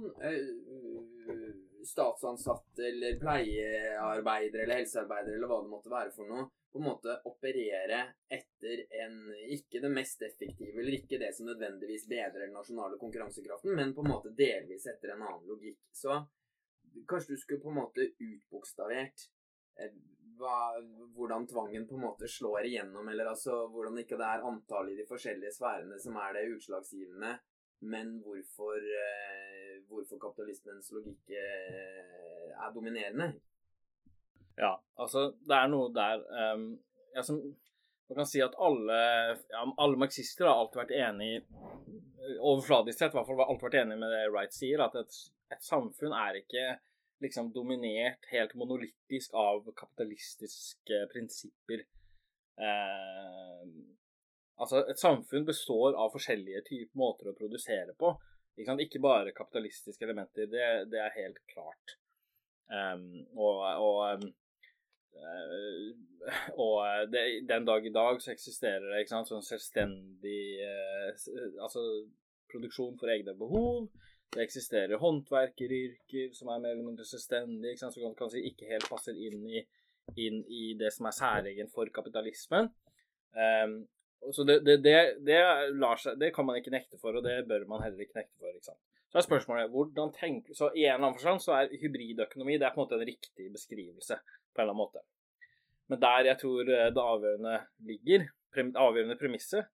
statsansatte 1.87 2.87
eller 2.89 3.19
pleiearbeidere 3.21 4.65
eller 4.65 4.81
helsearbeidere 4.81 5.37
eller 5.37 5.51
hva 5.51 5.61
det 5.63 5.73
måtte 5.73 5.93
være 5.93 6.13
for 6.15 6.29
noe, 6.29 6.47
på 6.75 6.81
en 6.81 6.87
måte 6.89 7.13
operere 7.29 8.01
etter 8.27 8.81
en 8.99 9.19
Ikke 9.55 9.79
det 9.79 9.91
mest 9.93 10.25
effektive, 10.27 10.81
eller 10.81 10.97
ikke 10.97 11.19
det 11.21 11.29
som 11.37 11.47
nødvendigvis 11.47 12.07
bedrer 12.11 12.43
den 12.43 12.57
nasjonale 12.57 12.97
konkurransekraften, 12.99 13.71
men 13.77 13.93
på 13.95 14.03
en 14.03 14.11
måte 14.11 14.33
delvis 14.35 14.87
etter 14.91 15.13
en 15.13 15.23
annen 15.23 15.45
logikk. 15.47 15.79
Så 15.95 16.17
kanskje 17.07 17.35
du 17.35 17.39
skulle 17.39 17.63
på 17.63 17.71
en 17.71 17.79
måte 17.79 18.09
utbokstavert 18.19 19.25
eh, 19.79 19.95
hva, 20.39 20.59
hvordan 21.15 21.47
tvangen 21.47 21.87
på 21.87 21.95
en 21.95 22.05
måte 22.09 22.27
slår 22.27 22.67
igjennom, 22.67 23.07
eller 23.07 23.31
altså 23.31 23.65
hvordan 23.71 24.01
ikke 24.03 24.19
det 24.19 24.27
er 24.27 24.47
antallet 24.49 24.95
i 24.95 24.99
de 25.01 25.07
forskjellige 25.09 25.55
sfærene 25.55 25.99
som 26.01 26.19
er 26.19 26.35
det 26.35 26.47
utslagsgivende, 26.57 27.37
men 27.91 28.17
hvorfor, 28.25 28.75
eh, 28.99 29.64
hvorfor 29.89 30.21
kapitalismens 30.21 30.91
logikk 30.95 31.35
eh, 31.35 32.49
er 32.55 32.73
dominerende. 32.75 33.33
Ja, 34.57 34.75
altså 34.95 35.29
det 35.43 35.55
er 35.57 35.71
noe 35.71 35.91
der 35.91 36.21
um, 36.55 36.69
ja, 37.11 37.23
som, 37.27 37.41
Man 38.07 38.21
kan 38.21 38.27
si 38.29 38.39
at 38.43 38.53
alle, 38.61 38.99
ja, 39.51 39.63
alle 39.81 39.99
marxister 39.99 40.47
har 40.47 40.61
alltid 40.61 40.79
vært 40.83 40.93
enig 40.95 41.31
overfladisk 42.39 42.99
sett 42.99 43.13
i 43.13 43.17
hvert 43.17 43.27
fall 43.27 43.41
alltid 43.45 43.67
vært 43.67 43.79
enig 43.81 43.97
med 44.01 44.13
det 44.13 44.21
Wright 44.33 44.53
sier, 44.53 44.83
at 44.85 44.95
et, 44.99 45.17
et 45.53 45.65
samfunn 45.65 46.13
er 46.15 46.39
ikke 46.41 46.65
liksom 47.23 47.51
dominert 47.55 48.27
helt 48.31 48.55
monolittisk 48.59 49.33
av 49.39 49.65
kapitalistiske 49.77 51.01
prinsipper. 51.13 51.85
Eh, 52.59 53.63
altså, 54.59 54.83
et 54.91 55.01
samfunn 55.01 55.47
består 55.47 55.95
av 55.95 56.13
forskjellige 56.13 56.65
typer 56.69 56.99
måter 56.99 57.31
å 57.31 57.37
produsere 57.37 57.95
på. 57.99 58.13
Ikke, 58.55 58.77
ikke 58.85 59.03
bare 59.03 59.35
kapitalistiske 59.35 60.05
elementer. 60.07 60.49
Det, 60.51 60.65
det 60.91 60.99
er 61.03 61.17
helt 61.17 61.41
klart. 61.51 61.97
Um, 62.71 63.25
og, 63.37 63.61
og 63.83 64.25
Eh, 65.15 65.91
og 66.63 66.75
eh, 66.87 67.03
det, 67.11 67.23
den 67.49 67.65
dag 67.65 67.85
i 67.85 67.93
dag 67.93 68.21
så 68.21 68.33
eksisterer 68.33 68.89
det 68.89 69.03
ikke 69.03 69.13
sant, 69.13 69.31
sånn 69.31 69.45
selvstendig 69.45 70.41
uh, 70.65 71.11
altså 71.63 71.83
produksjon 72.51 72.97
for 72.99 73.11
egne 73.13 73.35
behov. 73.39 73.87
Det 74.35 74.43
eksisterer 74.43 74.99
håndverkeryrker 74.99 76.33
som 76.35 76.51
er 76.51 76.61
mer 76.63 76.75
eller 76.75 76.89
mindre 76.89 77.07
selvstendige, 77.07 77.77
som 77.79 78.15
kan, 78.17 78.31
si 78.31 78.43
ikke 78.49 78.67
helt 78.73 78.87
passer 78.91 79.15
inn 79.15 79.45
i, 79.47 79.61
inn 80.19 80.41
i 80.51 80.65
det 80.79 80.91
som 80.95 81.07
er 81.07 81.15
særegen 81.15 81.71
for 81.71 81.89
kapitalismen. 81.95 82.71
Um, 83.35 83.83
så 84.33 84.43
det, 84.47 84.59
det, 84.65 84.77
det, 84.83 84.97
det, 85.25 85.39
seg, 86.01 86.19
det, 86.19 86.31
kan 86.35 86.47
man 86.47 86.57
ikke 86.59 86.73
nekte 86.73 86.99
for, 87.01 87.17
og 87.17 87.25
det 87.25 87.43
bør 87.49 87.67
man 87.69 87.83
heller 87.83 88.05
ikke 88.05 88.19
nekte 88.19 88.37
for. 88.39 88.53
ikke 88.53 88.71
sant? 88.71 88.81
Så 89.11 89.19
er 89.19 89.27
spørsmålet 89.27 89.71
hvordan 89.71 90.09
tenker, 90.15 90.55
så 90.57 90.71
I 90.73 90.87
en 90.87 90.95
eller 90.95 91.07
annen 91.07 91.19
forstand 91.19 91.43
så 91.43 91.53
er 91.59 91.75
hybridøkonomi 91.79 92.57
det 92.57 92.67
er 92.67 92.73
på 92.73 92.81
en 92.81 92.85
måte 92.85 92.97
en 92.97 93.07
riktig 93.07 93.51
beskrivelse 93.53 94.17
på 94.17 94.59
en 94.59 94.63
eller 94.63 94.73
annen 94.73 94.81
måte. 94.81 95.05
Men 95.91 96.01
der 96.01 96.31
jeg 96.31 96.41
tror 96.41 96.71
eh, 96.73 96.89
det 96.95 97.05
avgjørende 97.13 97.59
ligger, 97.87 98.25
det 98.55 98.81
avgjørende 98.87 99.19
premisset, 99.19 99.69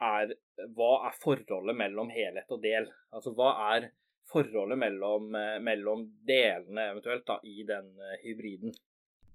er 0.00 0.34
hva 0.76 0.90
er 1.08 1.16
forholdet 1.20 1.76
mellom 1.76 2.12
helhet 2.12 2.52
og 2.52 2.62
del? 2.64 2.88
Altså 3.12 3.32
hva 3.36 3.50
er 3.74 3.90
forholdet 4.30 4.78
mellom, 4.80 5.32
eh, 5.34 5.56
mellom 5.64 6.06
delene 6.28 6.90
eventuelt 6.92 7.26
da, 7.28 7.40
i 7.44 7.64
den 7.68 7.90
eh, 7.98 8.18
hybriden? 8.24 8.74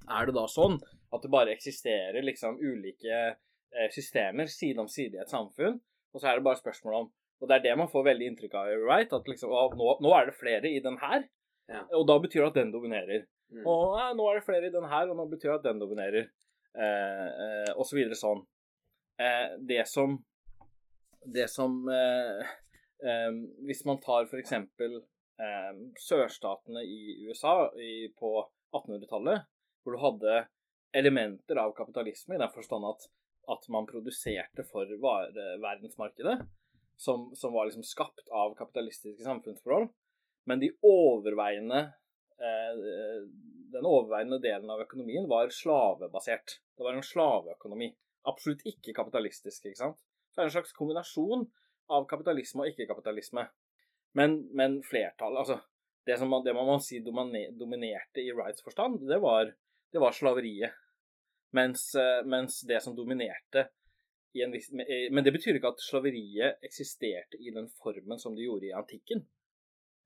Er 0.06 0.30
det 0.30 0.36
da 0.38 0.46
sånn 0.50 0.78
at 1.14 1.24
det 1.24 1.34
bare 1.34 1.54
eksisterer 1.54 2.26
liksom 2.26 2.60
ulike 2.62 3.36
systemer 3.92 4.48
side 4.52 4.80
om 4.80 4.88
side 4.92 5.18
i 5.18 5.22
et 5.24 5.32
samfunn, 5.32 5.80
og 6.14 6.22
så 6.22 6.30
er 6.30 6.38
det 6.38 6.46
bare 6.48 6.62
spørsmål 6.62 6.94
om 7.02 7.08
Og 7.44 7.50
det 7.50 7.58
er 7.58 7.64
det 7.66 7.78
man 7.78 7.90
får 7.92 8.06
veldig 8.08 8.28
inntrykk 8.32 8.54
av, 8.56 8.70
right? 8.88 9.12
At 9.14 9.28
liksom, 9.28 9.52
nå, 9.52 9.88
nå 10.02 10.12
er 10.16 10.30
det 10.30 10.38
flere 10.40 10.70
i 10.72 10.80
den 10.80 10.96
her, 11.02 11.26
ja. 11.68 11.82
og 11.98 12.06
da 12.08 12.16
betyr 12.24 12.46
det 12.46 12.48
at 12.48 12.60
den 12.62 12.72
dominerer. 12.72 13.26
Mm. 13.52 13.66
Og 13.68 13.98
eh, 14.00 14.14
nå 14.16 14.28
er 14.30 14.40
det 14.40 14.46
flere 14.48 14.70
i 14.70 14.74
den 14.74 14.88
her, 14.88 15.10
og 15.12 15.20
nå 15.20 15.26
betyr 15.34 15.52
det 15.52 15.58
at 15.58 15.68
den 15.68 15.82
dominerer. 15.84 16.30
Eh, 16.80 17.28
eh, 17.44 17.74
og 17.76 17.84
så 17.90 17.98
videre 18.00 18.16
sånn. 18.16 18.46
Eh, 19.20 19.58
det 19.60 19.86
som 19.88 20.18
Det 21.36 21.48
som 21.50 21.88
eh, 21.88 22.42
eh, 23.08 23.32
Hvis 23.66 23.86
man 23.88 24.02
tar 24.04 24.28
for 24.32 24.40
eksempel 24.42 25.02
sørstatene 26.00 26.80
i 26.88 27.28
USA 27.28 27.66
i, 27.76 28.08
på 28.16 28.30
1800-tallet, 28.72 29.42
hvor 29.84 29.92
du 29.92 30.00
hadde 30.00 30.36
elementer 30.96 31.60
av 31.60 31.74
kapitalisme 31.76 32.38
i 32.38 32.40
den 32.40 32.54
forstand 32.54 32.88
at, 32.88 33.04
at 33.52 33.68
man 33.74 33.88
produserte 33.90 34.66
for 34.70 34.90
verdensmarkedet, 35.02 36.40
som, 36.96 37.30
som 37.36 37.54
var 37.54 37.68
liksom 37.68 37.84
skapt 37.84 38.30
av 38.32 38.56
kapitalistiske 38.58 39.24
samfunnsforhold, 39.26 39.90
men 40.48 40.62
de 40.62 40.70
overveiende 40.86 41.88
Eh, 42.36 43.28
den 43.72 43.86
overveiende 43.86 44.40
delen 44.44 44.70
av 44.70 44.82
økonomien 44.84 45.28
var 45.30 45.52
slavebasert. 45.52 46.60
Det 46.76 46.84
var 46.84 46.96
en 46.96 47.06
slaveøkonomi. 47.06 47.92
Absolutt 48.28 48.66
ikke 48.68 48.96
kapitalistisk. 48.96 49.66
ikke 49.66 49.80
sant? 49.80 50.02
Det 50.34 50.44
er 50.44 50.50
en 50.50 50.56
slags 50.58 50.76
kombinasjon 50.76 51.46
av 51.96 52.08
kapitalisme 52.10 52.66
og 52.66 52.74
ikke-kapitalisme. 52.74 53.46
Men, 54.16 54.42
men 54.56 54.82
flertallet 54.84 55.44
Altså, 55.44 55.60
det, 56.08 56.18
som 56.20 56.32
man, 56.32 56.44
det 56.44 56.56
man 56.56 56.68
må 56.68 56.80
si 56.84 57.02
dominerte 57.04 58.24
i 58.24 58.34
Wrights 58.36 58.64
forstand, 58.64 59.04
det 59.08 59.20
var, 59.24 59.52
det 59.92 60.02
var 60.02 60.16
slaveriet. 60.16 60.76
Mens, 61.54 61.94
eh, 61.96 62.22
mens, 62.26 62.62
det 62.68 62.82
som 62.84 62.96
dominerte 62.96 63.70
viss 64.52 64.72
Men 64.74 65.24
det 65.24 65.32
betyr 65.32 65.56
ikke 65.56 65.70
at 65.72 65.80
slaveriet 65.80 66.58
eksisterte 66.66 67.40
i 67.40 67.54
den 67.56 67.70
formen 67.80 68.20
som 68.20 68.36
det 68.36 68.44
gjorde 68.44 68.68
i 68.68 68.74
antikken 68.76 69.22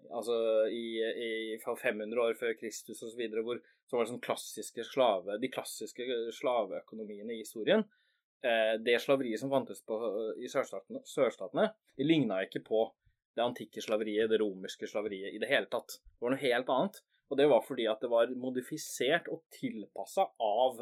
altså 0.08 0.36
i, 0.72 1.00
i 1.26 1.30
500 1.60 2.22
år 2.24 2.38
før 2.40 2.54
Kristus 2.60 3.02
osv., 3.04 3.22
hvor 3.44 3.60
så 3.90 3.98
var 3.98 4.10
sånn 4.10 4.22
klassiske 4.24 4.86
slave, 4.86 5.40
de 5.42 5.50
klassiske 5.52 6.06
slaveøkonomiene 6.38 7.36
i 7.36 7.42
historien. 7.42 7.84
Eh, 8.46 8.76
det 8.86 9.00
slaveriet 9.04 9.42
som 9.42 9.52
fantes 9.52 9.82
på, 9.86 9.98
i 10.40 10.50
sørstatene, 10.52 11.02
sørstatene, 11.10 11.70
det 11.98 12.08
ligna 12.08 12.42
ikke 12.46 12.64
på 12.68 12.86
det 13.36 13.46
antikke 13.46 13.84
slaveriet, 13.84 14.30
det 14.32 14.40
romerske 14.42 14.88
slaveriet, 14.90 15.34
i 15.34 15.42
det 15.42 15.50
hele 15.50 15.70
tatt. 15.72 16.00
Det 16.00 16.26
var 16.26 16.36
noe 16.36 16.44
helt 16.44 16.72
annet. 16.76 17.02
Og 17.30 17.38
det 17.38 17.46
var 17.46 17.62
fordi 17.62 17.86
at 17.86 18.02
det 18.02 18.10
var 18.10 18.32
modifisert 18.42 19.28
og 19.30 19.44
tilpassa 19.54 20.24
av 20.42 20.80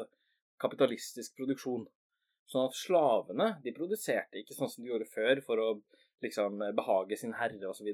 kapitalistisk 0.62 1.36
produksjon. 1.38 1.86
Sånn 2.48 2.68
at 2.70 2.76
slavene 2.78 3.50
de 3.64 3.74
produserte 3.76 4.40
ikke 4.40 4.56
sånn 4.56 4.70
som 4.72 4.84
de 4.84 4.92
gjorde 4.92 5.10
før 5.12 5.42
for 5.44 5.60
å 5.60 5.68
liksom 6.24 6.62
behage 6.76 7.18
sin 7.20 7.36
herre 7.36 7.68
osv 7.70 7.92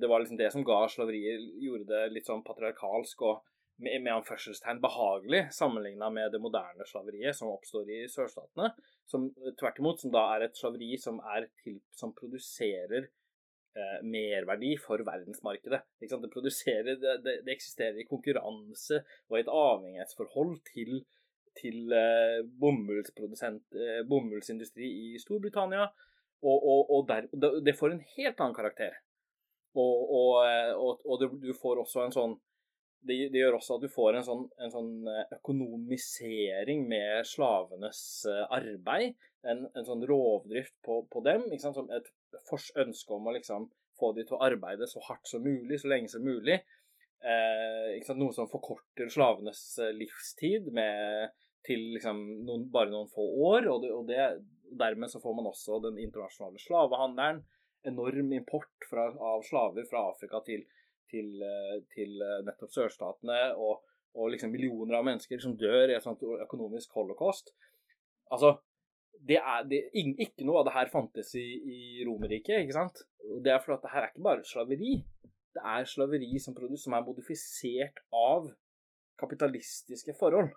det 0.00 0.08
var 0.08 0.20
liksom 0.20 0.36
det 0.36 0.50
som 0.52 0.64
ga 0.64 0.82
slaveriet 0.88 1.40
Gjorde 1.62 1.88
det 1.88 2.02
litt 2.12 2.28
sånn 2.28 2.44
patriarkalsk 2.44 3.22
og 3.24 3.40
med, 3.82 4.02
med 4.04 4.12
anførselstegn 4.18 4.82
behagelig 4.82 5.46
sammenligna 5.56 6.10
med 6.12 6.34
det 6.34 6.40
moderne 6.42 6.84
slaveriet 6.86 7.34
som 7.38 7.50
oppstår 7.50 7.88
i 7.90 8.02
sørstatene. 8.12 8.68
Som 9.08 9.30
tvert 9.58 9.80
imot 9.80 10.02
som 10.02 10.12
da 10.14 10.26
er 10.34 10.46
et 10.46 10.58
slaveri 10.58 10.92
som, 11.00 11.18
er 11.34 11.48
til, 11.64 11.80
som 11.96 12.12
produserer 12.14 13.08
eh, 13.08 13.98
merverdi 14.04 14.74
for 14.78 15.02
verdensmarkedet. 15.08 15.80
Det, 16.04 16.30
produserer, 16.34 16.92
det, 17.00 17.16
det, 17.24 17.38
det, 17.46 17.56
eksisterer 17.56 18.04
i 18.04 18.06
konkurranse 18.06 19.00
og 19.30 19.38
i 19.38 19.42
et 19.42 19.50
avhengighetsforhold 19.50 20.58
til, 20.68 21.00
til 21.58 21.92
eh, 21.96 22.40
eh, 22.42 24.00
bomullsindustri 24.08 24.88
i 24.88 25.18
Storbritannia. 25.22 25.88
Og, 26.42 26.56
og, 26.58 26.90
og 26.90 27.08
der, 27.08 27.28
det 27.62 27.76
får 27.78 27.94
en 27.94 28.04
helt 28.16 28.40
annen 28.40 28.56
karakter. 28.56 28.96
Eh, 29.72 30.72
og, 30.76 31.04
og 31.06 31.28
du 31.42 31.52
får 31.56 31.84
også 31.84 32.06
en 32.06 32.16
sånn 32.16 32.34
det, 33.02 33.16
det, 33.34 33.40
gjør 33.40 33.56
også 33.56 33.76
at 33.76 33.82
du 33.82 33.90
får 33.90 34.14
en 34.14 34.26
sånn, 34.26 34.42
en 34.62 34.70
sånn 34.70 34.90
økonomisering 35.34 36.84
med 36.86 37.26
slavenes 37.26 38.02
arbeid. 38.46 39.16
En, 39.42 39.64
en 39.74 39.86
sånn 39.88 40.04
rovdrift 40.06 40.76
på, 40.86 41.00
på 41.10 41.22
dem. 41.26 41.48
Som 41.58 41.90
et 41.90 42.12
ønske 42.78 43.16
om 43.16 43.26
å 43.26 43.34
liksom 43.34 43.66
få 43.98 44.12
dem 44.14 44.28
til 44.28 44.38
å 44.38 44.44
arbeide 44.46 44.86
så 44.90 45.02
hardt 45.08 45.26
som 45.30 45.42
mulig, 45.42 45.80
så 45.80 45.90
lenge 45.90 46.12
som 46.12 46.22
mulig. 46.22 46.60
Eh, 47.22 48.14
Noe 48.18 48.34
som 48.34 48.50
forkorter 48.50 49.10
slavenes 49.12 49.62
livstid 49.94 50.70
med, 50.74 51.34
til 51.66 51.92
liksom 51.96 52.20
noen, 52.46 52.66
bare 52.72 52.90
noen 52.92 53.10
få 53.12 53.24
år. 53.48 53.68
Og, 53.70 53.82
det, 53.84 53.92
og 53.94 54.06
det, 54.08 54.26
dermed 54.78 55.12
så 55.12 55.20
får 55.22 55.36
man 55.38 55.50
også 55.50 55.80
den 55.86 56.00
internasjonale 56.02 56.62
slavehandelen 56.62 57.42
enorm 57.88 58.32
import 58.32 58.86
fra, 58.90 59.08
av 59.10 59.42
slaver 59.46 59.86
fra 59.90 60.04
Afrika 60.12 60.40
til, 60.46 60.64
til, 61.10 61.32
eh, 61.42 61.78
til 61.94 62.20
eh, 62.22 62.42
nettopp 62.46 62.74
sørstatene, 62.74 63.40
og, 63.58 63.82
og, 64.14 64.28
liksom 64.34 64.52
millioner 64.54 65.00
av 65.00 65.06
mennesker 65.08 65.42
som 65.42 65.56
dør 65.58 65.90
i 65.90 65.96
et 65.96 66.04
sånt 66.04 66.22
økonomisk 66.22 66.94
holocaust. 66.98 67.50
Altså, 68.32 68.54
det 69.22 69.38
er, 69.38 69.66
det, 69.70 69.84
ikke 69.94 70.46
noe 70.46 70.62
av 70.62 70.68
det 70.68 70.76
her 70.76 70.92
fantes 70.92 71.34
i, 71.38 71.46
i 71.74 72.06
Romerriket, 72.06 72.62
ikke 72.62 72.78
sant? 72.78 73.02
Det 73.42 73.52
er 73.52 73.62
fordi 73.62 73.78
at 73.78 73.84
det 73.86 73.92
her 73.92 74.06
er 74.06 74.12
ikke 74.12 74.26
bare 74.28 74.46
slaveri. 74.46 74.96
Det 75.52 75.62
er 75.74 75.86
slaveri 75.86 76.30
som, 76.42 76.56
som 76.56 76.96
er 76.96 77.06
modifisert 77.06 78.02
av 78.14 78.48
kapitalistiske 79.20 80.14
forhold. 80.18 80.50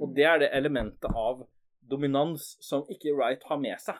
Og 0.00 0.08
mm. 0.10 0.14
det 0.16 0.28
er 0.28 0.40
det 0.42 0.54
elementet 0.56 1.10
av 1.10 1.44
dominans 1.92 2.54
som 2.64 2.86
ikke 2.92 3.12
Wright 3.16 3.44
har 3.48 3.60
med 3.60 3.80
seg 3.82 3.98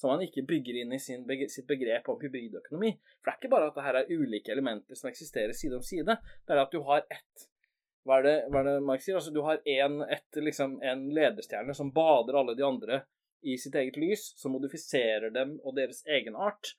som 0.00 0.14
han 0.14 0.22
ikke 0.24 0.46
bygger 0.48 0.80
inn 0.80 0.94
i 0.96 0.98
sin, 1.02 1.26
sitt 1.52 1.66
begrep 1.68 2.08
om 2.08 2.18
hybridøkonomi. 2.22 2.94
For 3.20 3.28
det 3.28 3.32
er 3.32 3.40
ikke 3.40 3.52
bare 3.52 3.68
at 3.68 3.76
det 3.76 3.84
her 3.84 3.98
er 4.00 4.12
ulike 4.12 4.52
elementer 4.54 4.96
som 4.96 5.10
eksisterer 5.10 5.52
side 5.56 5.76
om 5.76 5.84
side. 5.84 6.16
Det 6.46 6.54
er 6.54 6.60
at 6.62 6.72
du 6.72 6.80
har 6.88 7.04
ett 7.04 7.48
Hva 8.08 8.16
er 8.16 8.24
det, 8.24 8.36
hva 8.48 8.62
er 8.62 8.68
det 8.70 8.86
Mark 8.88 9.02
sier? 9.04 9.18
Altså, 9.18 9.32
du 9.34 9.42
har 9.44 9.60
en, 9.60 9.98
et, 10.08 10.38
liksom, 10.40 10.78
en 10.80 11.02
lederstjerne 11.12 11.74
som 11.76 11.90
bader 11.92 12.38
alle 12.40 12.54
de 12.56 12.64
andre 12.64 13.02
i 13.44 13.58
sitt 13.60 13.76
eget 13.76 13.98
lys, 14.00 14.30
som 14.40 14.54
modifiserer 14.56 15.28
dem 15.34 15.58
og 15.60 15.76
deres 15.76 16.00
egenart. 16.08 16.72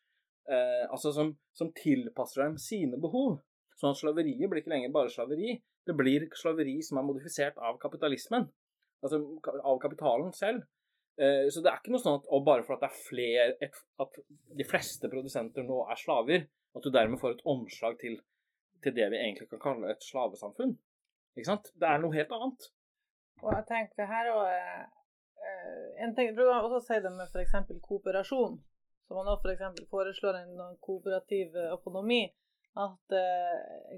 Eh, 0.50 0.88
altså 0.90 1.14
som, 1.14 1.36
som 1.54 1.70
tilpasser 1.78 2.42
dem 2.42 2.58
sine 2.62 2.98
behov. 3.02 3.38
Sånn 3.78 3.94
at 3.94 4.02
slaveriet 4.02 4.50
blir 4.50 4.64
ikke 4.64 4.74
lenger 4.74 4.96
bare 4.98 5.14
slaveri. 5.14 5.60
Det 5.92 5.98
blir 6.00 6.30
slaveri 6.40 6.78
som 6.88 7.02
er 7.02 7.08
modifisert 7.08 7.58
av 7.60 7.76
kapitalismen. 7.82 8.48
Altså 9.04 9.20
av 9.60 9.80
kapitalen 9.84 10.32
selv. 10.38 10.64
Eh, 11.20 11.48
så 11.52 11.62
det 11.62 11.72
er 11.72 11.82
ikke 11.82 11.92
noe 11.92 12.02
sånn 12.02 12.20
at 12.22 12.30
og 12.32 12.46
bare 12.48 12.64
for 12.66 12.78
at 12.78 12.86
det 12.86 12.90
er 12.90 13.02
flere, 13.10 13.72
at 14.04 14.20
de 14.62 14.68
fleste 14.68 15.10
produsenter 15.12 15.66
nå 15.68 15.82
er 15.92 16.00
slaver, 16.00 16.46
at 16.78 16.86
du 16.86 16.94
dermed 16.94 17.20
får 17.20 17.36
et 17.36 17.44
omslag 17.52 17.98
til, 18.00 18.16
til 18.84 18.96
det 18.96 19.10
vi 19.12 19.20
egentlig 19.20 19.50
kan 19.52 19.64
kalle 19.66 19.92
et 19.92 20.08
slavesamfunn. 20.08 20.78
Ikke 21.36 21.50
sant? 21.50 21.72
Det 21.76 21.88
er 21.90 22.00
noe 22.02 22.16
helt 22.16 22.32
annet. 22.38 22.72
Og 23.42 23.52
jeg 23.58 23.68
tenker 23.70 24.10
her 24.10 24.34
òg 24.34 24.90
En 26.02 26.12
ting, 26.14 26.36
Du 26.36 26.44
kan 26.46 26.62
også 26.62 26.80
si 26.86 26.98
det 27.02 27.10
med 27.14 27.26
f.eks. 27.26 27.56
kooperasjon. 27.82 28.60
Så 29.08 29.16
man 29.18 29.26
nå 29.26 29.34
f.eks. 29.42 29.82
foreslår 29.90 30.38
en 30.38 30.76
kooperativ 30.86 31.58
økonomi. 31.74 32.22
At 32.78 33.16
uh, 33.18 33.98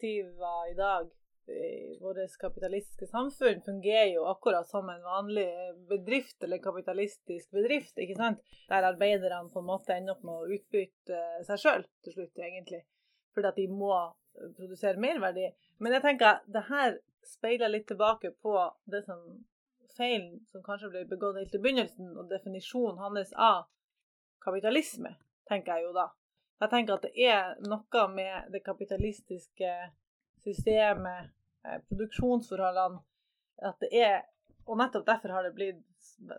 kooperativer 0.00 0.70
i 0.70 0.74
dag 0.74 1.10
i 1.46 1.98
vårt 2.00 2.38
kapitalistiske 2.38 3.06
samfunn 3.06 3.62
fungerer 3.62 4.14
jo 4.14 4.24
akkurat 4.24 4.68
som 4.68 4.88
en 4.88 5.02
vanlig 5.02 5.48
bedrift 5.88 6.44
eller 6.44 6.58
kapitalistisk 6.58 7.50
bedrift, 7.50 7.98
ikke 7.98 8.14
sant? 8.14 8.38
Der 8.68 8.86
arbeiderne 8.86 9.50
på 9.50 9.58
en 9.58 9.66
måte 9.66 9.96
ender 9.96 10.14
opp 10.14 10.22
med 10.22 10.34
å 10.34 10.46
utbytte 10.54 11.22
seg 11.48 11.58
sjøl 11.58 11.86
til 12.04 12.14
slutt, 12.14 12.38
egentlig. 12.38 12.84
Fordi 13.34 13.50
at 13.50 13.58
de 13.58 13.66
må 13.66 13.96
produsere 14.56 15.00
merverdi. 15.00 15.48
Men 15.78 15.96
jeg 15.96 16.04
tenker 16.06 16.38
det 16.46 16.62
her 16.68 17.00
speiler 17.26 17.72
litt 17.72 17.88
tilbake 17.90 18.30
på 18.42 18.54
det 18.86 19.02
som 19.08 19.42
feilen 19.96 20.38
som 20.52 20.62
kanskje 20.62 20.92
ble 20.92 21.04
begått 21.10 21.40
helt 21.40 21.58
i 21.58 21.62
begynnelsen, 21.64 22.14
og 22.14 22.30
definisjonen 22.30 23.02
hans 23.02 23.34
av 23.34 23.66
kapitalisme, 24.44 25.16
tenker 25.50 25.80
jeg 25.80 25.88
jo 25.88 25.96
da. 25.98 26.06
Jeg 26.60 26.70
tenker 26.70 26.98
at 26.98 27.06
det 27.08 27.28
er 27.28 27.54
noe 27.64 28.06
med 28.12 28.50
det 28.52 28.60
kapitalistiske 28.64 29.70
systemet 30.44 31.30
Eh, 31.64 31.80
produksjonsforholdene 31.88 33.00
at 33.68 33.80
det 33.80 33.90
er 33.92 34.20
Og 34.70 34.76
nettopp 34.78 35.06
derfor 35.06 35.32
har 35.34 35.42
det 35.42 35.54
blitt 35.56 35.80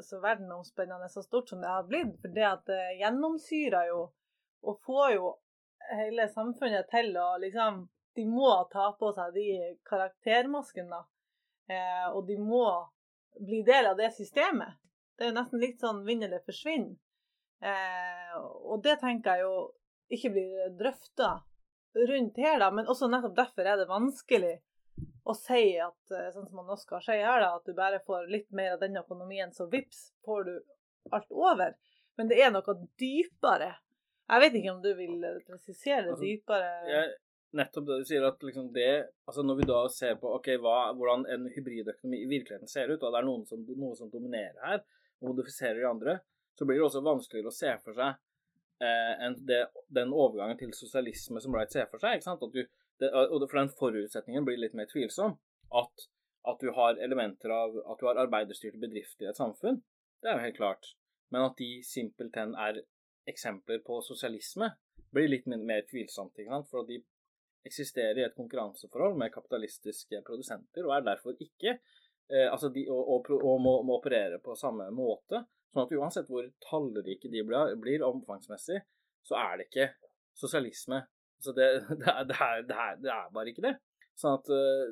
så 0.08 0.20
verdenomspennende 0.22 1.10
så 1.10 1.24
stort 1.26 1.50
som 1.50 1.60
det 1.60 1.68
har 1.68 1.84
blitt. 1.84 2.14
For 2.22 2.32
det 2.32 2.46
at 2.48 2.62
det 2.70 3.00
gjennomsyrer 3.02 3.90
jo 3.90 4.04
og 4.62 4.78
får 4.86 5.08
jo 5.16 5.32
hele 5.90 6.28
samfunnet 6.30 6.88
til 6.94 7.18
å 7.18 7.34
liksom 7.42 7.82
De 8.16 8.24
må 8.28 8.52
ta 8.72 8.92
på 9.00 9.10
seg 9.16 9.34
de 9.36 9.48
karaktermaskene. 9.88 11.02
Eh, 11.72 12.08
og 12.12 12.28
de 12.28 12.38
må 12.38 12.66
bli 13.40 13.62
del 13.68 13.88
av 13.88 13.98
det 13.98 14.12
systemet. 14.16 14.78
Det 15.16 15.26
er 15.26 15.32
jo 15.32 15.38
nesten 15.38 15.62
litt 15.64 15.80
sånn 15.80 16.02
vinn 16.06 16.24
eller 16.24 16.44
forsvinn. 16.46 16.90
Eh, 17.64 18.34
og 18.38 18.84
det 18.84 18.98
tenker 19.00 19.40
jeg 19.40 19.48
jo 19.48 19.56
ikke 20.12 20.34
blir 20.36 20.76
drøfta 20.80 21.32
rundt 22.10 22.38
her, 22.38 22.60
da. 22.60 22.70
Men 22.72 22.90
også 22.92 23.10
nettopp 23.12 23.38
derfor 23.38 23.68
er 23.68 23.80
det 23.80 23.90
vanskelig 23.90 24.58
å 25.24 25.36
si 25.38 25.64
at 25.82 26.14
eh, 26.16 26.30
sånn 26.34 26.48
som 26.48 26.62
man 26.62 26.72
også 26.74 27.02
sier 27.06 27.26
her, 27.28 27.44
da, 27.44 27.56
at 27.58 27.68
du 27.68 27.76
bare 27.78 28.02
får 28.06 28.30
litt 28.32 28.50
mer 28.56 28.76
av 28.76 28.84
den 28.84 28.98
økonomien, 29.02 29.54
så 29.54 29.68
vips 29.72 30.10
får 30.26 30.48
du 30.48 30.54
alt 31.16 31.34
over. 31.34 31.76
Men 32.20 32.32
det 32.32 32.40
er 32.42 32.54
noe 32.54 32.78
dypere. 33.00 33.74
Jeg 34.32 34.44
vet 34.44 34.56
ikke 34.60 34.74
om 34.74 34.82
du 34.84 34.94
vil 34.98 35.28
eh, 35.28 35.44
presisere 35.48 36.08
det 36.08 36.16
Altså, 36.16 36.26
dypere 36.26 36.72
Jeg, 36.90 37.14
nettopp 37.60 37.88
det 37.90 38.00
du 38.02 38.08
sier, 38.08 38.26
at 38.28 38.44
liksom 38.46 38.72
det 38.76 38.92
altså 39.28 39.44
Når 39.44 39.58
vi 39.60 39.68
da 39.68 39.80
ser 39.92 40.18
på 40.22 40.32
ok, 40.38 40.52
hva, 40.64 40.76
hvordan 40.96 41.26
en 41.34 41.48
hybridøkonomi 41.52 42.24
i 42.24 42.30
virkeligheten 42.30 42.72
ser 42.72 42.94
ut, 42.94 43.02
og 43.02 43.12
det 43.12 43.22
er 43.22 43.28
noen 43.28 43.46
som, 43.50 43.64
noe 43.76 43.98
som 44.00 44.12
dominerer 44.14 44.60
her, 44.64 44.84
og 45.22 45.34
modifiserer 45.34 45.82
de 45.82 45.90
andre, 45.90 46.20
så 46.58 46.68
blir 46.68 46.80
det 46.80 46.88
også 46.88 47.04
vanskeligere 47.06 47.52
å 47.52 47.56
se 47.56 47.74
for 47.84 47.98
seg 47.98 48.20
eh, 48.84 49.28
det, 49.48 49.62
den 49.94 50.14
overgangen 50.14 50.60
til 50.60 50.74
sosialisme 50.76 51.42
som 51.42 51.54
Wright 51.56 51.74
ser 51.74 51.90
for 51.92 52.04
seg. 52.04 52.24
du, 52.54 52.64
det, 53.02 53.12
og 53.12 53.46
For 53.48 53.60
den 53.60 53.74
forutsetningen 53.80 54.48
blir 54.48 54.60
litt 54.62 54.78
mer 54.78 54.90
tvilsom. 54.92 55.38
At, 55.72 56.08
at, 56.50 56.60
du 56.60 56.74
har 56.76 57.00
elementer 57.00 57.54
av 57.56 57.78
at 57.94 58.02
du 58.02 58.08
har 58.10 58.20
arbeiderstyrte 58.26 58.82
bedrifter 58.82 59.28
i 59.28 59.32
et 59.32 59.40
samfunn, 59.40 59.80
det 60.22 60.30
er 60.30 60.38
jo 60.38 60.48
helt 60.48 60.60
klart. 60.60 60.94
Men 61.32 61.48
at 61.48 61.56
de 61.62 61.78
simpelthen 61.88 62.58
er 62.60 62.82
eksempler 63.30 63.80
på 63.86 64.02
sosialisme, 64.04 64.74
blir 65.12 65.30
litt 65.30 65.48
mer 65.48 65.86
tvilsomt. 65.88 66.40
For 66.70 66.88
de 66.88 67.00
eksisterer 67.68 68.20
i 68.20 68.26
et 68.26 68.36
konkurranseforhold 68.36 69.18
med 69.22 69.34
kapitalistiske 69.34 70.22
produsenter, 70.28 70.86
og 70.88 70.96
er 70.96 71.06
derfor 71.06 71.38
ikke 71.38 71.76
eh, 71.76 72.48
altså 72.48 72.72
de, 72.74 72.88
og, 72.90 73.02
og, 73.16 73.32
og 73.38 73.62
må, 73.62 73.76
må, 73.86 74.00
operere 74.00 74.42
på 74.44 74.58
samme 74.58 74.90
måte. 74.96 75.44
Sånn 75.72 75.86
at 75.86 75.94
uansett 75.96 76.30
hvor 76.32 76.48
tallrike 76.66 77.32
de 77.32 77.44
blir, 77.48 78.04
omfangsmessig, 78.04 78.82
så 79.24 79.38
er 79.40 79.60
det 79.60 79.70
ikke 79.70 79.88
sosialisme 80.38 81.04
så 81.42 81.54
det, 81.58 81.68
det, 82.02 82.08
er, 82.08 82.26
det, 82.30 82.38
er, 82.38 82.62
det, 83.02 83.10
er, 83.10 83.32
bare 83.34 83.50
ikke 83.52 83.66
det. 83.66 83.74
Sånn 84.20 84.38
at 84.38 84.52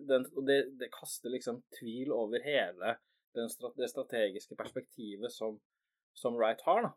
den, 0.09 0.25
det, 0.47 0.59
det, 0.80 0.89
kaster 0.95 1.30
liksom 1.34 1.61
tvil 1.77 2.13
over 2.15 2.41
hele 2.41 2.95
den, 3.38 3.51
det 3.77 3.89
strategiske 3.91 4.57
perspektivet 4.57 5.34
som, 5.34 5.59
som 6.17 6.38
Wright 6.39 6.63
har. 6.65 6.88
da. 6.88 6.93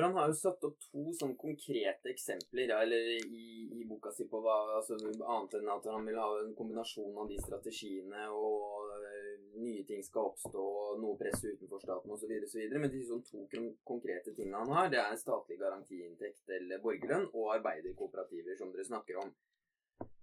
For 0.00 0.06
han 0.06 0.16
har 0.16 0.30
jo 0.30 0.34
satt 0.38 0.62
opp 0.64 0.76
to 0.80 1.02
sånn 1.12 1.34
konkrete 1.36 2.08
eksempler 2.08 2.70
eller 2.72 3.08
i, 3.12 3.66
i, 3.68 3.82
boka 3.84 4.08
si 4.16 4.24
på 4.30 4.38
hva 4.40 4.54
altså, 4.78 4.96
Annet 4.96 5.56
enn 5.58 5.68
at 5.68 5.88
han 5.92 6.06
vil 6.08 6.16
ha 6.16 6.28
en 6.38 6.54
kombinasjon 6.56 7.18
av 7.20 7.28
de 7.28 7.36
strategiene 7.36 8.22
og 8.32 8.94
uh, 8.94 9.34
nye 9.60 9.84
ting 9.84 10.00
skal 10.06 10.30
oppstå, 10.30 10.64
noe 11.02 11.18
press 11.20 11.44
utenfor 11.44 11.84
staten 11.84 12.16
osv. 12.16 12.32
Men 12.80 12.88
de 12.94 13.02
sånn 13.10 13.20
to 13.28 13.44
konkrete 13.92 14.32
tingene 14.32 14.62
han 14.62 14.72
har, 14.78 14.88
det 14.88 15.02
er 15.04 15.20
statlig 15.20 15.60
garantiinntekt 15.60 16.56
eller 16.56 16.80
borgerlønn 16.80 17.28
og 17.34 17.52
arbeiderkooperativer, 17.58 18.56
som 18.56 18.72
dere 18.72 18.88
snakker 18.88 19.20
om. 19.20 19.36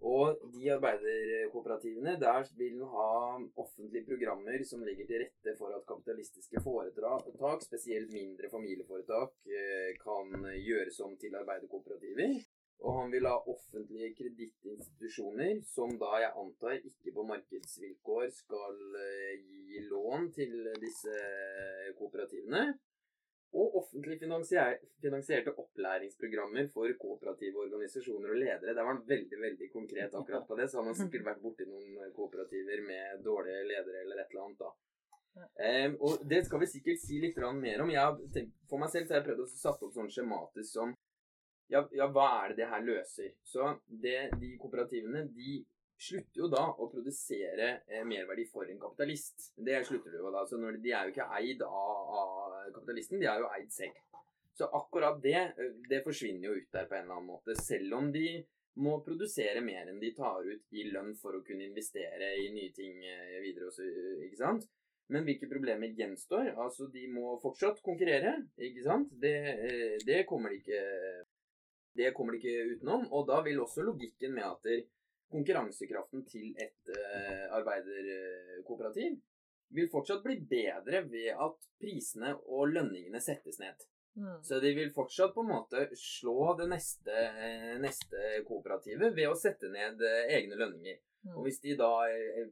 Og 0.08 0.38
de 0.54 0.70
arbeiderkooperativene, 0.72 2.14
der 2.22 2.46
vil 2.60 2.78
en 2.78 2.92
ha 2.94 3.08
offentlige 3.64 4.06
programmer 4.08 4.64
som 4.70 4.86
legger 4.86 5.10
til 5.10 5.24
rette 5.24 5.56
for 5.58 5.74
at 5.76 5.88
kapitalistiske 5.90 6.62
foretak, 6.64 7.66
spesielt 7.66 8.14
mindre 8.14 8.50
familieforetak, 8.54 9.34
eh, 9.58 9.92
kan 10.04 10.48
gjøres 10.68 11.02
om 11.06 11.18
til 11.18 11.36
arbeiderkooperativer. 11.42 12.38
Og 12.86 13.02
han 13.02 13.12
vil 13.12 13.26
ha 13.26 13.36
offentlige 13.54 14.14
kredittinstitusjoner 14.20 15.64
som 15.66 15.96
da 15.98 16.12
jeg 16.22 16.36
antar 16.44 16.76
ikke 16.78 17.14
på 17.16 17.26
markedsvilkår 17.34 18.28
skal 18.38 19.00
eh, 19.02 19.34
gi 19.42 19.82
lån 19.90 20.30
til 20.38 20.54
disse 20.84 21.16
kooperativene 21.98 22.68
og 23.56 23.78
offentlig 23.80 24.18
finansierte 24.20 25.54
opplæringsprogrammer 25.56 26.68
for 26.74 26.92
kooperative 27.00 27.62
organisasjoner 27.64 28.34
og 28.34 28.42
ledere. 28.42 28.74
Der 28.74 28.84
var 28.84 28.92
han 28.92 29.06
veldig 29.08 29.40
veldig 29.42 29.70
konkret 29.72 30.16
akkurat 30.20 30.48
på 30.48 30.58
det. 30.60 30.68
Så 30.68 30.82
han 30.82 30.92
har 30.92 30.98
sikkert 31.00 31.26
vært 31.30 31.42
borti 31.42 31.68
noen 31.70 32.12
kooperativer 32.16 32.84
med 32.86 33.24
dårlige 33.24 33.64
ledere 33.72 34.04
eller 34.04 34.22
et 34.22 34.36
eller 34.36 34.44
annet. 34.46 34.60
da. 34.66 34.74
Um, 35.38 35.96
og 36.02 36.24
det 36.30 36.44
skal 36.48 36.62
vi 36.64 36.70
sikkert 36.70 37.02
si 37.02 37.22
litt 37.22 37.38
mer 37.38 37.84
om. 37.86 37.94
Tenkt, 38.34 38.56
for 38.70 38.82
meg 38.82 38.92
selv 38.92 39.08
så 39.08 39.16
har 39.16 39.22
jeg 39.22 39.30
prøvd 39.30 39.46
å 39.46 39.50
satt 39.54 39.84
opp 39.86 39.96
sånn 39.96 40.12
skjematisk 40.12 40.72
som 40.74 40.96
ja, 41.68 41.82
ja, 41.92 42.08
hva 42.08 42.28
er 42.44 42.54
det 42.54 42.62
det 42.62 42.70
her 42.72 42.84
løser? 42.84 43.34
Så 43.44 43.74
det, 43.88 44.30
de 44.40 44.54
kooperativene 44.60 45.26
de 45.36 45.58
slutter 45.98 46.42
jo 46.44 46.50
da 46.52 46.64
å 46.70 46.88
produsere 46.92 47.70
eh, 47.88 48.04
merverdi 48.06 48.46
for 48.50 48.70
en 48.70 48.80
kapitalist. 48.82 49.52
Det 49.56 49.80
slutter 49.88 50.14
du 50.14 50.20
jo 50.22 50.34
da. 50.34 50.44
Så 50.48 50.60
de 50.60 50.94
er 50.94 51.08
jo 51.08 51.16
ikke 51.16 51.30
eid 51.40 51.64
av, 51.66 52.12
av, 52.22 52.60
kapitalisten, 52.76 53.22
de 53.22 53.30
er 53.30 53.42
jo 53.42 53.50
eid 53.56 53.74
selv. 53.74 54.04
Så 54.58 54.70
akkurat 54.74 55.18
det, 55.24 55.40
eh, 55.58 55.74
det 55.90 56.04
forsvinner 56.06 56.50
jo 56.50 56.58
ut 56.60 56.70
der 56.74 56.88
på 56.90 56.98
en 56.98 57.06
eller 57.06 57.18
annen 57.18 57.32
måte. 57.34 57.58
Selv 57.60 57.98
om 57.98 58.12
de 58.14 58.28
må 58.78 59.00
produsere 59.06 59.62
mer 59.66 59.90
enn 59.90 60.02
de 60.02 60.12
tar 60.14 60.46
ut 60.46 60.78
i 60.78 60.86
lønn 60.92 61.16
for 61.18 61.38
å 61.38 61.44
kunne 61.46 61.66
investere 61.66 62.36
i 62.44 62.52
nye 62.54 62.74
ting 62.76 63.00
eh, 63.02 63.40
videre 63.42 63.72
også, 63.72 63.88
ikke 64.28 64.42
sant? 64.42 64.68
Men 65.14 65.24
hvilke 65.24 65.48
problemer 65.48 65.94
gjenstår? 65.96 66.52
Altså, 66.60 66.90
de 66.92 67.06
må 67.10 67.38
fortsatt 67.42 67.80
konkurrere, 67.86 68.36
ikke 68.60 68.84
sant? 68.86 69.14
Det, 69.22 69.36
eh, 69.56 69.98
det 70.06 70.26
kommer 70.30 70.54
de 70.54 70.62
ikke 70.62 70.84
det 71.98 72.12
kommer 72.14 72.36
de 72.36 72.42
ikke 72.42 72.76
utenom. 72.76 73.08
Og 73.16 73.26
da 73.26 73.40
vil 73.46 73.64
også 73.64 73.82
logikken 73.88 74.36
med 74.36 74.46
at 74.46 74.68
konkurransekraften 75.32 76.24
til 76.30 76.54
et 76.62 76.94
uh, 76.94 77.58
arbeiderkooperativ 77.60 79.18
vil 79.76 79.90
fortsatt 79.92 80.24
bli 80.24 80.38
bedre 80.48 81.04
ved 81.12 81.34
at 81.36 81.70
prisene 81.82 82.32
og 82.46 82.72
lønningene 82.72 83.20
settes 83.20 83.60
ned. 83.60 83.84
Mm. 84.18 84.38
Så 84.48 84.62
de 84.64 84.72
vil 84.74 84.94
fortsatt 84.96 85.34
på 85.36 85.44
en 85.44 85.52
måte 85.52 85.84
slå 86.00 86.54
det 86.58 86.70
neste, 86.72 87.12
eh, 87.12 87.76
neste 87.84 88.40
kooperativet 88.48 89.14
ved 89.14 89.28
å 89.30 89.38
sette 89.38 89.70
ned 89.74 90.02
uh, 90.02 90.24
egne 90.38 90.58
lønninger. 90.58 91.02
Mm. 91.28 91.36
Og 91.36 91.46
hvis 91.46 91.60
de 91.66 91.76
da 91.78 91.92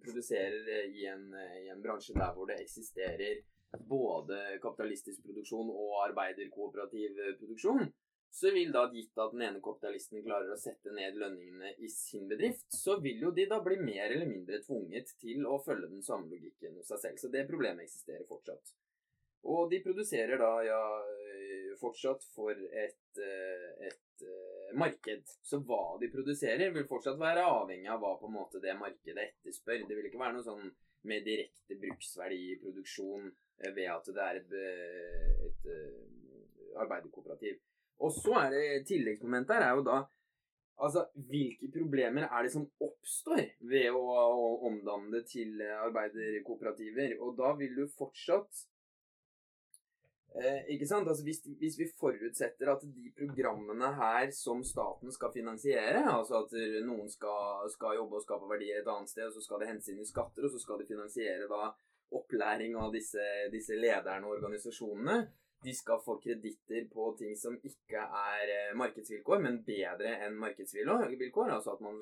produserer 0.03 0.91
i 0.91 1.07
en, 1.07 1.29
i 1.63 1.69
en 1.71 1.81
bransje 1.81 2.17
der 2.17 2.33
hvor 2.35 2.49
det 2.49 2.59
eksisterer 2.59 3.39
både 3.87 4.59
kapitalistisk 4.63 5.23
produksjon 5.23 5.71
og 5.71 6.01
arbeiderkooperativ 6.09 7.21
produksjon, 7.39 7.87
så 8.35 8.51
vil 8.51 8.71
da, 8.75 8.81
gitt 8.91 9.15
at 9.23 9.31
den 9.31 9.45
ene 9.47 9.61
kapitalisten 9.63 10.23
klarer 10.25 10.51
å 10.51 10.59
sette 10.59 10.91
ned 10.91 11.15
lønningene 11.21 11.69
i 11.79 11.87
sin 11.91 12.25
bedrift, 12.27 12.65
så 12.75 12.97
vil 12.99 13.21
jo 13.23 13.29
de 13.35 13.45
da 13.47 13.61
bli 13.63 13.77
mer 13.79 14.09
eller 14.09 14.27
mindre 14.27 14.59
tvunget 14.65 15.13
til 15.21 15.45
å 15.47 15.61
følge 15.63 15.87
den 15.93 16.03
samme 16.03 16.27
logikken 16.33 16.75
hos 16.75 16.91
seg 16.91 16.99
selv. 17.03 17.21
Så 17.21 17.29
det 17.31 17.45
problemet 17.47 17.85
eksisterer 17.87 18.27
fortsatt. 18.27 18.73
Og 19.45 19.69
de 19.71 19.79
produserer 19.85 20.41
da 20.41 20.49
ja, 20.65 20.81
eh, 21.21 21.69
fortsatt 21.79 22.25
for 22.35 22.51
et, 22.51 23.21
eh, 23.23 23.87
et 23.87 24.25
eh, 24.25 24.73
marked. 24.83 25.31
Så 25.45 25.61
hva 25.69 25.95
de 26.01 26.09
produserer, 26.11 26.73
vil 26.75 26.87
fortsatt 26.89 27.19
være 27.21 27.45
avhengig 27.45 27.91
av 27.93 28.01
hva 28.01 28.15
på 28.19 28.27
en 28.27 28.35
måte 28.35 28.59
det 28.63 28.73
markedet 28.79 29.29
etterspør. 29.29 29.85
Det 29.85 29.95
vil 29.95 30.09
ikke 30.09 30.19
være 30.23 30.39
noe 30.39 30.47
sånn 30.47 30.73
med 31.05 31.23
direkte 31.23 31.77
bruksverdi 31.77 32.41
i 32.49 32.59
produksjon 32.65 33.29
ved 33.63 33.87
at 33.93 34.11
det 34.11 34.27
er 34.27 34.41
et, 34.41 34.55
et, 35.45 35.71
arbeiderkooperativ. 36.81 37.61
Og 38.03 38.11
så 38.11 38.35
er 38.43 38.51
det 38.53 38.65
tilleggsmomentet 38.89 39.55
her 39.55 39.69
er 39.69 39.79
jo 39.79 39.87
da 39.87 40.03
Altså, 40.75 41.05
hvilke 41.29 41.69
problemer 41.71 42.25
er 42.27 42.43
det 42.43 42.51
som 42.51 42.65
oppstår 42.83 43.45
ved 43.63 43.95
å, 43.95 44.01
å 44.03 44.47
omdanne 44.67 45.13
det 45.13 45.21
til 45.31 45.61
eh, 45.63 45.75
arbeiderkooperativer? 45.85 47.13
Og 47.23 47.37
da 47.37 47.53
vil 47.55 47.77
du 47.77 47.85
fortsatt 47.95 48.65
eh, 50.35 50.67
Ikke 50.75 50.89
sant? 50.89 51.07
Altså, 51.07 51.23
hvis, 51.23 51.39
hvis 51.61 51.79
vi 51.79 51.87
forutsetter 51.95 52.73
at 52.73 52.83
de 52.83 53.13
programmene 53.15 53.93
her 54.01 54.27
som 54.35 54.65
staten 54.67 55.15
skal 55.15 55.31
finansiere, 55.31 56.03
altså 56.11 56.41
at 56.43 56.57
noen 56.83 57.07
skal, 57.13 57.71
skal 57.71 57.95
jobbe 58.01 58.19
og 58.19 58.27
skape 58.27 58.51
verdier 58.51 58.83
et 58.83 58.91
annet 58.91 59.15
sted, 59.15 59.29
og 59.29 59.39
så 59.39 59.47
skal 59.47 59.63
det 59.63 59.71
hentes 59.71 59.93
inn 59.93 60.03
i 60.03 60.11
skatter, 60.11 60.43
og 60.43 60.57
så 60.57 60.59
skal 60.59 60.83
de 60.83 60.91
finansiere 60.91 61.47
da 61.47 61.71
opplæring 62.15 62.75
av 62.75 62.91
disse, 62.91 63.23
disse 63.55 63.79
lederne 63.79 64.27
og 64.27 64.41
organisasjonene 64.41 65.21
de 65.65 65.73
skal 65.75 66.01
få 66.05 66.17
kreditter 66.23 66.87
på 66.93 67.09
ting 67.19 67.35
som 67.39 67.57
ikke 67.57 68.01
er 68.01 68.53
eh, 68.53 68.73
markedsvilkår, 68.77 69.43
men 69.43 69.61
bedre 69.67 70.15
enn 70.25 70.37
markedsvilkår. 70.41 71.53
Altså 71.57 71.75
at 71.75 71.83
man 71.85 72.01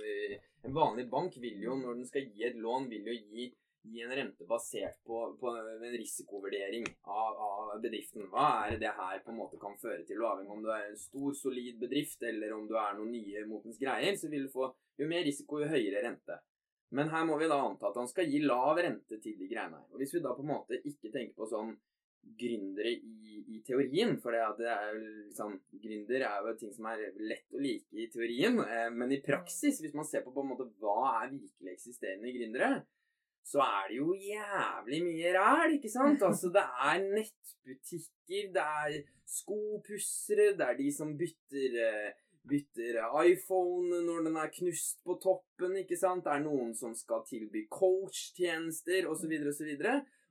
En 0.64 0.76
vanlig 0.76 1.10
bank 1.12 1.36
vil 1.44 1.62
jo, 1.64 1.76
når 1.80 2.00
den 2.00 2.08
skal 2.08 2.28
gi 2.30 2.46
et 2.48 2.60
lån, 2.60 2.88
vil 2.92 3.10
jo 3.12 3.16
gi, 3.16 3.50
gi 3.84 4.04
en 4.04 4.14
rente 4.16 4.46
basert 4.48 5.02
på, 5.08 5.18
på 5.40 5.52
en 5.60 5.98
risikovurdering 5.98 6.88
av, 7.04 7.42
av, 7.48 7.74
bedriften. 7.84 8.30
Hva 8.32 8.48
er 8.68 8.78
det 8.80 8.94
her 8.96 9.20
på 9.26 9.34
en 9.34 9.42
måte 9.42 9.60
kan 9.60 9.76
føre 9.82 10.06
til? 10.08 10.24
Avhengig 10.24 10.56
om 10.56 10.64
du 10.64 10.72
er 10.72 10.88
en 10.88 11.00
stor, 11.00 11.34
solid 11.36 11.82
bedrift, 11.82 12.24
eller 12.24 12.56
om 12.56 12.68
du 12.70 12.78
er 12.80 12.96
noen 12.96 13.12
nye 13.12 13.44
motens 13.50 13.82
greier, 13.82 14.16
så 14.20 14.32
vil 14.32 14.48
du 14.48 14.56
få 14.56 14.72
jo 15.00 15.10
mer 15.10 15.26
risiko, 15.28 15.60
jo 15.64 15.72
høyere 15.72 16.06
rente. 16.06 16.40
Men 16.94 17.10
her 17.10 17.26
må 17.26 17.40
vi 17.42 17.50
da 17.50 17.58
anta 17.58 17.90
at 17.90 17.98
han 17.98 18.10
skal 18.10 18.30
gi 18.30 18.44
lav 18.44 18.78
rente 18.78 19.18
til 19.18 19.36
de 19.40 19.50
greiene 19.50 19.80
her. 19.80 19.88
Og 19.92 20.02
hvis 20.02 20.14
vi 20.14 20.22
da 20.22 20.36
på 20.38 20.46
en 20.46 20.52
måte 20.52 20.78
ikke 20.78 21.10
tenker 21.10 21.34
på 21.40 21.50
sånn 21.50 21.74
gründere 22.40 22.94
i, 22.96 23.44
i, 23.48 23.62
teorien. 23.66 24.16
For 24.22 24.36
det, 24.36 24.70
er 24.70 24.90
jo 24.94 25.02
liksom 25.28 25.58
Gründer 25.84 26.26
er 26.28 26.48
jo 26.48 26.56
ting 26.60 26.74
som 26.76 26.90
er 26.92 27.06
lett 27.20 27.54
å 27.54 27.62
like 27.62 28.00
i 28.00 28.10
teorien. 28.14 28.60
Eh, 28.64 28.90
men 28.96 29.14
i 29.14 29.22
praksis, 29.26 29.82
hvis 29.84 29.96
man 29.98 30.08
ser 30.08 30.26
på 30.26 30.34
på 30.34 30.44
en 30.44 30.52
måte 30.54 30.70
hva 30.82 31.24
er 31.24 31.36
virkelig 31.36 31.76
eksisterende 31.76 32.34
gründere, 32.36 32.74
så 33.44 33.60
er 33.66 33.90
det 33.92 34.00
jo 34.00 34.14
jævlig 34.16 35.02
mye 35.04 35.32
ræl, 35.36 35.78
ikke 35.78 35.92
sant? 35.92 36.24
Altså, 36.30 36.52
det 36.54 36.64
er 36.64 37.08
nettbutikker, 37.12 38.52
det 38.56 38.68
er 38.84 39.00
skopussere, 39.28 40.54
det 40.58 40.68
er 40.68 40.78
de 40.80 40.92
som 40.96 41.16
bytter 41.20 41.82
eh, 41.84 42.12
bytter 42.44 43.00
iPhone 43.24 44.02
når 44.04 44.26
den 44.28 44.38
er 44.40 44.52
knust 44.52 45.00
på 45.08 45.16
toppen, 45.24 45.78
ikke 45.80 45.98
sant? 46.00 46.26
Det 46.26 46.34
er 46.34 46.44
noen 46.44 46.74
som 46.76 46.96
skal 46.98 47.24
tilby 47.28 47.66
coach-tjenester, 47.72 49.08
osv., 49.12 49.32
osv. 49.52 49.72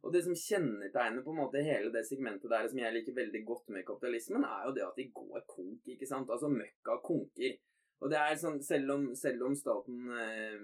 Og 0.03 0.14
det 0.14 0.24
som 0.24 0.34
kjennetegner 0.34 1.22
på 1.22 1.30
en 1.30 1.38
måte 1.38 1.62
hele 1.62 1.92
det 1.94 2.03
segmentet 2.09 2.50
der, 2.50 2.66
som 2.68 2.80
jeg 2.80 2.94
liker 2.96 3.14
veldig 3.14 3.42
godt 3.46 3.68
med 3.74 3.86
kapitalismen, 3.86 4.46
er 4.46 4.64
jo 4.66 4.72
det 4.74 4.86
at 4.86 4.98
de 4.98 5.07
går 5.14 5.44
konk, 5.46 5.84
ikke 5.94 6.09
sant? 6.11 6.30
Altså 6.30 6.50
møkka 6.50 6.98
konker. 7.07 7.55
Og 8.03 8.11
det 8.11 8.18
er 8.18 8.34
sånn, 8.40 8.59
selv 8.66 8.96
om, 8.96 9.05
selv 9.14 9.46
om 9.46 9.55
staten 9.55 10.09
eh, 10.18 10.57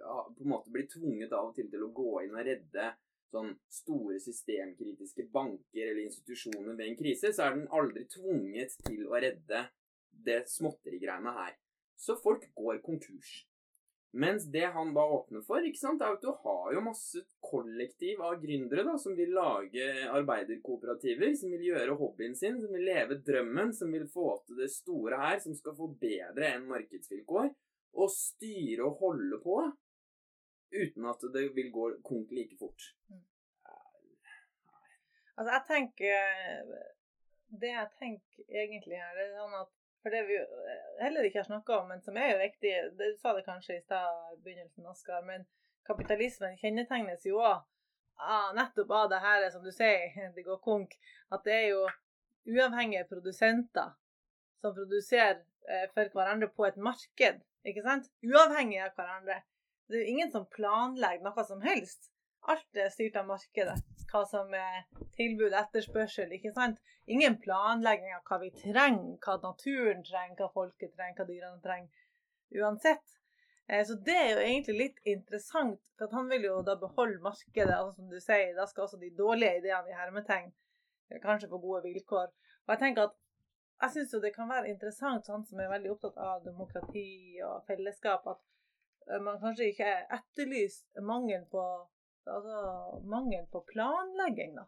på 0.00 0.46
en 0.46 0.54
måte 0.54 0.72
blir 0.72 0.88
tvunget 0.88 1.34
av 1.36 1.50
og 1.50 1.58
til 1.58 1.68
til 1.68 1.84
å 1.84 1.92
gå 1.92 2.14
inn 2.24 2.32
og 2.32 2.48
redde 2.48 2.86
sånn 3.28 3.50
store 3.68 4.16
systemkritiske 4.24 5.26
banker 5.34 5.90
eller 5.90 6.06
institusjoner 6.06 6.72
ved 6.72 6.86
en 6.86 6.96
krise, 6.96 7.34
så 7.36 7.44
er 7.44 7.58
den 7.58 7.68
aldri 7.76 8.06
tvunget 8.08 8.78
til 8.86 9.04
å 9.10 9.20
redde 9.20 9.66
det 10.24 10.40
småtterigreiene 10.48 11.34
her. 11.36 11.58
Så 11.98 12.16
folk 12.16 12.48
går 12.56 12.80
konkurs. 12.86 13.42
Mens 14.16 14.46
det 14.52 14.64
han 14.72 14.94
da 14.96 15.02
åpner 15.04 15.42
for, 15.44 15.60
ikke 15.64 15.80
sant, 15.82 16.00
er 16.00 16.14
at 16.16 16.22
du 16.24 16.30
har 16.32 16.70
jo 16.72 16.80
masse 16.80 17.20
kollektiv 17.44 18.22
av 18.24 18.38
gründere 18.40 18.86
da, 18.86 18.94
som 19.00 19.12
vil 19.18 19.34
lage 19.36 19.84
arbeiderkooperativer, 20.08 21.34
som 21.36 21.52
vil 21.52 21.66
gjøre 21.68 21.96
hobbyen 22.00 22.36
sin, 22.38 22.56
som 22.62 22.72
vil 22.72 22.86
leve 22.88 23.20
drømmen, 23.26 23.74
som 23.76 23.92
vil 23.92 24.06
få 24.08 24.30
til 24.46 24.62
det 24.62 24.70
store 24.72 25.20
her, 25.20 25.36
som 25.44 25.56
skal 25.58 25.76
få 25.76 25.90
bedre 26.00 26.54
enn 26.54 26.64
markedsvilkår, 26.70 27.52
og 28.00 28.12
styre 28.14 28.88
og 28.88 29.04
holde 29.04 29.40
på 29.44 29.60
uten 30.72 31.08
at 31.08 31.28
det 31.34 31.48
vil 31.56 31.70
gå 31.72 31.90
konk 32.04 32.32
like 32.32 32.56
fort. 32.60 32.92
Mm. 33.12 33.24
Altså, 35.38 35.52
jeg 35.52 35.64
tenker 35.68 36.72
Det 37.48 37.68
jeg 37.70 37.90
tenker 37.98 38.42
egentlig 38.62 38.98
her, 39.00 39.14
det 39.16 39.28
er 39.28 39.36
sånn 39.38 39.54
at 39.56 39.70
for 40.08 40.16
det 40.16 40.22
vi 40.22 40.36
eh, 40.36 41.04
heller 41.04 41.26
ikke 41.26 41.38
har 41.38 41.44
snakka 41.44 41.78
om, 41.78 41.88
men 41.88 42.00
som 42.02 42.16
er 42.16 42.30
jo 42.32 42.38
viktig 42.40 42.70
Du 42.96 43.04
sa 43.20 43.34
det 43.36 43.44
kanskje 43.44 43.76
i 43.76 43.82
stad 43.82 44.38
begynnelsen, 44.44 44.86
Oskar, 44.88 45.20
men 45.26 45.44
kapitalismen 45.84 46.56
kjennetegnes 46.56 47.26
jo 47.28 47.42
òg 47.42 47.58
ah, 48.16 48.48
nettopp 48.56 48.90
av 48.96 49.10
det 49.12 49.20
her 49.20 49.44
som 49.52 49.64
du 49.64 49.68
sier, 49.72 50.08
det 50.36 50.46
går 50.46 50.62
konk, 50.64 50.96
at 51.28 51.44
det 51.44 51.56
er 51.58 51.66
jo 51.74 51.84
uavhengige 52.48 53.04
produsenter 53.10 53.92
som 54.62 54.72
produserer 54.74 55.42
eh, 55.68 55.84
for 55.92 56.08
hverandre 56.16 56.48
på 56.56 56.64
et 56.66 56.80
marked, 56.80 57.44
ikke 57.68 57.84
sant? 57.84 58.08
Uavhengig 58.24 58.80
av 58.80 58.96
hverandre. 58.96 59.42
Det 59.88 59.98
er 59.98 60.06
jo 60.06 60.14
ingen 60.14 60.32
som 60.32 60.48
planlegger 60.48 61.28
noe 61.28 61.44
som 61.44 61.60
helst. 61.64 62.08
Alt 62.48 62.80
er 62.80 62.88
styrt 62.92 63.16
av 63.20 63.26
markedet. 63.28 63.76
Hva 64.08 64.22
som 64.28 64.54
er 64.56 64.86
tilbud, 65.18 65.52
etterspørsel. 65.52 66.32
ikke 66.32 66.54
sant? 66.56 66.78
Ingen 67.06 67.36
planlegging 67.42 68.14
av 68.16 68.22
hva 68.28 68.38
vi 68.40 68.48
trenger, 68.56 69.18
hva 69.24 69.36
naturen 69.42 70.00
trenger, 70.04 70.36
hva 70.40 70.48
folket 70.54 70.94
trenger, 70.96 71.18
hva 71.18 71.26
dyrene 71.28 71.60
trenger. 71.64 72.06
Uansett. 72.56 73.18
Eh, 73.68 73.84
så 73.84 73.98
det 74.04 74.16
er 74.16 74.30
jo 74.30 74.46
egentlig 74.46 74.76
litt 74.78 75.02
interessant, 75.04 75.82
for 76.00 76.16
han 76.16 76.30
vil 76.32 76.48
jo 76.48 76.62
da 76.64 76.78
beholde 76.80 77.20
markedet. 77.20 77.76
og 77.82 77.94
som 77.94 78.08
du 78.08 78.20
sier, 78.20 78.54
Da 78.56 78.66
skal 78.66 78.84
også 78.84 79.00
de 79.00 79.10
dårlige 79.10 79.58
ideene 79.60 79.90
i 79.90 79.98
hermetegn 80.00 80.52
kanskje 81.22 81.48
få 81.48 81.58
gode 81.58 81.82
vilkår. 81.82 82.28
Og 82.66 82.72
jeg 82.72 82.78
tenker 82.78 83.02
at 83.02 83.16
jeg 83.82 83.90
syns 83.90 84.14
jo 84.14 84.20
det 84.20 84.34
kan 84.34 84.48
være 84.48 84.68
interessant, 84.72 85.26
sånn 85.26 85.44
som 85.46 85.60
er 85.60 85.70
veldig 85.70 85.92
opptatt 85.92 86.16
av 86.16 86.42
demokrati 86.44 87.40
og 87.46 87.62
fellesskap, 87.68 88.26
at 88.26 88.40
eh, 89.12 89.20
man 89.20 89.38
kanskje 89.40 89.70
ikke 89.70 89.92
etterlyser 90.18 91.06
mangel 91.12 91.44
på 91.52 91.64
altså 92.26 93.00
mangel 93.04 93.46
på 93.52 93.62
planlegging, 93.68 94.56
da. 94.58 94.64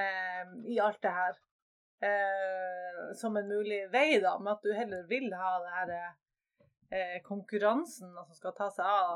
Eh, 0.00 0.54
I 0.74 0.80
alt 0.80 1.02
det 1.02 1.12
her. 1.12 1.38
Eh, 2.00 3.14
som 3.14 3.36
en 3.36 3.48
mulig 3.48 3.80
vei, 3.92 4.20
da, 4.22 4.38
med 4.38 4.52
at 4.52 4.62
du 4.62 4.72
heller 4.72 5.06
vil 5.10 5.32
ha 5.34 5.52
det 5.64 5.72
her 5.74 5.94
eh, 6.90 7.16
konkurransen 7.26 8.12
som 8.14 8.34
skal 8.36 8.54
ta 8.54 8.68
seg 8.70 8.86
av 8.86 9.08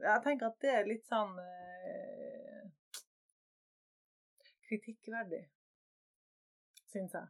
Jeg 0.00 0.22
tenker 0.24 0.48
at 0.48 0.56
det 0.64 0.70
er 0.72 0.88
litt 0.88 1.04
sånn 1.04 1.36
eh, 1.42 2.64
kritikkverdig, 4.68 5.42
syns 6.92 7.14
jeg. 7.14 7.28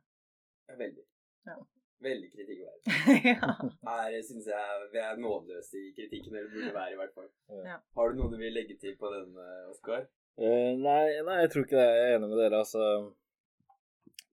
Veldig. 0.78 1.04
Ja. 1.50 1.58
Veldig 2.02 2.30
kritikkverdig. 2.32 2.82
ja. 3.30 3.50
Her 3.86 4.16
syns 4.26 4.48
jeg 4.50 4.88
vi 4.92 5.00
er 5.00 5.20
nådeløse 5.20 5.78
i 5.80 5.92
kritikken, 5.96 6.34
eller 6.36 6.50
burde 6.52 6.74
være 6.74 6.92
i 6.92 7.00
hvert 7.00 7.14
fall. 7.16 7.30
Ja. 7.64 7.78
Har 7.96 8.10
du 8.10 8.18
noe 8.18 8.32
du 8.32 8.38
vil 8.40 8.52
legge 8.56 8.76
til 8.80 8.96
på 9.00 9.10
den, 9.14 9.30
eh, 9.40 9.70
Oskar? 9.70 10.08
Uh, 10.34 10.74
nei, 10.74 11.04
nei, 11.22 11.36
jeg 11.44 11.52
tror 11.52 11.66
ikke 11.66 11.78
det. 11.78 11.90
Jeg 11.94 12.08
er 12.10 12.16
enig 12.18 12.30
med 12.32 12.40
dere. 12.42 12.60
Altså, 12.64 12.88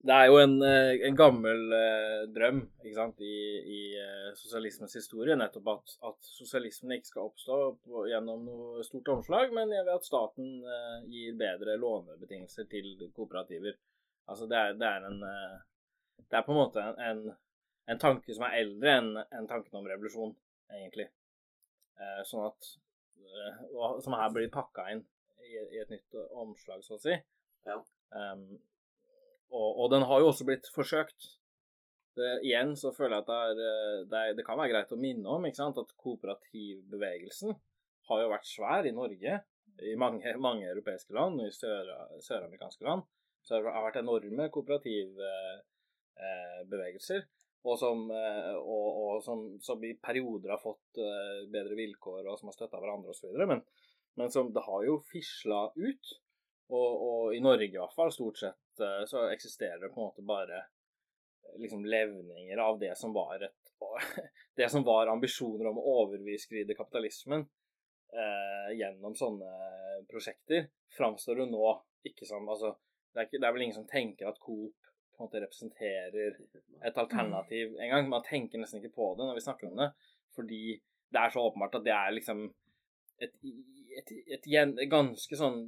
det 0.02 0.14
er 0.16 0.24
jo 0.26 0.38
en, 0.42 0.56
eh, 0.66 1.04
en 1.06 1.16
gammel 1.16 1.60
uh, 1.70 2.22
drøm 2.34 2.64
ikke 2.82 2.96
sant, 2.96 3.20
i, 3.22 3.36
i 3.76 3.82
uh, 4.02 4.32
sosialismens 4.34 4.96
historie 4.98 5.36
nettopp 5.38 5.70
at, 5.76 5.94
at, 6.10 6.18
sosialismen 6.26 6.96
ikke 6.96 7.12
skal 7.12 7.28
oppstå 7.28 7.58
på, 7.84 8.02
gjennom 8.10 8.42
noe 8.48 8.82
stort 8.86 9.12
omslag, 9.14 9.54
men 9.54 9.70
ved 9.70 9.92
at 9.94 10.08
staten 10.08 10.56
gir 11.12 11.38
bedre 11.38 11.78
lånebetingelser 11.78 12.66
til 12.72 13.06
kooperativer. 13.14 13.78
Altså, 14.26 14.50
det 14.50 14.58
er, 14.58 14.74
det 14.80 14.90
er 14.90 15.06
en 15.06 15.22
Det 15.22 16.38
er 16.38 16.44
på 16.46 16.52
en 16.54 16.58
måte 16.58 16.82
en, 16.82 16.98
en 17.06 17.22
en 17.90 18.02
tanke 18.02 18.34
som 18.34 18.44
er 18.46 18.58
eldre 18.62 18.88
enn 19.00 19.10
en 19.22 19.48
tanken 19.50 19.74
om 19.80 19.88
revolusjon, 19.88 20.32
egentlig. 20.76 21.08
Eh, 22.00 22.22
sånn 22.28 22.44
at 22.46 22.60
eh, 23.22 23.54
Som 24.04 24.16
her 24.16 24.30
blir 24.34 24.50
pakka 24.52 24.82
inn 24.92 25.02
i, 25.42 25.44
i, 25.56 25.78
et 25.82 25.90
nytt 25.92 26.10
omslag, 26.38 26.78
så 26.86 26.92
å 26.96 27.02
si. 27.02 27.14
Ja. 27.68 27.76
Um, 28.12 28.42
og, 29.52 29.68
og, 29.68 29.86
den 29.92 30.04
har 30.08 30.18
jo 30.20 30.26
også 30.30 30.44
blitt 30.48 30.66
forsøkt. 30.74 31.20
Det, 32.16 32.30
igjen 32.44 32.70
så 32.76 32.92
føler 32.92 33.14
jeg 33.16 33.22
at 33.24 33.30
det, 33.30 33.40
er, 33.40 33.52
eh, 33.66 34.00
det, 34.08 34.18
er, 34.18 34.34
det, 34.38 34.44
kan 34.46 34.58
være 34.60 34.72
greit 34.74 34.92
å 34.92 35.00
minne 35.00 35.28
om 35.32 35.42
sant, 35.56 35.80
at 35.80 35.98
kooperativbevegelsen 36.00 37.50
har 38.10 38.18
jo 38.20 38.32
vært 38.32 38.48
svær 38.48 38.82
i 38.88 38.94
Norge, 38.94 39.32
i 39.82 39.94
mange, 39.98 40.36
mange 40.42 40.66
europeiske 40.68 41.14
land 41.16 41.40
og 41.40 41.46
i 41.48 41.56
søramerikanske 41.56 42.84
land. 42.84 43.02
Så 43.42 43.48
det 43.56 43.74
har 43.74 43.86
vært 43.86 44.02
enorme 44.02 44.44
kooperativbevegelser. 44.54 47.20
Eh, 47.22 47.28
og 47.62 47.78
som, 47.78 48.04
eh, 48.10 48.54
og, 48.58 48.86
og 49.02 49.22
som, 49.22 49.44
som, 49.62 49.82
i 49.86 49.94
perioder 50.02 50.56
har 50.56 50.62
fått 50.62 50.98
eh, 50.98 51.44
bedre 51.52 51.78
vilkår, 51.78 52.26
og 52.26 52.38
som 52.38 52.50
har 52.50 52.56
støtta 52.56 52.80
hverandre 52.82 53.14
osv. 53.14 53.36
Men, 53.38 53.62
men 54.18 54.32
som 54.34 54.50
det 54.54 54.64
har 54.66 54.86
jo 54.88 54.98
fisla 55.12 55.68
ut. 55.78 56.14
Og, 56.72 56.90
og, 57.04 57.34
i 57.36 57.40
Norge 57.44 57.68
i 57.68 57.76
hvert 57.76 57.94
fall, 57.94 58.12
stort 58.14 58.40
sett, 58.40 58.62
eh, 58.80 59.02
så 59.08 59.26
eksisterer 59.30 59.82
det 59.82 59.92
på 59.92 60.00
en 60.00 60.08
måte 60.08 60.26
bare 60.26 60.64
liksom 61.60 61.84
levninger 61.84 62.58
av 62.64 62.78
det 62.80 62.94
som 62.98 63.12
var 63.14 63.42
et 63.44 63.58
Det 64.56 64.68
som 64.70 64.84
var 64.86 65.10
ambisjoner 65.10 65.66
om 65.68 65.78
å 65.80 65.94
overskride 66.04 66.76
kapitalismen 66.78 67.42
eh, 67.42 68.68
gjennom 68.78 69.16
sånne 69.18 69.50
prosjekter, 70.10 70.68
framstår 70.96 71.42
jo 71.42 71.48
nå 71.50 71.72
ikke 72.06 72.28
som 72.28 72.46
Altså, 72.48 72.74
det 73.12 73.20
er, 73.20 73.28
ikke, 73.28 73.40
det 73.40 73.48
er, 73.48 73.56
vel 73.56 73.64
ingen 73.66 73.78
som 73.80 73.88
tenker 73.90 74.30
at 74.30 74.38
Coop 74.42 74.81
på 75.12 75.22
en 75.22 75.28
måte 75.28 75.42
representerer 75.44 76.36
et 76.88 76.98
alternativ 76.98 77.76
engang. 77.78 78.08
Man 78.10 78.24
tenker 78.26 78.60
nesten 78.60 78.80
ikke 78.80 78.96
på 78.96 79.12
det 79.18 79.28
når 79.28 79.38
vi 79.38 79.46
snakker 79.46 79.70
om 79.70 79.80
det, 79.82 79.92
fordi 80.36 80.62
det 81.12 81.20
er 81.20 81.32
så 81.32 81.44
åpenbart 81.46 81.78
at 81.80 81.86
det 81.86 81.94
er 81.94 82.14
liksom 82.16 82.46
et, 83.22 83.34
et, 83.98 84.14
et, 84.34 84.46
et 84.48 84.86
ganske 84.90 85.38
sånn 85.38 85.66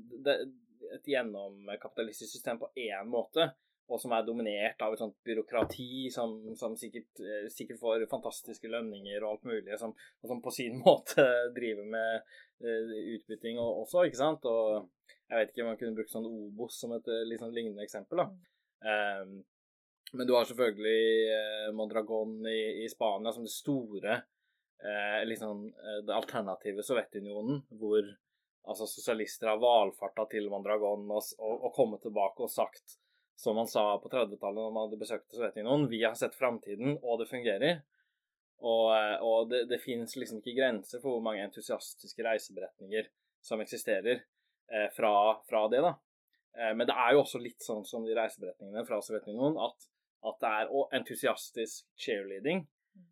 et 0.94 1.08
gjennomkapitalistisk 1.10 2.32
system 2.36 2.58
på 2.60 2.70
én 2.78 3.08
måte, 3.10 3.50
og 3.90 4.00
som 4.00 4.14
er 4.16 4.24
dominert 4.24 4.80
av 4.82 4.94
et 4.94 5.00
sånt 5.00 5.16
byråkrati 5.26 6.08
som, 6.12 6.36
som 6.56 6.76
sikkert, 6.80 7.20
eh, 7.20 7.48
sikkert, 7.52 7.80
får 7.82 8.06
fantastiske 8.08 8.70
lønninger 8.72 9.18
og 9.20 9.34
alt 9.34 9.48
mulig, 9.50 9.76
som, 9.80 9.92
og 10.22 10.30
som 10.30 10.40
på 10.44 10.52
sin 10.54 10.78
måte 10.86 11.26
driver 11.56 11.88
med 11.96 12.22
uh, 12.64 12.94
utbytting 13.16 13.60
også, 13.60 14.06
ikke 14.06 14.22
sant. 14.22 14.48
Og 14.48 14.88
jeg 15.28 15.36
vet 15.36 15.52
ikke 15.52 15.66
om 15.66 15.70
man 15.72 15.80
kunne 15.80 15.98
brukt 15.98 16.14
sånn 16.14 16.30
Obos 16.30 16.80
som 16.80 16.96
et 16.96 17.12
litt 17.28 17.42
sånn 17.44 17.52
lignende 17.56 17.84
eksempel, 17.84 18.24
da. 18.24 18.53
Um, 18.84 19.44
men 20.12 20.28
du 20.28 20.34
har 20.36 20.44
selvfølgelig 20.44 21.30
uh, 21.32 21.70
Mondragon 21.76 22.36
i, 22.46 22.84
i, 22.84 22.88
Spania 22.92 23.32
som 23.32 23.46
det 23.46 23.54
store 23.54 24.18
uh, 24.84 25.22
liksom, 25.28 25.64
det 26.06 26.14
alternative 26.14 26.84
Sovjetunionen, 26.84 27.62
hvor 27.80 28.12
altså 28.64 28.86
sosialister 28.88 29.50
har 29.50 29.62
valfarta 29.62 30.26
til 30.30 30.50
Mondragon 30.52 31.08
og, 31.10 31.24
og, 31.38 31.56
og, 31.56 31.72
kommet 31.76 32.04
tilbake 32.04 32.46
og 32.46 32.52
sagt, 32.52 32.98
som 33.36 33.58
man 33.58 33.68
sa 33.68 33.82
på 34.00 34.12
30-tallet 34.12 34.60
når 34.60 34.70
man 34.76 34.86
hadde 34.86 35.00
besøkt 35.00 35.34
Sovjetunionen, 35.34 35.88
vi 35.90 36.04
har 36.04 36.14
sett 36.18 36.36
framtiden, 36.38 36.98
og 37.02 37.20
det 37.20 37.28
fungerer. 37.32 37.82
Og, 38.64 38.86
og 39.20 39.50
det, 39.50 39.64
det 39.68 39.82
finnes 39.82 40.14
liksom 40.16 40.38
ikke 40.40 40.54
grenser 40.60 41.02
for 41.02 41.16
hvor 41.16 41.24
mange 41.26 41.42
entusiastiske 41.44 42.24
reiseberetninger 42.24 43.10
som 43.44 43.60
eksisterer 43.60 44.22
eh, 44.72 44.88
fra, 44.96 45.42
fra, 45.48 45.68
det, 45.68 45.82
da. 45.84 45.94
Eh, 46.58 46.74
men 46.76 46.86
det 46.88 46.94
er 46.94 47.14
jo 47.14 47.24
også 47.24 47.40
litt 47.42 47.64
sånn 47.64 47.84
som 47.88 48.06
de 48.06 48.14
reiseberetningene 48.16 48.84
fra 48.88 49.00
Sovjetunionen, 49.02 49.58
at, 49.62 49.88
at 50.30 50.40
det 50.42 50.52
er 50.60 50.98
entusiastisk 51.00 51.88
cheerleading 52.00 52.64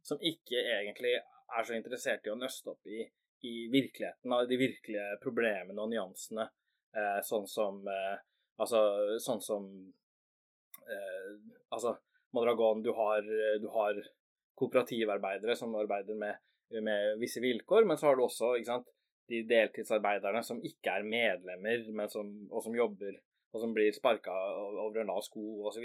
som 0.07 0.21
ikke 0.23 0.61
egentlig 0.79 1.17
er 1.19 1.67
så 1.67 1.75
interessert 1.75 2.27
i 2.27 2.33
å 2.33 2.39
nøste 2.39 2.73
opp 2.73 2.87
i 2.87 3.03
i 3.43 3.67
virkeligheten, 3.73 4.35
de 4.47 4.57
virkelige 4.57 5.17
problemene 5.19 5.83
og 5.83 5.89
nyansene. 5.91 6.45
Eh, 6.95 7.19
sånn 7.27 7.49
som 7.51 7.81
eh, 7.91 8.21
Altså, 8.61 8.79
sånn 9.23 9.41
som 9.43 9.65
Altså, 11.73 11.95
Madragon, 12.37 12.83
du 12.85 12.91
har, 12.95 13.25
du 13.63 13.65
har 13.73 13.97
kooperativarbeidere 14.61 15.57
som 15.57 15.73
arbeider 15.79 16.19
med, 16.21 16.37
med, 16.85 17.17
visse 17.19 17.41
vilkår, 17.41 17.87
men 17.89 17.99
så 17.99 18.11
har 18.11 18.19
du 18.19 18.25
også 18.27 18.53
ikke 18.59 18.69
sant, 18.69 18.91
de 19.33 19.41
deltidsarbeiderne 19.49 20.43
som 20.45 20.61
ikke 20.69 20.99
er 20.99 21.09
medlemmer, 21.09 21.87
som, 22.13 22.29
og 22.53 22.63
som 22.67 22.77
jobber 22.77 23.17
og 23.53 23.61
som 23.61 23.75
blir 23.77 23.93
sparka 23.93 24.33
over 24.33 25.03
en 25.03 25.13
lav 25.13 25.21
sko 25.27 25.43
osv. 25.69 25.85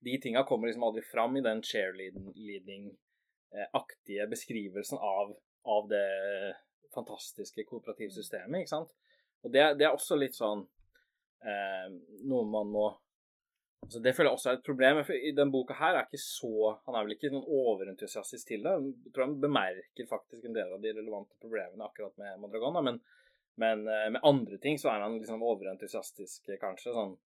De 0.00 0.20
tinga 0.22 0.42
kommer 0.48 0.66
liksom 0.68 0.86
aldri 0.88 1.02
fram 1.06 1.32
i 1.38 1.46
den 1.46 1.60
cheerleading-aktige 1.62 4.24
beskrivelsen 4.30 4.98
av, 4.98 5.26
av 5.76 5.82
det 5.90 6.10
fantastiske 6.94 7.64
kooperativsystemet, 7.68 8.60
ikke 8.60 8.74
sant. 8.74 8.92
Og 9.44 9.48
det, 9.54 9.62
det 9.78 9.84
er 9.86 9.94
også 9.94 10.14
litt 10.18 10.36
sånn 10.36 10.60
eh, 11.46 11.88
noe 12.28 12.44
man 12.48 12.68
må 12.74 12.86
altså 13.80 13.98
Det 14.04 14.12
føler 14.12 14.28
jeg 14.28 14.36
også 14.36 14.50
er 14.50 14.56
et 14.58 14.66
problem. 14.66 15.04
for 15.06 15.14
I 15.16 15.36
denne 15.36 15.54
boka 15.54 15.74
her 15.78 15.94
er 15.96 16.04
ikke 16.04 16.18
så 16.20 16.54
Han 16.86 16.96
er 16.96 17.02
vel 17.06 17.16
ikke 17.16 17.32
noen 17.32 17.48
overentusiastisk 17.48 18.44
til 18.50 18.60
det. 18.66 18.74
Jeg 19.06 19.12
tror 19.14 19.26
han 19.26 19.40
bemerker 19.40 20.04
faktisk 20.10 20.42
en 20.44 20.56
del 20.58 20.70
av 20.74 20.80
de 20.82 20.90
relevante 20.98 21.34
problemene 21.40 21.86
akkurat 21.86 22.14
med 22.20 22.40
Madragona, 22.42 22.80
Men, 22.84 22.96
men 23.60 23.84
eh, 23.88 24.06
med 24.14 24.24
andre 24.26 24.58
ting 24.62 24.78
så 24.80 24.92
er 24.92 25.04
han 25.04 25.18
liksom 25.18 25.42
overentusiastisk, 25.44 26.52
kanskje. 26.62 26.94
Sånn 26.96 27.18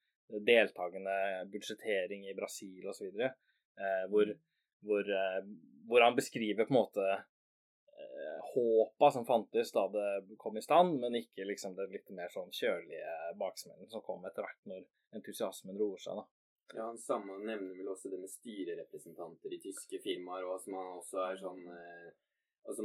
deltakende 0.45 1.45
budsjettering 1.53 2.24
i 2.30 2.35
Brasil 2.35 2.89
osv. 2.91 3.20
Eh, 3.22 4.05
hvor, 4.11 4.32
hvor, 4.87 5.12
eh, 5.20 5.41
hvor 5.91 6.07
han 6.07 6.18
beskriver 6.18 6.66
på 6.66 6.74
en 6.74 6.80
måte 6.82 7.14
håpa 8.55 9.09
som 9.11 9.24
fantes 9.26 9.72
da 9.74 9.82
det 9.91 10.37
kom 10.39 10.57
i 10.59 10.62
stand, 10.62 11.01
men 11.03 11.16
ikke 11.18 11.47
liksom 11.49 11.72
den 11.74 11.91
litt 11.91 12.11
mer 12.14 12.30
sånn 12.30 12.53
kjølige 12.55 13.14
baksmellen 13.41 13.91
som 13.91 14.03
kom 14.07 14.22
etter 14.28 14.47
hvert 14.47 14.68
når 14.70 14.85
entusiasmen 15.18 15.78
roer 15.78 16.03
seg. 16.03 16.20
da. 16.20 16.24
Ja, 16.76 16.87
han 16.87 16.99
samme 16.99 17.39
nevner 17.43 17.74
vel 17.78 17.91
også 17.91 18.11
det 18.12 18.20
med 18.22 18.30
styrerepresentanter 18.30 19.55
i 19.55 19.61
tyske 19.62 20.01
firmaer, 20.05 20.47
og 20.47 20.62
som 20.62 20.78
han 20.78 20.93
også 20.99 21.20
er 21.26 21.41
sånn 21.43 21.66
eh, 21.70 22.12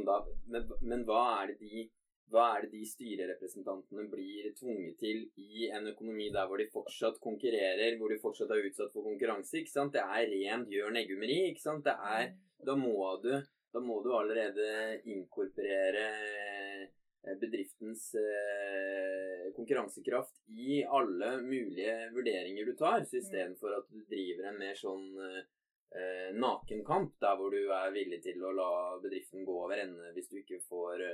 da, 0.06 0.18
men, 0.52 0.68
men, 0.82 1.04
hva 1.08 1.22
er 1.40 1.52
det 1.52 1.56
de 1.62 1.86
hva 2.30 2.46
er 2.56 2.66
det 2.66 2.72
de 2.78 2.86
styrerepresentantene 2.86 4.06
blir 4.10 4.50
tvunget 4.58 4.98
til 5.02 5.24
i 5.40 5.68
en 5.74 5.90
økonomi 5.90 6.28
der 6.34 6.46
hvor 6.46 6.60
de 6.60 6.68
fortsatt 6.72 7.18
konkurrerer, 7.22 7.96
hvor 7.98 8.12
de 8.12 8.20
fortsatt 8.22 8.52
er 8.54 8.68
utsatt 8.68 8.92
for 8.94 9.06
konkurranse? 9.06 9.58
ikke 9.58 9.72
sant? 9.72 9.96
Det 9.96 10.04
er 10.04 10.30
rent 10.34 10.70
Jørn 10.70 11.00
Eggumeri. 11.00 11.40
ikke 11.50 11.64
sant? 11.64 11.84
Det 11.86 11.96
er, 11.96 12.34
Da 12.60 12.74
må 12.76 13.16
du 13.22 13.32
da 13.72 13.80
må 13.80 14.00
du 14.02 14.10
allerede 14.16 15.00
inkorporere 15.06 16.06
eh, 16.10 17.36
bedriftens 17.38 18.08
eh, 18.18 19.46
konkurransekraft 19.54 20.40
i 20.48 20.82
alle 20.82 21.36
mulige 21.44 21.94
vurderinger 22.14 22.66
du 22.66 22.74
tar, 22.78 23.04
så 23.06 23.20
istedenfor 23.20 23.76
at 23.78 23.86
du 23.92 24.02
driver 24.10 24.50
en 24.50 24.58
mer 24.58 24.78
sånn 24.78 25.06
eh, 25.22 26.32
nakenkamp, 26.34 27.14
der 27.22 27.38
hvor 27.38 27.54
du 27.54 27.62
er 27.62 27.94
villig 27.94 28.20
til 28.26 28.42
å 28.42 28.54
la 28.56 28.72
bedriften 29.02 29.46
gå 29.46 29.60
over 29.66 29.78
ende 29.84 30.10
hvis 30.16 30.30
du 30.32 30.40
ikke 30.42 30.58
får, 30.66 31.06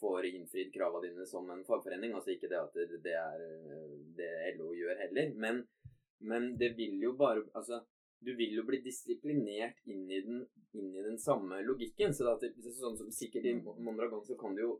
får 0.00 0.28
innfridd 0.30 0.72
kravene 0.74 1.10
dine 1.10 1.26
som 1.26 1.50
en 1.50 1.64
fagforening. 1.66 2.14
Altså 2.16 2.34
ikke 2.34 2.50
det 2.50 2.60
at 2.60 2.80
det, 3.04 3.14
er 3.14 3.44
det 4.18 4.32
LO 4.58 4.72
gjør 4.76 5.04
heller, 5.04 5.32
men, 5.34 5.62
men 6.18 6.52
det 6.60 6.74
vil 6.78 6.98
jo 7.02 7.14
bare 7.18 7.46
Altså 7.54 7.82
du 8.18 8.32
vil 8.34 8.56
jo 8.56 8.64
bli 8.66 8.80
disiplinert 8.82 9.78
inn 9.86 10.08
i 10.10 10.20
den, 10.26 10.40
inn 10.74 10.94
i 10.94 11.02
den 11.06 11.18
samme 11.22 11.60
logikken. 11.62 12.14
Så 12.14 12.26
det, 12.42 12.50
sånn 12.74 12.96
som 12.98 13.12
sikkert 13.14 13.46
i 13.46 13.54
mm. 13.60 13.76
Mondragon 13.78 14.24
så 14.26 14.38
kan 14.40 14.56
du 14.56 14.64
jo 14.64 14.72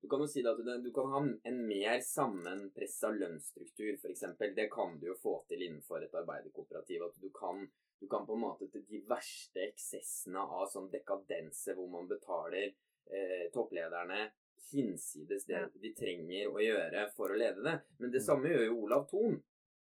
du 0.00 0.08
kan 0.08 0.22
jo 0.24 0.26
si 0.32 0.40
at 0.48 0.56
du, 0.56 0.68
du 0.80 0.88
kan 0.96 1.10
ha 1.12 1.18
en 1.20 1.58
mer 1.68 1.98
sammenpressa 2.00 3.10
lønnsstruktur, 3.12 3.98
f.eks. 3.98 4.22
Det 4.56 4.64
kan 4.72 4.94
du 4.96 5.10
jo 5.10 5.16
få 5.20 5.34
til 5.50 5.66
innenfor 5.66 6.06
et 6.06 6.14
arbeiderkooperativ. 6.22 7.04
At 7.04 7.18
du 7.20 7.28
kan, 7.36 7.66
du 8.00 8.06
kan 8.08 8.24
på 8.24 8.38
en 8.38 8.44
måte 8.46 8.70
til 8.72 8.86
de 8.88 9.02
verste 9.10 9.66
eksessene 9.66 10.40
av 10.40 10.70
sånn 10.72 10.88
dekadense 10.92 11.76
hvor 11.76 11.92
man 11.92 12.08
betaler 12.08 12.70
eh, 12.70 13.50
topplederne 13.52 14.30
hinsides 14.70 15.46
det 15.48 15.62
de 15.82 15.92
trenger 15.96 16.50
å 16.50 16.60
gjøre 16.62 17.06
for 17.16 17.32
å 17.32 17.38
lede 17.38 17.64
det. 17.64 17.76
Men 17.98 18.12
det 18.12 18.22
mm. 18.22 18.26
samme 18.26 18.52
gjør 18.52 18.66
jo 18.66 18.82
Olav 18.84 19.06
Thon. 19.10 19.38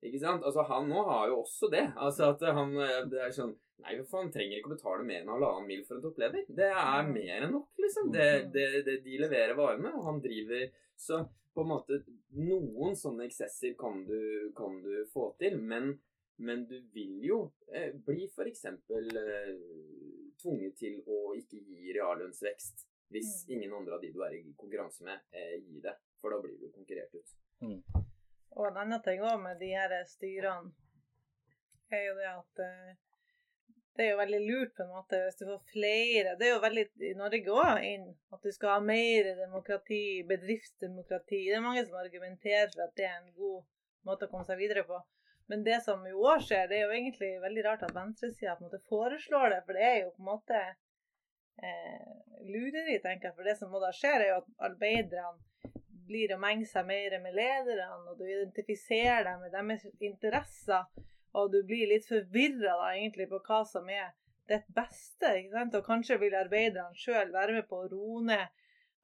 Ikke 0.02 0.18
sant? 0.22 0.42
Altså, 0.42 0.64
han 0.66 0.88
nå 0.90 1.02
har 1.06 1.28
jo 1.30 1.42
også 1.42 1.70
det. 1.72 1.84
Altså 1.94 2.32
at 2.32 2.42
han 2.56 2.74
eh, 2.82 3.04
Det 3.10 3.20
er 3.22 3.34
sånn 3.34 3.54
Nei, 3.82 3.96
for 4.06 4.20
han 4.20 4.28
trenger 4.30 4.60
ikke 4.60 4.70
å 4.70 4.74
betale 4.76 5.02
mer 5.02 5.24
enn 5.24 5.30
halvannen 5.32 5.64
mil 5.66 5.80
for 5.82 5.96
en 5.96 6.04
toppleder. 6.04 6.44
Det 6.54 6.68
er 6.70 7.08
mer 7.08 7.46
enn 7.48 7.50
nok, 7.50 7.72
liksom. 7.82 8.12
Det, 8.14 8.26
det, 8.54 8.66
det, 8.86 9.00
de 9.02 9.16
leverer 9.18 9.56
varene, 9.58 9.90
og 9.98 10.04
han 10.06 10.20
driver 10.22 10.68
Så 10.94 11.18
på 11.50 11.64
en 11.64 11.70
måte 11.72 11.98
Noen 12.38 12.94
sånne 12.94 13.26
eksesser 13.26 13.74
kan 13.80 14.04
du, 14.06 14.52
kan 14.54 14.78
du 14.84 15.02
få 15.10 15.32
til, 15.40 15.58
men, 15.58 15.96
men 16.46 16.62
du 16.70 16.76
vil 16.94 17.26
jo 17.26 17.40
eh, 17.74 17.90
bli 18.06 18.28
f.eks. 18.30 18.62
Eh, 18.70 19.50
tvunget 20.38 20.78
til 20.78 21.02
å 21.02 21.34
ikke 21.40 21.58
gi 21.58 21.96
reallønnsvekst 21.98 22.86
hvis 23.12 23.32
mm. 23.44 23.52
ingen 23.56 23.76
andre 23.78 23.96
av 23.96 24.02
de 24.02 24.10
du 24.14 24.20
er 24.24 24.34
i 24.38 24.42
konkurranse 24.58 25.04
med, 25.06 25.22
eh, 25.36 25.54
gir 25.60 25.84
det. 25.84 25.94
For 26.20 26.34
da 26.34 26.40
blir 26.42 26.58
du 26.60 26.70
konkurrert 26.74 27.14
ut. 27.14 27.36
Mm. 27.62 27.78
Og 28.56 28.66
en 28.68 28.82
annen 28.82 29.02
ting 29.04 29.22
òg 29.24 29.40
med 29.42 29.60
de 29.62 29.72
her 29.74 29.94
styrene, 30.08 30.72
er 31.92 32.06
jo 32.06 32.12
det 32.16 32.28
at 32.30 32.60
eh, 32.64 32.92
det 33.92 34.04
er 34.06 34.14
jo 34.14 34.20
veldig 34.22 34.38
lurt 34.46 34.70
på 34.76 34.84
en 34.86 34.94
måte 34.94 35.18
hvis 35.20 35.36
du 35.36 35.42
får 35.44 35.58
flere 35.68 36.36
Det 36.40 36.46
er 36.46 36.54
jo 36.54 36.60
veldig 36.62 36.84
i 37.10 37.12
Norge 37.18 37.56
òg 37.60 37.82
inn 37.84 38.06
at 38.32 38.46
du 38.46 38.52
skal 38.54 38.78
ha 38.78 38.84
mer 38.84 39.28
demokrati, 39.36 40.22
bedriftsdemokrati. 40.28 41.42
Det 41.50 41.58
er 41.58 41.64
mange 41.64 41.84
som 41.84 41.98
argumenterer 42.00 42.70
for 42.72 42.86
at 42.86 42.94
det 42.96 43.08
er 43.08 43.18
en 43.18 43.34
god 43.36 43.66
måte 44.08 44.26
å 44.26 44.32
komme 44.32 44.48
seg 44.48 44.62
videre 44.62 44.86
på. 44.88 44.96
Men 45.52 45.66
det 45.66 45.82
som 45.84 46.00
jo 46.08 46.24
òg 46.24 46.40
skjer, 46.46 46.70
det 46.70 46.78
er 46.78 46.86
jo 46.86 46.96
egentlig 46.96 47.34
veldig 47.42 47.66
rart 47.66 47.84
at 47.84 47.92
venstresida 47.92 48.56
foreslår 48.88 49.52
det. 49.52 49.60
For 49.66 49.76
det 49.76 49.84
er 49.84 49.98
jo 50.00 50.14
på 50.14 50.24
en 50.24 50.30
måte 50.30 50.62
eh, 51.62 52.12
lureri, 52.48 52.98
tenker 53.02 53.30
jeg. 53.30 53.36
For 53.36 53.48
det 53.48 53.56
som 53.58 53.72
må 53.72 53.80
da 53.82 53.92
skje, 53.96 54.12
er 54.18 54.28
jo 54.30 54.40
at 54.42 54.52
arbeiderne 54.70 55.72
blir 56.06 56.34
å 56.34 56.40
menge 56.40 56.66
seg 56.68 56.86
mer 56.88 57.14
med 57.22 57.36
lederne, 57.36 58.10
og 58.10 58.18
du 58.18 58.26
identifiserer 58.26 59.24
deg 59.28 59.40
med 59.40 59.54
deres 59.54 59.86
interesser, 60.02 60.88
og 61.32 61.52
du 61.52 61.62
blir 61.64 61.88
litt 61.88 62.04
forvirra 62.08 62.76
egentlig 62.92 63.28
på 63.30 63.40
hva 63.46 63.62
som 63.68 63.88
er 63.88 64.10
ditt 64.50 64.66
beste. 64.76 65.30
ikke 65.38 65.54
sant? 65.54 65.76
Og 65.78 65.86
kanskje 65.86 66.18
vil 66.20 66.36
arbeiderne 66.36 66.98
sjøl 66.98 67.32
være 67.32 67.56
med 67.58 67.68
på 67.70 67.82
å 67.82 67.90
roe 67.92 68.24
ned 68.26 68.48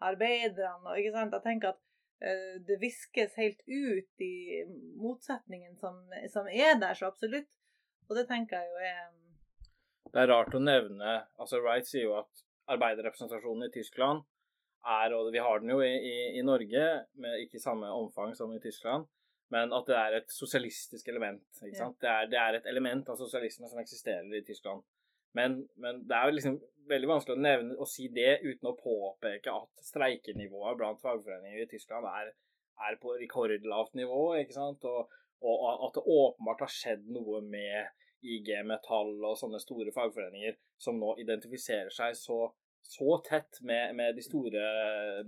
arbeiderne. 0.04 0.84
og 0.84 0.98
ikke 0.98 1.14
sant? 1.14 1.36
Jeg 1.38 1.46
tenker 1.46 1.72
at 1.72 1.80
uh, 1.80 2.58
det 2.68 2.80
viskes 2.82 3.38
helt 3.40 3.62
ut, 3.64 4.12
i 4.20 4.64
motsetningen 5.00 5.78
som, 5.80 6.02
som 6.32 6.50
er 6.52 6.76
der, 6.82 6.98
så 6.98 7.08
absolutt. 7.08 7.50
Og 8.08 8.16
det 8.16 8.28
tenker 8.28 8.60
jeg 8.60 8.74
jo 8.74 8.84
er 8.90 9.08
Det 10.12 10.22
er 10.22 10.30
rart 10.32 10.54
å 10.56 10.62
nevne 10.62 11.14
altså 11.40 11.60
Wright 11.62 11.88
sier 11.88 12.08
jo 12.08 12.16
at 12.18 12.44
arbeiderrepresentasjonen 12.72 13.68
i 13.68 13.72
Tyskland 13.74 14.24
er, 14.88 15.14
og 15.16 15.30
vi 15.34 15.40
har 15.42 15.60
den 15.60 15.72
jo 15.72 15.80
i, 15.84 15.90
i, 15.90 16.16
i 16.38 16.44
Norge, 16.46 16.84
med 17.20 17.42
ikke 17.44 17.60
samme 17.60 17.90
omfang 17.92 18.34
som 18.38 18.52
i 18.54 18.60
Tyskland, 18.62 19.08
men 19.52 19.72
at 19.74 19.88
det 19.88 19.96
er 19.96 20.16
et 20.20 20.32
sosialistisk 20.32 21.08
element. 21.12 21.44
ikke 21.64 21.76
sant? 21.76 21.98
Det, 22.00 22.08
er, 22.08 22.30
det, 22.30 22.38
er, 22.40 22.58
et 22.58 22.68
element 22.70 23.08
av 23.08 23.18
sosialisme 23.20 23.68
som 23.68 23.80
eksisterer 23.80 24.32
i 24.36 24.44
Tyskland. 24.46 24.84
Men, 25.36 25.60
men, 25.80 26.02
det 26.08 26.16
er 26.16 26.28
jo 26.28 26.36
liksom 26.36 26.58
veldig 26.88 27.08
vanskelig 27.10 27.36
å 27.36 27.44
nevne 27.44 27.76
å 27.76 27.86
si 27.88 28.08
det 28.12 28.38
uten 28.44 28.70
å 28.70 28.76
påpeke 28.78 29.52
at 29.52 29.84
streikenivået 29.90 30.78
blant 30.80 31.00
fagforeninger 31.04 31.64
i 31.64 31.70
Tyskland 31.70 32.08
er, 32.08 32.32
er 32.88 32.98
på 33.02 33.16
rekordlavt 33.20 33.96
nivå, 33.98 34.22
ikke 34.40 34.56
sant? 34.56 34.84
Og, 34.88 35.12
og, 35.44 35.56
at 35.88 35.98
det 35.98 36.04
åpenbart 36.04 36.64
har 36.64 36.72
skjedd 36.72 37.08
noe 37.12 37.42
med 37.44 38.07
IG 38.22 38.50
Metall 38.66 39.14
og 39.22 39.36
sånne 39.38 39.60
store 39.62 39.92
fagforeninger 39.94 40.56
som 40.80 40.98
nå 41.00 41.14
identifiserer 41.22 41.92
seg 41.94 42.16
så, 42.18 42.40
så 42.82 43.18
tett 43.26 43.60
med, 43.62 43.94
med, 43.98 44.16
de 44.16 44.24
store 44.26 44.64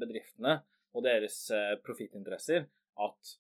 bedriftene 0.01 0.59
og 0.97 1.07
deres 1.07 1.45
eh, 1.55 1.77
profittinteresser 1.87 2.65
at, 3.01 3.35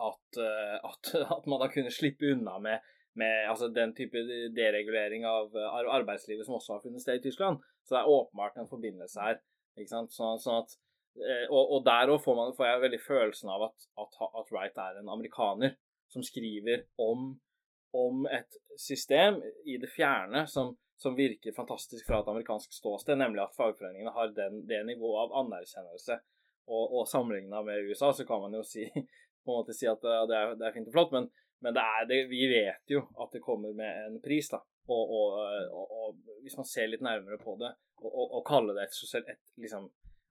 at, 0.00 0.40
eh, 0.40 0.78
at, 0.78 1.12
at 1.36 1.50
man 1.50 1.64
har 1.64 1.74
kunnet 1.74 1.96
slippe 1.96 2.32
unna 2.32 2.56
med 2.62 2.94
med 3.18 3.48
altså, 3.50 3.66
den 3.74 3.90
type 3.98 4.20
deregulering 4.54 5.24
av 5.26 5.54
arbeidslivet 5.90 6.46
som 6.46 6.54
også 6.58 6.76
har 6.76 6.82
funnet 6.84 7.02
sted 7.02 7.18
i 7.18 7.22
Tyskland. 7.24 7.58
Så 7.88 7.96
det 7.96 8.02
er 8.02 8.12
åpenbart 8.12 8.60
en 8.60 8.70
forbindelse 8.70 9.24
her. 9.24 9.40
ikke 9.78 9.90
sant? 9.90 10.14
Sånn, 10.14 10.40
sånn 10.42 10.62
at, 10.62 10.74
eh, 11.22 11.46
og, 11.48 11.74
og 11.76 11.84
der 11.86 12.12
òg 12.12 12.20
får, 12.24 12.40
får, 12.58 12.68
jeg 12.68 12.84
veldig 12.84 13.02
følelsen 13.04 13.52
av 13.54 13.68
at, 13.70 13.88
at, 14.02 14.18
at, 14.28 14.52
Wright 14.52 14.80
er 14.84 15.00
en 15.00 15.12
amerikaner 15.14 15.76
som 16.12 16.24
skriver 16.24 16.84
om, 17.00 17.30
om 17.96 18.26
et 18.26 18.58
system 18.78 19.40
i 19.64 19.78
det 19.80 19.90
fjerne 19.92 20.44
som, 20.50 20.74
som, 21.00 21.16
virker 21.16 21.56
fantastisk 21.56 22.06
fra 22.06 22.20
et 22.20 22.30
amerikansk 22.30 22.74
ståsted, 22.76 23.18
nemlig 23.18 23.42
at 23.44 23.56
fagforeningene 23.56 24.12
har 24.14 24.34
den, 24.36 24.62
det 24.68 24.82
nivået 24.86 25.26
av 25.26 25.36
anerkjennelse. 25.44 26.18
Og, 26.68 26.98
og 26.98 27.08
sammenligna 27.08 27.62
med 27.64 27.88
USA 27.88 28.12
så 28.12 28.26
kan 28.28 28.42
man 28.44 28.58
jo 28.58 28.64
si, 28.66 28.84
på 29.44 29.52
en 29.54 29.60
måte 29.62 29.76
si 29.76 29.88
at 29.88 30.02
det 30.04 30.36
er, 30.36 30.56
det 30.60 30.68
er 30.68 30.76
fint 30.76 30.90
og 30.90 30.98
flott, 30.98 31.14
men 31.16 31.30
men 31.60 31.74
det 31.74 31.82
er 31.82 32.06
det, 32.06 32.18
vi 32.30 32.46
vet 32.50 32.92
jo 32.92 33.02
at 33.18 33.32
det 33.34 33.42
kommer 33.42 33.72
med 33.74 34.04
en 34.06 34.20
pris, 34.22 34.50
da. 34.50 34.60
Og, 34.88 35.10
og, 35.12 35.94
og, 35.98 36.20
hvis 36.44 36.56
man 36.56 36.68
ser 36.68 36.88
litt 36.88 37.02
nærmere 37.04 37.36
på 37.40 37.56
det, 37.60 37.72
og, 37.98 38.38
kalle 38.46 38.76
det 38.76 38.86
et, 38.86 39.24
et, 39.34 39.42
liksom, 39.60 39.88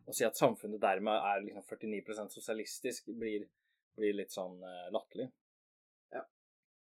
Å 0.08 0.14
si 0.16 0.24
at 0.24 0.40
samfunnet 0.40 0.80
dermed 0.80 1.20
er 1.20 1.42
liksom 1.44 1.66
49% 1.68 2.32
sosialistisk, 2.38 3.10
blir, 3.20 3.44
blir, 3.98 4.14
litt 4.16 4.32
sånn 4.32 4.56
uh, 4.64 4.86
latterlig. 4.96 5.28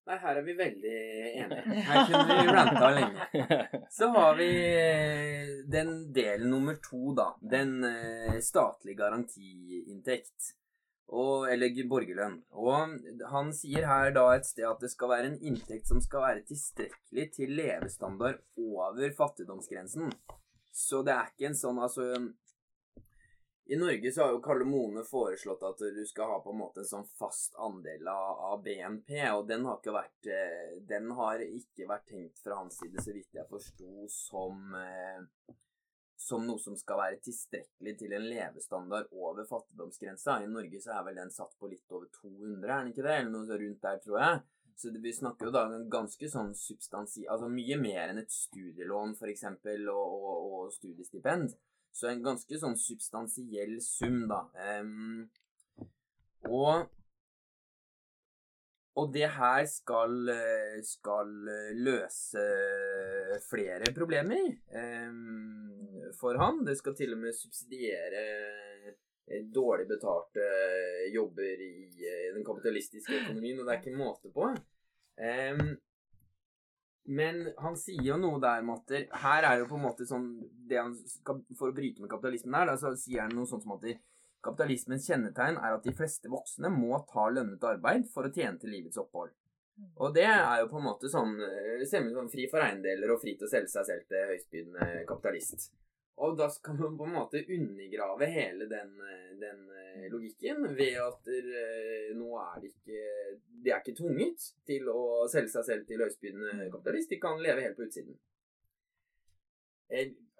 Nei, 0.09 0.15
her 0.23 0.37
er 0.39 0.45
vi 0.45 0.53
veldig 0.57 0.91
enige. 1.37 1.81
Her 1.89 2.07
kunne 2.09 2.37
vi 2.39 2.53
ranta 2.55 2.87
lenge. 2.95 3.57
Så 3.93 4.07
har 4.15 4.39
vi 4.39 4.47
eh, 4.65 5.51
den 5.69 5.91
delen 6.13 6.49
nummer 6.49 6.79
to, 6.81 7.11
da. 7.13 7.27
Den 7.51 7.83
uh, 7.85 8.39
statlige 8.41 8.97
garantiinntekt 8.97 10.55
og, 11.09 11.45
eller 11.51 11.77
borgerlønn. 11.91 12.39
Og 12.57 12.97
han 13.29 13.53
sier 13.53 13.85
her 13.89 14.11
da 14.15 14.25
et 14.33 14.49
sted 14.49 14.65
at 14.69 14.81
det 14.81 14.91
skal 14.93 15.13
være 15.13 15.31
en 15.31 15.39
inntekt 15.51 15.89
som 15.89 16.01
skal 16.01 16.25
være 16.25 16.45
tilstrekkelig 16.49 17.29
til 17.37 17.53
levestandard 17.61 18.41
over 18.57 19.13
fattigdomsgrensen. 19.17 20.13
Så 20.73 21.03
det 21.05 21.15
er 21.15 21.31
ikke 21.31 21.51
en 21.51 21.57
sånn 21.57 21.81
altså 21.81 22.11
I 23.69 23.77
Norge 23.77 24.11
så 24.11 24.23
har 24.23 24.31
jo 24.33 24.41
Karle 24.41 24.65
Mone 24.65 25.03
foreslått 25.05 25.61
at 25.67 25.81
du 25.93 26.01
skal 26.09 26.31
ha 26.31 26.37
på 26.41 26.49
en 26.55 26.57
måte 26.57 26.81
en 26.81 26.87
sånn 26.89 27.05
fast 27.19 27.53
andel 27.61 28.07
av, 28.09 28.63
BNP, 28.65 29.13
og 29.29 29.43
den 29.51 29.67
har 29.69 29.77
ikke 29.77 29.93
vært 29.93 30.29
eh, 30.33 30.71
Den 30.89 31.11
har 31.13 31.43
ikke 31.45 31.85
vært 31.91 32.07
tenkt 32.09 32.41
fra 32.41 32.57
hans 32.63 32.79
side, 32.81 32.97
så 33.05 33.13
vidt 33.13 33.37
jeg 33.37 33.45
forsto, 33.51 34.07
som 34.09 34.73
eh, 34.73 35.53
som 36.19 36.43
noe 36.47 36.59
som 36.59 36.75
skal 36.75 36.99
være 36.99 37.21
tilstrekkelig 37.23 37.93
til 38.01 38.13
en 38.17 38.25
levestandard 38.27 39.13
over 39.15 39.45
fattigdomsgrensa. 39.47 40.41
I 40.43 40.49
Norge 40.51 40.81
så 40.83 40.97
er 40.97 41.05
vel 41.05 41.21
den 41.21 41.31
satt 41.31 41.53
på 41.61 41.69
litt 41.71 41.93
over 41.95 42.09
200, 42.17 42.65
er 42.65 42.73
den 42.73 42.91
ikke 42.91 43.05
det? 43.05 43.15
Eller 43.21 43.31
noe 43.31 43.59
rundt 43.61 43.85
der, 43.85 44.01
tror 44.03 44.19
jeg. 44.19 44.41
Så 44.79 44.91
vi 45.03 45.13
snakker 45.15 45.47
jo 45.47 45.53
da 45.55 45.63
om 45.67 45.87
ganske 45.91 46.27
sånn 46.31 46.51
substansi... 46.55 47.25
Altså 47.27 47.47
mye 47.51 47.77
mer 47.79 48.11
enn 48.11 48.21
et 48.21 48.31
studielån, 48.31 49.15
for 49.19 49.31
eksempel, 49.31 49.87
og, 49.91 50.13
og, 50.19 50.43
og 50.59 50.75
studiestipend. 50.75 51.55
Så 51.95 52.09
en 52.09 52.23
ganske 52.23 52.61
sånn 52.61 52.77
substansiell 52.79 53.75
sum, 53.83 54.23
da. 54.29 54.45
Um, 54.79 55.27
og 56.47 56.87
og 58.99 59.13
det 59.13 59.29
her 59.31 59.63
skal, 59.69 60.27
skal 60.83 61.29
løse 61.79 62.41
flere 63.45 63.93
problemer 63.95 64.49
um, 64.75 65.69
for 66.19 66.39
han. 66.41 66.63
Det 66.65 66.75
skal 66.79 66.95
til 66.97 67.13
og 67.15 67.21
med 67.21 67.35
subsidiere 67.35 68.23
eh, 69.29 69.43
dårlig 69.53 69.87
betalte 69.89 70.47
jobber 71.13 71.63
i 71.63 71.73
eh, 72.09 72.31
den 72.35 72.45
kapitalistiske 72.45 73.21
økonomien, 73.23 73.59
og 73.59 73.67
det 73.67 73.75
er 73.75 73.81
ikke 73.83 73.95
måte 73.99 74.33
på. 74.33 74.49
Um, 75.19 75.77
men 77.09 77.41
han 77.57 77.77
sier 77.79 78.03
jo 78.05 78.19
noe 78.21 78.37
der, 78.43 78.61
Matter. 78.65 79.07
Her 79.23 79.47
er 79.47 79.63
jo 79.63 79.67
på 79.71 79.79
en 79.79 79.85
måte 79.87 80.05
sånn 80.05 80.27
skal, 81.09 81.41
For 81.57 81.71
å 81.71 81.75
bryte 81.75 82.03
med 82.03 82.11
kapitalismen 82.11 82.57
her, 82.59 82.69
da, 82.69 82.77
så 82.77 82.93
sier 82.99 83.25
han 83.25 83.33
noe 83.33 83.49
sånt 83.49 83.65
som 83.65 83.73
at 83.79 83.87
Kapitalismens 84.45 85.03
kjennetegn 85.09 85.57
er 85.59 85.73
at 85.75 85.83
de 85.83 85.91
fleste 85.91 86.29
voksne 86.31 86.69
må 86.71 86.95
ta 87.09 87.25
lønnet 87.27 87.65
arbeid 87.67 88.05
for 88.13 88.23
å 88.23 88.31
tjene 88.31 88.55
til 88.61 88.71
livets 88.71 88.99
opphold. 89.01 89.33
Og 89.99 90.13
det 90.15 90.27
er 90.27 90.61
jo 90.61 90.69
på 90.71 90.79
en 90.79 90.85
måte 90.85 91.11
sånn, 91.11 91.33
eh, 91.43 91.83
sånn 91.83 92.31
fri 92.31 92.47
for 92.51 92.63
eiendeler 92.63 93.11
og 93.11 93.19
fri 93.19 93.35
til 93.35 93.47
å 93.47 93.51
selge 93.51 93.71
seg 93.73 93.87
selv 93.89 94.07
til 94.07 94.31
høystbydende 94.31 94.87
kapitalist. 95.09 95.71
Og 96.19 96.35
da 96.39 96.49
skal 96.51 96.75
man 96.79 96.97
på 96.99 97.07
en 97.07 97.15
måte 97.15 97.41
undergrave 97.55 98.27
hele 98.27 98.67
den, 98.71 98.95
eh, 99.07 99.29
den 99.39 99.61
eh, 99.71 100.07
logikken 100.11 100.65
ved 100.75 100.97
at 100.99 101.29
uh, 101.31 102.09
nå 102.19 102.33
er 102.43 102.57
de 102.59 102.71
ikke 102.73 103.03
De 103.63 103.71
er 103.71 103.79
ikke 103.79 103.95
tvunget 103.97 104.49
til 104.67 104.89
å 104.91 105.27
selge 105.31 105.53
seg 105.53 105.67
selv 105.67 105.87
til 105.87 106.03
høystbydende 106.03 106.57
mm. 106.57 106.65
kapitalist. 106.75 107.11
De 107.11 107.21
kan 107.23 107.39
leve 107.43 107.63
helt 107.63 107.79
på 107.79 107.87
utsiden. 107.87 108.19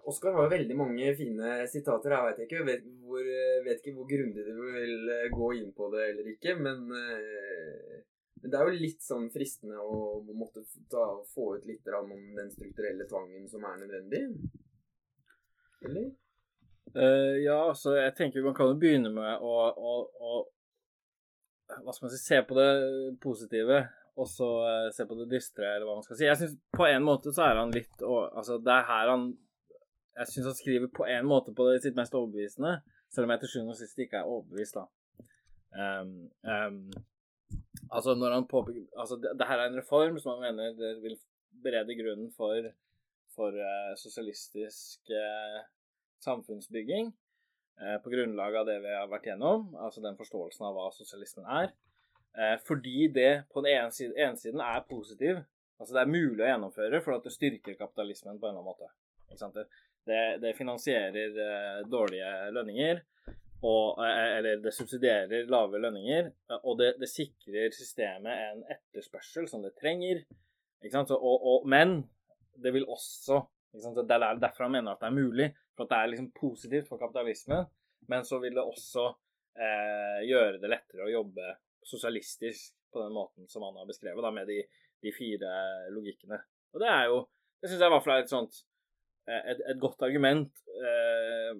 Oskar 0.09 0.34
har 0.34 0.45
jo 0.45 0.53
veldig 0.53 0.75
mange 0.77 1.09
fine 1.17 1.55
sitater. 1.69 2.13
Jeg 2.15 2.27
vet 2.27 2.39
ikke, 2.45 2.61
vet, 2.67 2.86
hvor, 3.05 3.25
vet 3.65 3.82
ikke 3.82 3.97
hvor 3.97 4.07
grundig 4.09 4.45
du 4.47 4.61
vil 4.73 5.11
eh, 5.13 5.27
gå 5.34 5.49
inn 5.59 5.73
på 5.75 5.89
det 5.93 6.05
eller 6.13 6.32
ikke, 6.32 6.55
men, 6.57 6.88
eh, 6.95 7.99
men 8.41 8.53
det 8.53 8.59
er 8.59 8.69
jo 8.69 8.80
litt 8.86 9.03
sånn 9.05 9.27
fristende 9.34 9.82
å 9.84 10.21
måtte 10.32 10.63
ta, 10.91 11.03
få 11.34 11.51
ut 11.57 11.67
litt 11.69 11.91
om 11.99 12.13
den 12.38 12.49
strukturelle 12.53 13.05
tvangen 13.09 13.45
som 13.51 13.67
er 13.67 13.84
nødvendig. 13.84 14.23
Eller? 15.86 16.09
Uh, 16.95 17.36
ja, 17.43 17.57
altså, 17.69 17.93
jeg 17.99 18.15
tenker 18.17 18.45
man 18.45 18.55
kan 18.57 18.71
jo 18.71 18.80
begynne 18.82 19.11
med 19.13 19.43
å, 19.45 19.53
å, 19.69 19.97
å 20.19 20.39
hva 21.84 21.93
skal 21.93 22.07
man 22.07 22.13
si, 22.15 22.21
se 22.23 22.39
på 22.49 22.55
det 22.57 22.69
positive, 23.21 23.84
og 24.19 24.27
så 24.27 24.47
uh, 24.65 24.88
se 24.95 25.05
på 25.05 25.17
det 25.19 25.27
dystre, 25.36 25.67
eller 25.69 25.86
hva 25.86 25.99
man 25.99 26.07
skal 26.07 26.17
si. 26.17 26.25
Jeg 26.25 26.39
synes 26.39 26.57
På 26.75 26.88
en 26.89 27.05
måte 27.05 27.34
så 27.36 27.45
er 27.45 27.61
han 27.61 27.75
litt 27.75 28.01
og, 28.01 28.32
Altså, 28.34 28.57
det 28.63 28.73
er 28.73 28.89
her 28.89 29.13
han 29.13 29.30
jeg 30.19 30.32
syns 30.34 30.49
han 30.49 30.57
skriver 30.57 30.89
på 30.91 31.05
en 31.07 31.27
måte 31.27 31.53
på 31.55 31.65
det 31.69 31.80
sitt 31.84 31.97
mest 31.97 32.15
overbevisende, 32.17 32.80
selv 33.13 33.27
om 33.27 33.34
jeg 33.34 33.43
til 33.43 33.51
sjuende 33.53 33.75
og 33.75 33.80
sist 33.80 34.01
ikke 34.03 34.19
er 34.19 34.27
overbevist, 34.27 34.75
da. 34.75 34.86
Um, 35.80 36.11
um, 36.43 36.80
altså, 37.93 38.15
når 38.17 38.34
han 38.34 38.47
påpeker 38.49 38.88
Altså, 38.97 39.19
det, 39.21 39.36
det, 39.38 39.45
her 39.45 39.61
er 39.61 39.69
en 39.69 39.77
reform 39.77 40.15
som 40.17 40.32
han 40.34 40.57
mener 40.57 40.97
vil 41.03 41.13
berede 41.63 41.93
grunnen 41.99 42.32
for, 42.36 42.71
for 43.40 43.56
uh, 43.56 43.96
sosialistisk 44.00 45.12
uh, 45.16 45.60
samfunnsbygging. 46.26 47.14
Uh, 47.80 47.98
på 48.04 48.12
grunnlag 48.12 48.58
av 48.60 48.68
det 48.68 48.80
vi 48.84 48.96
har 48.96 49.08
vært 49.12 49.30
gjennom, 49.32 49.70
altså 49.80 50.04
den 50.04 50.20
forståelsen 50.20 50.68
av 50.68 50.76
hva 50.76 50.90
sosialismen 50.96 51.48
er. 51.62 51.72
fordi 52.68 53.08
det 53.10 53.50
på 53.52 53.62
den 53.66 53.74
ene 53.74 53.92
siden, 53.92 54.14
ene 54.16 54.38
siden 54.38 54.62
er 54.62 54.84
positiv, 54.88 55.40
altså 55.80 55.96
det 55.96 56.02
er 56.02 56.12
mulig 56.12 56.44
å 56.44 56.50
gjennomføre 56.52 57.00
for 57.02 57.16
at 57.16 57.24
det 57.26 57.34
styrker 57.34 57.80
kapitalismen 57.80 58.38
på 58.38 58.48
en 58.48 58.54
eller 58.54 58.62
annen 58.62 58.70
måte. 58.70 58.92
Ikke 59.26 59.40
sant? 59.42 59.58
Det, 60.06 60.20
det 60.44 60.54
finansierer 60.58 61.34
dårlige 61.90 62.30
lønninger. 62.54 63.02
Og, 63.66 64.00
eller 64.06 64.62
det 64.64 64.72
subsidierer 64.72 65.50
lave 65.52 65.82
lønninger. 65.82 66.30
Og 66.62 66.78
det, 66.80 66.94
det, 67.02 67.10
sikrer 67.12 67.74
systemet 67.76 68.46
en 68.46 68.64
etterspørsel 68.78 69.50
som 69.52 69.66
det 69.66 69.74
trenger. 69.82 70.22
Og, 70.86 71.20
og, 71.20 71.68
men 71.68 72.04
det 72.56 72.74
vil 72.76 72.88
også 72.89 73.43
Det 73.70 74.16
er 74.16 74.39
derfor 74.41 74.66
han 74.66 74.72
mener 74.74 74.95
at 74.95 75.02
det 75.04 75.08
er 75.12 75.14
mulig. 75.14 75.50
For 75.78 75.86
at 75.86 75.91
det 75.91 75.97
er 75.97 76.12
liksom 76.12 76.32
positivt 76.34 76.88
for 76.89 76.97
kapitalismen. 76.97 77.68
Men 78.10 78.26
så 78.26 78.39
vil 78.41 78.56
det 78.58 78.64
også 78.64 79.12
gjøre 80.26 80.58
det 80.62 80.72
lettere 80.72 81.06
å 81.06 81.12
jobbe 81.12 81.52
sosialistisk 81.86 82.74
på 82.93 83.04
den 83.04 83.14
måten 83.14 83.45
som 83.52 83.64
han 83.68 83.78
har 83.78 83.88
beskrevet, 83.89 84.24
da, 84.24 84.32
med 84.34 84.47
de, 84.50 84.58
de 85.04 85.12
fire 85.14 85.52
logikkene. 85.93 86.39
Og 86.74 86.82
det 86.82 86.89
er 86.89 87.06
jo 87.12 87.20
Det 87.60 87.70
syns 87.70 87.82
jeg 87.84 87.91
i 87.91 87.93
hvert 87.93 88.06
fall 88.06 88.16
er 88.16 88.24
et 88.24 88.32
sånt 88.32 88.60
Eh, 89.30 89.52
et, 89.52 89.62
et 89.72 89.80
godt 89.82 90.02
argument, 90.08 90.62
eh, 90.88 91.54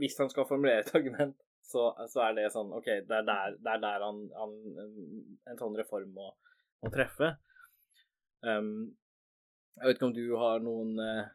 hvis 0.00 0.16
han 0.18 0.30
skal 0.32 0.48
formulere 0.48 0.82
et 0.82 0.94
argument, 0.98 1.36
så, 1.70 1.90
så, 2.10 2.24
er 2.24 2.38
det 2.38 2.48
sånn 2.54 2.72
OK, 2.74 2.88
det 3.06 3.18
er 3.20 3.26
der, 3.26 3.58
det 3.62 3.74
er 3.76 3.82
der 3.84 4.06
han, 4.06 4.24
han, 4.34 4.56
en 5.52 5.60
sånn 5.60 5.76
reform 5.78 6.10
må, 6.16 6.32
må 6.82 6.90
treffe. 6.90 7.34
Um, 8.42 8.88
jeg 9.76 9.86
vet 9.86 9.98
ikke 9.98 10.08
om 10.08 10.16
du 10.16 10.24
har 10.40 10.64
noen 10.64 10.96
uh... 10.98 11.28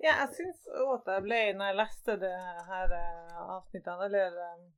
Ja, 0.00 0.14
jeg 0.22 0.30
syns 0.38 0.68
òg 0.72 0.94
at 0.98 1.10
jeg 1.14 1.24
ble, 1.26 1.40
når 1.56 1.72
jeg 1.72 1.78
leste 1.80 2.16
det 2.22 2.36
her 2.70 2.94
uh, 2.94 3.40
avsnittet, 3.58 4.04
eller 4.06 4.38
um, 4.54 4.68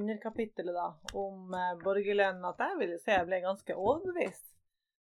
underkapittelet 0.00 0.76
da, 0.76 0.86
om 1.20 1.56
borgerlønn, 1.84 2.40
at 2.48 2.62
jeg 2.64 2.78
ville 2.80 3.00
si 3.02 3.12
jeg 3.12 3.28
ble 3.28 3.42
ganske 3.44 3.76
overbevist. 3.76 4.46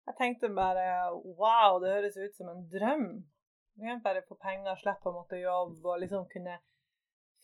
Jeg 0.08 0.16
tenkte 0.18 0.50
bare 0.56 0.88
wow, 1.14 1.82
det 1.84 1.92
høres 1.92 2.18
ut 2.18 2.38
som 2.40 2.50
en 2.54 2.64
drøm. 2.72 3.10
Du 3.76 3.84
kan 3.86 4.02
bare 4.02 4.24
få 4.26 4.38
penger, 4.40 4.80
slippe 4.80 5.12
å 5.12 5.18
måtte 5.20 5.38
jobbe 5.38 5.92
og 5.92 6.00
liksom 6.02 6.24
kunne 6.32 6.56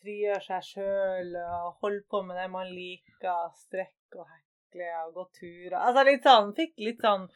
frigjøre 0.03 0.41
seg 0.43 0.69
sjøl 0.69 1.36
og 1.41 1.84
holde 1.84 2.05
på 2.09 2.24
med 2.26 2.39
det 2.39 2.47
man 2.51 2.71
liker, 2.71 3.51
strekke 3.59 4.24
og 4.24 4.32
hekle 4.32 4.89
og 5.03 5.19
gå 5.19 5.26
turer. 5.39 5.78
Altså 5.82 6.05
litt 6.07 6.26
sånn, 6.26 6.55
fikk 6.57 6.74
litt 6.88 7.03
sånn 7.03 7.28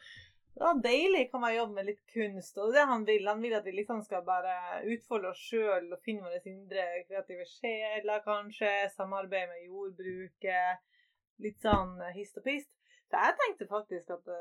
det 0.58 0.64
var 0.64 0.80
deilig 0.82 1.30
kan 1.30 1.40
man 1.40 1.54
jobbe 1.54 1.74
med 1.76 1.86
litt 1.86 2.00
kunst. 2.10 2.56
Og 2.58 2.72
det 2.74 2.82
han 2.90 3.04
vil. 3.06 3.28
Han 3.30 3.42
vil 3.42 3.54
at 3.54 3.66
vi 3.66 3.76
liksom 3.76 4.00
skal 4.02 4.24
bare 4.26 4.54
utfolde 4.90 5.30
oss 5.30 5.42
sjøl 5.50 5.86
og 5.94 6.02
finne 6.02 6.24
våre 6.26 6.40
indre 6.50 6.86
kreative 7.06 7.46
sjeler, 7.46 8.24
kanskje. 8.24 8.72
Samarbeide 8.96 9.52
med 9.52 9.68
jordbruket. 9.68 10.82
Litt 11.44 11.62
sånn 11.62 11.94
hist 12.16 12.40
og 12.40 12.48
pist. 12.48 12.72
Så 13.06 13.22
jeg 13.22 13.38
tenkte 13.38 13.70
faktisk 13.70 14.10
at 14.16 14.26
det, 14.26 14.40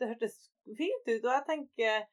det 0.00 0.10
hørtes 0.10 0.40
fint 0.66 1.12
ut. 1.12 1.22
Og 1.22 1.30
jeg 1.30 1.46
tenker 1.52 2.08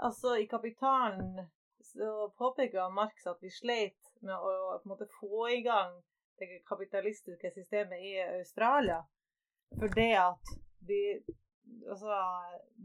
altså 0.00 0.38
i 0.40 0.48
Kapitalen 0.48 1.50
så 1.84 2.30
påpeker 2.38 2.88
Marx 2.96 3.26
at 3.28 3.44
vi 3.44 3.52
sleit 3.52 4.08
med 4.24 4.34
å 4.36 4.80
på 4.80 4.88
en 4.88 4.94
måte 4.94 5.08
få 5.18 5.50
i 5.52 5.60
gang 5.66 5.98
det 6.40 6.62
kapitalistiske 6.68 7.52
systemet 7.54 8.00
i 8.08 8.16
Australia. 8.24 9.02
For 9.76 9.92
det 9.92 10.12
at 10.16 10.52
de, 10.88 11.00
altså, 11.88 12.16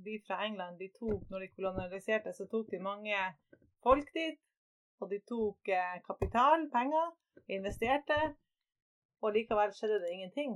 de 0.05 0.19
fra 0.27 0.39
England 0.45 0.79
de 0.79 0.89
tok, 0.99 1.29
når 1.29 1.45
de 1.45 1.53
kolonialiserte, 1.55 2.33
så 2.33 2.47
tok 2.51 2.71
de 2.71 2.79
mange 2.79 3.17
folk 3.83 4.13
dit. 4.13 4.39
Og 5.03 5.11
de 5.11 5.19
tok 5.27 5.69
eh, 5.69 5.97
kapital, 6.07 6.69
penger, 6.71 7.11
investerte. 7.51 8.19
Og 9.21 9.33
likevel 9.36 9.73
skjedde 9.75 9.99
det 10.03 10.13
ingenting. 10.13 10.55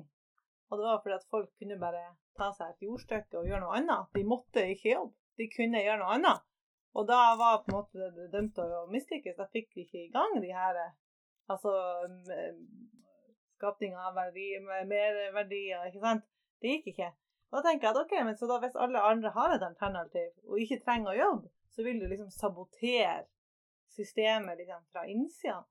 Og 0.69 0.77
det 0.77 0.85
var 0.85 1.01
fordi 1.03 1.17
at 1.17 1.27
folk 1.33 1.49
kunne 1.59 1.79
bare 1.81 2.03
ta 2.37 2.51
seg 2.55 2.71
et 2.71 2.85
jordstykke 2.85 3.39
og 3.39 3.49
gjøre 3.49 3.63
noe 3.65 3.75
annet. 3.79 4.11
De 4.15 4.23
måtte 4.23 4.63
ikke 4.73 4.93
jobbe. 4.93 5.15
De 5.39 5.49
kunne 5.51 5.81
gjøre 5.83 5.99
noe 6.03 6.15
annet. 6.17 6.45
Og 6.97 7.07
da 7.07 7.19
var 7.39 7.61
på 7.63 7.71
en 7.71 7.77
måte 7.77 8.09
det 8.15 8.29
dømt 8.33 8.55
til 8.57 8.75
å 8.75 8.85
mislykkes. 8.91 9.37
Da 9.37 9.47
fikk 9.53 9.73
vi 9.75 9.85
ikke 9.85 10.03
i 10.05 10.11
gang 10.13 10.37
de 10.41 10.53
her 10.53 10.79
altså 11.49 11.73
skapninga 13.59 14.05
av 14.09 14.15
verdi, 14.15 14.51
merverdier, 14.63 15.87
ikke 15.89 16.03
sant. 16.03 16.27
Det 16.61 16.77
gikk 16.77 16.93
ikke. 16.93 17.09
Da 17.49 17.61
tenker 17.65 17.87
jeg 17.87 17.95
at 17.95 18.01
ok, 18.03 18.15
men 18.27 18.37
så 18.37 18.49
da 18.49 18.59
hvis 18.61 18.77
alle 18.77 19.01
andre 19.01 19.33
har 19.33 19.55
et 19.55 19.65
alternativ 19.65 20.29
og 20.45 20.61
ikke 20.61 20.81
trenger 20.83 21.13
å 21.13 21.19
jobbe, 21.19 21.51
så 21.73 21.85
vil 21.85 22.01
du 22.01 22.07
liksom 22.09 22.29
sabotere 22.33 23.23
systemet 23.89 24.59
liksom 24.59 24.83
fra 24.93 25.05
innsida. 25.09 25.63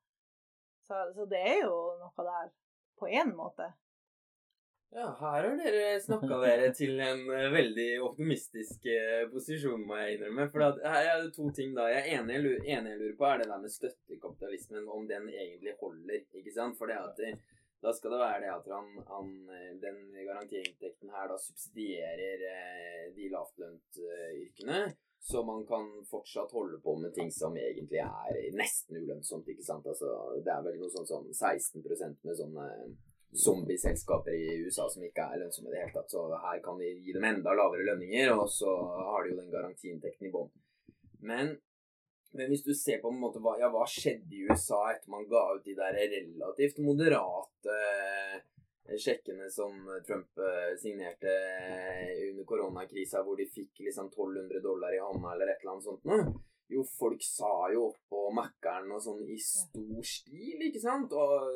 Så, 0.87 1.03
så 1.15 1.27
det 1.31 1.43
er 1.53 1.61
jo 1.63 1.77
noe 2.01 2.25
der 2.31 2.51
på 2.99 3.11
én 3.13 3.31
måte. 3.37 3.69
Ja, 4.91 5.05
her 5.21 5.45
har 5.45 5.57
dere 5.61 5.99
snakka 6.01 6.39
dere 6.41 6.69
til 6.73 6.97
en 7.05 7.27
uh, 7.29 7.51
veldig 7.53 7.89
optimistisk 8.07 8.87
uh, 8.89 9.27
posisjon, 9.29 9.83
må 9.85 9.99
jeg 10.01 10.17
innrømme. 10.17 10.47
For 10.49 10.65
her 10.65 11.11
er 11.11 11.27
det 11.27 11.35
to 11.37 11.51
ting 11.55 11.75
da. 11.77 11.91
Jeg 11.93 12.07
er 12.07 12.23
enig, 12.23 12.39
jeg 12.65 12.85
lurer 12.87 13.19
på, 13.19 13.27
er 13.29 13.43
det 13.43 13.51
der 13.51 13.61
med 13.61 13.75
støttekapitalismen, 13.75 14.89
om 14.89 15.05
den 15.11 15.29
egentlig 15.29 15.77
holder. 15.83 16.25
ikke 16.41 16.55
sant? 16.57 16.79
For 16.81 16.89
det 16.89 16.97
at 17.03 17.21
det, 17.21 17.35
da 17.83 17.93
skal 17.95 18.15
det 18.15 18.21
være 18.21 18.41
det 18.43 18.53
at 18.53 18.71
han, 18.75 18.89
han, 19.07 19.29
eh, 19.55 19.75
den 19.83 19.99
garantiinntekten 20.15 21.13
her 21.15 21.29
da 21.31 21.37
subsidierer 21.39 22.47
eh, 22.53 23.05
de 23.15 23.29
lavtlønnsyrkene. 23.35 24.81
Så 25.29 25.43
man 25.43 25.65
kan 25.67 25.87
fortsatt 26.11 26.53
holde 26.55 26.79
på 26.81 26.95
med 26.99 27.13
ting 27.15 27.31
som 27.35 27.57
egentlig 27.59 28.01
er 28.05 28.39
nesten 28.57 28.97
ulønnsomt. 28.97 29.49
ikke 29.51 29.67
sant? 29.67 29.87
Altså, 29.87 30.11
det 30.45 30.53
er 30.55 30.63
vel 30.65 30.79
noe 30.81 30.91
sånn 30.95 31.09
som 31.11 31.27
16% 31.27 32.23
med 32.27 32.39
sånne 32.39 32.67
zombieselskaper 33.45 34.33
i 34.33 34.63
USA 34.65 34.87
som 34.89 35.05
ikke 35.05 35.27
er 35.27 35.43
lønnsomme 35.43 35.69
i 35.69 35.75
det 35.75 35.83
hele 35.83 35.95
tatt. 35.97 36.11
Så 36.11 36.23
her 36.33 36.63
kan 36.65 36.79
vi 36.81 36.93
gi 37.05 37.15
dem 37.17 37.27
enda 37.29 37.55
lavere 37.55 37.87
lønninger, 37.91 38.31
og 38.35 38.47
så 38.51 38.73
har 39.11 39.25
de 39.25 39.35
jo 39.35 39.41
den 39.43 39.53
garantiinntekten 39.53 40.31
i 40.31 40.33
bånn. 40.33 40.55
Men, 41.21 41.57
men, 42.37 42.51
hvis 42.51 42.65
du 42.67 42.75
ser 42.77 43.01
på 43.03 43.13
en 43.13 43.21
måte 43.23 43.41
hva, 43.43 43.57
ja, 43.61 43.71
hva 43.73 43.87
skjedde 43.89 44.37
i 44.37 44.45
USA 44.49 44.83
etter 44.93 45.13
man 45.13 45.27
ga 45.31 45.45
ut 45.55 45.65
de 45.65 45.77
der 45.79 45.97
relativt 45.97 46.81
moderate 46.85 47.77
eh, 47.79 48.99
sjekkene 49.01 49.49
som 49.53 49.79
Trump 50.07 50.43
eh, 50.45 50.75
signerte 50.81 51.33
under 52.29 52.45
koronakrisa, 52.49 53.25
hvor 53.25 53.39
de 53.41 53.49
fikk 53.49 53.85
liksom 53.87 54.13
1200 54.13 54.61
dollar 54.65 54.95
i 54.97 55.01
hånda 55.03 55.33
eller 55.35 55.55
et 55.55 55.65
eller 55.65 55.77
annet 55.77 55.89
sånt 55.89 56.07
noe. 56.09 56.29
Jo, 56.69 56.85
folk 56.85 57.25
sa 57.25 57.71
jo 57.73 57.87
opp 57.89 58.01
på 58.13 58.27
Mækkern 58.37 58.91
og 58.93 59.01
sånn 59.01 59.23
i 59.25 59.39
stor 59.41 60.05
stil, 60.05 60.67
ikke 60.69 60.83
sant? 60.83 61.15
Og 61.17 61.49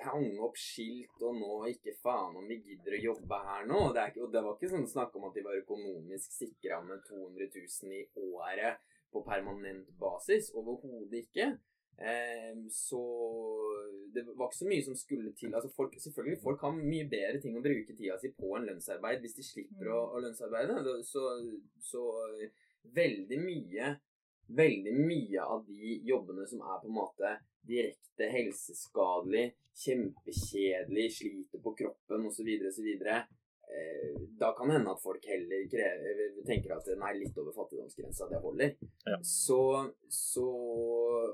hang 0.00 0.38
opp 0.40 0.56
skilt 0.56 1.20
og 1.20 1.36
nå 1.36 1.58
ikke 1.68 1.92
faen 2.00 2.38
om 2.40 2.48
vi 2.48 2.56
gidder 2.64 2.96
å 2.96 3.02
jobbe 3.10 3.40
her 3.50 3.68
nå. 3.68 3.80
Det, 3.92 4.06
ikke, 4.10 4.22
og 4.24 4.32
det 4.32 4.42
var 4.46 4.56
ikke 4.56 4.72
sånn 4.72 4.88
snakk 4.88 5.16
om 5.18 5.28
at 5.28 5.36
de 5.36 5.44
var 5.44 5.60
økonomisk 5.60 6.32
sikra 6.32 6.80
med 6.86 7.04
200 7.10 7.50
000 7.52 7.98
i 7.98 8.02
året 8.32 8.80
på 9.14 9.22
permanent 9.26 9.88
basis. 10.00 10.50
Overhodet 10.58 11.22
ikke. 11.24 11.54
Um, 11.94 12.64
så 12.74 13.00
det 14.14 14.24
var 14.26 14.48
ikke 14.48 14.58
så 14.58 14.70
mye 14.70 14.86
som 14.86 14.96
skulle 14.98 15.34
til. 15.38 15.54
Altså 15.54 15.70
folk, 15.76 15.94
selvfølgelig, 16.02 16.40
folk 16.42 16.64
har 16.66 16.74
mye 16.74 17.06
bedre 17.10 17.38
ting 17.42 17.54
å 17.58 17.62
bruke 17.62 17.94
tida 17.94 18.18
si 18.18 18.32
på 18.34 18.56
enn 18.58 18.66
lønnsarbeid 18.70 19.22
hvis 19.22 19.38
de 19.38 19.46
slipper 19.46 19.92
å, 19.94 20.00
å 20.16 20.24
lønnsarbeide. 20.24 20.98
Så, 21.06 21.28
så 21.92 22.08
veldig 22.94 23.40
mye 23.44 23.94
veldig 24.46 24.92
mye 24.98 25.42
av 25.42 25.64
de 25.66 25.98
jobbene 26.04 26.46
som 26.48 26.62
er 26.62 26.80
på 26.82 26.90
en 26.90 26.98
måte 26.98 27.30
direkte 27.64 28.28
helseskadelig, 28.28 29.46
kjempekjedelig, 29.84 31.06
sliter 31.16 31.62
på 31.64 31.74
kroppen 31.78 32.26
osv., 32.28 32.50
osv. 32.68 32.90
Eh, 33.74 34.20
da 34.38 34.52
kan 34.52 34.68
det 34.68 34.76
hende 34.76 34.92
at 34.92 35.02
folk 35.02 35.24
heller 35.26 35.64
krever, 35.70 36.22
tenker 36.46 36.76
at 36.76 36.90
nei, 37.00 37.14
litt 37.18 37.38
over 37.40 37.54
fattigdomsgrensa, 37.56 38.28
det 38.30 38.42
holder. 38.44 38.76
Ja. 39.08 39.18
Så, 39.22 39.60
så, 40.08 40.46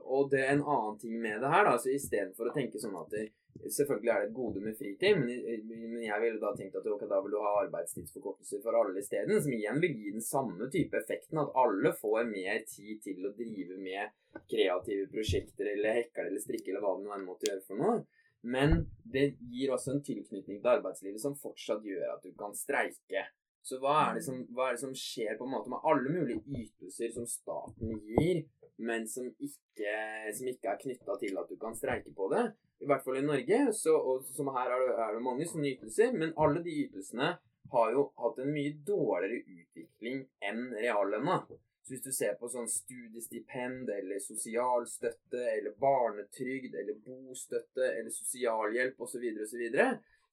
Og 0.04 0.30
det 0.32 0.44
er 0.44 0.54
en 0.54 0.64
annen 0.64 0.98
ting 1.00 1.20
med 1.20 1.40
det 1.42 1.52
her, 1.52 1.66
da. 1.68 1.76
Så 1.80 1.92
istedenfor 1.92 2.50
å 2.50 2.56
tenke 2.56 2.80
sånn 2.82 2.96
at 3.00 3.12
det, 3.14 3.28
Selvfølgelig 3.60 4.10
er 4.12 4.20
det 4.22 4.28
et 4.28 4.34
gode 4.34 4.60
med 4.62 4.76
fritid, 4.78 5.18
men, 5.18 5.40
men 5.68 6.04
jeg 6.04 6.22
ville 6.22 6.38
da 6.40 6.52
tenkt 6.56 6.76
at 6.78 6.86
okay, 6.86 7.08
da 7.10 7.18
vil 7.20 7.34
du 7.34 7.40
ha 7.42 7.50
arbeidstidsforkortelser 7.64 8.62
for 8.64 8.78
alle 8.78 9.02
isteden, 9.02 9.40
som 9.42 9.52
igjen 9.52 9.80
vil 9.82 9.96
gi 9.98 10.12
den 10.14 10.24
samme 10.24 10.68
type 10.72 10.96
effekten, 10.96 11.42
at 11.42 11.50
alle 11.58 11.92
får 11.98 12.30
mer 12.30 12.62
tid 12.70 13.02
til 13.04 13.26
å 13.26 13.34
drive 13.36 13.76
med 13.82 14.14
kreative 14.48 15.10
prosjekter 15.12 15.74
eller 15.74 15.98
hekle 15.98 16.30
eller 16.30 16.40
strikke 16.40 16.72
eller 16.72 16.86
hva 16.86 16.94
det 16.96 17.08
nå 17.08 17.20
måtte 17.26 17.50
gjøre 17.50 17.66
for 17.66 17.82
noe. 17.82 17.98
Men 18.42 18.86
det 19.04 19.34
gir 19.52 19.74
også 19.74 19.96
en 19.96 20.04
tilknytning 20.04 20.62
til 20.62 20.72
arbeidslivet 20.72 21.20
som 21.20 21.36
fortsatt 21.36 21.84
gjør 21.84 22.14
at 22.14 22.24
du 22.24 22.32
kan 22.38 22.54
streike. 22.56 23.26
Så 23.60 23.76
hva 23.82 23.98
er, 24.06 24.16
det 24.16 24.24
som, 24.24 24.38
hva 24.56 24.70
er 24.70 24.78
det 24.78 24.82
som 24.84 24.94
skjer 24.96 25.36
på 25.36 25.44
en 25.44 25.52
måte 25.52 25.68
med 25.68 25.84
alle 25.84 26.14
mulige 26.14 26.40
ytelser 26.62 27.12
som 27.12 27.26
staten 27.28 27.98
gir, 28.08 28.46
men 28.80 29.04
som 29.08 29.26
ikke, 29.28 29.96
som 30.32 30.48
ikke 30.48 30.72
er 30.72 30.80
knytta 30.80 31.18
til 31.20 31.36
at 31.36 31.52
du 31.52 31.58
kan 31.60 31.76
streike 31.76 32.14
på 32.16 32.30
det? 32.32 32.46
i 32.80 32.88
hvert 32.88 33.04
fall 33.04 33.18
i 33.20 33.24
Norge, 33.24 33.60
så, 33.76 33.92
og 33.92 34.24
som 34.36 34.48
her 34.56 34.72
er 34.72 34.82
det, 34.86 34.92
er 35.04 35.16
det 35.16 35.24
mange 35.24 35.46
sånne 35.48 35.74
ytelser, 35.74 36.14
men 36.16 36.32
alle 36.40 36.62
de 36.64 36.76
ytelsene 36.86 37.34
har 37.74 37.90
jo 37.94 38.06
hatt 38.22 38.40
en 38.40 38.54
mye 38.54 38.72
dårligere 38.86 39.42
utvikling 39.44 40.22
enn 40.48 40.62
reallønna. 40.78 41.42
Så 41.90 41.96
hvis 41.96 42.04
du 42.04 42.12
ser 42.14 42.36
på 42.38 42.46
sånn 42.46 42.68
studiestipend 42.70 43.88
eller 43.90 44.20
sosialstøtte 44.22 45.40
eller 45.56 45.72
barnetrygd 45.82 46.76
eller 46.78 47.00
bostøtte 47.02 47.82
eller 47.82 48.12
sosialhjelp 48.14 49.00
osv., 49.02 49.24
osv., 49.42 49.64
så, 49.74 49.88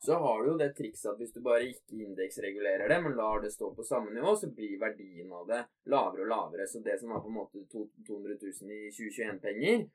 så 0.06 0.20
har 0.22 0.44
du 0.44 0.52
jo 0.52 0.60
det 0.62 0.68
trikset 0.78 1.08
at 1.16 1.18
hvis 1.18 1.34
du 1.34 1.40
bare 1.42 1.72
ikke 1.72 1.98
indeksregulerer 1.98 2.94
det, 2.94 3.00
men 3.02 3.18
lar 3.18 3.42
det 3.42 3.50
stå 3.56 3.72
på 3.74 3.86
samme 3.90 4.14
nivå, 4.14 4.36
så 4.38 4.52
blir 4.54 4.76
verdien 4.84 5.34
av 5.34 5.50
det 5.50 5.64
lavere 5.90 6.28
og 6.28 6.30
lavere. 6.36 6.68
Så 6.70 6.84
det 6.86 7.00
som 7.02 7.16
var 7.16 7.24
på 7.26 7.34
en 7.34 7.40
måte 7.40 7.64
200 7.74 8.38
000 8.38 8.76
i 8.78 8.94
2021-penger, 9.00 9.88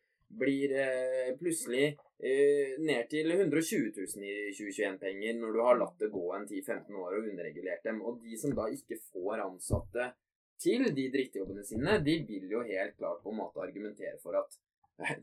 blir 0.43 0.75
eh, 0.81 1.31
plutselig 1.39 1.85
eh, 2.19 2.75
ned 2.83 3.07
til 3.13 3.31
120 3.37 3.95
000 3.95 4.27
i 4.27 4.35
2021-penger 4.57 5.39
når 5.39 5.55
du 5.55 5.63
har 5.63 5.79
latt 5.79 6.03
det 6.03 6.11
gå 6.11 6.27
en 6.35 6.49
10-15 6.49 6.99
år 7.05 7.21
og 7.21 7.31
underregulert 7.31 7.87
dem. 7.87 8.03
Og 8.03 8.19
de 8.27 8.35
som 8.41 8.59
da 8.59 8.67
ikke 8.73 8.99
får 9.13 9.47
ansatte 9.47 10.11
til 10.63 10.89
de 10.97 11.07
drittjobbene 11.13 11.65
sine, 11.67 11.99
de 12.07 12.19
vil 12.29 12.51
jo 12.51 12.65
helt 12.67 12.97
klart 12.99 13.23
på 13.25 13.33
en 13.33 13.41
måte 13.43 13.63
argumentere 13.65 14.19
for 14.23 14.39
at 14.39 14.59
eh, 15.03 15.17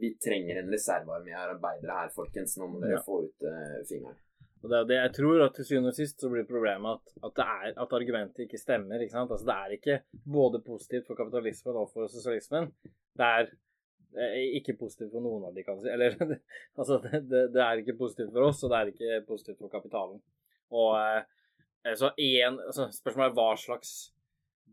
vi 0.00 0.12
trenger 0.20 0.60
en 0.60 0.70
reservearmé 0.72 1.34
av 1.36 1.56
arbeidere 1.56 1.98
her, 2.00 2.14
folkens. 2.14 2.56
Nå 2.60 2.68
må 2.70 2.80
dere 2.82 2.98
ja. 2.98 3.02
få 3.04 3.22
ut 3.26 3.46
uh, 3.46 3.82
fingeren. 3.88 4.18
Og 4.64 4.72
det 4.72 4.78
er 4.78 4.88
det 4.88 4.96
jeg 4.96 5.12
tror 5.18 5.44
at 5.44 5.54
til 5.54 5.68
syvende 5.68 5.92
og 5.92 5.98
sist 5.98 6.22
så 6.22 6.30
blir 6.32 6.46
problemet 6.48 6.96
at, 6.98 7.12
at, 7.28 7.42
er, 7.44 7.76
at 7.84 7.94
argumentet 7.98 8.46
ikke 8.46 8.60
stemmer. 8.60 8.98
ikke 9.00 9.14
sant? 9.14 9.30
Altså 9.30 9.46
Det 9.46 9.56
er 9.56 9.76
ikke 9.76 9.98
både 10.36 10.62
positivt 10.64 11.06
for 11.06 11.18
kapitalismen 11.18 11.78
og 11.78 11.92
for 11.92 12.10
sosialismen. 12.10 12.72
Det 13.16 13.28
er 13.38 13.52
eh, 14.16 14.40
ikke 14.58 14.74
positivt 14.80 15.12
for 15.12 15.22
noen 15.22 15.46
av 15.46 15.54
de, 15.54 15.64
kan 15.66 15.78
si. 15.80 15.92
Eller 15.92 16.16
altså, 16.80 16.98
det, 17.04 17.44
det, 17.54 17.62
er 17.62 17.84
ikke 17.84 17.98
positivt 18.00 18.32
for 18.34 18.48
oss, 18.48 18.64
og 18.64 18.72
det 18.72 18.80
er 18.80 18.92
ikke 18.94 19.22
positivt 19.28 19.60
for 19.62 19.72
kapitalen. 19.72 20.18
Og 20.74 20.98
så 21.94 22.10
en, 22.10 22.58
altså, 22.66 22.88
Spørsmålet 22.96 23.30
er 23.30 23.36
hva 23.38 23.50
slags 23.60 23.92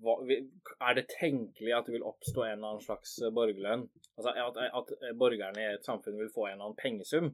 Er 0.03 0.97
det 0.97 1.05
tenkelig 1.13 1.73
at 1.75 1.87
det 1.87 1.95
vil 1.95 2.07
oppstå 2.07 2.43
en 2.43 2.57
eller 2.57 2.73
annen 2.73 2.85
slags 2.85 3.15
borgerlønn? 3.35 3.85
Altså 4.17 4.33
at, 4.33 4.59
at 4.81 5.15
borgerne 5.19 5.61
i 5.61 5.69
et 5.75 5.85
samfunn 5.85 6.19
vil 6.19 6.31
få 6.33 6.47
en 6.47 6.55
eller 6.55 6.69
annen 6.69 6.79
pengesum? 6.81 7.31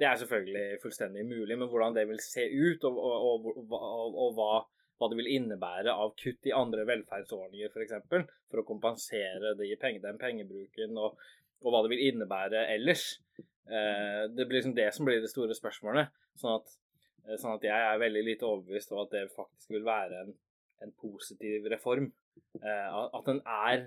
Det 0.00 0.08
er 0.08 0.18
selvfølgelig 0.20 0.80
fullstendig 0.82 1.24
mulig, 1.28 1.56
men 1.58 1.68
hvordan 1.68 1.96
det 1.96 2.06
vil 2.08 2.20
se 2.24 2.46
ut, 2.48 2.84
og, 2.88 2.98
og, 2.98 3.48
og, 3.68 4.20
og 4.24 4.36
hva 4.36 4.52
hva 5.00 5.08
det 5.08 5.16
vil 5.16 5.30
innebære 5.32 5.92
av 5.96 6.12
kutt 6.20 6.48
i 6.48 6.52
andre 6.52 6.84
velferdsordninger 6.88 7.70
f.eks. 7.70 7.74
For, 7.74 7.84
eksempel, 7.86 8.26
for 8.52 8.60
å 8.60 8.66
kompensere 8.68 9.54
de 9.56 9.70
penge, 9.80 10.02
den 10.04 10.20
pengebruken, 10.20 10.98
og, 11.00 11.16
hva 11.64 11.80
det 11.84 11.92
vil 11.94 12.04
innebære 12.10 12.66
ellers. 12.74 13.06
Eh, 13.38 14.26
det 14.28 14.44
blir 14.44 14.60
liksom 14.60 14.76
det 14.76 14.90
som 14.96 15.08
blir 15.08 15.22
det 15.22 15.32
store 15.32 15.56
spørsmålet. 15.56 16.12
Sånn 16.40 16.58
at, 16.58 16.76
eh, 17.24 17.38
sånn 17.40 17.56
at 17.56 17.64
jeg 17.64 17.86
er 17.88 18.02
veldig 18.02 18.24
lite 18.28 18.48
overbevist 18.48 18.92
om 18.92 19.02
at 19.06 19.16
det 19.16 19.26
faktisk 19.32 19.72
vil 19.72 19.88
være 19.88 20.22
en, 20.26 20.36
en 20.84 20.92
positiv 20.92 21.66
reform. 21.70 22.12
Eh, 22.62 22.88
at 23.18 23.26
den 23.26 23.40
er 23.46 23.84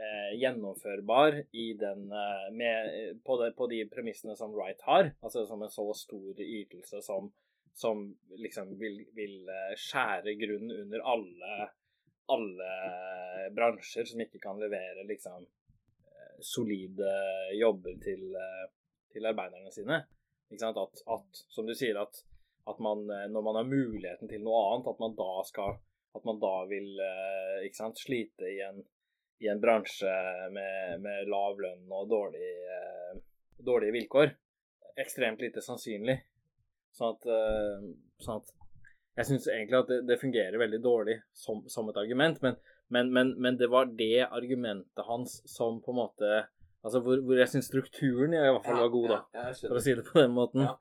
eh, 0.00 0.32
gjennomførbar 0.40 1.42
den, 1.52 2.04
eh, 2.22 2.48
med, 2.56 3.20
på, 3.24 3.38
de, 3.42 3.52
på, 3.56 3.68
de, 3.70 3.84
premissene 3.92 4.36
som 4.36 4.54
Wright 4.56 4.82
har, 4.88 5.12
altså 5.22 5.46
som 5.46 5.62
en 5.62 5.72
så 5.72 5.86
stor 5.96 6.42
ytelse 6.42 7.02
som 7.04 7.32
som 7.74 8.02
liksom 8.36 8.74
vil, 8.76 8.98
vil 9.16 9.46
skjære 9.80 10.34
grunnen 10.36 10.74
under 10.82 11.00
alle, 11.08 11.68
alle 12.28 12.66
bransjer 13.56 14.04
som 14.10 14.20
ikke 14.20 14.42
kan 14.42 14.60
levere 14.60 15.06
liksom 15.08 15.46
solide 16.44 17.14
jobber 17.56 17.96
til, 18.04 18.26
til 19.14 19.30
arbeiderne 19.30 19.72
sine. 19.72 20.02
At, 20.52 21.00
at, 21.16 21.40
som 21.48 21.64
du 21.64 21.72
sier, 21.72 21.96
at, 21.96 22.20
at, 22.70 22.78
man 22.84 23.06
når 23.06 23.44
man 23.46 23.58
har 23.58 23.68
muligheten 23.68 24.30
til 24.30 24.44
noe 24.44 24.60
annet, 24.70 24.90
at 24.92 25.00
man 25.02 25.16
da 25.18 25.32
skal 25.48 25.80
At 26.12 26.26
man 26.28 26.36
da 26.42 26.66
vil 26.68 27.00
ikke 27.64 27.78
sant, 27.78 27.96
slite 27.96 28.44
i 28.44 28.58
en, 28.60 28.82
i 29.40 29.48
en 29.48 29.60
bransje 29.62 30.12
med, 30.52 31.00
med, 31.00 31.30
lav 31.32 31.56
lønn 31.56 31.88
og 31.88 32.10
dårlig, 32.10 32.50
dårlige 33.56 33.94
vilkår. 33.96 34.34
Ekstremt 35.00 35.40
lite 35.40 35.64
sannsynlig. 35.64 36.18
Sånn 36.92 37.16
at, 37.16 37.30
sånn 38.20 38.42
at 38.42 38.52
jeg 39.18 39.28
syns 39.28 39.48
egentlig 39.50 39.78
at 39.78 39.90
det, 39.90 40.00
det, 40.08 40.20
fungerer 40.20 40.60
veldig 40.60 40.80
dårlig 40.84 41.18
som, 41.36 41.60
som 41.68 41.88
et 41.90 41.98
argument, 42.00 42.38
men, 42.44 42.56
men, 42.88 43.12
men, 43.12 43.34
men, 43.36 43.58
det 43.60 43.68
var 43.72 43.90
det 43.98 44.24
argumentet 44.28 45.04
hans 45.08 45.40
som 45.48 45.82
på 45.84 45.94
en 45.94 46.02
måte 46.04 46.42
Altså 46.82 46.98
hvor, 46.98 47.20
hvor 47.22 47.38
jeg 47.38 47.46
syns 47.46 47.68
strukturen 47.70 48.32
i 48.34 48.38
hvert 48.42 48.64
fall 48.66 48.80
var 48.80 48.88
god, 48.90 49.04
da, 49.12 49.18
ja, 49.36 49.42
for 49.68 49.78
å 49.78 49.82
si 49.84 49.92
det 49.94 50.02
på 50.02 50.16
den 50.18 50.32
måten. 50.34 50.64
Ja. 50.66 50.72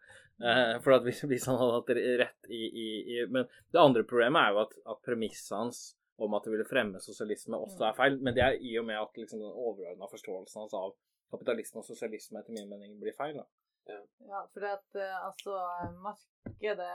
Uh, 0.41 0.77
for 0.81 0.95
at 0.95 1.05
hvis, 1.05 1.22
hvis, 1.30 1.45
han 1.49 1.59
hadde 1.59 1.77
hatt 1.77 1.91
rett 2.23 2.49
i, 2.49 2.61
i, 2.65 2.88
i, 3.13 3.18
Men 3.30 3.45
det 3.73 3.81
andre 3.81 4.05
problemet 4.07 4.41
er 4.41 4.55
jo 4.55 4.63
at, 4.63 4.77
at 4.93 5.03
premisset 5.05 5.57
hans 5.57 5.81
om 6.22 6.34
at 6.38 6.45
det 6.45 6.51
ville 6.53 6.68
fremme 6.69 6.99
sosialisme, 7.01 7.57
også 7.57 7.88
er 7.88 7.97
feil. 7.97 8.19
Men 8.22 8.35
det 8.38 8.43
er 8.45 8.57
i 8.61 8.76
og 8.77 8.85
med 8.85 8.99
at 8.99 9.15
liksom, 9.18 9.41
den 9.41 9.49
overordna 9.49 10.09
forståelsen 10.11 10.61
hans 10.61 10.76
av 10.77 10.93
kapitalisme 11.34 11.81
og 11.81 11.88
sosialisme 11.88 12.41
etter 12.41 12.53
min 12.53 12.69
mening 12.69 12.97
blir 13.01 13.15
feil. 13.18 13.39
da. 13.39 13.47
Ja, 13.89 14.01
ja 14.30 14.41
for 14.53 14.68
at 14.69 14.99
eh, 15.01 15.15
altså 15.26 15.55
markedet 16.03 16.91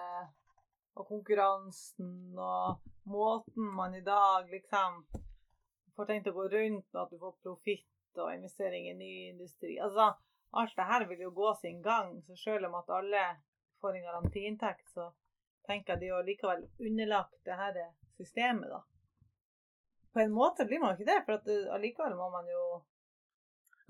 og 0.97 1.09
konkurransen 1.09 2.39
og 2.39 2.85
måten 3.11 3.67
man 3.77 3.97
i 3.99 4.05
dag 4.07 4.47
liksom 4.53 5.03
får 5.97 6.09
tenkt 6.09 6.31
å 6.31 6.37
gå 6.37 6.47
rundt, 6.53 6.89
og 6.95 7.03
at 7.03 7.13
du 7.13 7.19
får 7.21 7.37
profitt 7.43 8.21
og 8.21 8.33
investering 8.33 8.89
i 8.91 8.97
ny 8.97 9.13
industri 9.33 9.77
Altså, 9.83 10.13
alt 10.51 10.77
det 10.77 10.89
her 10.89 11.07
vil 11.09 11.21
jo 11.27 11.31
gå 11.31 11.55
sin 11.61 11.83
gang. 11.83 12.23
Så 12.27 12.37
selv 12.37 12.67
om 12.67 12.75
at 12.75 12.91
alle 12.91 13.23
får 13.81 13.97
en 13.97 14.09
garantiinntekt, 14.09 14.89
så 14.91 15.11
tenker 15.67 15.95
jeg 15.95 16.01
de 16.01 16.13
jo 16.13 16.21
likevel 16.27 16.67
underlagt 16.79 17.39
det 17.45 17.57
her 17.59 17.81
systemet, 18.17 18.71
da. 18.71 18.83
På 20.13 20.21
en 20.21 20.33
måte 20.33 20.65
blir 20.65 20.81
man 20.81 20.95
jo 20.95 21.01
ikke 21.01 21.13
det, 21.13 21.23
for 21.27 21.37
at 21.37 21.49
eh, 21.53 21.73
allikevel 21.77 22.15
må 22.17 22.31
man 22.33 22.47
jo 22.49 22.63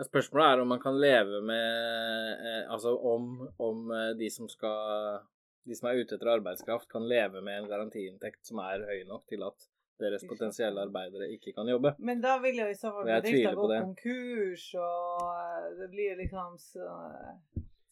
Spørsmålet 0.02 0.46
er 0.46 0.60
om 0.60 0.68
man 0.68 0.80
kan 0.82 0.98
leve 1.00 1.38
med 1.46 2.40
eh, 2.50 2.64
Altså 2.74 2.96
om, 2.98 3.28
om 3.62 3.92
eh, 3.94 4.10
de 4.18 4.26
som 4.34 4.48
skal 4.50 5.22
de 5.66 5.74
som 5.74 5.88
er 5.90 6.00
ute 6.00 6.14
etter 6.14 6.30
arbeidskraft, 6.30 6.88
kan 6.90 7.06
leve 7.08 7.40
med 7.42 7.60
en 7.60 7.70
garantiinntekt 7.70 8.46
som 8.46 8.60
er 8.62 8.84
høy 8.86 9.00
nok 9.08 9.24
til 9.30 9.42
at 9.46 9.64
deres 10.00 10.24
potensielle 10.28 10.82
arbeidere 10.82 11.30
ikke 11.34 11.54
kan 11.56 11.68
jobbe. 11.70 11.94
Men 11.98 12.20
da 12.24 12.36
vil 12.42 12.60
jo 12.62 12.66
i 12.70 12.76
så 12.76 12.92
fall 12.94 13.08
bedrifta 13.08 13.54
gå 13.56 13.68
konkurs, 13.74 14.66
og 14.80 15.30
eh, 15.30 15.70
det 15.80 15.88
blir 15.94 16.20
liksom 16.20 16.58
så 16.60 16.90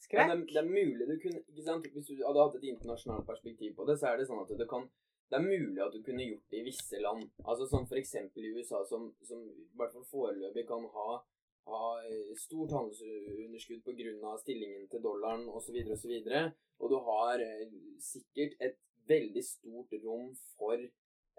skrekk. 0.05 0.21
Ja, 0.21 0.35
det, 0.35 0.51
det, 0.53 0.61
er 0.61 0.69
mulig 0.69 1.09
du 1.09 1.17
kunne 1.23 1.41
ikke 1.45 1.67
sant? 1.67 1.89
Hvis 1.95 2.11
du 2.11 2.21
hadde 2.21 2.45
hatt 2.45 2.59
et 2.61 2.69
internasjonalt 2.73 3.27
perspektiv 3.29 3.75
på 3.79 3.89
det, 3.89 3.99
så 4.01 4.13
er 4.13 4.21
det 4.21 4.29
sånn 4.31 4.45
at 4.45 4.53
det 4.59 4.69
kan 4.71 4.89
det 5.33 5.39
er 5.39 5.47
mulig 5.49 5.81
at 5.81 5.95
du 5.95 6.03
kunne 6.05 6.23
gjort 6.23 6.53
det 6.53 6.59
i 6.61 6.67
visse 6.67 6.99
land. 7.01 7.23
Altså 7.49 7.65
Som 7.67 7.87
f.eks. 7.89 8.13
i 8.37 8.51
USA, 8.55 8.83
som, 8.87 9.09
som 9.25 9.41
i 9.49 9.79
hvert 9.81 9.95
fall 9.97 10.05
foreløpig 10.11 10.67
kan 10.69 10.85
ha 10.95 11.23
ha 11.65 11.85
eh, 12.05 12.35
stort 12.37 12.73
handelsunderskudd 12.77 13.85
pga. 13.85 14.35
stillingen 14.41 14.89
til 14.89 15.03
dollaren 15.03 15.47
osv. 15.49 15.79
osv. 15.97 16.13
Og, 16.13 16.51
og 16.81 16.91
du 16.93 16.97
har 17.09 17.41
eh, 17.41 17.71
sikkert 18.01 18.59
et 18.61 18.77
veldig 19.09 19.45
stort 19.45 19.97
rom 20.05 20.31
for 20.57 20.77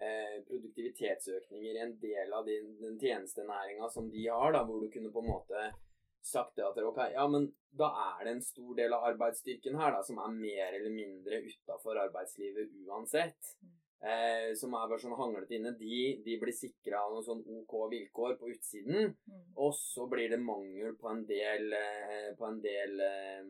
eh, 0.02 0.38
produktivitetsøkninger 0.48 1.78
i 1.78 1.84
en 1.86 1.96
del 2.02 2.34
av 2.36 2.48
din, 2.50 2.76
den 2.82 3.00
tjenestenæringa 3.02 3.90
som 3.94 4.10
de 4.12 4.28
har, 4.28 4.52
da, 4.56 4.64
hvor 4.68 4.84
du 4.84 4.90
kunne 4.94 5.14
på 5.14 5.24
en 5.24 5.32
måte 5.34 5.70
sagt 6.26 6.56
det 6.58 6.66
at 6.66 6.78
ok, 6.82 7.02
ja, 7.14 7.26
men 7.30 7.52
da 7.78 7.92
er 8.18 8.26
det 8.26 8.36
en 8.36 8.46
stor 8.46 8.76
del 8.78 8.96
av 8.98 9.12
arbeidsstyrken 9.12 9.78
her 9.78 9.94
da, 9.94 10.04
som 10.04 10.22
er 10.24 10.38
mer 10.38 10.78
eller 10.80 10.94
mindre 10.94 11.44
utafor 11.46 12.00
arbeidslivet 12.08 12.72
uansett. 12.88 13.56
Mm 13.62 13.76
eh, 14.06 14.54
som 14.60 14.74
er 14.76 14.90
bare 14.90 15.02
sånn 15.02 15.18
hanglete 15.18 15.58
inne, 15.58 15.74
de, 15.80 16.02
de 16.26 16.38
blir 16.42 16.56
sikra 16.56 17.04
noen 17.10 17.26
sånn 17.26 17.44
OK 17.62 17.76
vilkår 17.94 18.38
på 18.40 18.52
utsiden. 18.54 19.14
Mm. 19.30 19.46
Og 19.66 19.74
så 19.78 20.08
blir 20.12 20.32
det 20.34 20.42
mangel 20.42 20.96
på 21.00 21.12
en 21.12 21.24
del, 21.30 21.72
eh, 21.78 22.32
på 22.38 22.50
en 22.50 22.62
del 22.64 23.02
eh, 23.06 23.42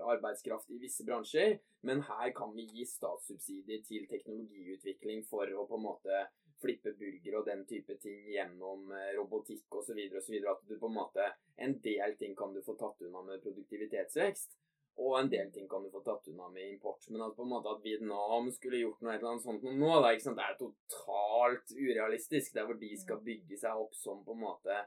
arbeidskraft 0.00 0.70
i 0.70 0.80
visse 0.82 1.04
bransjer. 1.06 1.58
Men 1.86 2.02
her 2.08 2.32
kan 2.36 2.54
vi 2.56 2.66
gi 2.70 2.86
statssubsidier 2.88 3.84
til 3.86 4.08
teknologiutvikling 4.10 5.24
for 5.28 5.50
å 5.52 5.66
på 5.68 5.78
en 5.78 5.86
måte 5.86 6.26
flippe 6.60 6.92
burger 6.96 7.38
og 7.38 7.48
den 7.48 7.64
type 7.68 7.98
ting 8.02 8.30
gjennom 8.32 8.92
eh, 8.96 9.12
robotikk 9.18 9.74
osv. 9.80 9.98
osv. 10.20 10.36
At 10.52 10.62
du 10.68 10.78
på 10.78 10.90
en 10.90 10.96
måte 11.00 11.32
En 11.56 11.78
del 11.80 12.16
ting 12.20 12.34
kan 12.36 12.52
du 12.52 12.62
få 12.64 12.74
tatt 12.76 13.00
unna 13.06 13.22
med 13.24 13.42
produktivitetsvekst. 13.44 14.56
Og 15.04 15.18
en 15.18 15.28
del 15.28 15.50
ting 15.52 15.68
kan 15.68 15.84
du 15.84 15.90
få 15.92 16.00
tatt 16.04 16.28
unna 16.32 16.48
med 16.52 16.70
import. 16.70 17.04
Men 17.12 17.26
at 17.26 17.36
på 17.36 17.44
en 17.44 17.52
måte 17.52 17.72
at 17.72 17.82
Vietnam 17.84 18.48
skulle 18.52 18.80
gjort 18.80 19.02
noe, 19.04 19.14
eller 19.14 19.30
annet 19.32 19.44
sånt 19.44 19.64
nå, 19.64 19.90
ikke 20.08 20.24
sant? 20.24 20.40
det 20.40 20.46
er 20.46 20.60
totalt 20.60 21.74
urealistisk. 21.76 22.54
Det 22.54 22.62
er 22.62 22.68
hvor 22.70 22.80
de 22.80 22.92
skal 23.00 23.24
bygge 23.24 23.60
seg 23.60 23.82
opp 23.84 23.96
som 23.96 24.22
på 24.24 24.36
en 24.36 24.44
måte 24.46 24.78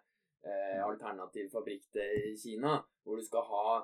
eh, 0.45 0.79
alternativ 0.85 1.49
fabrikk 1.53 1.89
til 1.95 2.37
Kina. 2.39 2.79
Hvor 3.03 3.17
du 3.17 3.25
skal 3.25 3.45
ha 3.49 3.75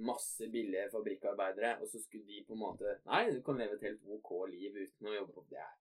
masse 0.00 0.48
billige 0.52 0.88
fabrikkarbeidere, 0.92 1.76
og 1.80 1.88
så 1.90 2.00
skulle 2.00 2.26
de 2.26 2.44
på 2.46 2.56
en 2.56 2.62
måte 2.62 2.98
Nei, 3.04 3.26
du 3.34 3.42
kan 3.44 3.58
leve 3.60 3.76
et 3.76 3.88
helt 3.88 4.04
OK 4.16 4.30
liv 4.50 4.78
uten 4.78 5.10
å 5.10 5.16
jobbe 5.18 5.34
på 5.36 5.46
det. 5.50 5.60
Er, 5.60 5.72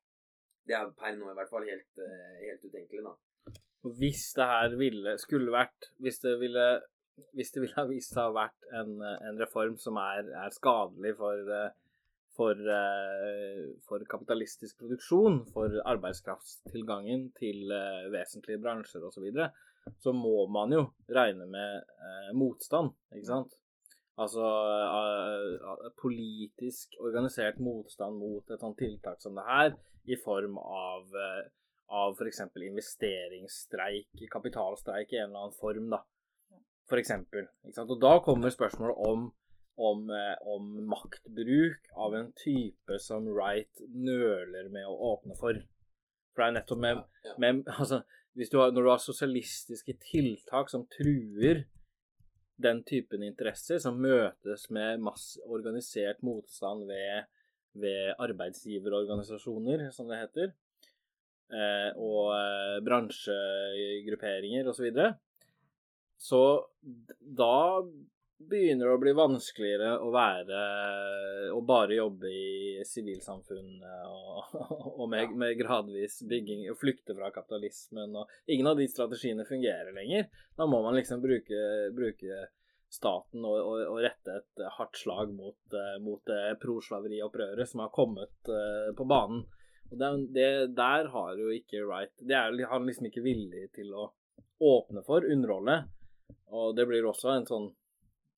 det 0.67 0.77
er 0.77 0.95
per 0.97 1.15
nå 1.17 1.29
i 1.31 1.37
hvert 1.39 1.51
fall 1.51 1.67
helt, 1.69 1.91
eh, 2.03 2.39
helt 2.47 2.65
utenkelig, 2.65 3.05
da. 3.07 3.15
Hvis 3.97 4.25
det 4.37 4.45
her 4.45 4.75
ville, 4.77 5.15
skulle 5.17 5.53
vært 5.53 5.87
Hvis 5.97 6.19
det 6.21 6.35
ville 6.41 6.65
hvis 7.37 7.51
det 7.53 7.61
ville 7.61 7.77
ha 7.77 7.83
vist 7.85 8.15
seg 8.15 8.23
å 8.23 8.29
ha 8.31 8.33
vært 8.47 8.67
en, 8.79 8.93
en 9.03 9.37
reform 9.37 9.75
som 9.77 9.97
er, 10.01 10.25
er 10.41 10.53
skadelig 10.55 11.11
for, 11.19 11.51
for, 12.37 12.61
for, 13.85 14.05
kapitalistisk 14.09 14.79
produksjon, 14.79 15.41
for 15.53 15.75
arbeidskraftstilgangen 15.91 17.27
til 17.37 17.69
vesentlige 18.15 18.61
bransjer 18.63 19.05
osv., 19.05 19.19
så, 19.19 19.25
videre, 19.27 19.51
så 20.01 20.13
må 20.13 20.45
man 20.51 20.73
jo 20.75 20.85
regne 21.09 21.47
med 21.49 21.81
eh, 21.81 22.29
motstand, 22.37 22.93
ikke 23.15 23.29
sant? 23.29 23.57
Altså 24.21 24.45
eh, 24.45 25.87
politisk 26.01 26.99
organisert 27.01 27.59
motstand 27.63 28.19
mot 28.21 28.51
et 28.51 28.61
sånt 28.61 28.77
tiltak 28.81 29.21
som 29.23 29.37
det 29.39 29.47
her, 29.47 29.75
i 30.09 30.17
form 30.17 30.57
av, 30.61 31.07
eh, 31.13 31.43
av 31.93 32.17
f.eks. 32.17 32.43
investeringsstreik, 32.67 34.25
kapitalstreik 34.31 35.13
i 35.13 35.21
en 35.21 35.29
eller 35.29 35.47
annen 35.47 35.61
form, 35.61 35.91
da 35.93 36.03
for 36.91 36.99
eksempel. 36.99 37.47
Og 37.87 37.97
da 38.01 38.17
kommer 38.25 38.51
spørsmålet 38.51 38.97
om, 39.09 39.29
om, 39.89 40.09
eh, 40.11 40.35
om, 40.55 40.71
maktbruk 40.91 41.91
av 42.05 42.17
en 42.19 42.31
type 42.45 42.99
som 42.99 43.29
Wright 43.31 43.83
nøler 43.95 44.67
med 44.73 44.87
å 44.89 44.97
åpne 45.13 45.37
for. 45.39 45.61
For 46.31 46.43
det 46.43 46.49
er 46.49 46.57
nettopp 46.57 46.83
med, 46.83 47.03
med 47.43 47.63
altså, 47.79 48.01
du 48.35 48.57
har, 48.57 48.71
Når 48.71 48.81
du 48.81 48.89
har 48.89 49.01
sosialistiske 49.01 49.97
tiltak 50.11 50.69
som 50.69 50.87
truer 50.87 51.65
den 52.61 52.83
typen 52.83 53.23
interesser, 53.25 53.79
som 53.81 53.99
møtes 54.01 54.69
med 54.69 55.01
masse 55.01 55.41
organisert 55.49 56.21
motstand 56.23 56.85
ved, 56.87 57.25
ved 57.73 58.13
arbeidsgiverorganisasjoner, 58.21 59.89
som 59.91 60.07
det 60.11 60.21
heter, 60.21 60.53
eh, 61.51 61.89
og 61.97 62.31
eh, 62.37 62.77
bransjegrupperinger 62.85 64.69
osv., 64.69 64.91
Så 66.21 66.41
da 67.19 67.81
begynner 68.49 68.87
det 68.87 68.95
å 68.95 69.01
bli 69.01 69.13
vanskeligere 69.17 69.91
å 70.01 70.09
være 70.13 70.61
Å 71.55 71.59
bare 71.67 71.97
jobbe 71.97 72.31
i 72.31 72.85
sivilsamfunnet 72.87 74.07
og, 74.07 74.55
og 75.01 75.05
med, 75.11 75.35
med, 75.37 75.57
gradvis 75.59 76.21
bygging 76.29 76.65
og 76.71 76.79
flykte 76.81 77.15
fra 77.17 77.31
kapitalismen 77.35 78.17
og 78.21 78.31
Ingen 78.51 78.71
av 78.71 78.79
de 78.79 78.87
strategiene 78.89 79.45
fungerer 79.47 79.93
lenger. 79.95 80.27
Da 80.57 80.67
må 80.69 80.81
man 80.85 80.97
liksom 80.97 81.21
bruke, 81.23 81.61
bruke 81.95 82.45
staten 82.91 83.45
og, 83.47 83.55
og, 83.55 83.81
og, 83.87 83.99
rette 84.03 84.37
et 84.41 84.63
hardt 84.77 84.99
slag 84.99 85.31
mot, 85.33 85.59
uh, 85.75 85.95
mot 86.03 86.21
det 86.27 86.57
proslaveriopprøret 86.61 87.69
som 87.69 87.85
har 87.85 87.93
kommet 87.95 88.51
uh, 88.51 88.91
på 88.97 89.07
banen. 89.07 89.45
Og 89.91 89.99
det, 89.99 90.09
det, 90.35 90.49
Der 90.75 91.11
har 91.13 91.39
jo 91.39 91.49
ikke 91.51 91.83
Wright 91.83 92.13
Det 92.23 92.35
er 92.37 92.55
han 92.71 92.85
liksom 92.87 93.09
ikke 93.09 93.23
villig 93.25 93.65
til 93.75 93.91
å 93.95 94.09
åpne 94.61 95.03
for, 95.03 95.25
underholde. 95.25 95.81
Og 96.51 96.75
det 96.77 96.85
blir 96.87 97.07
også 97.07 97.31
en 97.33 97.47
sånn 97.47 97.71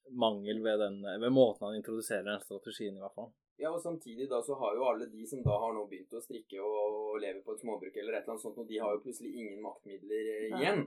mangel 0.10 0.60
ved, 0.64 0.80
den, 0.80 1.00
ved 1.22 1.32
måten 1.32 1.68
han 1.68 1.78
introduserer 1.80 2.26
den 2.28 2.42
strategien, 2.44 2.98
i 2.98 3.04
hvert 3.04 3.16
fall. 3.16 3.32
Ja, 3.62 3.70
og 3.70 3.82
samtidig 3.82 4.28
da 4.30 4.42
så 4.44 4.58
har 4.60 4.76
jo 4.76 4.88
alle 4.90 5.06
de 5.12 5.28
som 5.30 5.44
da 5.46 5.56
har 5.62 5.76
nå 5.76 5.86
begynt 5.88 6.16
å 6.18 6.22
strikke 6.24 6.60
og, 6.60 6.98
og 7.14 7.22
leve 7.22 7.44
på 7.46 7.54
et 7.54 7.62
småbruk 7.62 7.96
eller 7.96 8.18
et 8.18 8.24
eller 8.24 8.34
annet 8.34 8.46
sånt, 8.46 8.60
og 8.60 8.68
de 8.70 8.82
har 8.82 8.96
jo 8.96 9.04
plutselig 9.06 9.34
ingen 9.38 9.62
maktmidler 9.64 10.32
eh, 10.34 10.58
igjen. 10.58 10.86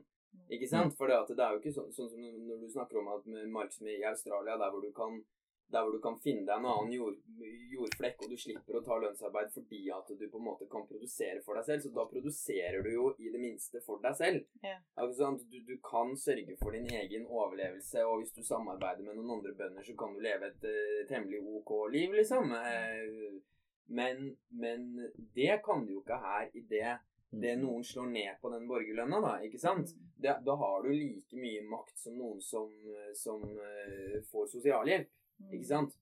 Ikke 0.52 0.68
sant? 0.68 0.92
For 0.98 1.08
det, 1.08 1.20
det 1.32 1.44
er 1.44 1.54
jo 1.54 1.62
ikke 1.62 1.72
sånn, 1.72 1.92
sånn, 1.94 2.10
som 2.12 2.26
når 2.48 2.64
du 2.64 2.68
snakker 2.74 3.00
om 3.00 3.08
at 3.14 3.24
med 3.30 3.48
marksme 3.54 3.94
i 3.94 4.04
Australia, 4.04 4.58
der 4.60 4.74
hvor 4.74 4.84
du 4.84 4.90
kan 4.96 5.22
der 5.72 5.82
hvor 5.82 5.92
du 5.92 5.98
kan 6.02 6.18
finne 6.22 6.44
deg 6.46 6.60
en 6.60 6.68
annen 6.70 6.92
jord, 6.94 7.16
jordflekk, 7.72 8.20
og 8.22 8.30
du 8.30 8.38
slipper 8.38 8.78
å 8.78 8.82
ta 8.86 8.98
lønnsarbeid 9.02 9.50
fordi 9.54 9.80
at 9.94 10.12
du 10.14 10.22
på 10.30 10.38
en 10.38 10.46
måte 10.46 10.68
kan 10.70 10.86
produsere 10.86 11.42
for 11.46 11.58
deg 11.58 11.66
selv. 11.66 11.82
Så 11.82 11.90
da 11.96 12.04
produserer 12.10 12.86
du 12.86 12.92
jo 12.92 13.08
i 13.18 13.32
det 13.34 13.40
minste 13.42 13.82
for 13.86 14.02
deg 14.04 14.14
selv. 14.18 14.44
Ja. 14.62 14.78
Du, 14.96 15.58
du, 15.66 15.74
kan 15.86 16.14
sørge 16.20 16.54
for 16.60 16.76
din 16.76 16.86
egen 17.00 17.26
overlevelse, 17.26 18.04
og 18.06 18.22
hvis 18.22 18.36
du 18.36 18.44
samarbeider 18.46 19.02
med 19.06 19.18
noen 19.18 19.38
andre 19.38 19.56
bønder, 19.58 19.86
så 19.86 19.96
kan 19.98 20.14
du 20.14 20.22
leve 20.22 20.52
et 20.52 20.70
uh, 20.70 21.02
temmelig 21.10 21.42
ok 21.58 21.74
liv, 21.92 22.14
liksom. 22.20 22.54
Uh, 22.54 23.42
men, 23.98 24.32
men, 24.62 24.88
det 25.34 25.60
kan 25.66 25.84
du 25.86 25.96
jo 25.96 26.02
ikke 26.04 26.22
her 26.22 26.48
i 26.54 26.64
det 26.70 26.96
det 27.36 27.56
noen 27.58 27.82
slår 27.84 28.06
ned 28.08 28.38
på 28.40 28.48
den 28.52 28.64
borgerlønna, 28.70 29.18
da. 29.20 29.32
ikke 29.44 29.58
sant? 29.60 29.90
Mm. 29.92 30.04
Det, 30.22 30.34
da 30.46 30.54
har 30.56 30.86
du 30.86 30.92
like 30.94 31.36
mye 31.36 31.64
makt 31.68 31.98
som 32.00 32.14
noen 32.16 32.38
som, 32.40 32.70
som 33.18 33.42
uh, 33.42 34.16
får 34.30 34.46
sosialhjelp. 34.54 35.10
Ikke 35.52 35.68
sant? 35.68 35.96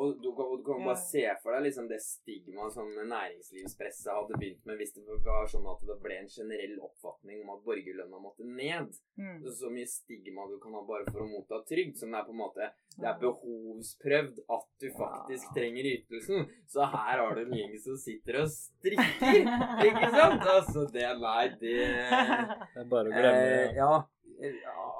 Og 0.00 0.22
du, 0.22 0.30
kan, 0.36 0.56
du 0.58 0.64
kan 0.64 0.84
bare 0.86 1.00
se 1.02 1.22
for 1.42 1.52
deg 1.52 1.64
liksom 1.66 1.88
det 1.90 1.98
stigmaet 2.04 2.72
som 2.72 2.86
næringslivspresset 2.94 4.12
hadde 4.14 4.38
begynt 4.38 4.68
med 4.68 4.78
hvis 4.78 4.92
det 4.94 5.16
var 5.26 5.48
sånn 5.50 5.66
at 5.66 5.82
det 5.88 5.96
ble 6.04 6.20
en 6.22 6.30
generell 6.30 6.76
oppfatning 6.86 7.40
om 7.42 7.50
at 7.56 7.64
borgerlønna 7.66 8.20
måtte 8.22 8.46
ned. 8.46 8.94
Mm. 9.18 9.40
Så, 9.42 9.56
så, 9.58 9.72
mye 9.74 9.88
stigma 9.90 10.46
du 10.48 10.60
kan 10.62 10.76
ha 10.78 10.84
bare 10.86 11.10
for 11.10 11.24
å 11.24 11.28
motta 11.32 11.58
trygd, 11.68 11.98
som 11.98 12.14
er 12.14 12.22
på 12.28 12.32
en 12.32 12.40
måte 12.40 12.70
Det 12.94 13.08
er 13.10 13.18
behovsprøvd 13.20 14.40
at 14.56 14.64
du 14.80 14.86
faktisk 14.94 15.50
ja. 15.50 15.56
trenger 15.58 15.90
ytelsen. 15.90 16.46
Så 16.70 16.86
her 16.94 17.24
har 17.24 17.34
du 17.34 17.42
en 17.42 17.58
gjeng 17.58 17.74
som 17.82 17.98
sitter 17.98 18.40
og 18.44 18.54
strikker, 18.54 19.42
ikke 19.90 20.14
sant? 20.14 20.48
Altså, 20.54 20.86
det 20.94 21.10
Nei, 21.20 21.44
det 21.58 21.76
Det 22.76 22.86
er 22.86 22.88
bare 22.94 23.10
å 23.10 23.18
glemme 23.18 23.44
det. 23.50 23.60
Eh, 23.66 23.76
ja 23.82 23.92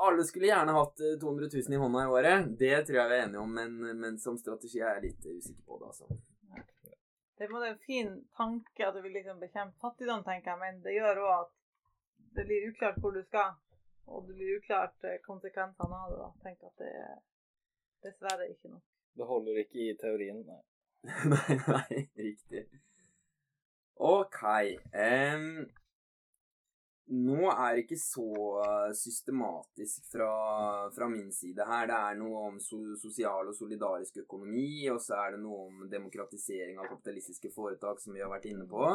alle 0.06 0.24
skulle 0.24 0.50
gjerne 0.50 0.72
hatt 0.72 0.96
200 1.20 1.46
eh, 1.46 1.62
000 1.68 1.74
i 1.74 1.80
hånda 1.82 2.02
i 2.02 2.10
året. 2.16 2.50
Det 2.58 2.74
tror 2.86 2.98
jeg 2.98 3.08
vi 3.12 3.16
er 3.16 3.24
enige 3.26 3.44
om, 3.44 3.54
men, 3.54 3.78
men 4.00 4.18
som 4.18 4.36
strategi 4.38 4.82
er 4.82 4.98
jeg 4.98 5.06
litt 5.08 5.30
usikker 5.30 5.64
på 5.66 5.78
det, 5.80 5.92
altså. 5.92 6.20
Det 7.40 7.46
er 7.48 7.66
en 7.70 7.78
fin 7.86 8.10
tanke 8.36 8.84
at 8.84 8.94
du 8.94 9.00
vil 9.00 9.14
liksom 9.16 9.40
bekjempe 9.40 9.80
fattigdom, 9.80 10.24
tenker 10.26 10.52
jeg, 10.52 10.60
men 10.60 10.82
det 10.84 10.92
gjør 10.98 11.22
òg 11.24 11.34
at 11.38 11.54
det 12.36 12.44
blir 12.50 12.68
uklart 12.68 13.00
hvor 13.00 13.16
du 13.16 13.22
skal. 13.24 13.56
Og 14.10 14.26
det 14.26 14.34
blir 14.36 14.58
uklart 14.58 15.08
eh, 15.08 15.20
konsekvensene 15.24 16.02
av 16.02 16.12
det. 16.12 16.18
da. 16.20 16.30
Tenk 16.44 16.66
at 16.68 16.82
det 16.82 16.90
er 17.00 17.16
dessverre 18.04 18.48
ikke 18.50 18.74
nok. 18.74 18.84
Det 19.16 19.26
holder 19.26 19.62
ikke 19.62 19.80
i 19.86 19.96
teorien, 20.00 20.44
nei. 20.46 20.60
nei, 21.32 21.56
nei, 21.64 22.02
riktig. 22.18 22.66
OK. 23.96 24.42
Um, 24.92 25.46
nå 27.10 27.48
er 27.50 27.74
det 27.74 27.84
ikke 27.84 27.98
så 27.98 28.26
eh, 28.62 28.92
systematisk 28.94 30.06
fra, 30.12 30.30
fra, 30.94 31.08
min 31.10 31.32
side 31.34 31.66
her. 31.66 31.88
Det 31.90 31.96
er 31.96 32.18
noe 32.20 32.44
om 32.50 32.60
so 32.62 32.78
sosial 33.00 33.50
og 33.50 33.56
solidarisk 33.56 34.22
økonomi, 34.22 34.86
og 34.92 35.00
så 35.02 35.18
er 35.18 35.34
det 35.34 35.42
noe 35.42 35.66
om 35.66 35.84
demokratisering 35.90 36.78
av 36.78 36.90
kapitalistiske 36.92 37.50
foretak, 37.54 37.98
som 38.02 38.14
vi 38.14 38.22
har 38.22 38.30
vært 38.30 38.46
inne 38.52 38.68
på. 38.70 38.92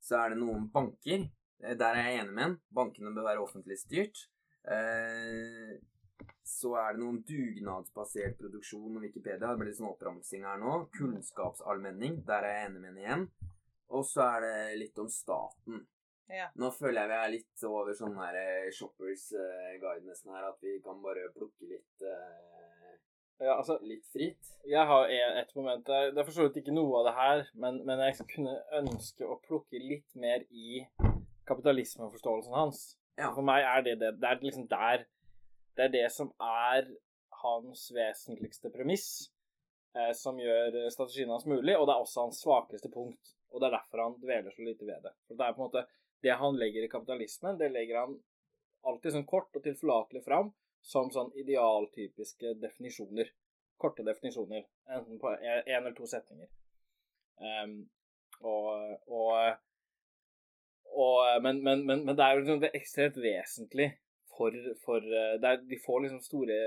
Så 0.00 0.20
er 0.20 0.32
det 0.32 0.40
noe 0.40 0.56
om 0.60 0.70
banker. 0.72 1.26
Eh, 1.62 1.76
der 1.78 1.98
er 1.98 2.10
jeg 2.10 2.22
enig 2.22 2.36
med 2.36 2.46
en. 2.46 2.58
Bankene 2.80 3.14
bør 3.16 3.30
være 3.32 3.44
offentlig 3.44 3.80
styrt. 3.82 4.26
Eh, 4.70 5.78
så 6.46 6.74
er 6.78 6.94
det 6.94 7.02
noe 7.02 7.16
om 7.16 7.22
dugnadsbasert 7.26 8.38
produksjon 8.38 8.94
og 8.94 9.04
Wikipedia. 9.04 9.46
Det 9.48 9.56
blir 9.58 9.72
litt 9.72 9.78
sånn 9.80 9.90
oppramsing 9.92 10.46
her 10.46 10.58
nå. 10.60 10.84
Kunnskapsallmenning. 10.96 12.22
Der 12.28 12.46
er 12.46 12.58
jeg 12.60 12.70
enig 12.70 12.82
med 12.82 12.92
en 12.92 13.00
igjen. 13.04 13.30
Og 13.90 14.06
så 14.06 14.22
er 14.36 14.44
det 14.46 14.58
litt 14.84 15.02
om 15.02 15.10
staten. 15.10 15.82
Ja. 16.30 16.46
Nå 16.62 16.70
føler 16.76 17.02
jeg 17.02 17.10
vi 17.10 17.18
er 17.18 17.32
litt 17.34 17.64
over 17.66 17.96
sånn 17.96 18.14
her 18.20 18.36
eh, 18.38 18.70
shoppers 18.74 19.30
uh, 19.34 19.72
guide 19.82 20.06
nesten 20.06 20.34
her, 20.34 20.46
at 20.52 20.60
vi 20.62 20.76
kan 20.84 21.00
bare 21.02 21.26
plukke 21.34 21.66
litt 21.70 22.04
uh, 22.06 22.60
ja, 23.40 23.54
altså, 23.56 23.78
litt 23.82 24.04
fritt. 24.12 24.52
Jeg 24.68 24.84
har 24.86 25.08
et 25.10 25.52
moment 25.56 25.86
der 25.86 26.10
Det 26.12 26.20
er 26.20 26.26
for 26.28 26.36
så 26.36 26.44
vidt 26.46 26.60
ikke 26.60 26.74
noe 26.76 27.00
av 27.00 27.06
det 27.08 27.14
her, 27.16 27.44
men, 27.62 27.80
men 27.88 28.02
jeg 28.04 28.26
kunne 28.34 28.58
ønske 28.76 29.24
å 29.24 29.38
plukke 29.46 29.80
litt 29.80 30.12
mer 30.20 30.44
i 30.52 30.82
kapitalismeforståelsen 31.48 32.54
hans. 32.54 32.82
Ja. 33.16 33.30
For 33.32 33.44
meg 33.44 33.64
er 33.64 33.86
det 33.86 33.96
det. 34.02 34.14
Det 34.20 34.28
er 34.28 34.44
liksom 34.44 34.68
der 34.70 35.06
Det 35.76 35.86
er 35.86 35.92
det 35.94 36.06
som 36.12 36.32
er 36.44 36.88
hans 37.40 37.86
vesentligste 37.96 38.68
premiss, 38.74 39.30
eh, 39.96 40.10
som 40.12 40.36
gjør 40.36 40.76
strategien 40.92 41.30
hans 41.32 41.46
mulig, 41.48 41.72
og 41.78 41.86
det 41.88 41.94
er 41.94 42.02
også 42.02 42.26
hans 42.26 42.42
svakeste 42.42 42.90
punkt. 42.92 43.32
Og 43.50 43.62
det 43.62 43.70
er 43.70 43.78
derfor 43.78 44.02
han 44.02 44.18
dveler 44.20 44.52
så 44.52 44.66
lite 44.66 44.84
ved 44.84 45.06
det. 45.06 45.14
For 45.26 45.38
det 45.38 45.46
er 45.46 45.56
på 45.56 45.62
en 45.62 45.70
måte 45.70 45.86
det 46.22 46.36
han 46.40 46.58
legger 46.60 46.84
i 46.84 46.90
kapitalismen, 46.92 47.58
det 47.58 47.70
legger 47.72 48.02
han 48.02 48.18
alltid 48.86 49.14
sånn 49.14 49.28
kort 49.28 49.56
og 49.56 49.64
tilforlatelig 49.64 50.22
fram 50.24 50.52
som 50.82 51.10
sånn 51.12 51.32
idealtypiske 51.38 52.54
definisjoner. 52.60 53.30
Korte 53.80 54.04
definisjoner. 54.04 54.66
Enten 54.92 55.20
på 55.20 55.32
én 55.40 55.62
eller 55.78 55.94
to 55.96 56.08
setninger. 56.08 56.48
Um, 57.40 57.74
og, 58.44 58.96
og, 59.08 59.56
og 60.92 61.42
men, 61.44 61.62
men, 61.64 61.84
men, 61.86 62.04
men, 62.04 62.16
det 62.16 62.24
er 62.24 62.34
jo 62.34 62.42
liksom 62.42 62.62
det 62.64 62.72
ekstremt 62.76 63.16
vesentlig 63.20 63.90
for, 64.36 64.56
for 64.84 65.04
er, 65.04 65.62
De 65.68 65.78
får 65.80 66.04
liksom 66.04 66.20
store 66.24 66.58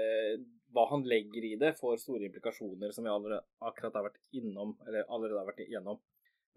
Hva 0.73 0.87
han 0.89 1.05
legger 1.09 1.45
i 1.45 1.53
det, 1.61 1.75
får 1.77 2.01
store 2.01 2.25
implikasjoner, 2.29 2.93
som 2.93 3.05
vi 3.05 3.13
allerede, 3.13 3.45
akkurat 3.61 3.99
har 3.99 4.07
vært 4.07 4.39
innom, 4.39 4.73
eller 4.87 5.05
allerede 5.05 5.41
har 5.41 5.49
vært 5.51 5.65
igjennom. 5.67 5.99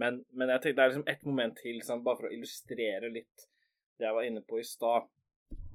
Men, 0.02 0.20
men 0.36 0.52
jeg 0.52 0.62
tenkte 0.62 0.78
det 0.78 0.84
er 0.84 0.92
liksom 0.92 1.10
ett 1.12 1.22
moment 1.28 1.60
til, 1.60 1.78
sånn, 1.84 2.02
bare 2.04 2.20
for 2.20 2.28
å 2.28 2.34
illustrere 2.34 3.12
litt 3.12 3.46
det 3.96 4.04
jeg 4.04 4.16
var 4.16 4.26
inne 4.28 4.42
på 4.44 4.60
i 4.60 4.66
stad. 4.66 5.06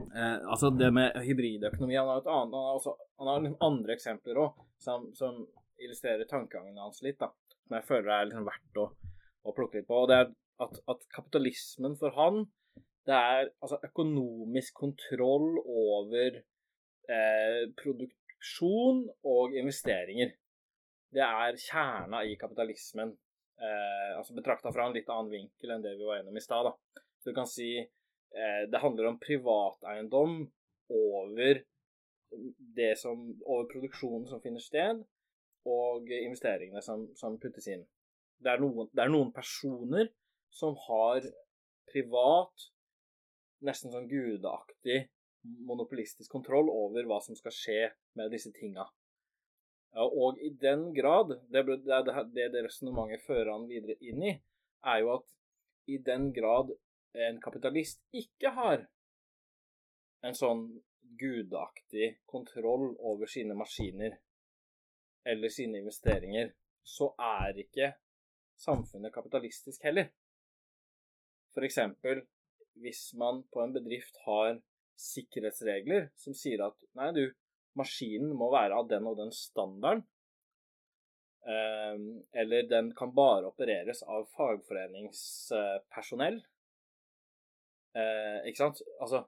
Eh, 0.02 0.38
altså 0.52 0.70
det 0.74 0.90
med 0.94 1.16
hybridøkonomi 1.24 1.96
Han 1.96 2.10
har, 2.10 2.22
et 2.22 2.30
annet, 2.30 2.54
han 2.54 2.68
har, 2.68 2.78
også, 2.78 2.94
han 3.22 3.30
har 3.30 3.44
liksom 3.44 3.66
andre 3.68 3.96
eksempler 3.96 4.40
òg 4.44 4.62
som, 4.82 5.10
som, 5.18 5.44
illustrerer 5.82 6.28
tankegangen 6.30 6.78
hans 6.78 7.02
litt. 7.02 7.18
da, 7.22 7.32
Som 7.66 7.78
jeg 7.80 7.88
føler 7.88 8.14
er 8.14 8.28
liksom 8.30 8.46
verdt 8.46 8.82
å, 8.84 8.84
å, 9.42 9.54
plukke 9.58 9.80
litt 9.80 9.88
på. 9.90 10.04
og 10.04 10.12
det 10.12 10.20
er 10.22 10.28
at, 10.62 10.76
at 10.94 11.08
kapitalismen 11.16 11.96
for 11.98 12.14
han 12.14 12.44
det 13.10 13.16
er 13.18 13.48
altså 13.66 13.80
økonomisk 13.88 14.76
kontroll 14.78 15.56
over 15.58 16.36
eh, 16.38 17.64
produksjon 17.80 19.08
og 19.26 19.56
investeringer. 19.58 20.36
Det 21.10 21.26
er 21.26 21.58
kjerna 21.58 22.22
i 22.30 22.38
kapitalismen 22.38 23.16
eh, 23.62 24.12
altså 24.18 24.36
betrakta 24.38 24.74
fra 24.74 24.88
en 24.88 24.96
litt 24.96 25.10
annen 25.10 25.32
vinkel 25.32 25.74
enn 25.74 25.84
det 25.86 25.96
vi 26.00 26.08
var 26.08 26.20
gjennom 26.20 26.38
i 26.38 26.44
stad. 26.44 26.72
Du 27.26 27.32
kan 27.38 27.50
si 27.50 27.72
eh, 27.78 28.64
det 28.72 28.84
handler 28.84 29.12
om 29.12 29.22
privateiendom 29.22 30.42
over 30.92 31.64
som 32.96 33.24
over 33.44 33.66
produksjonen 33.68 34.28
som 34.30 34.42
finner 34.44 34.64
sted, 34.64 35.02
og 35.68 36.10
investeringene 36.16 36.82
som, 36.82 37.10
som 37.18 37.38
puttes 37.42 37.68
inn. 37.68 37.84
Det 38.42 38.54
er, 38.54 38.62
noen, 38.64 38.90
det 38.96 39.04
er, 39.04 39.12
noen, 39.12 39.34
personer 39.36 40.10
som 40.50 40.78
har 40.88 41.28
privat, 41.92 42.70
nesten 43.68 43.94
sånn 43.94 44.08
gudeaktig, 44.10 45.04
monopolistisk 45.68 46.32
kontroll 46.32 46.72
over 46.72 47.06
hva 47.10 47.20
som 47.22 47.38
skal 47.38 47.54
skje 47.54 47.82
med 48.18 48.32
disse 48.34 48.54
tinga. 48.56 48.88
Ja, 49.92 50.06
og 50.06 50.40
i 50.40 50.50
den 50.56 50.94
grad 50.96 51.34
Det 51.52 51.66
det, 51.68 51.82
det, 52.34 52.46
det 52.54 52.64
resonnementet 52.64 53.26
fører 53.26 53.52
han 53.52 53.68
videre 53.68 53.98
inn 54.00 54.24
i, 54.24 54.32
er 54.88 55.02
jo 55.04 55.16
at 55.18 55.28
i 55.92 55.98
den 55.98 56.30
grad 56.34 56.72
en 57.28 57.42
kapitalist 57.44 58.00
ikke 58.16 58.54
har 58.56 58.86
en 60.24 60.38
sånn 60.38 60.64
gudaktig 61.20 62.14
kontroll 62.30 62.94
over 62.98 63.28
sine 63.28 63.58
maskiner 63.58 64.16
eller 65.28 65.52
sine 65.54 65.82
investeringer, 65.82 66.54
så 66.84 67.12
er 67.20 67.60
ikke 67.62 67.92
samfunnet 68.62 69.14
kapitalistisk 69.14 69.84
heller. 69.86 70.08
For 71.52 71.68
eksempel 71.68 72.24
hvis 72.82 73.12
man 73.20 73.44
på 73.52 73.62
en 73.62 73.74
bedrift 73.76 74.18
har 74.26 74.62
sikkerhetsregler 75.02 76.10
som 76.20 76.36
sier 76.38 76.64
at 76.66 76.78
nei, 76.98 77.12
du, 77.18 77.26
maskinen 77.80 78.32
må 78.38 78.48
være 78.54 78.78
av 78.78 78.86
den 78.92 79.08
og 79.10 79.16
den 79.20 79.32
standarden. 79.36 80.04
Eh, 81.42 81.96
eller 82.42 82.60
den 82.70 82.88
kan 82.98 83.16
bare 83.18 83.50
opereres 83.50 84.00
av 84.04 84.28
fagforeningspersonell. 84.36 86.38
Eh, 87.98 88.40
ikke 88.50 88.62
sant? 88.62 88.78
Altså, 89.02 89.20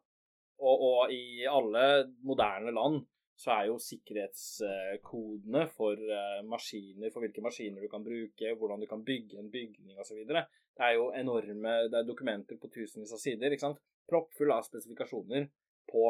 og, 0.63 0.75
og 0.87 1.11
i 1.11 1.45
alle 1.49 1.83
moderne 2.23 2.71
land 2.75 2.97
så 3.39 3.51
er 3.55 3.69
jo 3.71 3.79
sikkerhetskodene 3.81 5.65
for 5.73 5.97
eh, 5.97 6.41
maskiner, 6.47 7.09
for 7.11 7.25
hvilke 7.25 7.43
maskiner 7.43 7.81
du 7.81 7.89
kan 7.91 8.05
bruke, 8.05 8.53
hvordan 8.59 8.83
du 8.83 8.87
kan 8.89 9.03
bygge 9.05 9.39
en 9.41 9.49
bygning 9.51 9.97
osv. 9.99 10.21
Det 10.27 10.85
er 10.85 10.93
jo 10.99 11.09
enorme 11.17 11.73
det 11.89 11.99
er 11.99 12.07
dokumenter 12.07 12.59
på 12.61 12.69
tusenvis 12.73 13.13
av 13.15 13.21
sider. 13.21 13.51
ikke 13.51 13.65
sant? 13.65 13.81
Proppfull 14.09 14.53
av 14.53 14.65
spesifikasjoner 14.67 15.49
på 15.89 16.03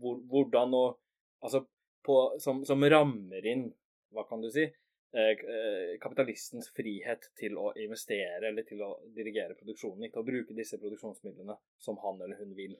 hvor, 0.00 0.20
hvordan 0.30 0.76
og 0.76 1.00
Altså 1.40 1.64
på, 2.06 2.16
som, 2.40 2.64
som, 2.68 2.84
rammer 2.84 3.46
inn, 3.46 3.66
hva 4.14 4.24
kan 4.28 4.42
du 4.42 4.48
si, 4.52 4.64
eh, 4.64 5.32
eh, 5.56 5.92
kapitalistens 6.02 6.70
frihet 6.76 7.30
til 7.38 7.58
å 7.60 7.70
investere 7.80 8.50
eller 8.50 8.66
til 8.68 8.82
å 8.84 8.92
dirigere 9.16 9.56
produksjonen, 9.58 10.06
ikke 10.06 10.18
til 10.18 10.24
å 10.24 10.30
bruke 10.30 10.56
disse 10.56 10.80
produksjonsmidlene 10.80 11.56
som 11.80 12.00
han 12.04 12.20
eller 12.20 12.40
hun 12.40 12.56
vil. 12.58 12.76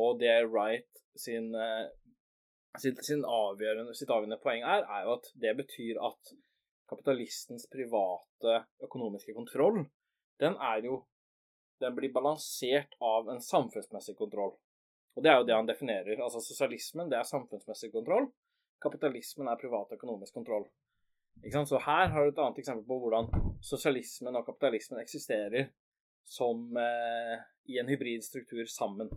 Og 0.00 0.18
det 0.20 0.36
Wright 0.48 1.04
sin 1.20 1.52
eh, 1.54 1.86
sitt, 2.80 2.98
avgjørende, 2.98 3.94
sitt 3.94 4.10
avgjørende 4.10 4.40
poeng 4.42 4.64
er, 4.66 4.84
er 4.84 5.06
jo 5.06 5.16
at 5.18 5.30
det 5.40 5.54
betyr 5.60 6.00
at 6.02 6.34
kapitalistens 6.90 7.66
private 7.72 8.60
økonomiske 8.84 9.34
kontroll, 9.36 9.84
den 10.40 10.56
er 10.60 10.86
jo 10.86 11.04
Den 11.82 11.96
blir 11.96 12.12
balansert 12.14 12.92
av 13.02 13.26
en 13.28 13.40
samfunnsmessig 13.42 14.14
kontroll. 14.16 14.52
Og 15.14 15.22
det 15.22 15.30
er 15.30 15.38
jo 15.38 15.46
det 15.48 15.56
han 15.56 15.68
definerer. 15.68 16.22
Altså 16.22 16.42
sosialismen, 16.42 17.10
det 17.10 17.18
er 17.18 17.28
samfunnsmessig 17.28 17.92
kontroll. 17.92 18.30
Kapitalismen 18.82 19.48
er 19.48 19.60
privat 19.60 19.94
økonomisk 19.96 20.34
kontroll. 20.34 20.66
Så 21.42 21.78
her 21.82 22.08
har 22.12 22.24
du 22.24 22.30
et 22.30 22.40
annet 22.40 22.58
eksempel 22.58 22.86
på 22.88 22.98
hvordan 23.02 23.28
sosialismen 23.62 24.36
og 24.38 24.46
kapitalismen 24.46 25.00
eksisterer 25.02 25.70
som 26.24 26.76
eh, 26.80 27.38
i 27.68 27.78
en 27.78 27.88
hybrid 27.90 28.24
struktur 28.24 28.64
sammen. 28.70 29.10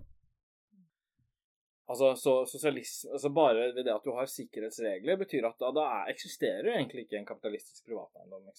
Altså, 1.87 2.15
så 2.19 2.33
sosialisme, 2.51 3.13
altså 3.15 3.29
Bare 3.29 3.69
ved 3.75 3.83
det 3.85 3.93
at 3.93 4.03
du 4.05 4.11
har 4.11 4.27
sikkerhetsregler, 4.27 5.15
betyr 5.15 5.45
at 5.47 5.59
da, 5.61 5.69
da 5.71 5.85
er, 5.99 6.09
eksisterer 6.11 6.73
egentlig 6.73 7.05
ikke 7.05 7.21
en 7.21 7.29
kapitalistisk 7.29 7.85
privateiendom. 7.87 8.49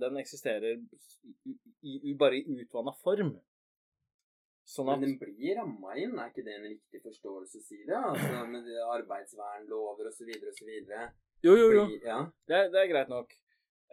den 0.00 0.16
eksisterer 0.18 0.72
i, 0.74 2.00
i, 2.10 2.14
bare 2.18 2.40
i 2.40 2.56
utvanna 2.64 2.90
form. 3.04 3.36
Sånn 4.66 4.88
at, 4.90 4.98
Men 4.98 5.12
den 5.14 5.18
blir 5.20 5.58
ramma 5.60 5.94
inn, 5.94 6.16
er 6.18 6.32
ikke 6.32 6.42
det 6.46 6.56
en 6.58 6.64
riktig 6.66 7.00
forståelse 7.04 7.60
å 7.60 7.64
si 7.64 7.84
det? 7.86 7.94
Altså 7.96 8.40
Med 8.50 8.66
arbeidsvernlover 8.96 10.08
osv. 10.10 10.32
osv. 10.50 10.72
Jo, 11.46 11.52
jo, 11.54 11.68
jo. 11.70 11.84
Ja. 12.02 12.24
Det, 12.50 12.64
det, 12.72 12.80
er 12.80 12.90
greit 12.90 13.12
nok. 13.12 13.36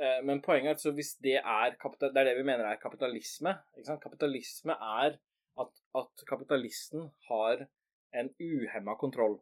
Eh, 0.02 0.20
men 0.26 0.42
poenget 0.42 0.82
er 0.82 0.90
at 0.90 0.98
hvis 0.98 1.14
det 1.22 1.36
er 1.38 1.78
det 1.78 2.10
er 2.10 2.30
det 2.32 2.36
vi 2.40 2.48
mener 2.48 2.66
er 2.66 2.82
kapitalisme. 2.82 3.54
Kapitalisme 4.02 4.74
er 4.74 5.20
at, 5.62 5.82
at 6.02 6.26
kapitalisten 6.30 7.06
har 7.30 7.68
en 8.14 8.34
uhemma 8.42 8.98
kontroll. 8.98 9.38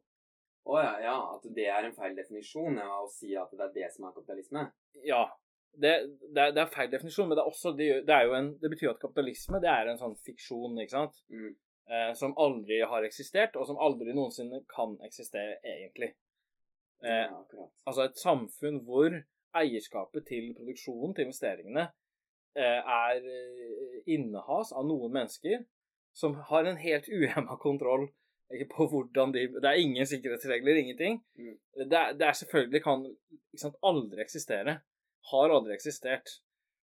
Å 0.67 0.75
oh, 0.75 0.81
ja, 0.83 0.97
ja, 1.01 1.15
at 1.37 1.47
det 1.55 1.69
er 1.73 1.87
en 1.87 1.95
feil 1.95 2.13
definisjon 2.17 2.75
ja, 2.77 2.89
å 3.01 3.07
si 3.09 3.31
at 3.39 3.49
det 3.55 3.69
er 3.69 3.77
det 3.79 3.87
som 3.95 4.05
er 4.05 4.17
kapitalisme? 4.17 4.67
Ja. 5.07 5.23
Det, 5.71 5.91
det, 6.35 6.41
er, 6.41 6.51
det 6.51 6.61
er, 6.61 6.71
feil 6.73 6.89
definisjon, 6.91 7.29
men 7.29 7.37
det, 7.37 7.43
er 7.43 7.51
også, 7.51 7.71
det, 7.77 7.89
er 8.11 8.33
en, 8.35 8.51
det, 8.59 8.71
betyr 8.73 8.91
at 8.91 9.01
kapitalisme 9.01 9.61
det 9.63 9.69
er 9.71 9.91
en 9.91 9.99
sånn 10.01 10.17
fiksjon, 10.25 10.75
ikke 10.83 10.97
sant? 10.97 11.21
Mm. 11.31 11.53
Eh, 11.91 12.11
som 12.19 12.35
aldri 12.39 12.81
har 12.87 13.07
eksistert, 13.07 13.55
og 13.55 13.69
som 13.69 13.79
aldri 13.81 14.13
noensinne 14.15 14.61
kan 14.71 14.97
eksistere 15.07 15.57
egentlig. 15.63 16.11
Eh, 17.03 17.25
ja, 17.25 17.67
altså 17.89 18.05
et 18.05 18.19
samfunn 18.21 18.81
hvor 18.85 19.15
eierskapet 19.57 20.27
til 20.27 20.51
produksjonen, 20.57 21.15
til 21.15 21.27
investeringene, 21.27 21.87
eh, 22.55 22.79
er 22.79 23.21
eh, 23.25 24.01
innehas 24.13 24.71
av 24.75 24.85
noen 24.87 25.13
mennesker 25.15 25.63
som 26.13 26.35
har 26.51 26.67
en 26.67 26.79
helt 26.81 27.09
uhemma 27.17 27.57
kontroll 27.61 28.09
på 28.51 28.85
hvordan 28.91 29.31
de 29.31 29.45
Det 29.47 29.67
er 29.67 29.79
ingen 29.79 30.05
sikkerhetsregler, 30.05 30.75
ingenting. 30.75 31.21
Mm. 31.39 31.57
Det, 31.75 31.87
det, 32.19 32.25
er, 32.27 32.33
selvfølgelig 32.35 32.81
kan 32.83 33.05
sant, 33.55 33.77
aldri 33.83 34.19
eksistere. 34.21 34.81
Har 35.29 35.53
aldri 35.53 35.75
eksistert. 35.75 36.39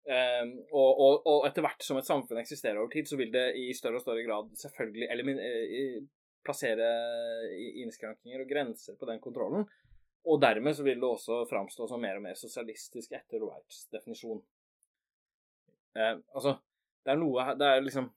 Um, 0.04 0.50
og, 0.68 0.90
og, 1.00 1.14
og, 1.24 1.46
etter 1.48 1.64
hvert 1.64 1.84
som 1.84 1.96
et 1.96 2.08
samfunn 2.08 2.40
eksisterer 2.40 2.80
over 2.80 2.90
tid, 2.92 3.08
så 3.08 3.16
vil 3.16 3.30
det 3.32 3.46
i 3.56 3.70
større 3.76 4.00
og 4.00 4.04
større 4.04 4.24
grad 4.26 4.50
selvfølgelig 4.60 5.08
elimin, 5.14 5.40
plassere 6.44 6.88
innskrankinger 7.80 8.44
og 8.44 8.50
grenser 8.50 8.98
på 9.00 9.08
den 9.08 9.22
kontrollen. 9.24 9.64
Og 10.28 10.40
dermed 10.40 10.76
så 10.76 10.84
vil 10.84 11.00
det 11.00 11.08
også 11.08 11.42
framstå 11.48 11.88
som 11.88 12.04
mer 12.04 12.20
og 12.20 12.26
mer 12.26 12.36
sosialistisk 12.36 13.16
etter 13.16 13.44
Wrights 13.44 13.86
definisjon. 13.92 14.42
Uh, 15.96 16.20
altså, 16.34 16.58
det 17.04 17.12
er 17.14 17.20
noe 17.20 17.52
Det 17.54 17.66
er 17.70 17.84
liksom 17.84 18.12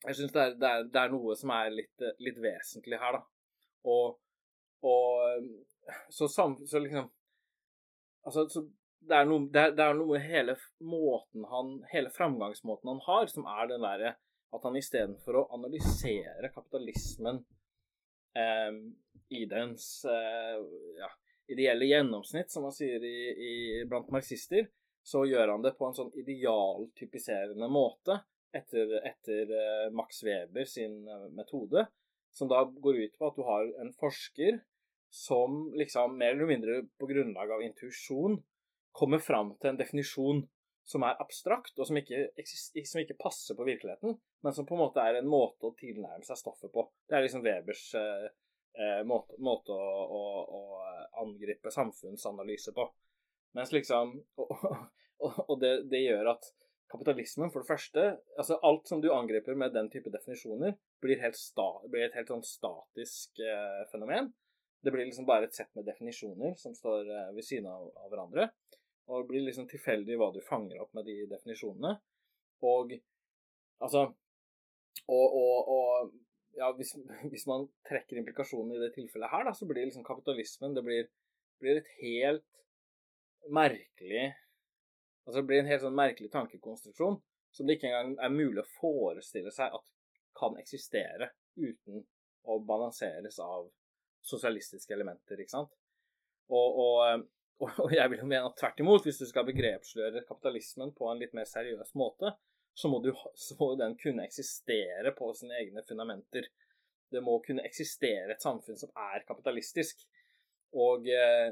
jeg 0.00 0.16
syns 0.16 0.32
det, 0.32 0.44
det, 0.60 0.68
det, 0.94 1.00
er 1.00 1.12
noe 1.12 1.34
som 1.36 1.50
er 1.52 1.72
litt, 1.74 2.04
litt 2.24 2.38
vesentlig 2.40 2.96
her, 3.02 3.18
da. 3.18 3.20
Og, 3.90 4.14
og 4.86 5.48
så, 6.08 6.28
sam, 6.28 6.56
så 6.68 6.80
liksom 6.80 7.10
Altså, 8.20 8.44
så 8.52 8.60
det 9.08 9.16
er 9.16 9.28
noe, 9.28 9.46
det 9.52 9.60
er, 9.60 9.76
det 9.76 9.84
er 9.84 9.96
noe 9.96 10.18
hele 10.22 10.56
måten 10.84 11.46
han 11.50 11.78
Hele 11.92 12.12
framgangsmåten 12.14 12.92
han 12.92 13.00
har, 13.06 13.30
som 13.32 13.48
er 13.48 13.70
den 13.70 13.86
derre 13.86 14.16
at 14.50 14.64
han 14.66 14.76
istedenfor 14.76 15.36
å 15.38 15.46
analysere 15.54 16.50
kapitalismen 16.50 17.36
eh, 18.34 18.72
i 19.30 19.44
dens 19.46 19.84
eh, 20.10 20.56
ja, 20.98 21.10
ideelle 21.54 21.86
gjennomsnitt, 21.86 22.50
som 22.50 22.66
man 22.66 22.74
sier 22.74 23.04
i, 23.06 23.18
i, 23.30 23.54
blant 23.86 24.10
marxister, 24.10 24.66
så 25.06 25.22
gjør 25.28 25.54
han 25.54 25.62
det 25.62 25.76
på 25.78 25.86
en 25.86 25.94
sånn 25.94 26.10
idealtypiserende 26.18 27.70
måte 27.70 28.18
etter, 28.50 28.96
etter 29.06 29.54
eh, 29.54 29.86
Max 29.94 30.24
Weber 30.26 30.66
sin 30.66 30.98
eh, 31.06 31.28
metode, 31.30 31.86
som 32.34 32.50
da 32.50 32.64
går 32.66 33.04
ut 33.04 33.16
på 33.18 33.30
at 33.30 33.38
du 33.38 33.46
har 33.46 33.70
en 33.84 33.94
forsker 34.02 34.60
som 35.14 35.70
liksom 35.78 36.18
mer 36.18 36.34
eller 36.34 36.50
mindre 36.50 36.82
på 36.98 37.06
grunnlag 37.10 37.54
av 37.54 37.62
intuisjon 37.66 38.38
kommer 38.96 39.22
fram 39.22 39.54
til 39.60 39.72
en 39.72 39.80
definisjon 39.80 40.44
som 40.90 41.04
er 41.06 41.18
abstrakt, 41.22 41.76
og 41.78 41.86
som 41.86 41.98
ikke, 42.00 42.30
som 42.42 43.02
ikke, 43.02 43.18
passer 43.20 43.56
på 43.58 43.66
virkeligheten, 43.68 44.16
men 44.42 44.54
som 44.56 44.66
på 44.66 44.74
en 44.74 44.82
måte 44.82 45.02
er 45.04 45.20
en 45.20 45.28
måte 45.30 45.68
å 45.68 45.74
tilnærme 45.78 46.26
seg 46.26 46.40
stoffet 46.40 46.72
på. 46.74 46.86
Det 47.06 47.18
er 47.18 47.26
liksom 47.26 47.44
Webers 47.46 47.84
eh, 47.98 48.30
eh 48.80 49.02
måte, 49.06 49.36
måte 49.38 49.76
å, 49.76 49.90
å, 50.18 50.22
å, 50.58 50.62
angripe 51.20 51.70
samfunnsanalyse 51.74 52.74
på. 52.74 52.88
Mens 53.58 53.72
liksom 53.74 54.16
Og, 55.20 55.26
og, 55.26 55.40
og 55.52 55.56
det, 55.60 55.72
det, 55.92 55.98
gjør 56.00 56.30
at 56.32 56.46
kapitalismen, 56.88 57.50
for 57.52 57.60
det 57.60 57.68
første 57.68 58.04
altså 58.38 58.56
Alt 58.64 58.88
som 58.88 59.02
du 59.02 59.10
angriper 59.12 59.58
med 59.58 59.74
den 59.76 59.90
type 59.92 60.08
definisjoner, 60.08 60.78
blir, 61.02 61.20
sta, 61.36 61.66
blir 61.90 62.06
et 62.06 62.16
helt 62.16 62.30
sånn 62.32 62.46
statisk 62.46 63.42
eh, 63.44 63.82
fenomen. 63.92 64.30
Det 64.80 64.94
blir 64.94 65.04
liksom 65.04 65.26
bare 65.28 65.48
et 65.48 65.56
sett 65.56 65.68
med 65.76 65.84
definisjoner 65.84 66.56
som 66.60 66.72
står 66.76 67.04
eh, 67.04 67.32
ved 67.36 67.44
siden 67.44 67.68
av, 67.68 67.90
av, 67.92 68.08
hverandre. 68.08 68.48
Og 69.10 69.22
det 69.22 69.28
blir 69.30 69.42
liksom 69.46 69.66
tilfeldig 69.70 70.16
hva 70.20 70.30
du 70.34 70.40
fanger 70.46 70.80
opp 70.82 70.92
med 70.94 71.08
de 71.08 71.24
definisjonene. 71.30 71.96
Og 72.66 72.94
altså 73.82 74.10
Og, 75.06 75.34
og, 75.34 75.68
og 75.74 76.12
ja, 76.58 76.68
hvis, 76.76 76.92
hvis, 77.30 77.46
man 77.48 77.64
trekker 77.88 78.18
implikasjonene 78.20 78.76
i 78.76 78.82
det 78.82 78.92
tilfellet 78.94 79.30
her, 79.32 79.44
da, 79.46 79.54
så 79.56 79.66
blir 79.66 79.86
liksom 79.86 80.04
kapitalismen 80.04 80.74
Det 80.76 80.82
blir, 80.84 81.08
blir 81.62 81.80
et 81.80 81.90
helt 82.02 82.60
merkelig 83.48 84.26
Altså 85.24 85.40
Det 85.40 85.46
blir 85.48 85.62
en 85.62 85.70
helt 85.70 85.84
sånn 85.86 85.96
merkelig 85.96 86.30
tankekonstruksjon 86.34 87.20
som 87.54 87.66
det 87.66 87.78
ikke 87.78 87.88
engang 87.90 88.12
er 88.22 88.34
mulig 88.34 88.62
å 88.62 88.70
forestille 88.76 89.50
seg 89.54 89.74
at 89.74 89.86
kan 90.38 90.54
eksistere 90.60 91.32
uten 91.58 92.04
å 92.46 92.58
balanseres 92.62 93.40
av 93.42 93.66
sosialistiske 94.22 94.94
elementer, 94.94 95.40
ikke 95.40 95.56
sant. 95.56 95.72
Og, 96.50 96.78
og, 96.84 97.24
og 97.60 97.92
jeg 97.92 98.12
vil 98.12 98.22
jo 98.22 98.28
mene 98.28 98.48
at 98.48 98.56
tvert 98.60 98.80
imot, 98.80 99.04
hvis 99.04 99.20
du 99.20 99.26
skal 99.28 99.46
begrepssløre 99.48 100.24
kapitalismen 100.28 100.94
på 100.96 101.10
en 101.10 101.20
litt 101.20 101.34
mer 101.36 101.48
seriøs 101.48 101.92
måte, 101.98 102.32
så 102.74 102.88
må, 102.88 103.00
du, 103.04 103.10
så 103.34 103.56
må 103.58 103.74
den 103.76 103.96
kunne 104.00 104.24
eksistere 104.24 105.12
på 105.16 105.32
sine 105.36 105.58
egne 105.60 105.82
fundamenter. 105.84 106.46
Det 107.10 107.20
må 107.24 107.40
kunne 107.44 107.64
eksistere 107.66 108.32
et 108.32 108.44
samfunn 108.44 108.78
som 108.80 108.92
er 108.96 109.26
kapitalistisk. 109.28 110.06
Og, 110.72 111.08
eh, 111.10 111.50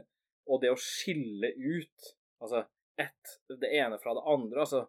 og 0.49 0.63
det 0.63 0.73
å 0.73 0.81
skille 0.81 1.53
ut 1.57 2.15
Altså, 2.39 2.61
ett, 2.95 3.33
det 3.61 3.67
ene 3.75 3.97
fra 3.99 4.13
det 4.15 4.23
andre. 4.31 4.61
altså 4.61 4.85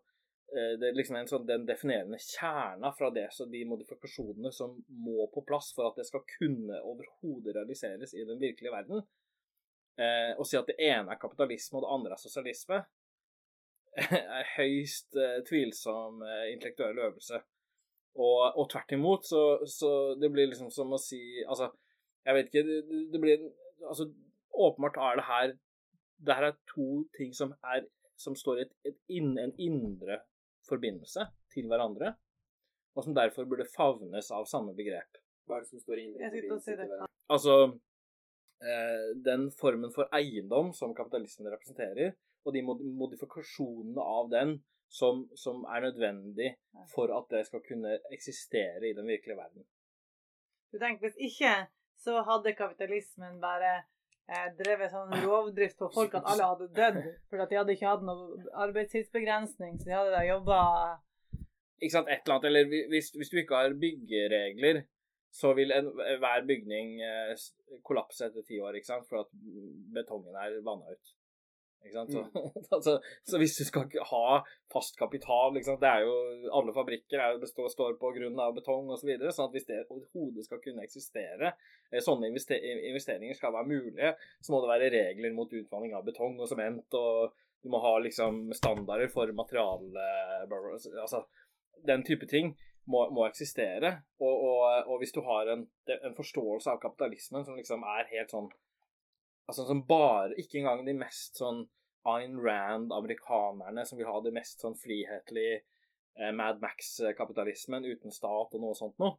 eh, 0.53 0.75
det 0.77 0.91
er 0.91 0.97
liksom 0.99 1.15
en 1.17 1.29
sånn, 1.31 1.47
den 1.49 1.63
definerende 1.65 2.19
kjerna 2.21 2.91
fra 2.93 3.09
det, 3.09 3.23
så 3.33 3.47
de 3.49 3.63
modifikasjonene 3.65 4.51
som 4.53 4.75
må 5.05 5.25
på 5.33 5.41
plass 5.49 5.71
for 5.73 5.89
at 5.89 5.97
det 5.97 6.05
skal 6.05 6.21
kunne 6.29 6.77
overhodet 6.85 7.55
realiseres 7.57 8.13
i 8.13 8.27
den 8.29 8.37
virkelige 8.37 8.75
verden. 8.75 9.01
Eh, 9.99 10.32
å 10.40 10.45
si 10.48 10.56
at 10.60 10.70
det 10.70 10.78
ene 10.80 11.11
er 11.11 11.20
kapitalisme 11.20 11.80
og 11.80 11.86
det 11.86 11.94
andre 11.95 12.16
er 12.16 12.22
sosialisme, 12.22 12.80
er 14.40 14.52
høyst 14.56 15.18
eh, 15.20 15.40
tvilsom 15.48 16.22
eh, 16.24 16.45
intellektuell 16.53 17.02
øvelse. 17.10 17.41
Og, 18.20 18.40
og 18.57 18.66
tvert 18.72 18.95
imot, 18.95 19.28
så, 19.28 19.41
så 19.70 19.90
det 20.20 20.32
blir 20.34 20.49
liksom 20.49 20.72
som 20.74 20.90
å 20.95 20.98
si 20.99 21.20
Altså, 21.45 21.68
jeg 22.26 22.36
vet 22.36 22.48
ikke, 22.49 22.64
det, 22.66 23.02
det 23.14 23.20
blir 23.22 23.44
Altså, 23.86 24.07
åpenbart 24.49 24.98
er 24.98 25.20
det 25.20 25.26
her 25.28 25.53
Det 26.26 26.36
her 26.36 26.48
er 26.48 26.57
to 26.72 26.88
ting 27.16 27.36
som 27.38 27.53
er 27.61 27.86
som 28.20 28.36
står 28.36 28.57
i 28.57 28.64
et, 28.66 28.74
et 28.90 29.16
inn, 29.16 29.38
en 29.40 29.53
indre 29.61 30.18
forbindelse 30.68 31.24
til 31.53 31.70
hverandre, 31.72 32.10
og 32.98 33.06
som 33.06 33.16
derfor 33.16 33.48
burde 33.48 33.64
favnes 33.72 34.28
av 34.36 34.49
samme 34.49 34.74
begrep. 34.76 35.22
Hva 35.48 35.56
er 35.56 35.64
det 35.64 35.70
som 35.70 35.80
står 35.80 36.02
i 36.02 36.07
indre 36.10 36.32
forbindelse 36.34 36.74
til 36.74 36.82
hverandre? 36.82 37.07
Altså 37.32 37.56
den 39.23 39.45
formen 39.56 39.91
for 39.95 40.10
eiendom 40.15 40.73
som 40.76 40.91
kapitalismen 40.95 41.48
representerer, 41.48 42.11
og 42.44 42.56
de 42.56 42.64
modifikasjonene 42.65 44.03
av 44.03 44.27
den 44.34 44.56
som, 44.90 45.30
som 45.36 45.64
er 45.69 45.86
nødvendig 45.86 46.49
for 46.94 47.14
at 47.15 47.30
det 47.31 47.45
skal 47.48 47.64
kunne 47.65 47.99
eksistere 48.11 48.90
i 48.90 48.95
den 48.98 49.07
virkelige 49.07 49.38
verden. 49.38 49.64
Du 50.72 50.80
tenker, 50.80 51.07
Hvis 51.07 51.18
ikke 51.30 51.53
så 51.99 52.22
hadde 52.26 52.56
kapitalismen 52.57 53.40
bare 53.41 53.72
eh, 54.30 54.48
drevet 54.60 54.94
sånn 54.94 55.14
rovdrift 55.26 55.80
på 55.81 55.90
folk 55.94 56.15
at 56.19 56.27
alle 56.31 56.48
hadde 56.52 56.69
dødd. 56.77 56.99
For 57.30 57.44
de 57.44 57.60
hadde 57.60 57.76
ikke 57.76 57.90
hatt 57.90 58.06
noe 58.07 58.45
arbeidstidsbegrensning, 58.68 59.80
så 59.80 59.90
de 59.90 59.98
hadde 59.98 60.15
da 60.15 60.23
jobba 60.27 60.60
Ikke 61.80 61.95
sant, 61.95 62.11
et 62.11 62.23
eller 62.23 62.38
annet, 62.38 62.48
eller 62.49 62.88
hvis, 62.94 63.11
hvis 63.15 63.34
du 63.34 63.41
ikke 63.41 63.60
har 63.60 63.76
byggeregler, 63.81 64.84
så 65.31 65.53
vil 65.57 65.72
en, 65.72 65.91
hver 65.93 66.45
bygning 66.49 66.99
eh, 67.06 67.47
kollapse 67.85 68.27
etter 68.30 68.45
ti 68.45 68.60
år, 68.61 68.77
ikke 68.80 68.91
sant, 68.91 69.07
for 69.10 69.23
at 69.23 69.34
betongen 69.95 70.38
er 70.39 70.60
vanna 70.65 70.95
ut. 70.95 71.15
Ikke 71.85 71.95
sant? 71.95 72.11
Så, 72.11 72.23
altså, 72.76 72.95
så 73.23 73.39
hvis 73.39 73.56
du 73.60 73.64
skal 73.68 73.88
ha 74.10 74.39
fast 74.73 74.97
kapital 74.99 75.56
ikke 75.56 75.69
sant? 75.69 75.84
Det 75.84 75.89
er 75.89 76.03
jo, 76.03 76.15
Alle 76.60 76.73
fabrikker 76.76 77.22
er, 77.23 77.38
består, 77.41 77.69
står 77.72 77.95
på 78.01 78.11
grunn 78.18 78.39
av 78.41 78.56
betong 78.57 78.89
osv. 78.91 79.03
Så 79.03 79.11
videre, 79.11 79.34
sånn 79.35 79.49
at 79.49 79.56
hvis 79.56 79.69
det 79.69 79.81
overhodet 79.85 80.47
skal 80.47 80.64
kunne 80.64 80.85
eksistere, 80.88 81.53
eh, 81.91 82.01
sånne 82.03 82.31
investe- 82.31 82.60
investeringer 82.60 83.38
skal 83.38 83.56
være 83.56 83.72
mulige, 83.72 84.15
så 84.43 84.53
må 84.53 84.64
det 84.64 84.73
være 84.73 84.93
regler 84.97 85.38
mot 85.38 85.53
utvanning 85.61 85.95
av 85.95 86.07
betong 86.07 86.39
og 86.39 86.51
sement. 86.51 86.99
og 86.99 87.38
Du 87.64 87.72
må 87.72 87.80
ha 87.84 87.97
liksom 87.99 88.49
standarder 88.56 89.11
for 89.11 89.31
materiale. 89.35 90.10
Altså, 90.49 91.26
Den 91.85 92.03
type 92.03 92.27
ting 92.27 92.57
må, 92.90 93.06
må 93.14 93.26
eksistere. 93.28 93.94
Og, 94.20 94.34
og, 94.34 94.90
og 94.90 95.02
hvis 95.02 95.14
du 95.16 95.22
har 95.26 95.52
en, 95.53 95.66
en 95.95 96.18
forståelse 96.18 96.72
av 96.74 96.82
kapitalismen 96.82 97.45
som 97.48 97.60
liksom 97.60 97.86
er 97.98 98.10
helt 98.16 98.36
sånn 98.36 98.49
Altså 99.49 99.64
som 99.66 99.80
bare 99.90 100.36
Ikke 100.38 100.60
engang 100.60 100.84
de 100.86 100.94
mest 100.94 101.40
sånn 101.40 101.64
Ayn 102.10 102.36
Rand-amerikanerne 102.38 103.82
som 103.86 103.98
vil 103.98 104.07
ha 104.07 104.20
det 104.22 104.34
mest 104.36 104.61
sånn 104.61 104.76
frihetlig 104.78 105.49
eh, 105.57 106.30
Mad 106.38 106.61
Max-kapitalismen 106.61 107.88
uten 107.90 108.14
stat 108.14 108.53
og 108.56 108.61
noe 108.61 108.78
sånt 108.78 108.95
noe. 109.02 109.18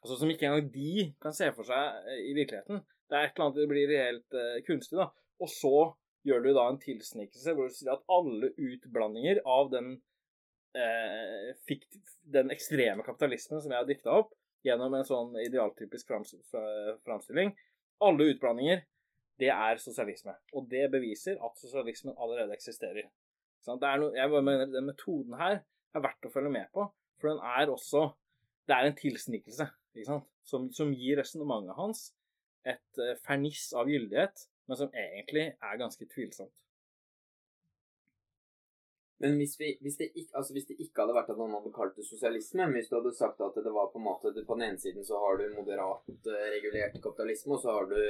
Altså 0.00 0.18
Som 0.20 0.30
ikke 0.30 0.46
engang 0.46 0.68
de 0.72 1.08
kan 1.20 1.34
se 1.36 1.48
for 1.56 1.66
seg 1.66 2.06
eh, 2.12 2.20
i 2.28 2.36
virkeligheten. 2.36 2.84
Det 3.10 3.18
er 3.18 3.26
et 3.26 3.34
eller 3.34 3.48
annet 3.48 3.58
det 3.58 3.70
blir 3.72 3.90
reelt 3.90 4.38
eh, 4.38 4.60
kunstig, 4.68 5.00
da. 5.00 5.08
Og 5.42 5.50
så 5.50 5.74
gjør 6.28 6.44
du 6.44 6.52
da 6.54 6.68
en 6.70 6.80
tilsnikelse 6.80 7.56
hvor 7.56 7.68
du 7.68 7.74
sier 7.74 7.96
at 7.96 8.06
alle 8.12 8.52
utblandinger 8.54 9.42
av 9.48 9.72
den 9.72 9.96
eh, 10.76 11.50
fikk 11.68 11.86
den 12.34 12.52
ekstreme 12.54 13.04
kapitalismen 13.06 13.62
som 13.62 13.72
jeg 13.72 13.80
har 13.80 13.88
dikta 13.88 14.14
opp 14.22 14.34
gjennom 14.66 14.94
en 14.94 15.06
sånn 15.08 15.34
idealtypisk 15.40 16.10
frams, 16.10 16.34
framstilling 17.06 17.54
Alle 18.04 18.30
utblandinger, 18.34 18.82
det 19.40 19.50
er 19.52 19.80
sosialisme. 19.80 20.34
Og 20.56 20.68
det 20.68 20.86
beviser 20.92 21.40
at 21.40 21.58
sosialismen 21.60 22.16
allerede 22.16 22.54
eksisterer. 22.56 23.08
Sånn, 23.64 23.80
noe, 23.80 24.14
jeg 24.16 24.42
mener 24.44 24.70
Den 24.72 24.88
metoden 24.88 25.36
her 25.36 25.60
er 25.60 26.04
verdt 26.04 26.28
å 26.28 26.32
følge 26.32 26.52
med 26.52 26.70
på, 26.72 26.86
for 27.20 27.32
den 27.32 27.42
er 27.44 27.72
også 27.72 28.10
Det 28.68 28.76
er 28.76 28.86
en 28.86 28.96
tilsnikelse? 28.96 29.66
Som, 30.46 30.68
som 30.72 30.92
gir 30.94 31.18
resonnementet 31.18 31.74
hans 31.76 32.10
et 32.68 33.00
eh, 33.00 33.16
ferniss 33.24 33.70
av 33.76 33.88
gyldighet, 33.90 34.44
men 34.68 34.78
som 34.78 34.92
egentlig 34.94 35.46
er 35.56 35.80
ganske 35.80 36.06
tvilsomt. 36.12 36.52
Men 39.20 39.34
hvis, 39.36 39.58
vi, 39.60 39.74
hvis, 39.84 39.98
det 40.00 40.06
ikke, 40.14 40.32
altså 40.38 40.54
hvis 40.56 40.66
det 40.70 40.78
ikke 40.80 41.02
hadde 41.02 41.14
vært 41.16 41.32
at 41.32 41.40
noen 41.40 41.52
hadde 41.58 41.72
kalt 41.76 41.98
det 41.98 42.06
sosialisme, 42.08 42.70
hvis 42.72 42.88
du 42.88 42.94
hadde 42.96 43.12
sagt 43.18 43.42
at 43.44 43.58
det 43.60 43.72
var 43.74 43.90
på 43.92 44.00
en 44.00 44.06
måte 44.06 44.32
På 44.48 44.56
den 44.56 44.70
ene 44.70 44.80
siden 44.80 45.04
så 45.04 45.18
har 45.20 45.36
du 45.36 45.44
moderat 45.52 46.08
eh, 46.08 46.46
regulert 46.54 46.96
kapitalisme, 46.96 47.52
og 47.58 47.60
så 47.60 47.74
har 47.76 47.90
du 47.90 48.00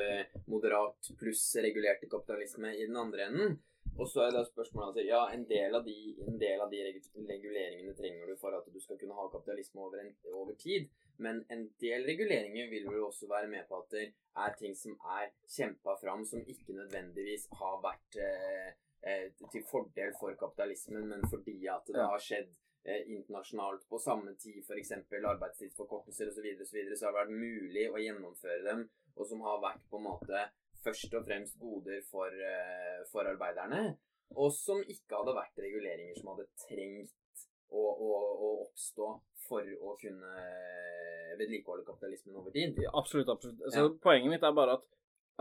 moderat 0.52 1.10
pluss 1.18 1.42
regulert 1.58 2.04
kapitalisme 2.06 2.76
i 2.76 2.86
den 2.86 2.96
andre 2.96 3.26
enden. 3.26 3.58
Og 3.98 4.08
så 4.08 4.22
er 4.22 4.34
da 4.34 4.44
spørsmålet 4.46 4.86
altså, 4.88 5.02
ja, 5.08 5.20
en 5.34 5.42
del 5.50 5.74
av 5.76 5.84
de, 5.84 5.96
en 6.30 6.38
del 6.40 6.62
av 6.62 6.70
de 6.70 6.80
reguleringene 7.28 7.94
trenger 7.98 8.30
du 8.30 8.36
for 8.40 8.54
at 8.56 8.68
du 8.70 8.78
skal 8.80 8.98
kunne 9.00 9.16
ha 9.18 9.26
kapitalisme 9.32 9.82
over, 9.82 9.98
en, 10.04 10.12
over 10.30 10.54
tid. 10.60 10.86
Men 11.20 11.42
en 11.52 11.66
del 11.82 12.06
reguleringer 12.08 12.70
vil 12.70 12.86
vel 12.88 13.02
også 13.04 13.28
være 13.28 13.50
med 13.50 13.66
på 13.68 13.82
at 13.82 13.90
det 13.96 14.06
er 14.44 14.54
ting 14.56 14.76
som 14.78 14.94
er 15.18 15.34
kjempa 15.56 15.96
fram, 16.00 16.22
som 16.24 16.46
ikke 16.46 16.78
nødvendigvis 16.78 17.48
har 17.60 17.82
vært 17.84 18.20
eh, 18.22 18.70
eh, 19.06 19.28
til 19.52 19.64
fordel 19.70 20.14
for 20.20 20.36
kapitalismen, 20.40 21.08
men 21.12 21.24
fordi 21.32 21.58
at 21.72 21.88
det 21.88 22.06
har 22.12 22.24
skjedd 22.24 22.50
eh, 22.84 23.04
internasjonalt 23.16 23.86
på 23.90 24.00
samme 24.02 24.34
tid, 24.40 24.62
f.eks. 24.64 24.92
arbeidstidsforkortelser 25.18 26.32
osv., 26.32 26.40
så, 26.40 26.46
videre, 26.46 26.96
så, 26.96 27.00
så 27.00 27.08
har 27.08 27.16
det 27.16 27.22
vært 27.22 27.38
mulig 27.44 27.86
å 27.90 28.02
gjennomføre 28.02 28.64
dem, 28.66 28.86
og 29.16 29.28
som 29.28 29.46
har 29.46 29.62
vært 29.64 29.86
på 29.90 30.00
en 30.00 30.08
måte 30.08 30.44
først 30.84 31.16
og 31.18 31.26
fremst 31.26 31.58
goder 31.60 32.04
for, 32.10 32.28
eh, 32.52 33.00
for 33.12 33.28
arbeiderne, 33.28 33.96
og 34.38 34.52
som 34.54 34.80
ikke 34.80 35.18
hadde 35.18 35.34
vært 35.36 35.64
reguleringer 35.64 36.20
som 36.20 36.32
hadde 36.32 36.46
trengt 36.64 37.46
å, 37.70 37.82
å, 37.82 38.12
å 38.46 38.50
oppstå 38.66 39.08
for 39.48 39.66
å 39.66 39.96
kunne 40.00 40.30
eh, 40.38 41.34
vedlikeholde 41.40 41.86
kapitalismen 41.86 42.38
over 42.38 42.54
tid. 42.54 42.78
Absolutt. 42.92 43.28
absolutt. 43.34 43.62
Så 43.74 43.86
Ja. 43.86 43.92
Poenget 44.02 44.34
mitt 44.34 44.46
er 44.46 44.56
bare 44.56 44.78
at, 44.78 44.86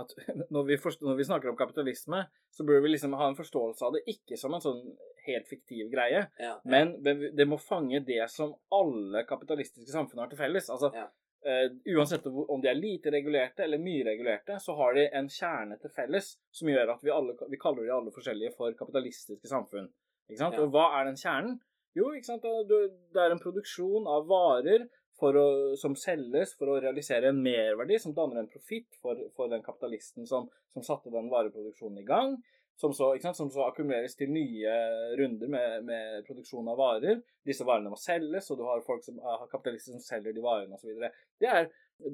at 0.02 0.14
når, 0.54 0.64
vi 0.70 0.78
når 1.06 1.16
vi 1.20 1.28
snakker 1.28 1.52
om 1.52 1.58
kapitalisme, 1.60 2.24
så 2.56 2.66
burde 2.68 2.82
vi 2.86 2.94
liksom 2.96 3.14
ha 3.20 3.28
en 3.30 3.38
forståelse 3.38 3.86
av 3.86 3.96
det 3.98 4.04
ikke 4.12 4.38
som 4.40 4.54
en 4.58 4.64
sånn 4.64 4.82
helt 5.28 5.48
fiktiv 5.52 5.92
greie, 5.92 6.26
Ja. 6.42 6.56
men 6.66 6.96
det 7.04 7.46
må 7.48 7.60
fange 7.62 8.00
det 8.08 8.24
som 8.34 8.54
alle 8.74 9.26
kapitalistiske 9.30 9.92
samfunn 9.94 10.24
har 10.24 10.30
til 10.32 10.40
felles. 10.40 10.70
Altså, 10.74 10.90
Ja. 10.96 11.06
uh, 11.46 11.68
Uansett 11.96 12.26
om 12.26 12.62
de 12.64 12.70
er 12.72 12.80
lite 12.80 13.12
regulerte 13.14 13.64
eller 13.68 13.78
mye 13.84 14.04
regulerte, 14.08 14.58
så 14.64 14.76
har 14.80 14.94
de 14.98 15.06
en 15.14 15.28
kjerne 15.30 15.78
til 15.82 15.92
felles 15.94 16.38
som 16.52 16.68
gjør 16.72 16.96
at 16.96 17.04
vi, 17.04 17.12
alle, 17.14 17.36
vi 17.50 17.58
kaller 17.62 17.86
de 17.86 17.94
alle 17.94 18.12
forskjellige 18.16 18.56
for 18.58 18.74
kapitalistiske 18.80 19.48
samfunn. 19.52 19.92
Ja. 20.30 20.50
Og 20.62 20.72
hva 20.74 20.88
er 21.00 21.06
den 21.10 21.20
kjernen? 21.20 21.60
Jo, 21.98 22.12
det 22.14 23.18
er 23.18 23.32
en 23.34 23.42
produksjon 23.42 24.06
av 24.08 24.28
varer 24.30 24.88
å, 25.20 25.76
som 25.80 25.96
selges 26.00 26.56
for 26.58 26.72
å 26.72 26.80
realisere 26.80 27.30
en 27.30 27.42
merverdi 27.44 28.00
som 28.00 28.16
danner 28.16 28.42
en 28.42 28.50
profitt 28.52 28.96
for, 29.02 29.20
for 29.36 29.52
den 29.52 29.64
kapitalisten 29.66 30.28
som, 30.30 30.48
som 30.74 30.86
satte 30.86 31.14
den 31.14 31.30
vareproduksjonen 31.32 32.02
i 32.02 32.08
gang. 32.08 32.38
Som 32.80 32.94
så, 32.96 33.10
som 33.36 33.50
så 33.52 33.66
akkumuleres 33.66 34.16
til 34.16 34.30
nye 34.32 34.76
runder 35.20 35.50
med, 35.52 35.82
med 35.84 36.22
produksjon 36.24 36.70
av 36.72 36.78
varer. 36.80 37.18
Disse 37.44 37.66
varene 37.68 37.92
må 37.92 37.98
selges, 38.00 38.48
og 38.54 38.62
du 38.62 38.64
har 38.64 38.86
som 39.04 39.18
har 39.20 39.50
kapitalister 39.52 39.98
som 39.98 40.06
selger 40.06 40.32
de 40.32 40.44
varene 40.46 40.78
osv. 40.80 41.02
Det, 41.44 41.58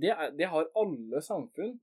det, 0.01 0.15
det 0.39 0.49
har 0.49 0.71
alle 0.81 1.21
samfunn 1.21 1.75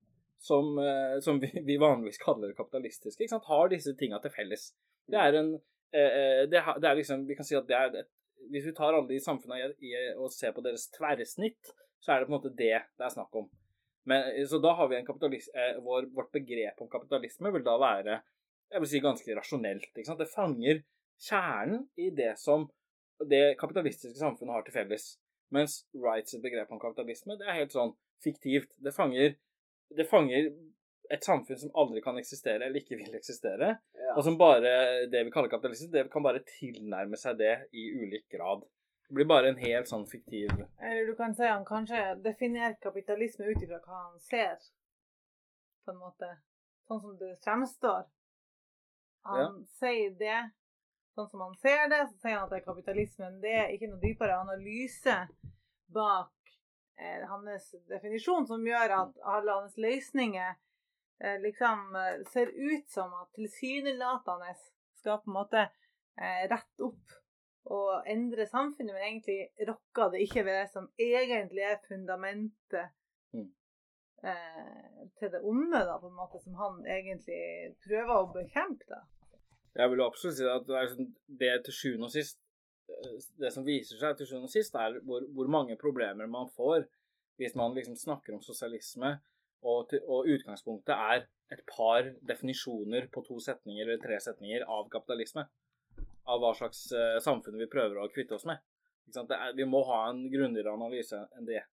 som, 0.43 0.77
eh, 0.83 1.19
som 1.23 1.39
vi, 1.39 1.51
vi 1.63 1.77
vanligvis 1.77 2.17
kaller 2.17 2.51
kapitalistiske, 2.53 3.27
har 3.47 3.71
disse 3.71 3.95
tinga 3.95 4.19
til 4.19 4.33
felles. 4.35 4.73
Det 5.07 5.19
er 5.19 5.39
en 5.39 5.53
eh, 5.55 6.17
eh, 6.19 6.41
det, 6.51 6.63
det 6.83 6.89
er 6.89 6.99
liksom, 6.99 7.23
Vi 7.27 7.37
kan 7.39 7.47
si 7.47 7.55
at 7.55 7.69
det 7.69 7.77
er 7.79 7.95
et 8.01 8.11
hvis 8.51 8.67
vi 8.67 8.75
tar 8.75 8.93
alle 8.93 9.09
de 9.09 9.19
samfunnene 9.23 9.73
og 10.17 10.31
ser 10.33 10.53
på 10.55 10.63
deres 10.65 10.89
tverrsnitt, 10.95 11.73
så 12.03 12.13
er 12.13 12.21
det 12.21 12.27
på 12.27 12.33
en 12.33 12.37
måte 12.37 12.51
det 12.51 12.75
det 12.83 13.05
er 13.05 13.13
snakk 13.13 13.35
om. 13.39 13.47
Men, 14.09 14.25
så 14.49 14.59
da 14.59 14.73
har 14.75 14.89
vi 14.91 14.97
en 14.97 15.07
kapitalis 15.07 15.47
eh, 15.55 15.77
vår, 15.83 16.09
Vårt 16.11 16.33
begrep 16.35 16.81
om 16.83 16.89
kapitalisme 16.91 17.53
vil 17.55 17.63
da 17.63 17.77
være 17.79 18.17
jeg 18.73 18.81
vil 18.81 18.89
si 18.89 19.01
ganske 19.03 19.35
rasjonelt. 19.37 19.91
Ikke 19.93 20.07
sant? 20.07 20.21
Det 20.21 20.31
fanger 20.33 20.81
kjernen 21.21 21.85
i 21.99 22.09
det 22.15 22.33
som 22.41 22.65
det 23.29 23.55
kapitalistiske 23.59 24.17
samfunnet 24.17 24.57
har 24.57 24.65
til 24.65 24.75
felles. 24.75 25.05
Mens 25.53 25.83
Wrights 25.93 26.35
begrep 26.41 26.71
om 26.73 26.81
kapitalisme 26.81 27.37
det 27.37 27.47
er 27.47 27.59
helt 27.61 27.75
sånn 27.75 27.93
fiktivt. 28.25 28.73
Det 28.81 28.95
fanger, 28.95 29.35
det 29.93 30.07
fanger 30.09 30.49
et 31.11 31.25
samfunn 31.25 31.59
som 31.59 31.73
aldri 31.75 32.01
kan 32.01 32.17
eksistere 32.19 32.65
eller 32.65 32.79
ikke 32.79 32.97
vil 32.99 33.15
eksistere. 33.17 33.73
Ja. 33.97 34.13
Og 34.15 34.23
som 34.27 34.37
bare 34.39 35.05
det 35.11 35.25
vi 35.25 35.33
kaller 35.33 35.51
kapitalisme, 35.51 35.91
det 35.91 36.07
kan 36.13 36.23
bare 36.25 36.43
tilnærme 36.47 37.19
seg 37.19 37.37
det 37.41 37.53
i 37.75 37.89
ulik 37.99 38.29
grad. 38.31 38.63
Det 39.07 39.17
blir 39.17 39.29
bare 39.29 39.51
en 39.51 39.59
helt 39.59 39.89
sånn 39.89 40.05
fiktiv 40.09 40.49
Eller 40.81 41.05
du 41.05 41.13
kan 41.17 41.35
si 41.35 41.45
han 41.45 41.65
kanskje 41.67 41.99
definerer 42.23 42.79
kapitalisme 42.81 43.45
ut 43.45 43.61
ifra 43.61 43.81
hva 43.83 43.99
han 44.07 44.19
ser, 44.23 44.57
på 45.85 45.93
en 45.93 46.01
måte. 46.01 46.29
Sånn 46.87 47.01
som 47.03 47.17
det 47.19 47.35
fremstår. 47.43 48.07
Han 49.27 49.61
sier 49.79 50.15
det 50.19 50.39
sånn 51.15 51.29
som 51.29 51.43
han 51.45 51.53
ser 51.61 51.87
det, 51.91 52.01
så 52.09 52.23
sier 52.23 52.37
han 52.37 52.47
at 52.47 52.53
det 52.53 52.61
er 52.61 52.65
kapitalismen. 52.65 53.39
Det 53.43 53.53
er 53.59 53.75
ikke 53.75 53.91
noe 53.91 54.01
dypere 54.01 54.39
analyse 54.39 55.17
bak 55.93 56.33
eh, 56.97 57.23
hans 57.29 57.69
definisjon 57.91 58.47
som 58.49 58.65
gjør 58.65 58.95
at 58.97 59.21
alle 59.35 59.59
hans 59.59 59.77
løsninger 59.77 60.55
liksom 61.43 61.95
eh, 61.95 62.23
ser 62.31 62.51
ut 62.53 62.89
som 62.91 63.13
at 63.21 63.29
tilsynelatende 63.37 64.53
skal 64.99 65.21
på 65.23 65.31
en 65.31 65.37
måte 65.37 65.61
eh, 65.63 66.43
rette 66.51 66.87
opp 66.87 67.19
og 67.73 68.09
endre 68.11 68.43
samfunnet, 68.49 68.91
men 68.91 69.05
egentlig 69.07 69.67
rokker 69.69 70.11
det 70.11 70.25
ikke 70.25 70.43
ved 70.43 70.57
det 70.59 70.67
som 70.73 70.89
egentlig 70.99 71.63
er 71.69 71.79
fundamentet 71.87 72.91
Mm. 73.33 73.49
eh, 74.29 75.09
til 75.19 75.31
det 75.33 75.39
onde, 75.41 75.79
da, 75.89 75.97
på 75.99 76.07
en 76.07 76.15
måte, 76.15 76.39
som 76.43 76.53
han 76.53 76.83
egentlig 76.85 77.73
prøver 77.81 78.13
å 78.13 78.31
bekjempe. 78.35 78.85
da. 78.87 79.01
Jeg 79.73 79.89
vil 79.89 80.03
absolutt 80.05 80.37
si 80.37 80.45
at 80.45 80.67
det, 80.67 80.75
er 80.77 80.91
sånn, 80.91 81.07
det 81.41 81.53
til 81.65 81.73
sjuende 81.73 82.09
og 82.09 82.13
sist 82.13 82.37
eh, 82.93 83.15
Det 83.41 83.49
som 83.55 83.65
viser 83.65 83.97
seg 83.97 84.19
til 84.19 84.29
sjuende 84.29 84.51
og 84.51 84.53
sist, 84.53 84.77
er 84.77 84.99
hvor, 85.07 85.25
hvor 85.33 85.49
mange 85.49 85.79
problemer 85.81 86.29
man 86.29 86.51
får 86.53 86.85
hvis 87.41 87.55
man 87.57 87.73
liksom 87.73 87.95
snakker 87.97 88.35
om 88.35 88.43
sosialisme, 88.45 89.15
og, 89.63 89.87
til, 89.89 90.03
og 90.07 90.29
utgangspunktet 90.29 90.93
er 90.93 91.25
et 91.53 91.63
par 91.69 92.07
definisjoner 92.27 93.07
på 93.13 93.23
to 93.27 93.39
setninger 93.43 93.85
eller 93.85 94.01
tre 94.01 94.19
setninger 94.21 94.65
av 94.67 94.89
kapitalisme. 94.93 95.45
Av 96.29 96.39
hva 96.39 96.53
slags 96.55 96.85
uh, 96.95 97.17
samfunn 97.23 97.59
vi 97.59 97.69
prøver 97.71 97.99
å 97.99 98.09
kvitte 98.13 98.37
oss 98.37 98.47
med. 98.47 98.61
Ikke 99.03 99.17
sant? 99.19 99.31
Det 99.31 99.39
er, 99.39 99.55
vi 99.57 99.67
må 99.67 99.83
ha 99.89 100.05
en 100.09 100.23
grundigere 100.31 100.73
analyse 100.73 101.19
enn 101.37 101.49
det. 101.49 101.65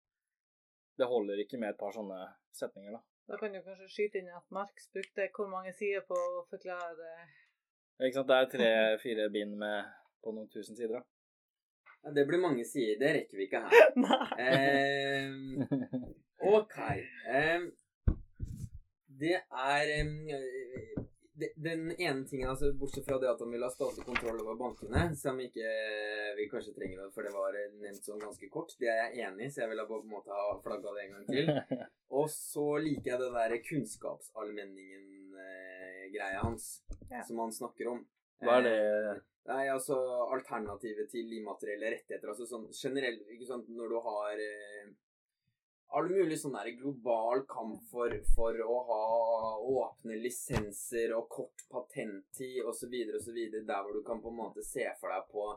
Det 0.98 1.08
holder 1.08 1.44
ikke 1.44 1.60
med 1.60 1.72
et 1.72 1.80
par 1.80 1.94
sånne 1.94 2.18
setninger, 2.56 2.96
da. 2.98 3.04
Da 3.30 3.38
kan 3.38 3.54
du 3.54 3.60
kanskje 3.62 3.86
skyte 3.92 4.18
inn 4.18 4.32
at 4.34 4.46
Marx 4.50 4.88
brukte 4.90 5.28
hvor 5.36 5.46
mange 5.52 5.70
sider 5.76 6.02
på 6.08 6.18
å 6.18 6.42
forklare 6.50 6.96
det. 6.98 7.14
Ikke 8.02 8.16
sant? 8.16 8.30
Det 8.32 8.36
er 8.36 8.50
tre-fire 8.56 9.28
bind 9.30 9.54
med 9.60 9.86
på 10.24 10.34
noen 10.34 10.50
tusen 10.50 10.76
sider. 10.76 10.98
da. 10.98 11.06
Ja, 12.02 12.10
det 12.16 12.26
blir 12.26 12.40
mange 12.42 12.64
sider. 12.64 12.98
Det 13.00 13.12
rekker 13.16 13.38
vi 13.38 13.46
ikke 13.46 13.60
her. 13.64 13.92
Nei. 14.04 14.26
Eh, 14.46 16.04
ok. 16.56 16.76
Ehm, 17.28 17.68
det 19.20 19.36
er 19.38 19.84
um, 20.00 20.28
Den 21.56 21.80
ene 21.96 22.24
tingen, 22.28 22.48
altså, 22.50 22.68
bortsett 22.76 23.06
fra 23.06 23.16
det 23.22 23.30
at 23.30 23.40
han 23.40 23.52
vil 23.54 23.62
ha 23.64 23.70
statlig 23.72 24.04
kontroll 24.04 24.40
over 24.42 24.56
bankene, 24.60 25.06
som 25.16 25.38
ikke 25.40 25.68
vi 26.36 26.44
kanskje 26.52 26.74
trenger, 26.76 27.06
for 27.14 27.22
det 27.24 27.32
var 27.32 27.54
nevnt 27.80 28.04
sånn 28.04 28.20
ganske 28.20 28.48
kort, 28.52 28.74
det 28.80 28.88
er 28.92 28.98
jeg 29.14 29.24
enig 29.28 29.46
i, 29.46 29.50
så 29.54 29.62
jeg 29.64 29.70
vil 29.72 29.80
ha 29.80 29.86
på 29.88 30.00
en 30.02 30.10
måte 30.12 30.30
ha 30.36 30.60
flagga 30.64 30.88
det 30.96 31.02
en 31.06 31.14
gang 31.16 31.26
til. 31.30 31.46
Og 32.20 32.26
så 32.34 32.66
liker 32.84 33.08
jeg 33.14 33.20
det 33.22 33.30
der 33.38 33.52
kunnskapsallmenningen-greia 33.70 36.40
hans, 36.44 36.82
Ja. 37.10 37.22
som 37.24 37.38
han 37.38 37.52
snakker 37.52 37.88
om. 37.88 38.06
Hva 38.44 38.58
er 38.60 38.64
det 38.68 38.76
Eh, 38.80 39.16
Nei, 39.50 39.66
altså 39.72 39.96
alternativet 40.30 41.08
til 41.10 41.32
immaterielle 41.32 41.90
rettigheter. 41.94 42.28
Altså 42.28 42.44
sånn 42.46 42.66
generelt, 42.76 43.22
ikke 43.32 43.46
sant, 43.48 43.68
når 43.72 43.88
du 43.88 43.96
har 44.04 44.36
eh, 44.44 44.84
all 45.96 46.10
mulig 46.10 46.38
sånn 46.38 46.54
der 46.54 46.70
global 46.78 47.42
kamp 47.50 47.82
for, 47.90 48.12
for 48.34 48.58
å 48.62 48.76
ha 48.90 49.00
åpne 49.58 50.18
lisenser 50.22 51.14
og 51.16 51.28
kort 51.32 51.64
patenttid 51.72 52.62
osv., 52.70 52.94
osv., 53.18 53.40
der 53.58 53.82
hvor 53.82 53.96
du 53.96 54.04
kan 54.06 54.22
på 54.22 54.30
en 54.30 54.38
måte 54.38 54.64
se 54.66 54.86
for 55.00 55.12
deg 55.12 55.26
på 55.32 55.48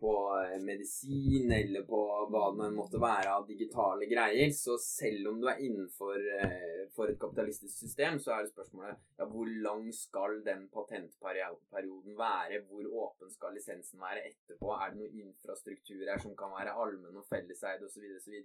på 0.00 0.12
eh, 0.38 0.56
medisin 0.62 1.50
eller 1.52 1.82
på 1.88 1.98
hva 2.30 2.44
det 2.54 2.68
måtte 2.76 3.00
være 3.02 3.32
av 3.34 3.46
digitale 3.48 4.06
greier. 4.10 4.52
Så 4.54 4.76
selv 4.82 5.32
om 5.32 5.40
du 5.42 5.48
er 5.50 5.60
innenfor 5.64 6.16
eh, 6.38 6.74
et 6.88 7.18
kapitalistisk 7.20 7.74
system, 7.78 8.16
så 8.18 8.32
er 8.34 8.44
det 8.46 8.52
spørsmålet 8.52 8.96
ja, 9.18 9.26
hvor 9.30 9.46
lang 9.62 9.84
skal 9.94 10.40
den 10.46 10.64
patentperioden 10.74 12.16
være? 12.18 12.62
Hvor 12.68 12.86
åpen 13.04 13.30
skal 13.30 13.54
lisensen 13.54 14.00
være 14.02 14.24
etterpå? 14.30 14.72
Er 14.74 14.92
det 14.94 15.00
noen 15.02 15.20
infrastruktur 15.28 16.02
her 16.08 16.18
som 16.22 16.34
kan 16.38 16.50
være 16.56 16.74
allmenn 16.74 17.20
og 17.20 17.26
felleseid 17.30 17.84
osv.? 17.86 18.06
osv.? 18.18 18.38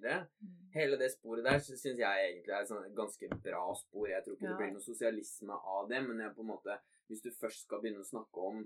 Hele 0.75 0.99
det 1.01 1.11
sporet 1.15 1.45
der 1.45 1.61
syns 1.63 1.85
jeg 1.85 2.01
egentlig 2.03 2.53
er 2.53 2.61
et 2.61 2.69
sånn 2.71 2.93
ganske 2.97 3.29
bra 3.45 3.65
spor. 3.79 4.09
Jeg 4.09 4.23
tror 4.25 4.37
ikke 4.37 4.45
Ja. 4.45 4.53
det 4.53 4.61
blir 4.61 4.73
noe 4.75 4.85
sosialisme 4.85 5.53
av 5.77 5.89
det, 5.89 6.01
men 6.07 6.19
jeg 6.21 6.35
på 6.35 6.41
en 6.45 6.51
måte, 6.53 6.77
hvis 7.09 7.21
du 7.25 7.31
først 7.31 7.65
skal 7.65 7.81
begynne 7.81 8.01
å 8.05 8.09
snakke 8.09 8.37
om, 8.49 8.63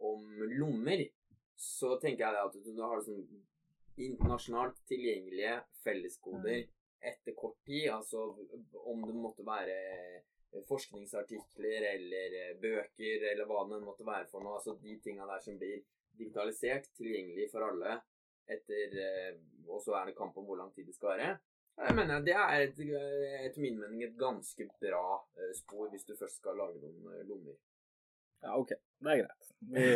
om 0.00 0.28
lommer, 0.56 1.02
så 1.60 1.94
tenker 2.00 2.24
jeg 2.24 2.36
det 2.36 2.42
at 2.48 2.58
du, 2.64 2.82
har 2.82 3.02
sånn 3.04 3.24
internasjonalt 4.00 4.78
tilgjengelige 4.88 5.58
felleskoder 5.84 6.62
etter 7.10 7.36
kort 7.36 7.58
tid. 7.68 7.90
Altså 7.92 8.30
om 8.88 9.04
det 9.04 9.16
måtte 9.16 9.44
være 9.46 9.76
forskningsartikler 10.66 11.86
eller 11.92 12.36
eh, 12.40 12.54
bøker 12.60 13.26
eller 13.30 13.46
hva 13.46 13.66
det 13.70 13.82
måtte 13.84 14.06
være 14.08 14.26
for 14.32 14.42
noe. 14.44 14.56
Altså 14.58 14.78
de 14.80 14.96
tinga 15.04 15.28
der 15.28 15.44
som 15.44 15.58
blir 15.60 15.84
digitalisert, 16.18 16.90
tilgjengelig 16.98 17.50
for 17.52 17.68
alle 17.68 18.00
etter 18.50 18.98
eh, 18.98 19.38
Og 19.70 19.78
så 19.84 19.94
er 19.94 20.08
det 20.08 20.18
kamp 20.18 20.36
om 20.40 20.48
hvor 20.48 20.58
lang 20.58 20.72
tid 20.74 20.88
det 20.88 20.96
skal 20.96 21.14
være. 21.14 21.34
Jeg 21.80 21.96
mener 21.96 22.20
Det 22.20 22.34
er 22.34 22.62
et, 22.66 22.80
etter 23.46 23.62
min 23.62 23.78
mening 23.80 24.02
et 24.04 24.16
ganske 24.18 24.66
bra 24.82 25.04
eh, 25.38 25.52
spor 25.56 25.88
hvis 25.92 26.04
du 26.08 26.16
først 26.18 26.40
skal 26.42 26.58
lage 26.58 26.80
noen 26.82 27.14
eh, 27.14 27.26
lommer. 27.28 27.56
Ja, 28.40 28.56
OK. 28.56 28.74
Det 29.00 29.12
er 29.12 29.22
greit. 29.22 29.48
Vi, 29.60 29.86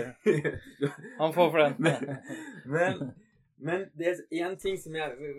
han 1.18 1.32
får 1.32 1.50
for 1.50 1.58
den. 1.58 1.74
men, 1.78 2.16
men, 2.64 3.12
men 3.56 3.86
det 3.94 4.08
er 4.10 4.44
én 4.44 4.56
ting 4.60 4.76
som 4.78 4.96
jeg 4.96 5.30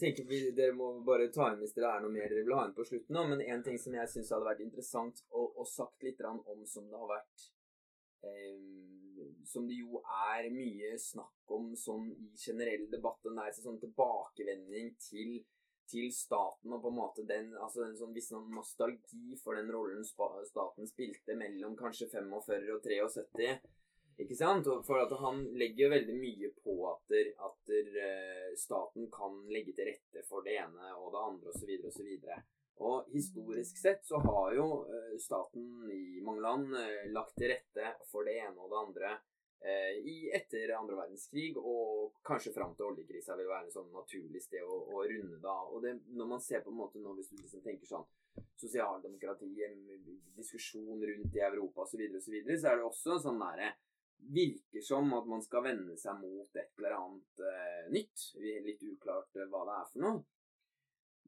tenker 0.00 0.24
vi, 0.28 0.38
Dere 0.56 0.72
må 0.76 0.92
bare 1.04 1.28
ta 1.34 1.50
inn 1.52 1.60
hvis 1.60 1.74
dere 1.76 1.90
er 1.92 2.04
noe 2.04 2.14
mer 2.14 2.30
dere 2.30 2.44
vil 2.46 2.56
ha 2.56 2.64
inn 2.68 2.76
på 2.76 2.86
slutten 2.88 3.16
nå, 3.16 3.26
men 3.28 3.42
en 3.44 3.64
ting 3.66 3.76
som 3.80 3.96
jeg 3.98 4.08
syns 4.12 4.32
hadde 4.32 4.48
vært 4.48 4.64
interessant 4.64 5.20
å, 5.28 5.44
å 5.60 5.66
sagt 5.68 6.06
litt 6.06 6.22
om 6.24 6.40
som 6.64 6.88
det 6.88 7.02
har 7.02 7.10
vært 7.10 7.48
eh, 8.24 8.56
Som 9.44 9.68
det 9.68 9.76
jo 9.82 10.00
er 10.30 10.48
mye 10.54 10.94
snakk 11.00 11.52
om 11.58 11.74
sånn 11.76 12.08
i 12.14 12.30
generell 12.40 12.88
debatt, 12.92 13.20
den 13.28 13.36
der 13.42 13.52
sånn 13.60 13.80
tilbakevending 13.82 14.94
til 15.10 15.36
til 15.90 16.10
staten 16.14 16.74
og 16.74 16.82
på 16.82 16.92
en 16.92 16.98
måte 16.98 17.24
den, 17.28 17.52
altså 17.56 17.84
en 17.86 17.96
sånn 17.98 18.14
viss 18.16 18.30
sånn 18.32 18.48
nostalgi 18.54 19.38
for 19.42 19.58
den 19.58 19.70
rollen 19.72 20.04
staten 20.06 20.90
spilte 20.90 21.36
mellom 21.38 21.76
kanskje 21.78 22.10
45 22.12 22.70
og 22.74 22.82
73. 22.84 23.56
Ikke 24.24 24.36
sant? 24.38 24.68
For 24.88 25.02
at 25.02 25.12
han 25.20 25.42
legger 25.60 25.86
jo 25.86 25.92
veldig 25.92 26.14
mye 26.16 26.52
på 26.64 26.76
at, 26.88 27.16
at 27.48 27.72
eh, 27.76 28.52
staten 28.56 29.10
kan 29.12 29.42
legge 29.52 29.76
til 29.76 29.90
rette 29.90 30.24
for 30.28 30.46
det 30.46 30.56
ene 30.62 30.94
og 30.96 31.10
det 31.12 31.24
andre 31.30 31.52
osv. 31.52 31.74
osv. 31.90 32.12
Og 32.14 32.54
og 32.76 33.08
historisk 33.12 33.78
sett 33.80 34.04
så 34.04 34.18
har 34.20 34.54
jo 34.56 34.66
eh, 34.92 35.14
staten 35.20 35.88
i 35.92 36.20
mange 36.24 36.42
land 36.44 36.74
eh, 36.76 37.06
lagt 37.12 37.32
til 37.38 37.48
rette 37.54 37.94
for 38.10 38.28
det 38.28 38.36
ene 38.42 38.60
og 38.60 38.72
det 38.72 38.82
andre 38.82 39.12
i 40.06 40.28
etter 40.36 40.70
andre 40.76 40.98
verdenskrig, 40.98 41.56
og 41.56 42.20
kanskje 42.26 42.52
fram 42.54 42.74
til 42.76 42.90
oljekrisa 42.90 43.34
vil 43.38 43.48
være 43.48 43.66
en 43.66 43.72
sånn 43.72 43.88
naturlig 43.90 44.42
sted 44.44 44.62
å, 44.62 44.76
å 44.94 45.00
runde 45.08 45.40
da. 45.42 45.56
Og 45.72 45.82
det, 45.82 45.96
når 46.14 46.28
man 46.30 46.42
ser 46.44 46.62
på 46.62 46.70
en 46.70 46.78
måte 46.78 47.00
nå, 47.02 47.14
hvis 47.16 47.32
du 47.32 47.40
liksom 47.40 47.64
tenker 47.64 47.88
sånn 47.88 48.04
sosialdemokrati, 48.60 49.48
diskusjon 50.36 51.02
rundt 51.02 51.34
i 51.34 51.42
Europa 51.48 51.86
osv., 51.86 52.04
så, 52.12 52.22
så, 52.22 52.44
så 52.60 52.70
er 52.70 52.78
det 52.78 52.86
også 52.86 53.18
sånn 53.24 53.42
derre 53.42 53.74
Virker 54.16 54.80
som 54.80 55.10
at 55.14 55.26
man 55.28 55.42
skal 55.44 55.62
vende 55.66 55.94
seg 56.00 56.16
mot 56.18 56.56
et 56.56 56.78
eller 56.80 56.94
annet 56.96 57.42
eh, 57.46 57.82
nytt. 57.92 58.22
Litt 58.64 58.80
uklart 58.88 59.36
eh, 59.36 59.44
hva 59.52 59.60
det 59.68 59.74
er 59.76 59.90
for 59.90 60.02
noe. 60.02 60.22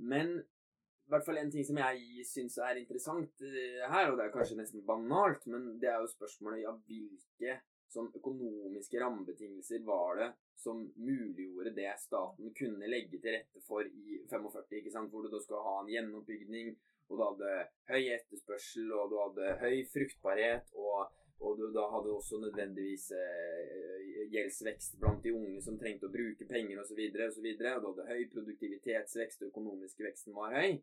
Men 0.09 0.33
i 0.41 1.13
hvert 1.13 1.27
fall 1.27 1.39
en 1.41 1.53
ting 1.53 1.67
som 1.69 1.79
jeg 1.79 2.25
syns 2.27 2.57
er 2.65 2.81
interessant 2.81 3.45
eh, 3.45 3.85
her, 3.93 4.09
og 4.09 4.19
det 4.19 4.27
er 4.27 4.33
kanskje 4.35 4.59
nesten 4.59 4.87
banalt, 4.89 5.47
men 5.53 5.77
det 5.83 5.93
er 5.93 6.01
jo 6.01 6.11
spørsmålet 6.11 6.65
ja, 6.65 6.73
hvilke 6.89 7.59
sånn 7.93 8.11
økonomiske 8.19 9.01
rammebetingelser 9.01 9.85
var 9.87 10.19
det 10.21 10.29
som 10.59 10.83
muliggjorde 10.97 11.73
det 11.77 11.93
staten 12.03 12.53
kunne 12.59 12.91
legge 12.91 13.21
til 13.23 13.35
rette 13.37 13.63
for 13.67 13.87
i 13.87 14.19
45, 14.31 14.81
ikke 14.81 14.93
sant? 14.95 15.13
hvor 15.13 15.25
du 15.25 15.33
da 15.33 15.41
skal 15.43 15.65
ha 15.65 15.77
en 15.83 15.93
gjenoppbygning, 15.93 16.75
og 17.09 17.17
du 17.17 17.25
hadde 17.25 17.53
høy 17.89 18.11
etterspørsel, 18.17 18.91
og 18.93 19.13
du 19.13 19.17
hadde 19.23 19.55
høy 19.63 19.79
fruktbarhet, 19.93 20.75
og, 20.77 21.15
og 21.41 21.57
du 21.61 21.69
da 21.73 21.87
hadde 21.95 22.13
også 22.13 22.43
nødvendigvis 22.43 23.09
eh, 23.17 24.27
gjeldsvekst 24.35 24.99
blant 25.01 25.25
de 25.25 25.33
unge 25.39 25.63
som 25.65 25.79
trengte 25.81 26.11
å 26.11 26.13
bruke 26.13 26.49
penger 26.51 26.83
osv., 26.83 27.01
og, 27.15 27.33
så 27.39 27.47
videre, 27.47 27.79
og 27.79 27.85
du 27.85 27.91
hadde 27.93 28.11
høy 28.11 28.29
produktivitetsvekst, 28.35 29.43
og 29.43 29.53
økonomiske 29.55 30.05
veksten 30.11 30.37
var 30.37 30.59
høy 30.59 30.81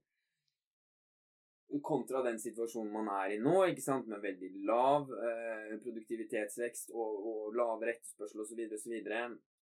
kontra 1.83 2.21
den 2.25 2.37
situasjonen 2.39 2.93
man 2.93 3.09
er 3.17 3.35
i 3.35 3.39
nå, 3.41 3.55
ikke 3.69 3.83
sant, 3.83 4.07
med 4.07 4.23
veldig 4.23 4.51
lav 4.67 5.09
eh, 5.11 5.73
produktivitetsvekst 5.83 6.93
og, 6.93 7.25
og 7.31 7.57
lavere 7.57 7.95
etterspørsel 7.95 8.43
osv., 8.43 8.61
osv. 8.67 8.77
Så, 8.83 8.91
videre. 8.93 9.23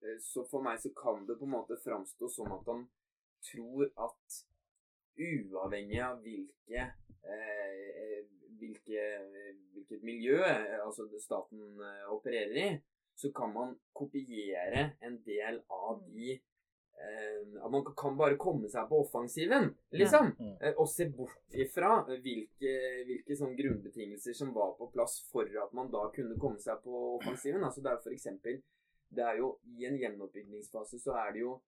Eh, 0.03 0.19
så 0.25 0.47
for 0.51 0.65
meg 0.65 0.81
så 0.83 0.93
kan 0.97 1.27
det 1.29 1.39
på 1.41 1.49
en 1.49 1.55
måte 1.57 1.79
framstå 1.85 2.31
som 2.33 2.53
at 2.57 2.73
han 2.73 2.87
tror 3.43 3.89
at 4.07 4.41
uavhengig 5.21 6.01
av 6.03 6.23
hvilke, 6.25 6.89
eh, 7.29 8.23
hvilke 8.59 9.07
hvilket 9.93 10.05
miljø 10.07 10.39
eh, 10.45 10.81
altså 10.85 11.09
staten 11.21 11.81
eh, 11.81 12.07
opererer 12.13 12.57
i, 12.57 12.69
så 13.15 13.33
kan 13.33 13.53
man 13.53 13.77
kopiere 13.93 14.93
en 15.01 15.19
del 15.27 15.61
av 15.69 16.03
de 16.09 16.33
eh, 16.33 16.41
At 17.63 17.71
man 17.71 17.85
kan 17.97 18.17
bare 18.19 18.37
komme 18.41 18.69
seg 18.71 18.89
på 18.91 19.01
offensiven, 19.05 19.71
liksom. 19.95 20.33
Mm. 20.39 20.55
Eh, 20.61 20.75
og 20.77 20.89
se 20.91 21.09
bort 21.15 21.57
ifra 21.65 21.93
hvilke, 22.09 22.73
hvilke 23.09 23.37
sånn 23.39 23.57
grunnbetingelser 23.59 24.37
som 24.37 24.53
var 24.57 24.75
på 24.79 24.91
plass 24.95 25.21
for 25.31 25.47
at 25.65 25.75
man 25.77 25.91
da 25.93 26.09
kunne 26.15 26.39
komme 26.41 26.63
seg 26.63 26.83
på 26.85 27.05
offensiven. 27.19 27.65
Altså 27.65 27.85
det 27.85 27.93
er 27.93 28.01
for 28.05 28.15
eksempel 28.15 28.63
Det 29.13 29.21
er 29.21 29.37
jo 29.37 29.59
i 29.77 29.85
en 29.85 29.99
gjenoppbyggingsfase 30.01 30.97
så 31.03 31.13
er 31.21 31.35
det 31.35 31.43
jo 31.43 31.59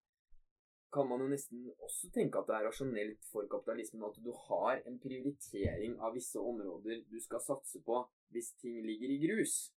kan 0.95 1.09
man 1.11 1.21
jo 1.21 1.27
nesten 1.29 1.67
også 1.83 2.09
tenke 2.15 2.39
at 2.39 2.49
det 2.49 2.55
er 2.57 2.67
rasjonelt 2.69 3.27
for 3.33 3.49
kapitalismen 3.51 4.07
at 4.07 4.19
du 4.23 4.31
har 4.47 4.79
en 4.87 4.99
prioritering 5.03 5.97
av 5.99 6.15
visse 6.15 6.39
områder 6.39 7.03
du 7.11 7.19
skal 7.21 7.43
satse 7.43 7.83
på 7.85 7.99
hvis 8.35 8.53
ting 8.63 8.79
ligger 8.87 9.11
i 9.11 9.19
grus. 9.27 9.74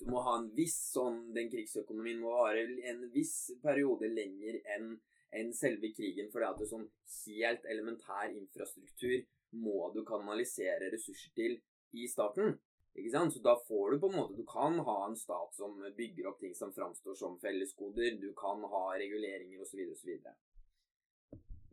Du 0.00 0.08
må 0.10 0.22
ha 0.26 0.36
en 0.40 0.50
viss 0.56 0.76
sånn 0.92 1.20
Den 1.36 1.50
krigsøkonomien 1.52 2.18
må 2.22 2.32
vare 2.34 2.64
en 2.90 3.04
viss 3.14 3.52
periode 3.62 4.10
lenger 4.12 4.60
enn 4.76 4.94
enn 5.34 5.48
selve 5.50 5.88
krigen, 5.90 6.28
for 6.30 6.38
det 6.38 6.48
at 6.52 6.60
det 6.60 6.68
sånn 6.70 6.84
helt 7.26 7.64
elementær 7.66 8.30
infrastruktur 8.30 9.24
må 9.64 9.88
du 9.94 10.04
kanalisere 10.06 10.92
ressurser 10.92 11.32
til 11.34 11.56
i 11.98 12.06
starten. 12.10 12.54
Ikke 12.94 13.10
sant? 13.10 13.34
Så 13.34 13.42
da 13.42 13.56
får 13.66 13.94
du 13.94 14.00
på 14.02 14.10
en 14.12 14.18
måte 14.20 14.36
Du 14.38 14.44
kan 14.46 14.78
ha 14.86 14.96
en 15.08 15.16
stat 15.18 15.54
som 15.56 15.80
bygger 15.96 16.28
opp 16.30 16.38
ting 16.38 16.54
som 16.54 16.72
framstår 16.74 17.18
som 17.18 17.38
felleskoder. 17.42 18.18
Du 18.22 18.30
kan 18.38 18.62
ha 18.62 18.84
reguleringer 18.94 19.62
osv. 19.62 19.80
osv. 19.96 20.12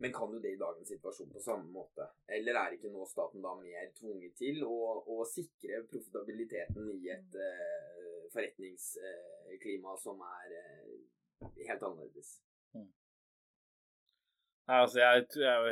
Men 0.02 0.12
kan 0.12 0.32
du 0.32 0.40
det 0.42 0.56
i 0.56 0.58
dagens 0.58 0.88
situasjon 0.88 1.30
på 1.30 1.40
samme 1.44 1.70
måte? 1.70 2.08
Eller 2.26 2.58
er 2.58 2.74
ikke 2.74 2.90
nå 2.90 3.06
staten 3.06 3.44
da 3.44 3.54
mer 3.60 3.92
tvunget 3.94 4.34
til 4.40 4.64
å, 4.66 4.78
å 5.06 5.22
sikre 5.30 5.84
profitabiliteten 5.92 6.90
i 6.96 7.12
et 7.14 7.38
uh, 7.38 8.11
forretningsklima 8.32 9.92
uh, 9.94 10.00
som 10.00 10.22
er 10.26 10.56
uh, 10.58 11.50
helt 11.68 11.84
annerledes? 11.88 12.36
Mm. 12.76 12.88
Nei, 14.70 14.78
altså 14.78 15.02
jeg, 15.02 15.26
jeg 15.36 15.50
er 15.50 15.68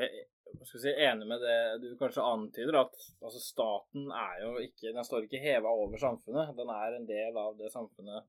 jo 0.59 0.66
si, 0.66 0.91
enig 0.91 1.28
med 1.31 1.43
det 1.45 1.59
du 1.85 1.89
kanskje 2.01 2.27
antyder, 2.27 2.81
at 2.82 2.97
altså, 3.23 3.41
staten 3.43 4.11
er 4.11 4.45
jo 4.45 4.55
ikke 4.65 4.93
Den 4.97 5.07
står 5.07 5.27
ikke 5.27 5.43
heva 5.43 5.73
over 5.73 6.01
samfunnet. 6.01 6.55
Den 6.59 6.73
er 6.74 6.97
en 6.97 7.09
del 7.09 7.39
av 7.39 7.59
det 7.59 7.70
samfunnet 7.73 8.27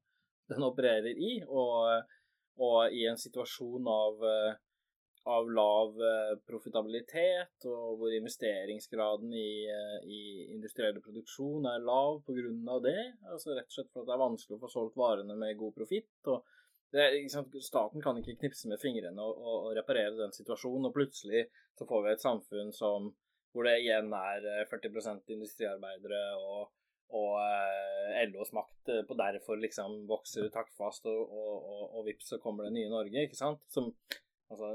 den 0.51 0.67
opererer 0.67 1.15
i. 1.15 1.31
Og, 1.47 2.03
og 2.61 2.93
i 2.93 3.07
en 3.09 3.19
situasjon 3.19 3.87
av, 3.89 4.27
av 5.29 5.49
lav 5.53 5.99
profitabilitet, 6.49 7.67
og 7.69 7.99
hvor 7.99 8.13
investeringsgraden 8.15 9.33
i, 9.37 9.67
i 10.09 10.21
industriell 10.55 10.97
produksjon 11.03 11.67
er 11.69 11.83
lav 11.85 12.23
pga. 12.25 12.79
det, 12.81 12.97
altså 13.29 13.53
rett 13.53 13.69
og 13.69 13.75
slett 13.75 13.91
for 13.91 14.01
at 14.01 14.09
det 14.09 14.15
er 14.15 14.23
vanskelig 14.23 14.57
å 14.57 14.63
få 14.63 14.71
solgt 14.73 14.97
varene 14.97 15.37
med 15.37 15.59
god 15.59 15.75
profitt. 15.77 16.09
og 16.25 16.41
staten 16.91 18.01
kan 18.01 18.17
ikke 18.19 18.37
knipse 18.39 18.67
med 18.67 18.79
fingrene 18.81 19.21
og, 19.21 19.37
og, 19.37 19.57
og, 19.65 19.75
reparere 19.77 20.17
den 20.17 20.33
situasjonen, 20.35 20.89
og 20.89 20.93
plutselig 20.95 21.47
så 21.77 21.87
får 21.87 22.03
vi 22.03 22.11
et 22.11 22.21
samfunn 22.25 22.71
som, 22.75 23.11
hvor 23.51 23.67
det 23.67 23.79
igjen 23.79 24.11
er 24.13 24.67
40 24.69 24.89
eh, 24.99 25.21
industriarbeidere, 25.35 26.21
og, 26.35 26.71
og 27.15 27.37
eh, 27.39 28.25
LOs 28.31 28.51
makt 28.53 28.91
eh, 28.91 29.05
på 29.07 29.15
derfor 29.19 29.59
liksom 29.61 30.03
vokser 30.09 30.49
taktfast, 30.51 31.07
og, 31.07 31.31
og, 31.31 31.95
og 31.95 32.05
vips, 32.09 32.33
så 32.33 32.41
kommer 32.43 32.67
det 32.67 32.75
nye 32.75 32.91
Norge, 32.91 33.23
ikke 33.23 33.39
sant? 33.39 33.63
Som 33.71 33.93
Altså 34.51 34.69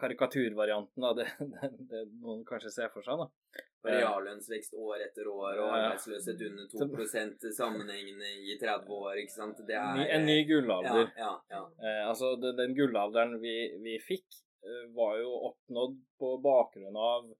karikaturvarianten 0.00 1.04
av 1.06 1.16
det, 1.18 1.26
det, 1.38 1.68
det, 1.90 2.00
noen 2.22 2.42
kanskje 2.48 2.72
ser 2.74 2.88
for 2.94 3.06
seg, 3.06 3.20
da. 3.20 3.64
Reallønnsvekst 3.86 4.74
år 4.76 5.04
etter 5.06 5.28
år 5.30 5.60
og 5.62 5.74
arbeidsløshet 5.76 6.42
under 6.48 6.66
2 6.72 7.52
sammenhengende 7.56 8.32
i 8.50 8.56
30 8.60 8.90
år, 8.96 9.20
ikke 9.22 9.36
sant. 9.36 9.62
Det 9.68 9.78
er 9.78 10.02
En 10.16 10.26
ny 10.26 10.40
gullalder. 10.48 11.12
Ja, 11.14 11.30
ja, 11.30 11.34
ja. 11.54 11.62
Eh, 11.78 12.02
altså, 12.08 12.34
den, 12.42 12.74
gullalderen 12.76 13.38
vi, 13.44 13.54
vi 13.84 13.96
fikk, 14.02 14.26
eh, 14.66 14.82
var 14.96 15.16
jo 15.22 15.30
oppnådd 15.52 15.96
på 16.20 16.34
bakgrunn 16.44 16.98
av, 16.98 17.30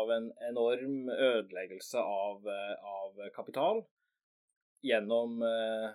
av 0.00 0.16
en 0.16 0.32
enorm 0.48 1.12
ødeleggelse 1.12 2.00
av, 2.00 2.48
eh, 2.50 2.96
av 2.96 3.22
kapital 3.36 3.84
gjennom 4.86 5.42
eh, 5.44 5.94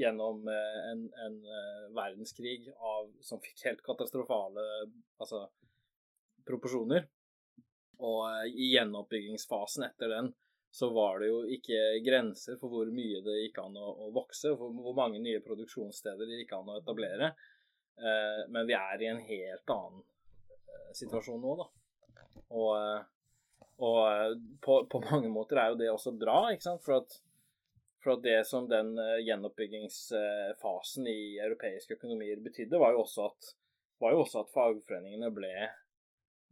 gjennom 0.00 0.48
eh, 0.48 0.76
en, 0.90 1.06
en 1.26 1.38
eh, 1.44 1.86
verdenskrig 1.96 2.68
av, 2.76 3.10
som 3.24 3.42
fikk 3.42 3.64
helt 3.68 3.82
katastrofale 3.86 4.66
altså, 5.20 5.46
proporsjoner. 6.48 7.08
Og 8.00 8.22
eh, 8.28 8.46
i 8.50 8.70
gjenoppbyggingsfasen 8.74 9.88
etter 9.90 10.14
den 10.16 10.32
så 10.70 10.90
var 10.94 11.18
det 11.18 11.30
jo 11.32 11.40
ikke 11.50 11.78
grenser 12.06 12.58
for 12.60 12.70
hvor 12.70 12.90
mye 12.94 13.22
det 13.26 13.40
gikk 13.40 13.58
an 13.58 13.78
å, 13.78 13.88
å 14.06 14.10
vokse, 14.14 14.52
for 14.54 14.70
hvor 14.70 14.94
mange 14.94 15.18
nye 15.22 15.42
produksjonssteder 15.42 16.28
det 16.30 16.44
gikk 16.44 16.54
an 16.60 16.70
å 16.70 16.76
etablere. 16.78 17.32
Eh, 17.98 18.42
men 18.54 18.68
vi 18.68 18.76
er 18.78 19.02
i 19.02 19.08
en 19.10 19.22
helt 19.26 19.72
annen 19.74 20.04
eh, 20.46 20.92
situasjon 20.96 21.42
nå, 21.42 21.56
da. 21.58 21.66
Og, 22.50 23.10
og 23.82 24.38
på, 24.62 24.78
på, 24.90 25.02
mange 25.10 25.30
måter 25.32 25.58
er 25.58 25.72
jo 25.72 25.80
det 25.82 25.90
også 25.90 26.14
bra, 26.18 26.44
ikke 26.54 26.68
sant. 26.68 26.84
For 26.86 27.00
at 27.00 27.18
for 28.04 28.20
det 28.22 28.46
som 28.48 28.68
den 28.68 28.94
uh, 28.98 29.18
gjenoppbyggingsfasen 29.20 31.06
i 31.10 31.38
europeiske 31.42 31.98
økonomier 31.98 32.40
betydde, 32.44 32.80
var 32.80 32.94
jo 32.96 33.04
også 33.04 33.28
at, 33.28 33.52
jo 34.00 34.22
også 34.24 34.44
at 34.44 34.52
fagforeningene 34.54 35.30
ble, 35.36 35.52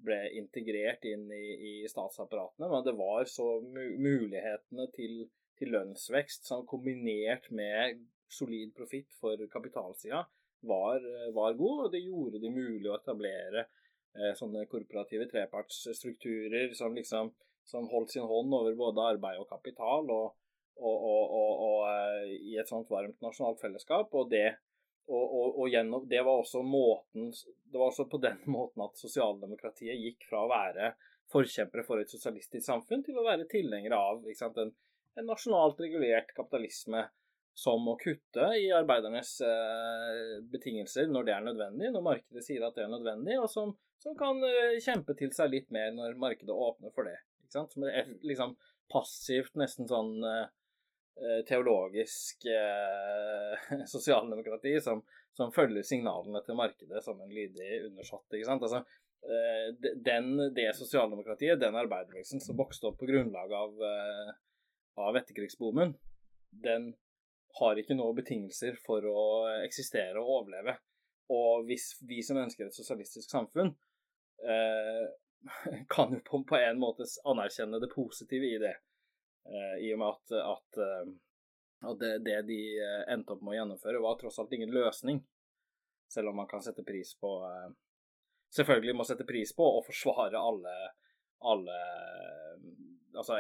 ble, 0.05 0.21
integrert 0.41 1.07
inn 1.09 1.27
i, 1.33 1.45
i, 1.57 1.73
statsapparatene. 1.89 2.69
Men 2.69 2.85
det 2.87 2.97
var 2.99 3.25
så 3.31 3.49
mulighetene 3.65 4.89
til, 4.95 5.25
til 5.59 5.75
lønnsvekst 5.75 6.49
som 6.51 6.67
kombinert 6.69 7.49
med 7.51 8.05
solid 8.29 8.75
profitt 8.77 9.09
for 9.21 9.41
kapitalsida 9.49 10.27
var, 10.69 11.05
var, 11.33 11.55
god, 11.57 11.85
og 11.87 11.93
det 11.93 12.05
gjorde 12.05 12.41
det 12.43 12.51
mulig 12.53 12.91
å 12.91 12.97
etablere 12.99 13.63
eh, 13.63 14.33
sånne 14.37 14.67
korporative 14.69 15.29
trepartsstrukturer 15.31 16.75
som 16.77 16.97
liksom 16.99 17.31
som 17.69 17.89
holdt 17.93 18.15
sin 18.15 18.25
hånd 18.25 18.55
over 18.57 18.77
både 18.77 19.07
arbeid 19.13 19.41
og 19.43 19.49
kapital. 19.51 20.09
og 20.11 20.37
og, 20.79 21.05
og, 21.11 21.53
og, 21.67 21.83
eh, 21.91 22.33
i 22.53 22.57
et 22.61 22.71
sånt 22.71 22.91
varmt 22.91 23.21
nasjonalt 23.25 23.61
fellesskap. 23.63 24.15
Og 24.15 24.31
det, 24.31 24.47
gjennom, 25.09 26.05
det 26.09 26.21
var 26.21 26.43
også 26.43 26.61
måten 26.63 27.31
Det 27.33 27.79
var 27.79 27.87
også 27.89 28.05
på 28.11 28.21
den 28.23 28.43
måten 28.57 28.85
at 28.85 28.99
sosialdemokratiet 29.01 29.99
gikk 29.99 30.29
fra 30.31 30.45
å 30.45 30.51
være 30.53 30.93
forkjempere 31.33 31.85
for 31.85 32.01
et 32.01 32.11
sosialistisk 32.13 32.65
samfunn 32.65 33.03
til 33.05 33.19
å 33.21 33.27
være 33.27 33.49
tilhengere 33.51 33.97
av 34.01 34.23
sant, 34.37 34.57
en, 34.63 34.71
en, 35.19 35.27
nasjonalt 35.29 35.81
regulert 35.85 36.31
kapitalisme 36.33 37.03
som 37.59 37.85
å 37.91 37.99
kutte 38.01 38.47
i 38.57 38.71
arbeidernes 38.73 39.35
eh, 39.45 40.39
betingelser 40.49 41.11
når 41.11 41.27
det 41.27 41.35
er 41.35 41.45
nødvendig, 41.45 41.91
når 41.93 42.07
markedet 42.07 42.45
sier 42.47 42.65
at 42.65 42.79
det 42.79 42.87
er 42.87 42.93
nødvendig, 42.95 43.37
og 43.43 43.51
som, 43.53 43.75
som 44.01 44.17
kan 44.17 44.41
eh, 44.47 44.79
kjempe 44.81 45.19
til 45.19 45.35
seg 45.37 45.53
litt 45.53 45.69
mer 45.75 45.91
når 45.93 46.17
markedet 46.23 46.55
åpner 46.55 46.95
for 46.95 47.11
det. 47.11 47.19
Som 47.53 47.85
et 47.91 48.15
liksom, 48.25 48.55
passivt, 48.93 49.53
nesten 49.59 49.91
sånn 49.91 50.15
Eh, 50.25 50.47
teologisk 51.49 52.47
eh, 52.47 53.85
sosialdemokrati 53.95 54.81
som, 54.81 55.03
som, 55.37 55.53
følger 55.53 55.87
signalene 55.87 56.43
til 56.47 56.59
markedet 56.59 57.03
som 57.05 57.21
en 57.21 57.35
lydig 57.35 57.85
undersått. 57.89 58.27
ikke 58.33 58.49
sant? 58.49 58.67
Altså, 58.67 58.83
eh, 59.27 59.93
den, 60.05 60.31
det 60.55 60.71
sosialdemokratiet, 60.79 61.61
den 61.61 61.79
arbeiderbevegelsen 61.79 62.43
som 62.45 62.59
vokste 62.59 62.91
opp 62.91 63.01
på 63.01 63.11
grunnlag 63.11 63.55
av, 63.55 63.83
eh, 63.91 64.33
av 65.09 65.19
etterkrigsboomen, 65.23 65.97
den 66.65 66.93
har 67.59 67.81
ikke 67.81 67.97
noen 67.99 68.17
betingelser 68.19 68.77
for 68.85 69.05
å 69.09 69.23
eksistere 69.65 70.21
og 70.21 70.35
overleve. 70.43 70.77
Og 71.35 71.67
hvis 71.69 71.93
vi 72.09 72.23
som 72.25 72.39
ønsker 72.41 72.69
et 72.69 72.77
sosialistisk 72.77 73.31
samfunn, 73.31 73.75
eh, 74.45 75.07
kan 75.95 76.15
jo 76.15 76.21
på, 76.25 76.43
på 76.49 76.61
en 76.61 76.81
måte 76.81 77.07
anerkjenne 77.29 77.81
det 77.83 77.91
positive 77.93 78.49
i 78.49 78.61
det. 78.63 78.77
Eh, 79.49 79.75
I 79.87 79.95
og 79.95 79.99
med 80.03 80.09
at, 80.09 80.33
at, 80.45 80.79
eh, 80.85 81.11
at 81.91 82.01
det, 82.03 82.13
det, 82.27 82.37
de 82.51 82.61
eh, 82.77 83.03
endte 83.15 83.35
opp 83.35 83.43
med 83.43 83.55
å 83.55 83.59
gjennomføre, 83.59 84.03
var 84.05 84.19
tross 84.21 84.39
alt 84.43 84.53
ingen 84.57 84.73
løsning. 84.75 85.23
Selv 86.13 86.33
om 86.33 86.41
man 86.41 86.49
kan 86.49 86.65
sette 86.65 86.85
pris 86.89 87.15
på 87.21 87.31
Selvfølgelig 88.57 88.95
må 88.97 89.05
sette 89.05 89.27
pris 89.29 89.51
på 89.53 89.61
og 89.61 89.83
forsvare 89.85 90.41
alle, 90.41 90.71
alle 91.45 91.75
Altså 93.13 93.37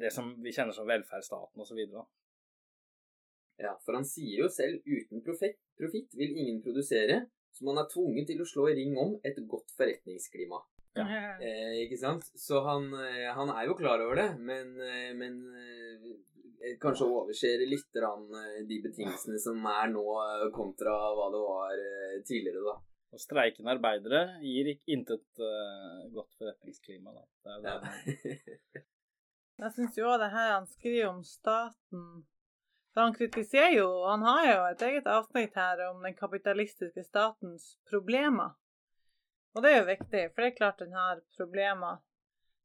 det 0.00 0.10
som 0.10 0.32
vi 0.42 0.50
kjenner 0.50 0.74
som 0.74 0.88
velferdsstaten 0.88 1.62
osv. 1.62 1.78
Ja, 3.62 3.76
for 3.84 3.94
han 3.94 4.06
sier 4.08 4.40
jo 4.40 4.48
selv 4.50 4.82
uten 4.82 5.22
profitt, 5.22 6.16
vil 6.18 6.34
ingen 6.42 6.58
produsere, 6.64 7.20
så 7.54 7.68
man 7.68 7.78
er 7.78 7.90
tvunget 7.92 8.32
til 8.32 8.42
å 8.42 8.48
slå 8.48 8.66
i 8.72 8.76
ring 8.80 8.96
om 8.98 9.14
et 9.22 9.38
godt 9.46 9.70
forretningsklima. 9.76 10.58
Ja. 10.94 11.06
Eh, 11.40 11.82
ikke 11.86 11.96
sant? 11.96 12.26
Så 12.36 12.60
han, 12.66 12.90
eh, 13.00 13.30
han, 13.32 13.50
er 13.50 13.66
jo 13.68 13.76
klar 13.78 14.02
over 14.04 14.18
det, 14.18 14.28
men, 14.38 14.74
eh, 14.76 15.10
men 15.16 15.38
eh, 15.56 16.76
kanskje 16.82 17.08
overser 17.08 17.64
litt 17.66 17.88
de 18.68 18.78
betingelsene 18.84 19.40
som 19.40 19.64
er 19.66 19.88
nå, 19.94 20.04
kontra 20.54 20.92
hva 21.16 21.30
det 21.32 21.40
var 21.42 21.84
tidligere, 22.28 22.62
da. 22.68 22.76
Og 23.12 23.20
streikende 23.20 23.74
arbeidere 23.74 24.22
gir 24.40 24.70
intet 24.88 25.42
uh, 25.42 26.06
godt 26.14 26.30
forretningsklima, 26.38 27.12
da. 27.12 27.24
Det 27.44 27.52
er 27.58 27.82
det. 27.82 28.36
Ja. 28.72 28.84
Jeg 29.62 29.74
syns 29.76 29.98
jo 29.98 30.14
det 30.18 30.30
her 30.32 30.54
han 30.54 30.64
skriver 30.66 31.10
om 31.10 31.18
staten 31.22 32.06
For 32.94 33.04
han 33.04 33.12
kritiserer 33.14 33.74
jo 33.76 33.88
Han 34.08 34.24
har 34.26 34.46
jo 34.48 34.62
et 34.70 34.84
eget 34.88 35.06
avsnitt 35.06 35.54
her 35.54 35.82
om 35.90 36.00
den 36.02 36.16
kapitalistiske 36.16 37.04
statens 37.04 37.76
problemer. 37.90 38.56
Og 39.52 39.64
det 39.64 39.72
er 39.72 39.78
jo 39.80 39.90
viktig, 39.90 40.22
for 40.32 40.42
det 40.42 40.48
er 40.48 40.56
klart 40.56 40.80
den 40.80 40.96
har 40.96 41.20
problemer. 41.36 42.00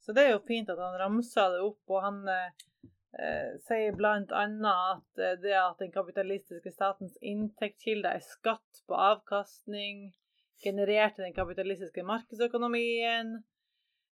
Så 0.04 0.14
det 0.16 0.24
er 0.24 0.36
jo 0.36 0.46
fint 0.48 0.70
at 0.72 0.80
han 0.80 1.00
ramser 1.02 1.52
det 1.56 1.64
opp, 1.66 1.82
og 1.92 2.04
han 2.06 2.22
eh, 2.32 3.50
sier 3.68 3.98
bl.a. 3.98 4.14
at 4.22 5.22
eh, 5.24 5.36
det 5.44 5.58
at 5.60 5.84
den 5.84 5.92
kapitalistiske 5.92 6.72
statens 6.72 7.18
inntektskilder 7.20 8.16
er 8.16 8.24
skatt 8.24 8.84
på 8.88 8.96
avkastning, 9.10 10.14
generert 10.64 11.20
i 11.20 11.28
den 11.28 11.36
kapitalistiske 11.36 12.06
markedsøkonomien, 12.08 13.36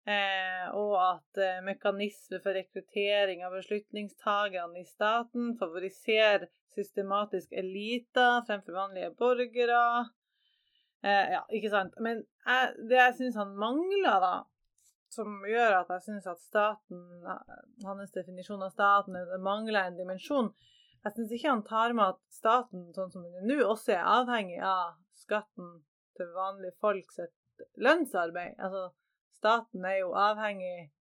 Eh, 0.03 0.65
og 0.75 0.97
at 0.99 1.39
eh, 1.39 1.61
mekanismer 1.63 2.41
for 2.43 2.57
rekruttering 2.59 3.45
av 3.47 3.53
beslutningstagerne 3.55 4.81
i 4.81 4.89
staten 4.89 5.53
favoriserer 5.61 6.49
systematisk 6.75 7.53
eliter 7.55 8.43
fremfor 8.49 8.81
vanlige 8.81 9.13
borgere. 9.21 9.85
Eh, 11.03 11.33
ja, 11.35 11.43
ikke 11.51 11.71
sant. 11.73 11.95
Men 12.01 12.23
jeg, 12.47 12.73
det 12.91 12.99
jeg 12.99 13.15
syns 13.19 13.39
han 13.41 13.55
mangler, 13.59 14.23
da, 14.23 14.35
som 15.13 15.43
gjør 15.47 15.81
at 15.83 15.91
jeg 15.97 16.05
syns 16.07 16.29
at 16.31 16.41
staten, 16.41 17.03
hans 17.85 18.15
definisjon 18.15 18.63
av 18.65 18.73
staten, 18.73 19.19
mangler 19.45 19.91
en 19.91 19.99
dimensjon 19.99 20.53
Jeg 21.03 21.17
syns 21.17 21.33
ikke 21.35 21.51
han 21.51 21.65
tar 21.67 21.93
med 21.99 22.15
at 22.15 22.21
staten, 22.31 22.87
sånn 22.95 23.11
som 23.11 23.25
den 23.27 23.41
er 23.41 23.49
nå, 23.49 23.57
også 23.67 23.97
er 23.97 24.07
avhengig 24.07 24.61
av 24.63 24.95
skatten 25.19 25.81
til 26.17 26.29
vanlige 26.37 26.77
folk 26.79 27.11
sitt 27.11 27.65
lønnsarbeid. 27.83 28.55
Altså, 28.63 28.85
staten 29.35 29.85
er 29.89 29.99
jo 29.99 30.13
avhengig 30.15 30.93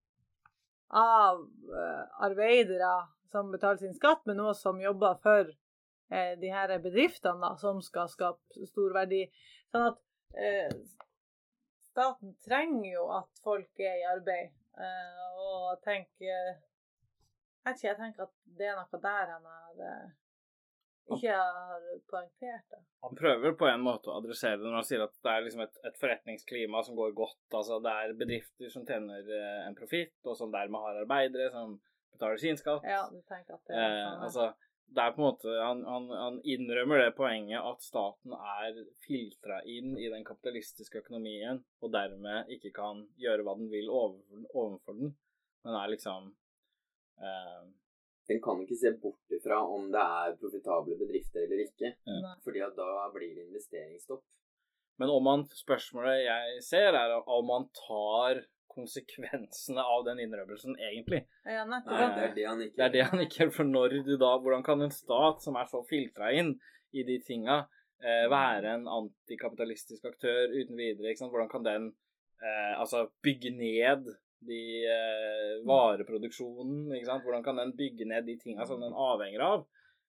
av 0.97 1.43
uh, 1.45 2.05
arbeidere 2.25 2.95
som 3.31 3.53
betaler 3.53 3.83
sin 3.83 3.95
skatt, 3.95 4.25
men 4.27 4.41
også 4.41 4.71
som 4.71 4.81
jobber 4.81 5.21
for 5.23 5.53
uh, 5.53 6.33
de 6.41 6.51
her 6.51 6.73
bedriftene 6.83 7.45
da, 7.45 7.53
som 7.61 7.85
skal 7.85 8.09
skape 8.11 8.67
stor 8.73 8.97
verdi. 8.97 9.27
Sånn 9.71 9.87
at 9.89 10.01
eh, 10.47 10.73
staten 11.91 12.35
trenger 12.47 12.89
jo 12.93 13.05
at 13.19 13.45
folk 13.45 13.85
er 13.85 14.01
i 14.01 14.09
arbeid. 14.15 14.57
og 15.41 15.81
tenker 15.85 16.25
jeg, 16.25 16.53
ikke, 17.67 17.87
jeg 17.87 17.97
tenker 17.99 18.25
at 18.25 18.35
det 18.59 18.69
er 18.71 18.79
noe 18.79 19.01
der 19.03 19.33
han 19.35 19.49
har 19.51 19.81
ikke 21.11 21.35
har 21.35 21.85
poengtert 22.11 22.67
det. 22.71 22.81
Han 23.03 23.17
prøver 23.17 23.55
på 23.59 23.67
en 23.67 23.83
måte 23.83 24.11
å 24.13 24.19
adressere 24.21 24.59
det 24.61 24.67
når 24.67 24.79
han 24.79 24.87
sier 24.87 25.05
at 25.05 25.15
det 25.25 25.33
er 25.33 25.45
liksom 25.47 25.63
et, 25.65 25.79
et 25.89 25.97
forretningsklima 26.01 26.83
som 26.87 26.99
går 26.99 27.15
godt. 27.19 27.41
altså 27.51 27.81
Det 27.83 27.95
er 28.03 28.19
bedrifter 28.19 28.73
som 28.73 28.85
tjener 28.87 29.31
eh, 29.37 29.63
en 29.67 29.79
profitt, 29.79 30.19
og 30.27 30.37
som 30.39 30.53
dermed 30.55 30.85
har 30.87 31.01
arbeidere 31.03 31.51
som 31.55 31.79
betaler 32.13 32.43
sin 32.43 32.61
skatt. 32.61 32.87
Ja, 32.87 33.03
du 33.11 33.19
tenker 33.25 33.57
at 33.57 33.65
det 33.67 33.79
er 33.79 33.97
eh, 33.97 34.05
sånn, 34.05 34.27
altså, 34.29 34.47
det 34.91 35.03
er 35.03 35.13
på 35.15 35.23
en 35.23 35.29
måte, 35.29 35.53
han, 35.63 35.83
han, 35.87 36.07
han, 36.11 36.39
innrømmer 36.43 37.05
det 37.05 37.15
poenget 37.15 37.63
at 37.63 37.85
staten 37.85 38.35
er 38.35 38.81
filtra 39.05 39.61
inn 39.63 39.95
i 39.95 40.09
den 40.11 40.25
kapitalistiske 40.27 41.05
økonomien, 41.05 41.63
og 41.81 41.93
dermed 41.95 42.51
ikke 42.57 42.73
kan 42.75 43.05
gjøre 43.21 43.47
hva 43.47 43.55
den 43.61 43.71
vil 43.71 43.91
overfor, 43.91 44.49
overfor 44.51 44.99
den, 44.99 45.15
men 45.67 45.79
er 45.79 45.93
liksom 45.95 46.33
eh, 47.23 47.63
den 48.31 48.43
kan 48.43 48.61
ikke 48.63 48.79
se 48.79 48.93
bort 49.03 49.35
ifra 49.35 49.59
om 49.67 49.89
det 49.91 50.03
er 50.03 50.37
profitable 50.39 50.95
bedrifter 50.99 51.43
eller 51.43 51.65
ikke. 51.65 51.97
Ja. 52.07 52.37
fordi 52.45 52.63
at 52.63 52.77
da 52.79 53.09
blir 53.15 53.33
det 53.35 53.49
investeringsstopp. 53.49 54.23
Men 55.03 55.11
om 55.11 55.25
man, 55.25 55.43
spørsmålet 55.57 56.27
jeg 56.27 56.61
ser, 56.63 56.95
er 56.95 57.17
om 57.25 57.49
man 57.49 57.67
tar 57.75 58.45
konsekvensene 58.71 59.83
av 59.83 60.05
den 60.07 60.23
innrømmelsen, 60.25 60.77
egentlig. 60.81 61.25
Ja, 61.45 61.65
Nei, 61.69 61.81
det 61.85 62.25
er 62.25 62.35
det 62.37 62.47
han 62.49 62.63
ikke 62.65 62.79
Det 62.79 62.87
er 62.87 62.95
det 62.95 63.05
han 63.11 63.25
ikke 63.25 63.43
gjør. 63.43 63.53
For 63.59 63.69
når 63.69 63.99
du 64.07 64.15
da 64.21 64.33
Hvordan 64.39 64.65
kan 64.67 64.85
en 64.85 64.95
stat 64.95 65.45
som 65.45 65.59
er 65.61 65.69
så 65.71 65.83
filtra 65.89 66.31
inn 66.37 66.55
i 66.97 67.05
de 67.07 67.19
tinga, 67.27 67.61
eh, 68.03 68.27
være 68.31 68.77
en 68.79 68.89
antikapitalistisk 69.01 70.09
aktør 70.13 70.55
uten 70.55 70.77
videre? 70.79 71.11
ikke 71.11 71.25
sant? 71.25 71.35
Hvordan 71.35 71.53
kan 71.53 71.67
den 71.67 71.91
eh, 72.43 72.75
altså 72.81 73.09
bygge 73.23 73.53
ned 73.57 74.11
de 74.49 74.63
eh, 74.89 75.59
vareproduksjonen, 75.69 76.89
ikke 76.97 77.11
sant? 77.11 77.27
Hvordan 77.27 77.45
kan 77.45 77.61
den 77.61 77.75
bygge 77.77 78.09
ned 78.09 78.27
de 78.29 78.39
tinga 78.41 78.67
som 78.67 78.81
den 78.81 78.97
avhenger 78.97 79.45
av? 79.45 79.67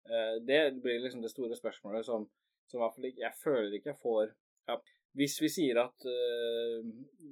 Eh, 0.09 0.35
det 0.45 0.61
blir 0.83 1.01
liksom 1.03 1.21
det 1.21 1.33
store 1.33 1.57
spørsmålet 1.57 2.05
som, 2.05 2.27
som 2.69 2.85
Jeg 3.03 3.33
føler 3.43 3.75
ikke 3.77 3.93
jeg 3.93 4.01
får 4.01 4.31
ja, 4.69 4.77
Hvis 5.17 5.39
vi 5.41 5.49
sier 5.51 5.79
at 5.81 6.05
uh, 6.05 6.85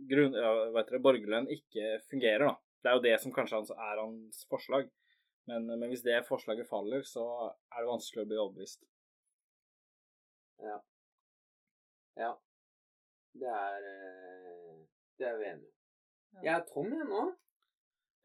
grunn, 0.09 0.33
ja, 0.33 0.53
vet 0.75 0.89
dere, 0.89 1.03
borgerlønn 1.03 1.49
ikke 1.53 1.97
fungerer, 2.09 2.47
da. 2.47 2.55
Det 2.81 2.89
er 2.89 2.97
jo 2.97 3.03
det 3.05 3.15
som 3.21 3.33
kanskje 3.35 3.61
er 3.73 4.01
hans 4.01 4.45
forslag. 4.49 4.89
Men, 5.47 5.67
men 5.67 5.87
hvis 5.91 6.03
det 6.03 6.25
forslaget 6.27 6.67
faller, 6.67 7.05
så 7.07 7.23
er 7.47 7.81
det 7.81 7.89
vanskelig 7.89 8.25
å 8.25 8.29
bli 8.29 8.39
overbevist. 8.41 8.81
Ja. 10.65 10.77
Ja. 12.17 12.31
Det 13.37 13.49
er 13.53 13.85
eh, 13.93 14.77
Det 15.19 15.27
er 15.29 15.37
vi 15.37 15.45
enige 15.51 15.69
om. 15.69 15.75
Jeg 16.43 16.53
er 16.53 16.65
tom, 16.73 16.89
jeg 16.93 17.07
nå. 17.09 17.23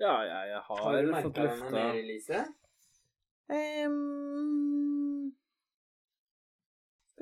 Ja, 0.00 0.14
jeg, 0.26 0.48
jeg 0.50 0.60
har, 0.66 0.82
Har 0.82 0.96
du 0.98 1.12
fått 1.12 1.38
merka 1.38 1.46
deg 1.46 1.60
noe 1.60 1.70
mer, 1.76 1.98
Elise? 2.00 2.40
Ehm, 3.52 4.71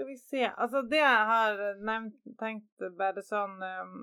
skal 0.01 0.09
vi 0.09 0.17
se 0.17 0.51
Altså, 0.57 0.83
det 0.83 0.97
jeg 0.97 1.25
har 1.29 1.59
nevnt, 1.85 2.17
tenkt 2.41 2.85
bare 2.97 3.21
sånn 3.25 3.59
um, 3.61 3.99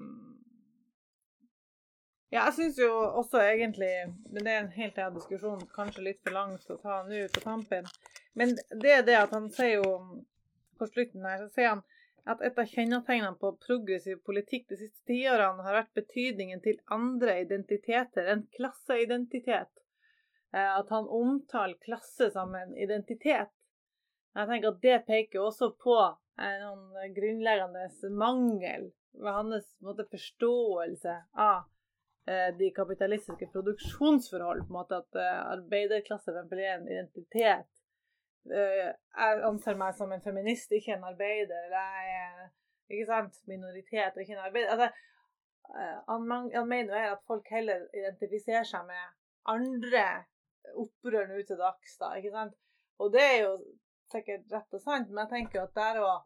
Ja, 2.29 2.43
jeg 2.43 2.53
syns 2.57 2.81
jo 2.83 2.91
også 2.91 3.41
egentlig 3.41 3.89
Men 4.29 4.43
det 4.45 4.53
er 4.53 4.59
en 4.61 4.73
helt 4.75 4.99
annen 5.01 5.17
diskusjon, 5.17 5.63
kanskje 5.73 6.05
litt 6.05 6.21
for 6.21 6.37
langt 6.37 6.69
å 6.69 6.77
ta 6.83 6.99
nå 7.07 7.23
på 7.33 7.41
tampen. 7.41 7.89
Men 8.37 8.53
det 8.83 8.93
er 8.93 9.05
det 9.07 9.17
at 9.23 9.33
han 9.33 9.49
sier 9.49 9.79
jo 9.79 9.95
På 10.77 10.89
slutten 10.91 11.25
her 11.25 11.41
så 11.41 11.49
sier 11.55 11.73
han 11.73 11.85
at 12.27 12.41
et 12.43 12.57
av 12.59 12.67
kjennetegnene 12.67 13.39
på 13.39 13.53
progressiv 13.63 14.17
politikk 14.27 14.65
de 14.67 14.75
siste 14.81 15.05
tiårene 15.07 15.63
har 15.63 15.77
vært 15.77 15.93
betydningen 15.95 16.59
til 16.59 16.81
andre 16.91 17.37
identiteter 17.39 18.27
enn 18.33 18.41
klasseidentitet. 18.51 19.71
Eh, 20.51 20.73
At 20.73 20.91
han 20.91 21.07
omtaler 21.07 21.79
klasse 21.85 22.27
som 22.33 22.51
en 22.59 22.75
identitet. 22.75 23.56
Jeg 24.37 24.49
tenker 24.51 24.69
at 24.69 24.81
Det 24.81 24.97
peker 25.07 25.41
også 25.41 25.71
på 25.81 25.97
en 25.97 26.61
sånn 26.61 27.13
grunnleggende 27.15 28.11
mangel 28.13 28.91
ved 29.17 29.33
hans 29.33 29.71
måte, 29.81 30.05
forståelse 30.11 31.15
av 31.41 31.63
eh, 32.29 32.51
de 32.59 32.69
kapitalistiske 32.75 33.49
produksjonsforhold. 33.55 34.67
på 34.67 34.69
en 34.73 34.77
måte 34.77 34.99
At 35.01 35.17
eh, 35.17 35.39
arbeiderklasse 35.55 36.35
for 36.35 36.61
er 36.61 36.75
en 36.75 36.85
identitet. 36.91 37.71
Eh, 38.51 38.91
Jeg 38.93 39.41
anser 39.49 39.79
meg 39.79 39.97
som 39.97 40.13
en 40.13 40.21
feminist, 40.21 40.71
ikke 40.71 40.93
en 40.93 41.09
arbeider. 41.09 41.65
Eller 41.65 41.89
jeg 41.97 42.13
er 42.21 42.47
ikke 42.93 43.09
sant, 43.09 43.41
minoritet 43.49 44.13
og 44.13 44.21
ikke 44.21 44.37
en 44.37 44.45
arbeider. 44.45 44.69
Altså, 44.75 44.91
eh, 45.73 45.97
han, 46.53 46.69
mener 46.69 47.11
at 47.15 47.25
folk 47.27 47.49
heller 47.49 47.87
identifiserer 47.89 48.69
seg 48.69 48.85
med 48.85 49.17
andre 49.49 50.05
opprørende 50.77 51.41
til 51.47 51.57
dags. 51.57 51.97
da, 51.97 52.13
ikke 52.21 52.35
sant? 52.37 52.53
Og 53.01 53.11
det 53.13 53.25
er 53.25 53.37
jo 53.47 53.57
sikkert 54.11 54.51
rett 54.51 54.75
og 54.77 54.81
sant, 54.83 55.09
men 55.11 55.25
jeg 55.25 55.33
tenker 55.35 55.65
at 55.65 55.77
der 55.77 56.01
òg 56.03 56.25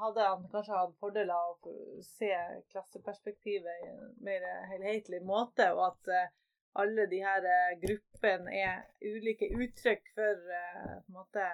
hadde 0.00 0.24
han 0.28 0.48
kanskje 0.52 0.76
hatt 0.76 0.96
fordel 1.00 1.30
av 1.32 1.68
å 1.68 1.74
se 2.04 2.32
klasseperspektivet 2.72 3.84
i 3.84 3.92
en 3.92 4.10
mer 4.24 4.44
helhetlig 4.72 5.22
måte, 5.24 5.70
og 5.72 5.86
at 5.86 6.10
eh, 6.12 6.34
alle 6.82 7.06
de 7.08 7.22
her 7.24 7.46
eh, 7.48 7.76
gruppene 7.80 8.52
er 8.52 8.82
ulike 9.00 9.48
uttrykk 9.56 10.10
for 10.18 10.52
eh, 10.58 10.98
på 11.06 11.14
en 11.14 11.16
måte 11.16 11.46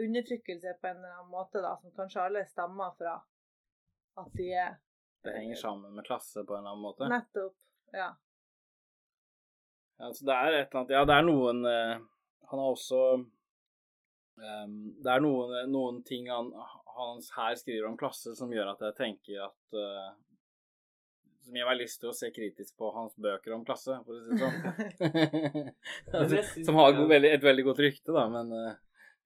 undertrykkelse 0.00 0.78
på 0.80 0.88
en 0.88 1.02
eller 1.02 1.18
annen 1.18 1.34
måte, 1.34 1.60
da, 1.60 1.74
som 1.82 1.92
kanskje 1.96 2.24
alle 2.24 2.46
stammer 2.48 2.96
fra 2.96 3.18
at 4.20 4.32
de 4.38 4.48
er 4.56 4.78
Det 5.20 5.34
henger 5.36 5.58
sammen 5.60 5.92
med 5.94 6.06
klasse 6.06 6.40
på 6.44 6.56
en 6.56 6.62
eller 6.62 6.72
annen 6.72 6.86
måte. 6.86 7.08
nettopp 7.12 7.56
Ja. 7.92 8.14
Ja, 10.00 10.08
så 10.16 10.24
det 10.24 10.32
er 10.32 10.54
et 10.62 10.70
eller 10.70 10.80
annet 10.80 10.94
Ja, 10.96 11.04
det 11.04 11.16
er 11.18 11.26
noen 11.26 11.60
Han 11.66 12.62
har 12.62 12.70
også 12.70 13.00
ehm, 14.46 14.76
Det 15.02 15.12
er 15.12 15.22
noen, 15.24 15.54
noen 15.70 16.02
ting 16.06 16.28
han, 16.32 16.50
han 16.96 17.22
her 17.36 17.54
skriver 17.58 17.88
om 17.88 17.98
klasse 18.00 18.34
som 18.38 18.52
gjør 18.52 18.74
at 18.74 18.84
jeg 18.88 18.98
tenker 18.98 19.46
at 19.46 19.78
uh, 19.78 20.10
Som 21.44 21.56
gir 21.56 21.68
meg 21.68 21.80
lyst 21.80 22.00
til 22.02 22.10
å 22.10 22.16
se 22.16 22.30
kritisk 22.34 22.76
på 22.80 22.90
hans 22.96 23.16
bøker 23.16 23.56
om 23.56 23.64
klasse, 23.66 23.96
for 24.04 24.16
å 24.16 24.20
si 24.20 24.30
det 24.30 24.40
sånn. 24.44 25.72
altså, 26.20 26.44
som 26.68 26.78
har 26.80 26.92
et 26.92 27.02
veldig, 27.14 27.34
et 27.38 27.50
veldig 27.50 27.66
godt 27.70 27.82
rykte, 27.86 28.14
da, 28.16 28.28
men 28.32 28.54
uh, 28.54 28.70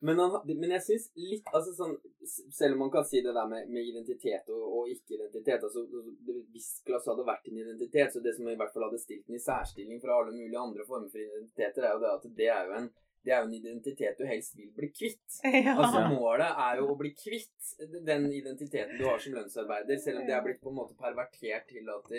Men, 0.05 0.19
han, 0.21 0.35
men 0.51 0.75
jeg 0.75 0.85
syns 0.85 1.05
litt 1.17 1.47
altså 1.55 1.73
sånn, 1.73 1.95
Selv 2.53 2.77
om 2.77 2.83
man 2.85 2.91
kan 2.93 3.07
si 3.09 3.23
det 3.25 3.33
der 3.33 3.47
med, 3.49 3.71
med 3.73 3.87
identitet 3.89 4.51
og, 4.53 4.65
og 4.79 4.91
ikke-identitet 4.93 5.65
altså, 5.65 5.87
Hvis 6.53 6.83
klasse 6.85 7.13
hadde 7.13 7.25
vært 7.25 7.49
en 7.49 7.63
identitet, 7.63 8.13
så 8.13 8.21
det 8.21 8.35
som 8.37 8.51
i 8.51 8.59
hvert 8.59 8.75
fall 8.75 8.89
hadde 8.89 9.01
stilt 9.01 9.25
den 9.31 9.39
i 9.39 9.43
særstilling 9.43 10.03
fra 10.03 10.19
alle 10.19 10.35
mulige 10.37 10.61
andre 10.61 10.85
former 10.89 11.09
for 11.09 11.23
identiteter, 11.23 11.89
er 11.89 11.97
jo 11.97 12.05
det 12.05 12.13
at 12.19 12.29
det 12.43 12.51
er 12.53 12.69
jo 12.69 12.79
en, 12.83 12.93
det 13.25 13.33
er 13.33 13.41
jo 13.43 13.49
en 13.49 13.57
identitet 13.57 14.19
du 14.21 14.27
helst 14.29 14.57
vil 14.59 14.71
bli 14.77 14.91
kvitt. 14.93 15.41
ja. 15.67 15.75
Altså 15.81 16.05
Målet 16.13 16.51
er 16.69 16.81
jo 16.83 16.91
å 16.93 16.97
bli 17.01 17.15
kvitt 17.17 17.75
den 18.05 18.31
identiteten 18.33 18.99
du 19.01 19.07
har 19.09 19.19
som 19.23 19.37
lønnsarbeider, 19.39 19.97
selv 20.01 20.21
om 20.23 20.27
det 20.29 20.35
er 20.37 20.43
blitt 20.45 20.61
på 20.63 20.73
en 20.73 20.81
måte 20.83 20.97
pervertert 20.99 21.69
til 21.73 21.89
at, 21.89 22.11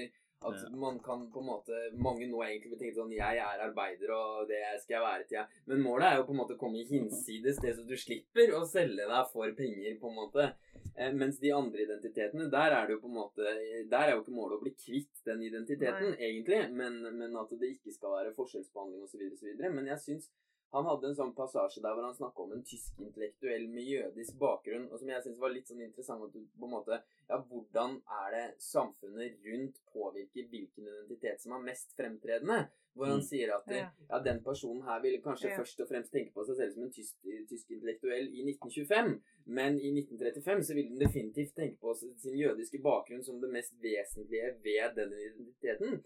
at 0.45 0.61
Ja. 0.61 0.69
man 0.77 0.97
kan 0.99 1.27
på 1.31 1.39
en 1.41 1.47
måte 1.47 1.77
Mange 1.97 2.27
nå 2.29 2.41
egentlig 2.43 2.73
vil 2.73 2.79
tenke 2.81 2.97
sånn 2.99 3.13
Jeg 3.15 3.37
er 3.39 3.61
arbeider, 3.65 4.11
og 4.13 4.49
det 4.49 4.59
skal 4.83 4.97
jeg 4.97 5.05
være 5.05 5.23
til 5.29 5.37
jeg 5.39 5.61
Men 5.71 5.81
målet 5.85 6.07
er 6.09 6.17
jo 6.19 6.25
på 6.27 6.35
en 6.35 6.41
måte 6.41 6.57
å 6.57 6.59
komme 6.59 6.83
hinsides 6.85 7.61
det 7.63 7.75
så 7.77 7.85
du 7.87 7.95
slipper 7.97 8.51
å 8.57 8.65
selge 8.67 9.07
deg 9.09 9.31
for 9.31 9.53
penger, 9.57 9.95
på 10.01 10.11
en 10.11 10.17
måte. 10.19 10.49
Eh, 10.95 11.11
mens 11.17 11.39
de 11.41 11.49
andre 11.51 11.81
identitetene, 11.85 12.49
der 12.51 12.71
er 12.75 12.85
det 12.87 12.95
jo 12.97 13.01
på 13.03 13.09
en 13.09 13.17
måte 13.17 13.55
Der 13.91 14.05
er 14.09 14.13
jo 14.15 14.21
ikke 14.23 14.35
målet 14.37 14.59
å 14.59 14.63
bli 14.63 14.73
kvitt 14.79 15.23
den 15.25 15.41
identiteten, 15.43 16.11
Nei. 16.13 16.19
egentlig, 16.29 16.61
men, 16.71 17.01
men 17.17 17.35
at 17.41 17.51
det 17.59 17.71
ikke 17.77 17.95
skal 17.95 18.13
være 18.19 18.35
forskjellsbehandling 18.37 19.03
osv. 19.07 19.23
Men 19.65 19.87
jeg 19.91 19.99
syns 20.03 20.29
Han 20.75 20.85
hadde 20.89 21.07
en 21.07 21.15
sånn 21.15 21.33
passasje 21.37 21.81
der 21.83 21.93
hvor 21.95 22.03
han 22.03 22.15
snakka 22.17 22.43
om 22.43 22.51
en 22.51 22.63
tysk 22.67 22.97
intellektuell 22.99 23.67
med 23.71 23.87
jødisk 23.87 24.35
bakgrunn, 24.41 24.89
og 24.91 24.99
som 24.99 25.07
jeg 25.13 25.23
syns 25.23 25.39
var 25.39 25.53
litt 25.53 25.69
sånn 25.71 25.81
interessant 25.85 26.23
at 26.25 26.33
du 26.35 26.41
på 26.59 26.67
en 26.67 26.73
måte 26.75 26.97
Ja, 27.29 27.37
hvordan 27.41 28.01
er 28.21 28.31
det 28.35 28.41
samfunnet 28.61 29.39
rundt 29.45 29.79
påvirker 29.93 30.49
hvilken 30.51 30.85
identitet 30.91 31.39
som 31.41 31.55
er 31.57 31.63
mest 31.71 31.95
fremtredende? 31.97 32.67
Hvor 32.95 33.07
han 33.11 33.19
Mm. 33.19 33.25
sier 33.27 33.49
at 33.55 33.67
Ja. 33.67 33.89
ja, 34.09 34.19
den 34.19 34.43
personen 34.43 34.83
her 34.83 35.01
ville 35.01 35.21
kanskje 35.21 35.49
Ja. 35.49 35.57
først 35.57 35.79
og 35.81 35.87
fremst 35.89 36.11
tenke 36.11 36.31
på 36.33 36.45
seg 36.45 36.55
selv 36.55 36.73
som 36.73 36.83
en 36.83 36.91
tysk, 36.91 37.15
tysk 37.49 37.71
intellektuell 37.71 38.27
i 38.31 38.43
1925, 38.45 39.21
men 39.45 39.79
i 39.79 39.91
1935 39.91 40.63
så 40.63 40.73
ville 40.75 40.89
den 40.89 40.99
definitivt 40.99 41.55
tenke 41.55 41.77
på 41.79 41.93
sin 41.97 42.37
jødiske 42.37 42.79
bakgrunn 42.81 43.23
som 43.23 43.41
det 43.41 43.49
mest 43.51 43.73
vesentlige 43.81 44.55
ved 44.63 44.95
den 44.95 45.11
identiteten. 45.11 46.03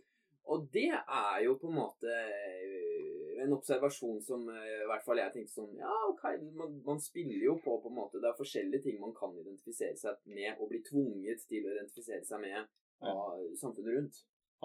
Og 0.50 0.70
det 0.74 0.90
er 0.96 1.42
jo 1.44 1.56
på 1.62 1.68
en 1.70 1.76
måte 1.78 2.10
øh, 2.10 3.44
en 3.44 3.54
observasjon 3.54 4.22
som 4.24 4.48
øh, 4.50 4.80
i 4.84 4.88
hvert 4.90 5.04
fall 5.06 5.22
jeg 5.22 5.34
tenkte 5.34 5.54
sånn 5.54 5.76
Ja, 5.78 5.92
ok, 6.10 6.24
man, 6.58 6.80
man 6.86 7.02
spiller 7.04 7.44
jo 7.44 7.58
på 7.64 7.76
på 7.84 7.92
en 7.92 7.98
måte 8.00 8.22
Det 8.22 8.32
er 8.32 8.40
forskjellige 8.40 8.82
ting 8.88 8.98
man 9.02 9.14
kan 9.18 9.36
identifisere 9.38 9.98
seg 10.00 10.18
med 10.34 10.58
og 10.58 10.72
bli 10.72 10.82
tvunget 10.88 11.46
til 11.52 11.68
å 11.68 11.76
identifisere 11.76 12.26
seg 12.26 12.42
med 12.44 12.66
av 13.00 13.46
samfunnet 13.56 13.96
rundt. 13.96 14.18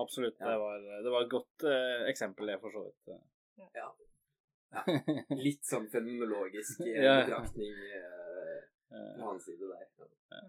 Absolutt. 0.03 0.41
Ja. 0.41 0.49
Det, 0.49 0.57
var, 0.59 0.81
det 1.05 1.11
var 1.15 1.23
et 1.23 1.31
godt 1.31 1.67
uh, 1.71 2.01
eksempel, 2.11 2.49
det, 2.51 2.57
for 2.59 2.75
så 2.75 2.81
vidt. 2.83 3.13
Litt 5.47 5.63
sånn 5.69 5.87
fenomenologisk 5.93 6.83
Ja. 6.89 7.21
betraktning 7.21 7.77
Eh, 8.95 9.21
på 9.21 9.25
hans 9.25 9.45
side 9.45 9.67
der. 9.69 10.09
Ja. 10.31 10.43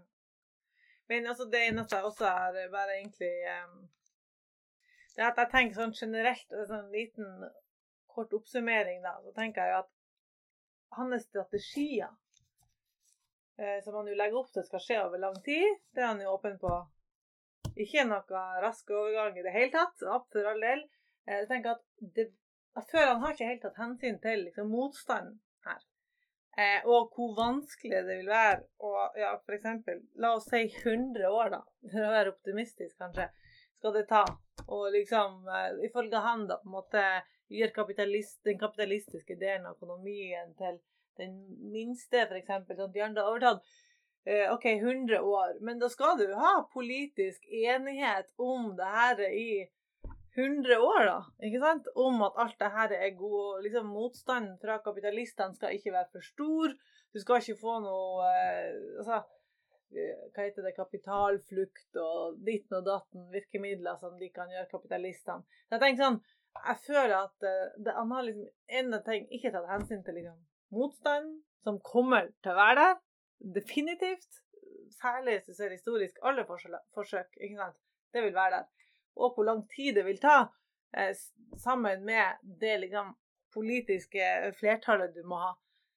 Men 1.08 1.28
altså, 1.28 1.46
det 1.46 1.62
eneste 1.68 1.96
jeg 1.96 2.06
også 2.06 2.26
er 2.26 2.70
bare 2.72 2.98
egentlig 3.00 3.34
em, 3.50 3.76
Er 5.16 5.30
at 5.30 5.40
jeg 5.40 5.52
tenker 5.52 5.80
sånn 5.80 5.96
generelt, 5.96 6.48
og 6.52 6.68
sånn 6.68 6.92
liten 6.92 7.46
kort 8.12 8.34
oppsummering, 8.36 9.02
da, 9.04 9.16
så 9.24 9.32
tenker 9.36 9.64
jeg 9.64 9.74
jo 9.74 9.82
at 9.84 9.92
hans 10.98 11.28
strategier, 11.28 12.12
eh, 13.60 13.80
som 13.84 13.96
han 14.00 14.12
jo 14.12 14.18
legger 14.20 14.42
opp 14.42 14.52
til 14.54 14.66
skal 14.68 14.84
skje 14.84 15.00
over 15.06 15.24
lang 15.24 15.38
tid, 15.46 15.80
det 15.96 16.04
er 16.04 16.12
han 16.12 16.24
jo 16.24 16.36
åpen 16.36 16.60
på. 16.60 16.74
Ikke 17.76 18.06
noe 18.08 18.44
rask 18.64 18.92
overgang 18.96 19.40
i 19.40 19.44
det 19.44 19.56
hele 19.56 19.72
tatt, 19.74 20.04
opp 20.08 20.30
for 20.36 20.48
all 20.52 20.62
del. 20.64 20.86
Eh, 21.28 21.42
Jeg 21.42 21.50
tenker 21.52 21.76
at 21.76 22.14
det, 22.16 22.30
føler 22.92 23.14
han 23.14 23.24
har 23.24 23.36
ikke 23.36 23.52
helt 23.52 23.66
tatt 23.66 23.82
hensyn 23.82 24.22
til 24.24 24.46
liksom, 24.48 24.72
motstanden 24.72 25.40
her. 25.68 25.84
Eh, 26.56 26.86
og 26.88 27.12
hvor 27.16 27.34
vanskelig 27.36 28.04
det 28.08 28.20
vil 28.22 28.30
være 28.32 28.62
å 28.80 28.92
ja, 29.20 29.34
eksempel, 29.58 30.06
la 30.24 30.36
oss 30.38 30.48
si 30.48 30.62
100 30.70 31.28
år, 31.28 31.52
da, 31.52 31.64
for 31.92 32.04
å 32.04 32.14
være 32.14 32.32
optimistisk 32.32 32.96
kanskje, 33.02 33.28
skal 33.80 33.96
det 33.96 34.08
ta. 34.10 34.26
Og 34.66 34.90
liksom, 34.96 35.48
eh, 35.48 35.86
ifølge 35.88 36.22
han, 36.24 36.48
da, 36.50 36.60
på 36.62 36.70
en 36.70 36.78
måte 36.78 37.06
gjøre 37.54 37.76
kapitalist, 37.76 38.40
den 38.48 38.60
kapitalistiske 38.60 39.38
delen 39.40 39.68
av 39.70 39.78
økonomien 39.78 40.54
til 40.58 40.80
den 41.20 41.36
minste, 41.72 42.26
eksempel, 42.40 42.78
sånn 42.78 42.92
at 42.92 43.04
andre 43.06 43.24
har 43.24 43.34
overtatt. 43.34 43.76
Eh, 44.26 44.50
OK, 44.50 44.66
100 44.66 45.22
år, 45.22 45.60
men 45.62 45.80
da 45.80 45.90
skal 45.90 46.18
du 46.18 46.32
ha 46.34 46.56
politisk 46.74 47.46
enighet 47.46 48.32
om 48.42 48.72
det 48.78 48.88
her 48.90 49.22
i 49.30 49.50
100 50.36 50.80
år, 50.82 51.06
da. 51.06 51.20
Ikke 51.46 51.62
sant? 51.62 51.88
Om 51.96 52.24
at 52.26 52.40
alt 52.42 52.58
det 52.60 52.72
her 52.74 52.96
er 52.98 53.14
god 53.20 53.62
liksom 53.64 53.94
Motstanden 53.94 54.58
fra 54.60 54.80
kapitalistene 54.84 55.56
skal 55.56 55.78
ikke 55.78 55.94
være 55.94 56.10
for 56.12 56.26
stor. 56.26 56.74
Du 57.14 57.22
skal 57.22 57.40
ikke 57.40 57.62
få 57.62 57.78
noe 57.86 58.26
eh, 58.28 58.74
Altså, 58.98 59.22
hva 59.96 60.46
heter 60.46 60.66
det, 60.66 60.76
kapitalflukt 60.78 62.00
og 62.02 62.40
ditten 62.46 62.80
og 62.80 62.88
datten, 62.88 63.28
virkemidler 63.34 64.00
som 64.02 64.18
de 64.20 64.30
kan 64.36 64.52
gjøre 64.52 64.70
kapitalistene. 64.72 65.46
Så 65.68 65.78
jeg 65.78 65.84
tenker 65.84 66.04
sånn, 66.04 66.22
jeg 66.56 66.82
føler 66.86 67.16
at 67.20 67.48
eh, 67.48 67.74
det, 67.84 67.96
han 67.98 68.14
har 68.16 68.28
liksom 68.28 68.48
en 68.80 69.00
ting 69.08 69.28
ikke 69.36 69.52
tatt 69.56 69.72
hensyn 69.72 70.06
til 70.06 70.20
liksom 70.22 70.40
motstanden 70.76 71.40
som 71.66 71.82
kommer 71.84 72.30
til 72.44 72.54
å 72.54 72.60
være 72.60 72.80
der. 72.82 73.02
Definitivt. 73.60 74.42
Særlig 74.96 75.40
hvis 75.40 75.50
du 75.50 75.58
ser 75.58 75.74
historisk 75.74 76.22
alle 76.24 76.46
forsøk 76.48 77.36
ikke 77.42 77.58
sant? 77.58 77.82
det 78.16 78.22
vil 78.24 78.36
være 78.38 78.62
der 78.62 78.68
og 79.16 79.34
hvor 79.34 79.44
lang 79.44 79.64
tid 79.76 79.96
det 79.96 80.06
vil 80.06 80.20
ta, 80.20 80.38
eh, 80.98 81.16
sammen 81.58 82.06
med 82.06 82.26
det 82.62 82.78
liksom, 82.78 83.16
politiske 83.54 84.54
flertallet 84.60 85.16
du 85.16 85.24
må 85.28 85.40
ha. 85.40 85.54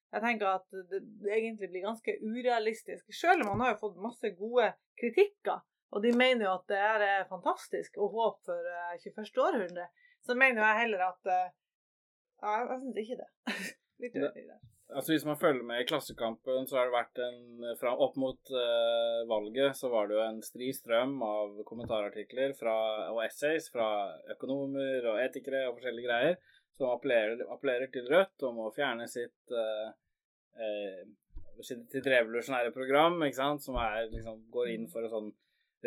Jeg 0.09 0.25
tenker 0.25 0.49
at 0.55 0.79
det, 0.91 1.03
det 1.23 1.33
egentlig 1.35 1.69
blir 1.73 1.85
ganske 1.85 2.15
urealistisk. 2.25 3.11
Selv 3.13 3.45
om 3.45 3.53
han 3.53 3.65
har 3.65 3.75
jo 3.75 3.83
fått 3.83 4.01
masse 4.01 4.31
gode 4.39 4.71
kritikker, 5.01 5.61
og 5.93 6.05
de 6.05 6.13
mener 6.17 6.47
jo 6.47 6.55
at 6.55 6.65
det 6.71 6.79
er 6.85 7.29
fantastisk 7.29 7.97
og 8.01 8.17
håp 8.17 8.41
for 8.49 8.73
eh, 8.73 8.97
21. 9.05 9.29
århundre, 9.45 9.89
så 10.25 10.37
mener 10.37 10.65
jeg 10.65 10.83
heller 10.85 11.11
at 11.11 11.33
eh, 11.35 11.47
Ja, 12.39 12.51
jeg, 12.55 12.67
jeg 12.71 12.83
syns 12.83 12.99
ikke 13.03 13.21
det. 13.21 13.31
Litt 14.05 14.19
uenig 14.19 14.45
der. 14.49 14.67
Altså 14.89 15.13
Hvis 15.13 15.25
man 15.29 15.37
følger 15.37 15.65
med 15.69 15.83
i 15.83 15.87
Klassekampen, 15.89 16.69
så 16.69 16.79
har 16.79 16.87
det 16.89 16.95
vært 16.95 17.19
en 17.21 17.65
fra, 17.77 17.91
Opp 17.93 18.15
mot 18.17 18.53
uh, 18.55 19.27
valget 19.29 19.77
så 19.77 19.91
var 19.93 20.09
det 20.09 20.17
jo 20.17 20.23
en 20.25 20.39
stri 20.41 20.71
strøm 20.73 21.19
av 21.25 21.59
kommentarartikler 21.69 22.55
fra, 22.57 22.77
og 23.13 23.21
essays 23.27 23.69
fra 23.75 23.89
økonomer 24.33 25.11
og 25.11 25.21
etikere 25.27 25.67
og 25.69 25.77
forskjellige 25.77 26.09
greier 26.09 26.39
som 26.79 26.93
appellerer, 26.95 27.43
appellerer 27.53 27.91
til 27.93 28.07
Rødt 28.11 28.47
om 28.49 28.63
å 28.65 28.73
fjerne 28.75 29.09
sitt 29.11 29.55
eh, 29.55 29.89
eh, 30.63 31.03
sitt 31.67 32.07
revolusjonære 32.07 32.71
program, 32.71 33.19
ikke 33.27 33.41
sant, 33.41 33.65
som 33.65 33.77
er, 33.83 34.05
liksom, 34.13 34.45
går 34.55 34.69
inn 34.77 34.85
for 34.93 35.03
en 35.03 35.15
sånn 35.15 35.31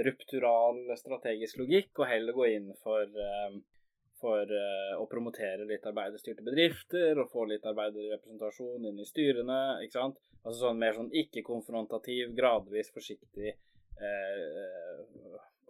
ruptural 0.04 0.82
strategisk 1.00 1.62
logikk, 1.62 1.94
og 2.00 2.10
heller 2.12 2.36
gå 2.36 2.50
inn 2.58 2.74
for 2.84 3.08
eh, 3.08 3.62
for 4.22 4.52
å 5.02 5.06
promotere 5.10 5.66
litt 5.66 5.86
arbeiderstyrte 5.90 6.44
bedrifter 6.46 7.18
og 7.18 7.32
få 7.32 7.48
litt 7.50 7.64
arbeiderrepresentasjon 7.66 8.84
inn 8.86 9.00
i 9.02 9.08
styrene. 9.10 9.62
ikke 9.82 9.98
sant? 9.98 10.20
Altså 10.42 10.68
sånn 10.68 10.82
mer 10.82 10.94
sånn 10.98 11.12
ikke-konfrontativ, 11.24 12.36
gradvis 12.38 12.92
forsiktig, 12.94 13.56
eh, 14.02 15.02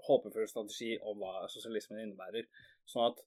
håpefull 0.07 0.47
strategi 0.49 0.97
om 0.99 1.19
hva 1.21 1.47
sosialismen 1.51 2.03
innebærer. 2.05 2.47
Sånn 2.89 3.09
at, 3.11 3.23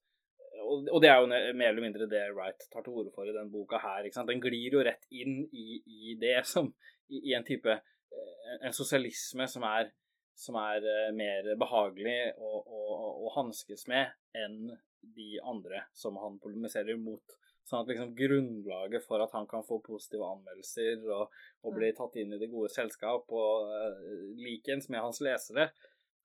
og, 0.65 1.01
det 1.03 1.11
er 1.11 1.21
jo 1.21 1.29
mer 1.31 1.71
eller 1.71 1.85
mindre 1.85 2.09
det 2.11 2.23
Wright 2.35 2.67
tar 2.73 2.85
til 2.85 3.01
orde 3.01 3.13
for 3.15 3.29
i 3.29 3.35
den 3.37 3.51
boka 3.53 3.81
her. 3.83 4.05
ikke 4.05 4.19
sant? 4.19 4.31
Den 4.31 4.43
glir 4.43 4.79
jo 4.79 4.85
rett 4.87 5.05
inn 5.13 5.43
i, 5.53 5.81
i 5.85 6.15
det 6.21 6.41
som 6.49 6.73
i, 7.09 7.21
i 7.31 7.37
en 7.37 7.47
type 7.47 7.71
eh, 7.71 8.57
En 8.65 8.77
sosialisme 8.77 9.49
som 9.51 9.67
er 9.69 9.93
som 10.35 10.59
er 10.59 10.83
eh, 10.83 11.13
mer 11.15 11.47
behagelig 11.59 12.19
å, 12.43 12.59
å, 12.59 12.83
å 13.27 13.33
hanskes 13.37 13.87
med 13.91 14.11
enn 14.35 14.75
de 15.15 15.39
andre 15.45 15.85
som 15.95 16.17
han 16.19 16.41
polemiserer 16.43 16.99
mot. 16.99 17.37
Sånn 17.65 17.85
at 17.85 17.91
liksom 17.93 18.13
grunnlaget 18.19 19.07
for 19.07 19.23
at 19.25 19.33
han 19.37 19.47
kan 19.49 19.65
få 19.65 19.79
positive 19.85 20.27
anmeldelser 20.27 21.05
og, 21.15 21.33
og 21.65 21.77
bli 21.77 21.93
tatt 21.97 22.19
inn 22.21 22.35
i 22.35 22.41
det 22.41 22.51
gode 22.53 22.73
selskap 22.75 23.31
og 23.33 23.71
uh, 23.71 24.03
likens 24.37 24.91
med 24.93 25.01
hans 25.01 25.23
lesere, 25.25 25.71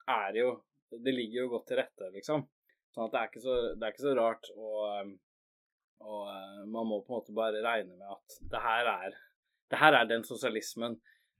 er 0.09 0.41
jo 0.41 0.57
Det 0.89 1.11
ligger 1.13 1.43
jo 1.43 1.49
godt 1.51 1.67
til 1.69 1.77
rette, 1.77 2.07
liksom. 2.15 2.43
Sånn 2.95 3.07
at 3.07 3.13
det 3.13 3.19
er 3.21 3.31
ikke 3.31 3.43
så, 3.43 3.57
det 3.75 3.85
er 3.85 3.93
ikke 3.93 4.07
så 4.07 4.15
rart 4.17 4.51
å 4.55 4.69
um, 5.01 5.11
Og 5.99 6.21
uh, 6.25 6.61
man 6.65 6.87
må 6.89 7.01
på 7.03 7.13
en 7.13 7.19
måte 7.19 7.35
bare 7.37 7.63
regne 7.63 7.95
med 7.95 8.15
at 8.15 8.39
det 8.53 8.63
her 8.63 8.89
er 8.95 9.17
det 9.69 9.77
her 9.77 9.93
er 9.93 10.09
den 10.09 10.23
sosialismen 10.25 10.97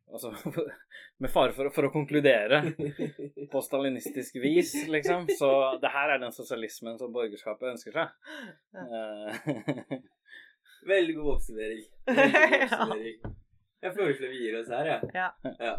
Altså, 0.10 0.34
med 1.22 1.30
fare 1.30 1.54
for, 1.54 1.70
for 1.74 1.86
å 1.86 1.92
konkludere 1.94 2.64
på 3.52 3.62
stalinistisk 3.62 4.40
vis, 4.42 4.72
liksom. 4.90 5.28
Så 5.38 5.50
det 5.84 5.92
her 5.94 6.16
er 6.16 6.24
den 6.24 6.34
sosialismen 6.34 6.98
som 6.98 7.14
borgerskapet 7.14 7.76
ønsker 7.76 7.94
seg. 7.94 8.16
Ja. 8.74 10.00
Veldig 10.90 11.14
god 11.20 11.30
oppsummering. 11.36 11.86
Veldig 12.10 12.42
god 12.42 12.58
oppsummering. 12.64 13.22
Jeg 13.86 13.96
foreslår 14.00 14.34
vi 14.34 14.42
gir 14.48 14.58
oss 14.64 14.74
her, 14.74 14.90
jeg. 14.96 15.12
Ja. 15.14 15.30
Ja. 15.62 15.76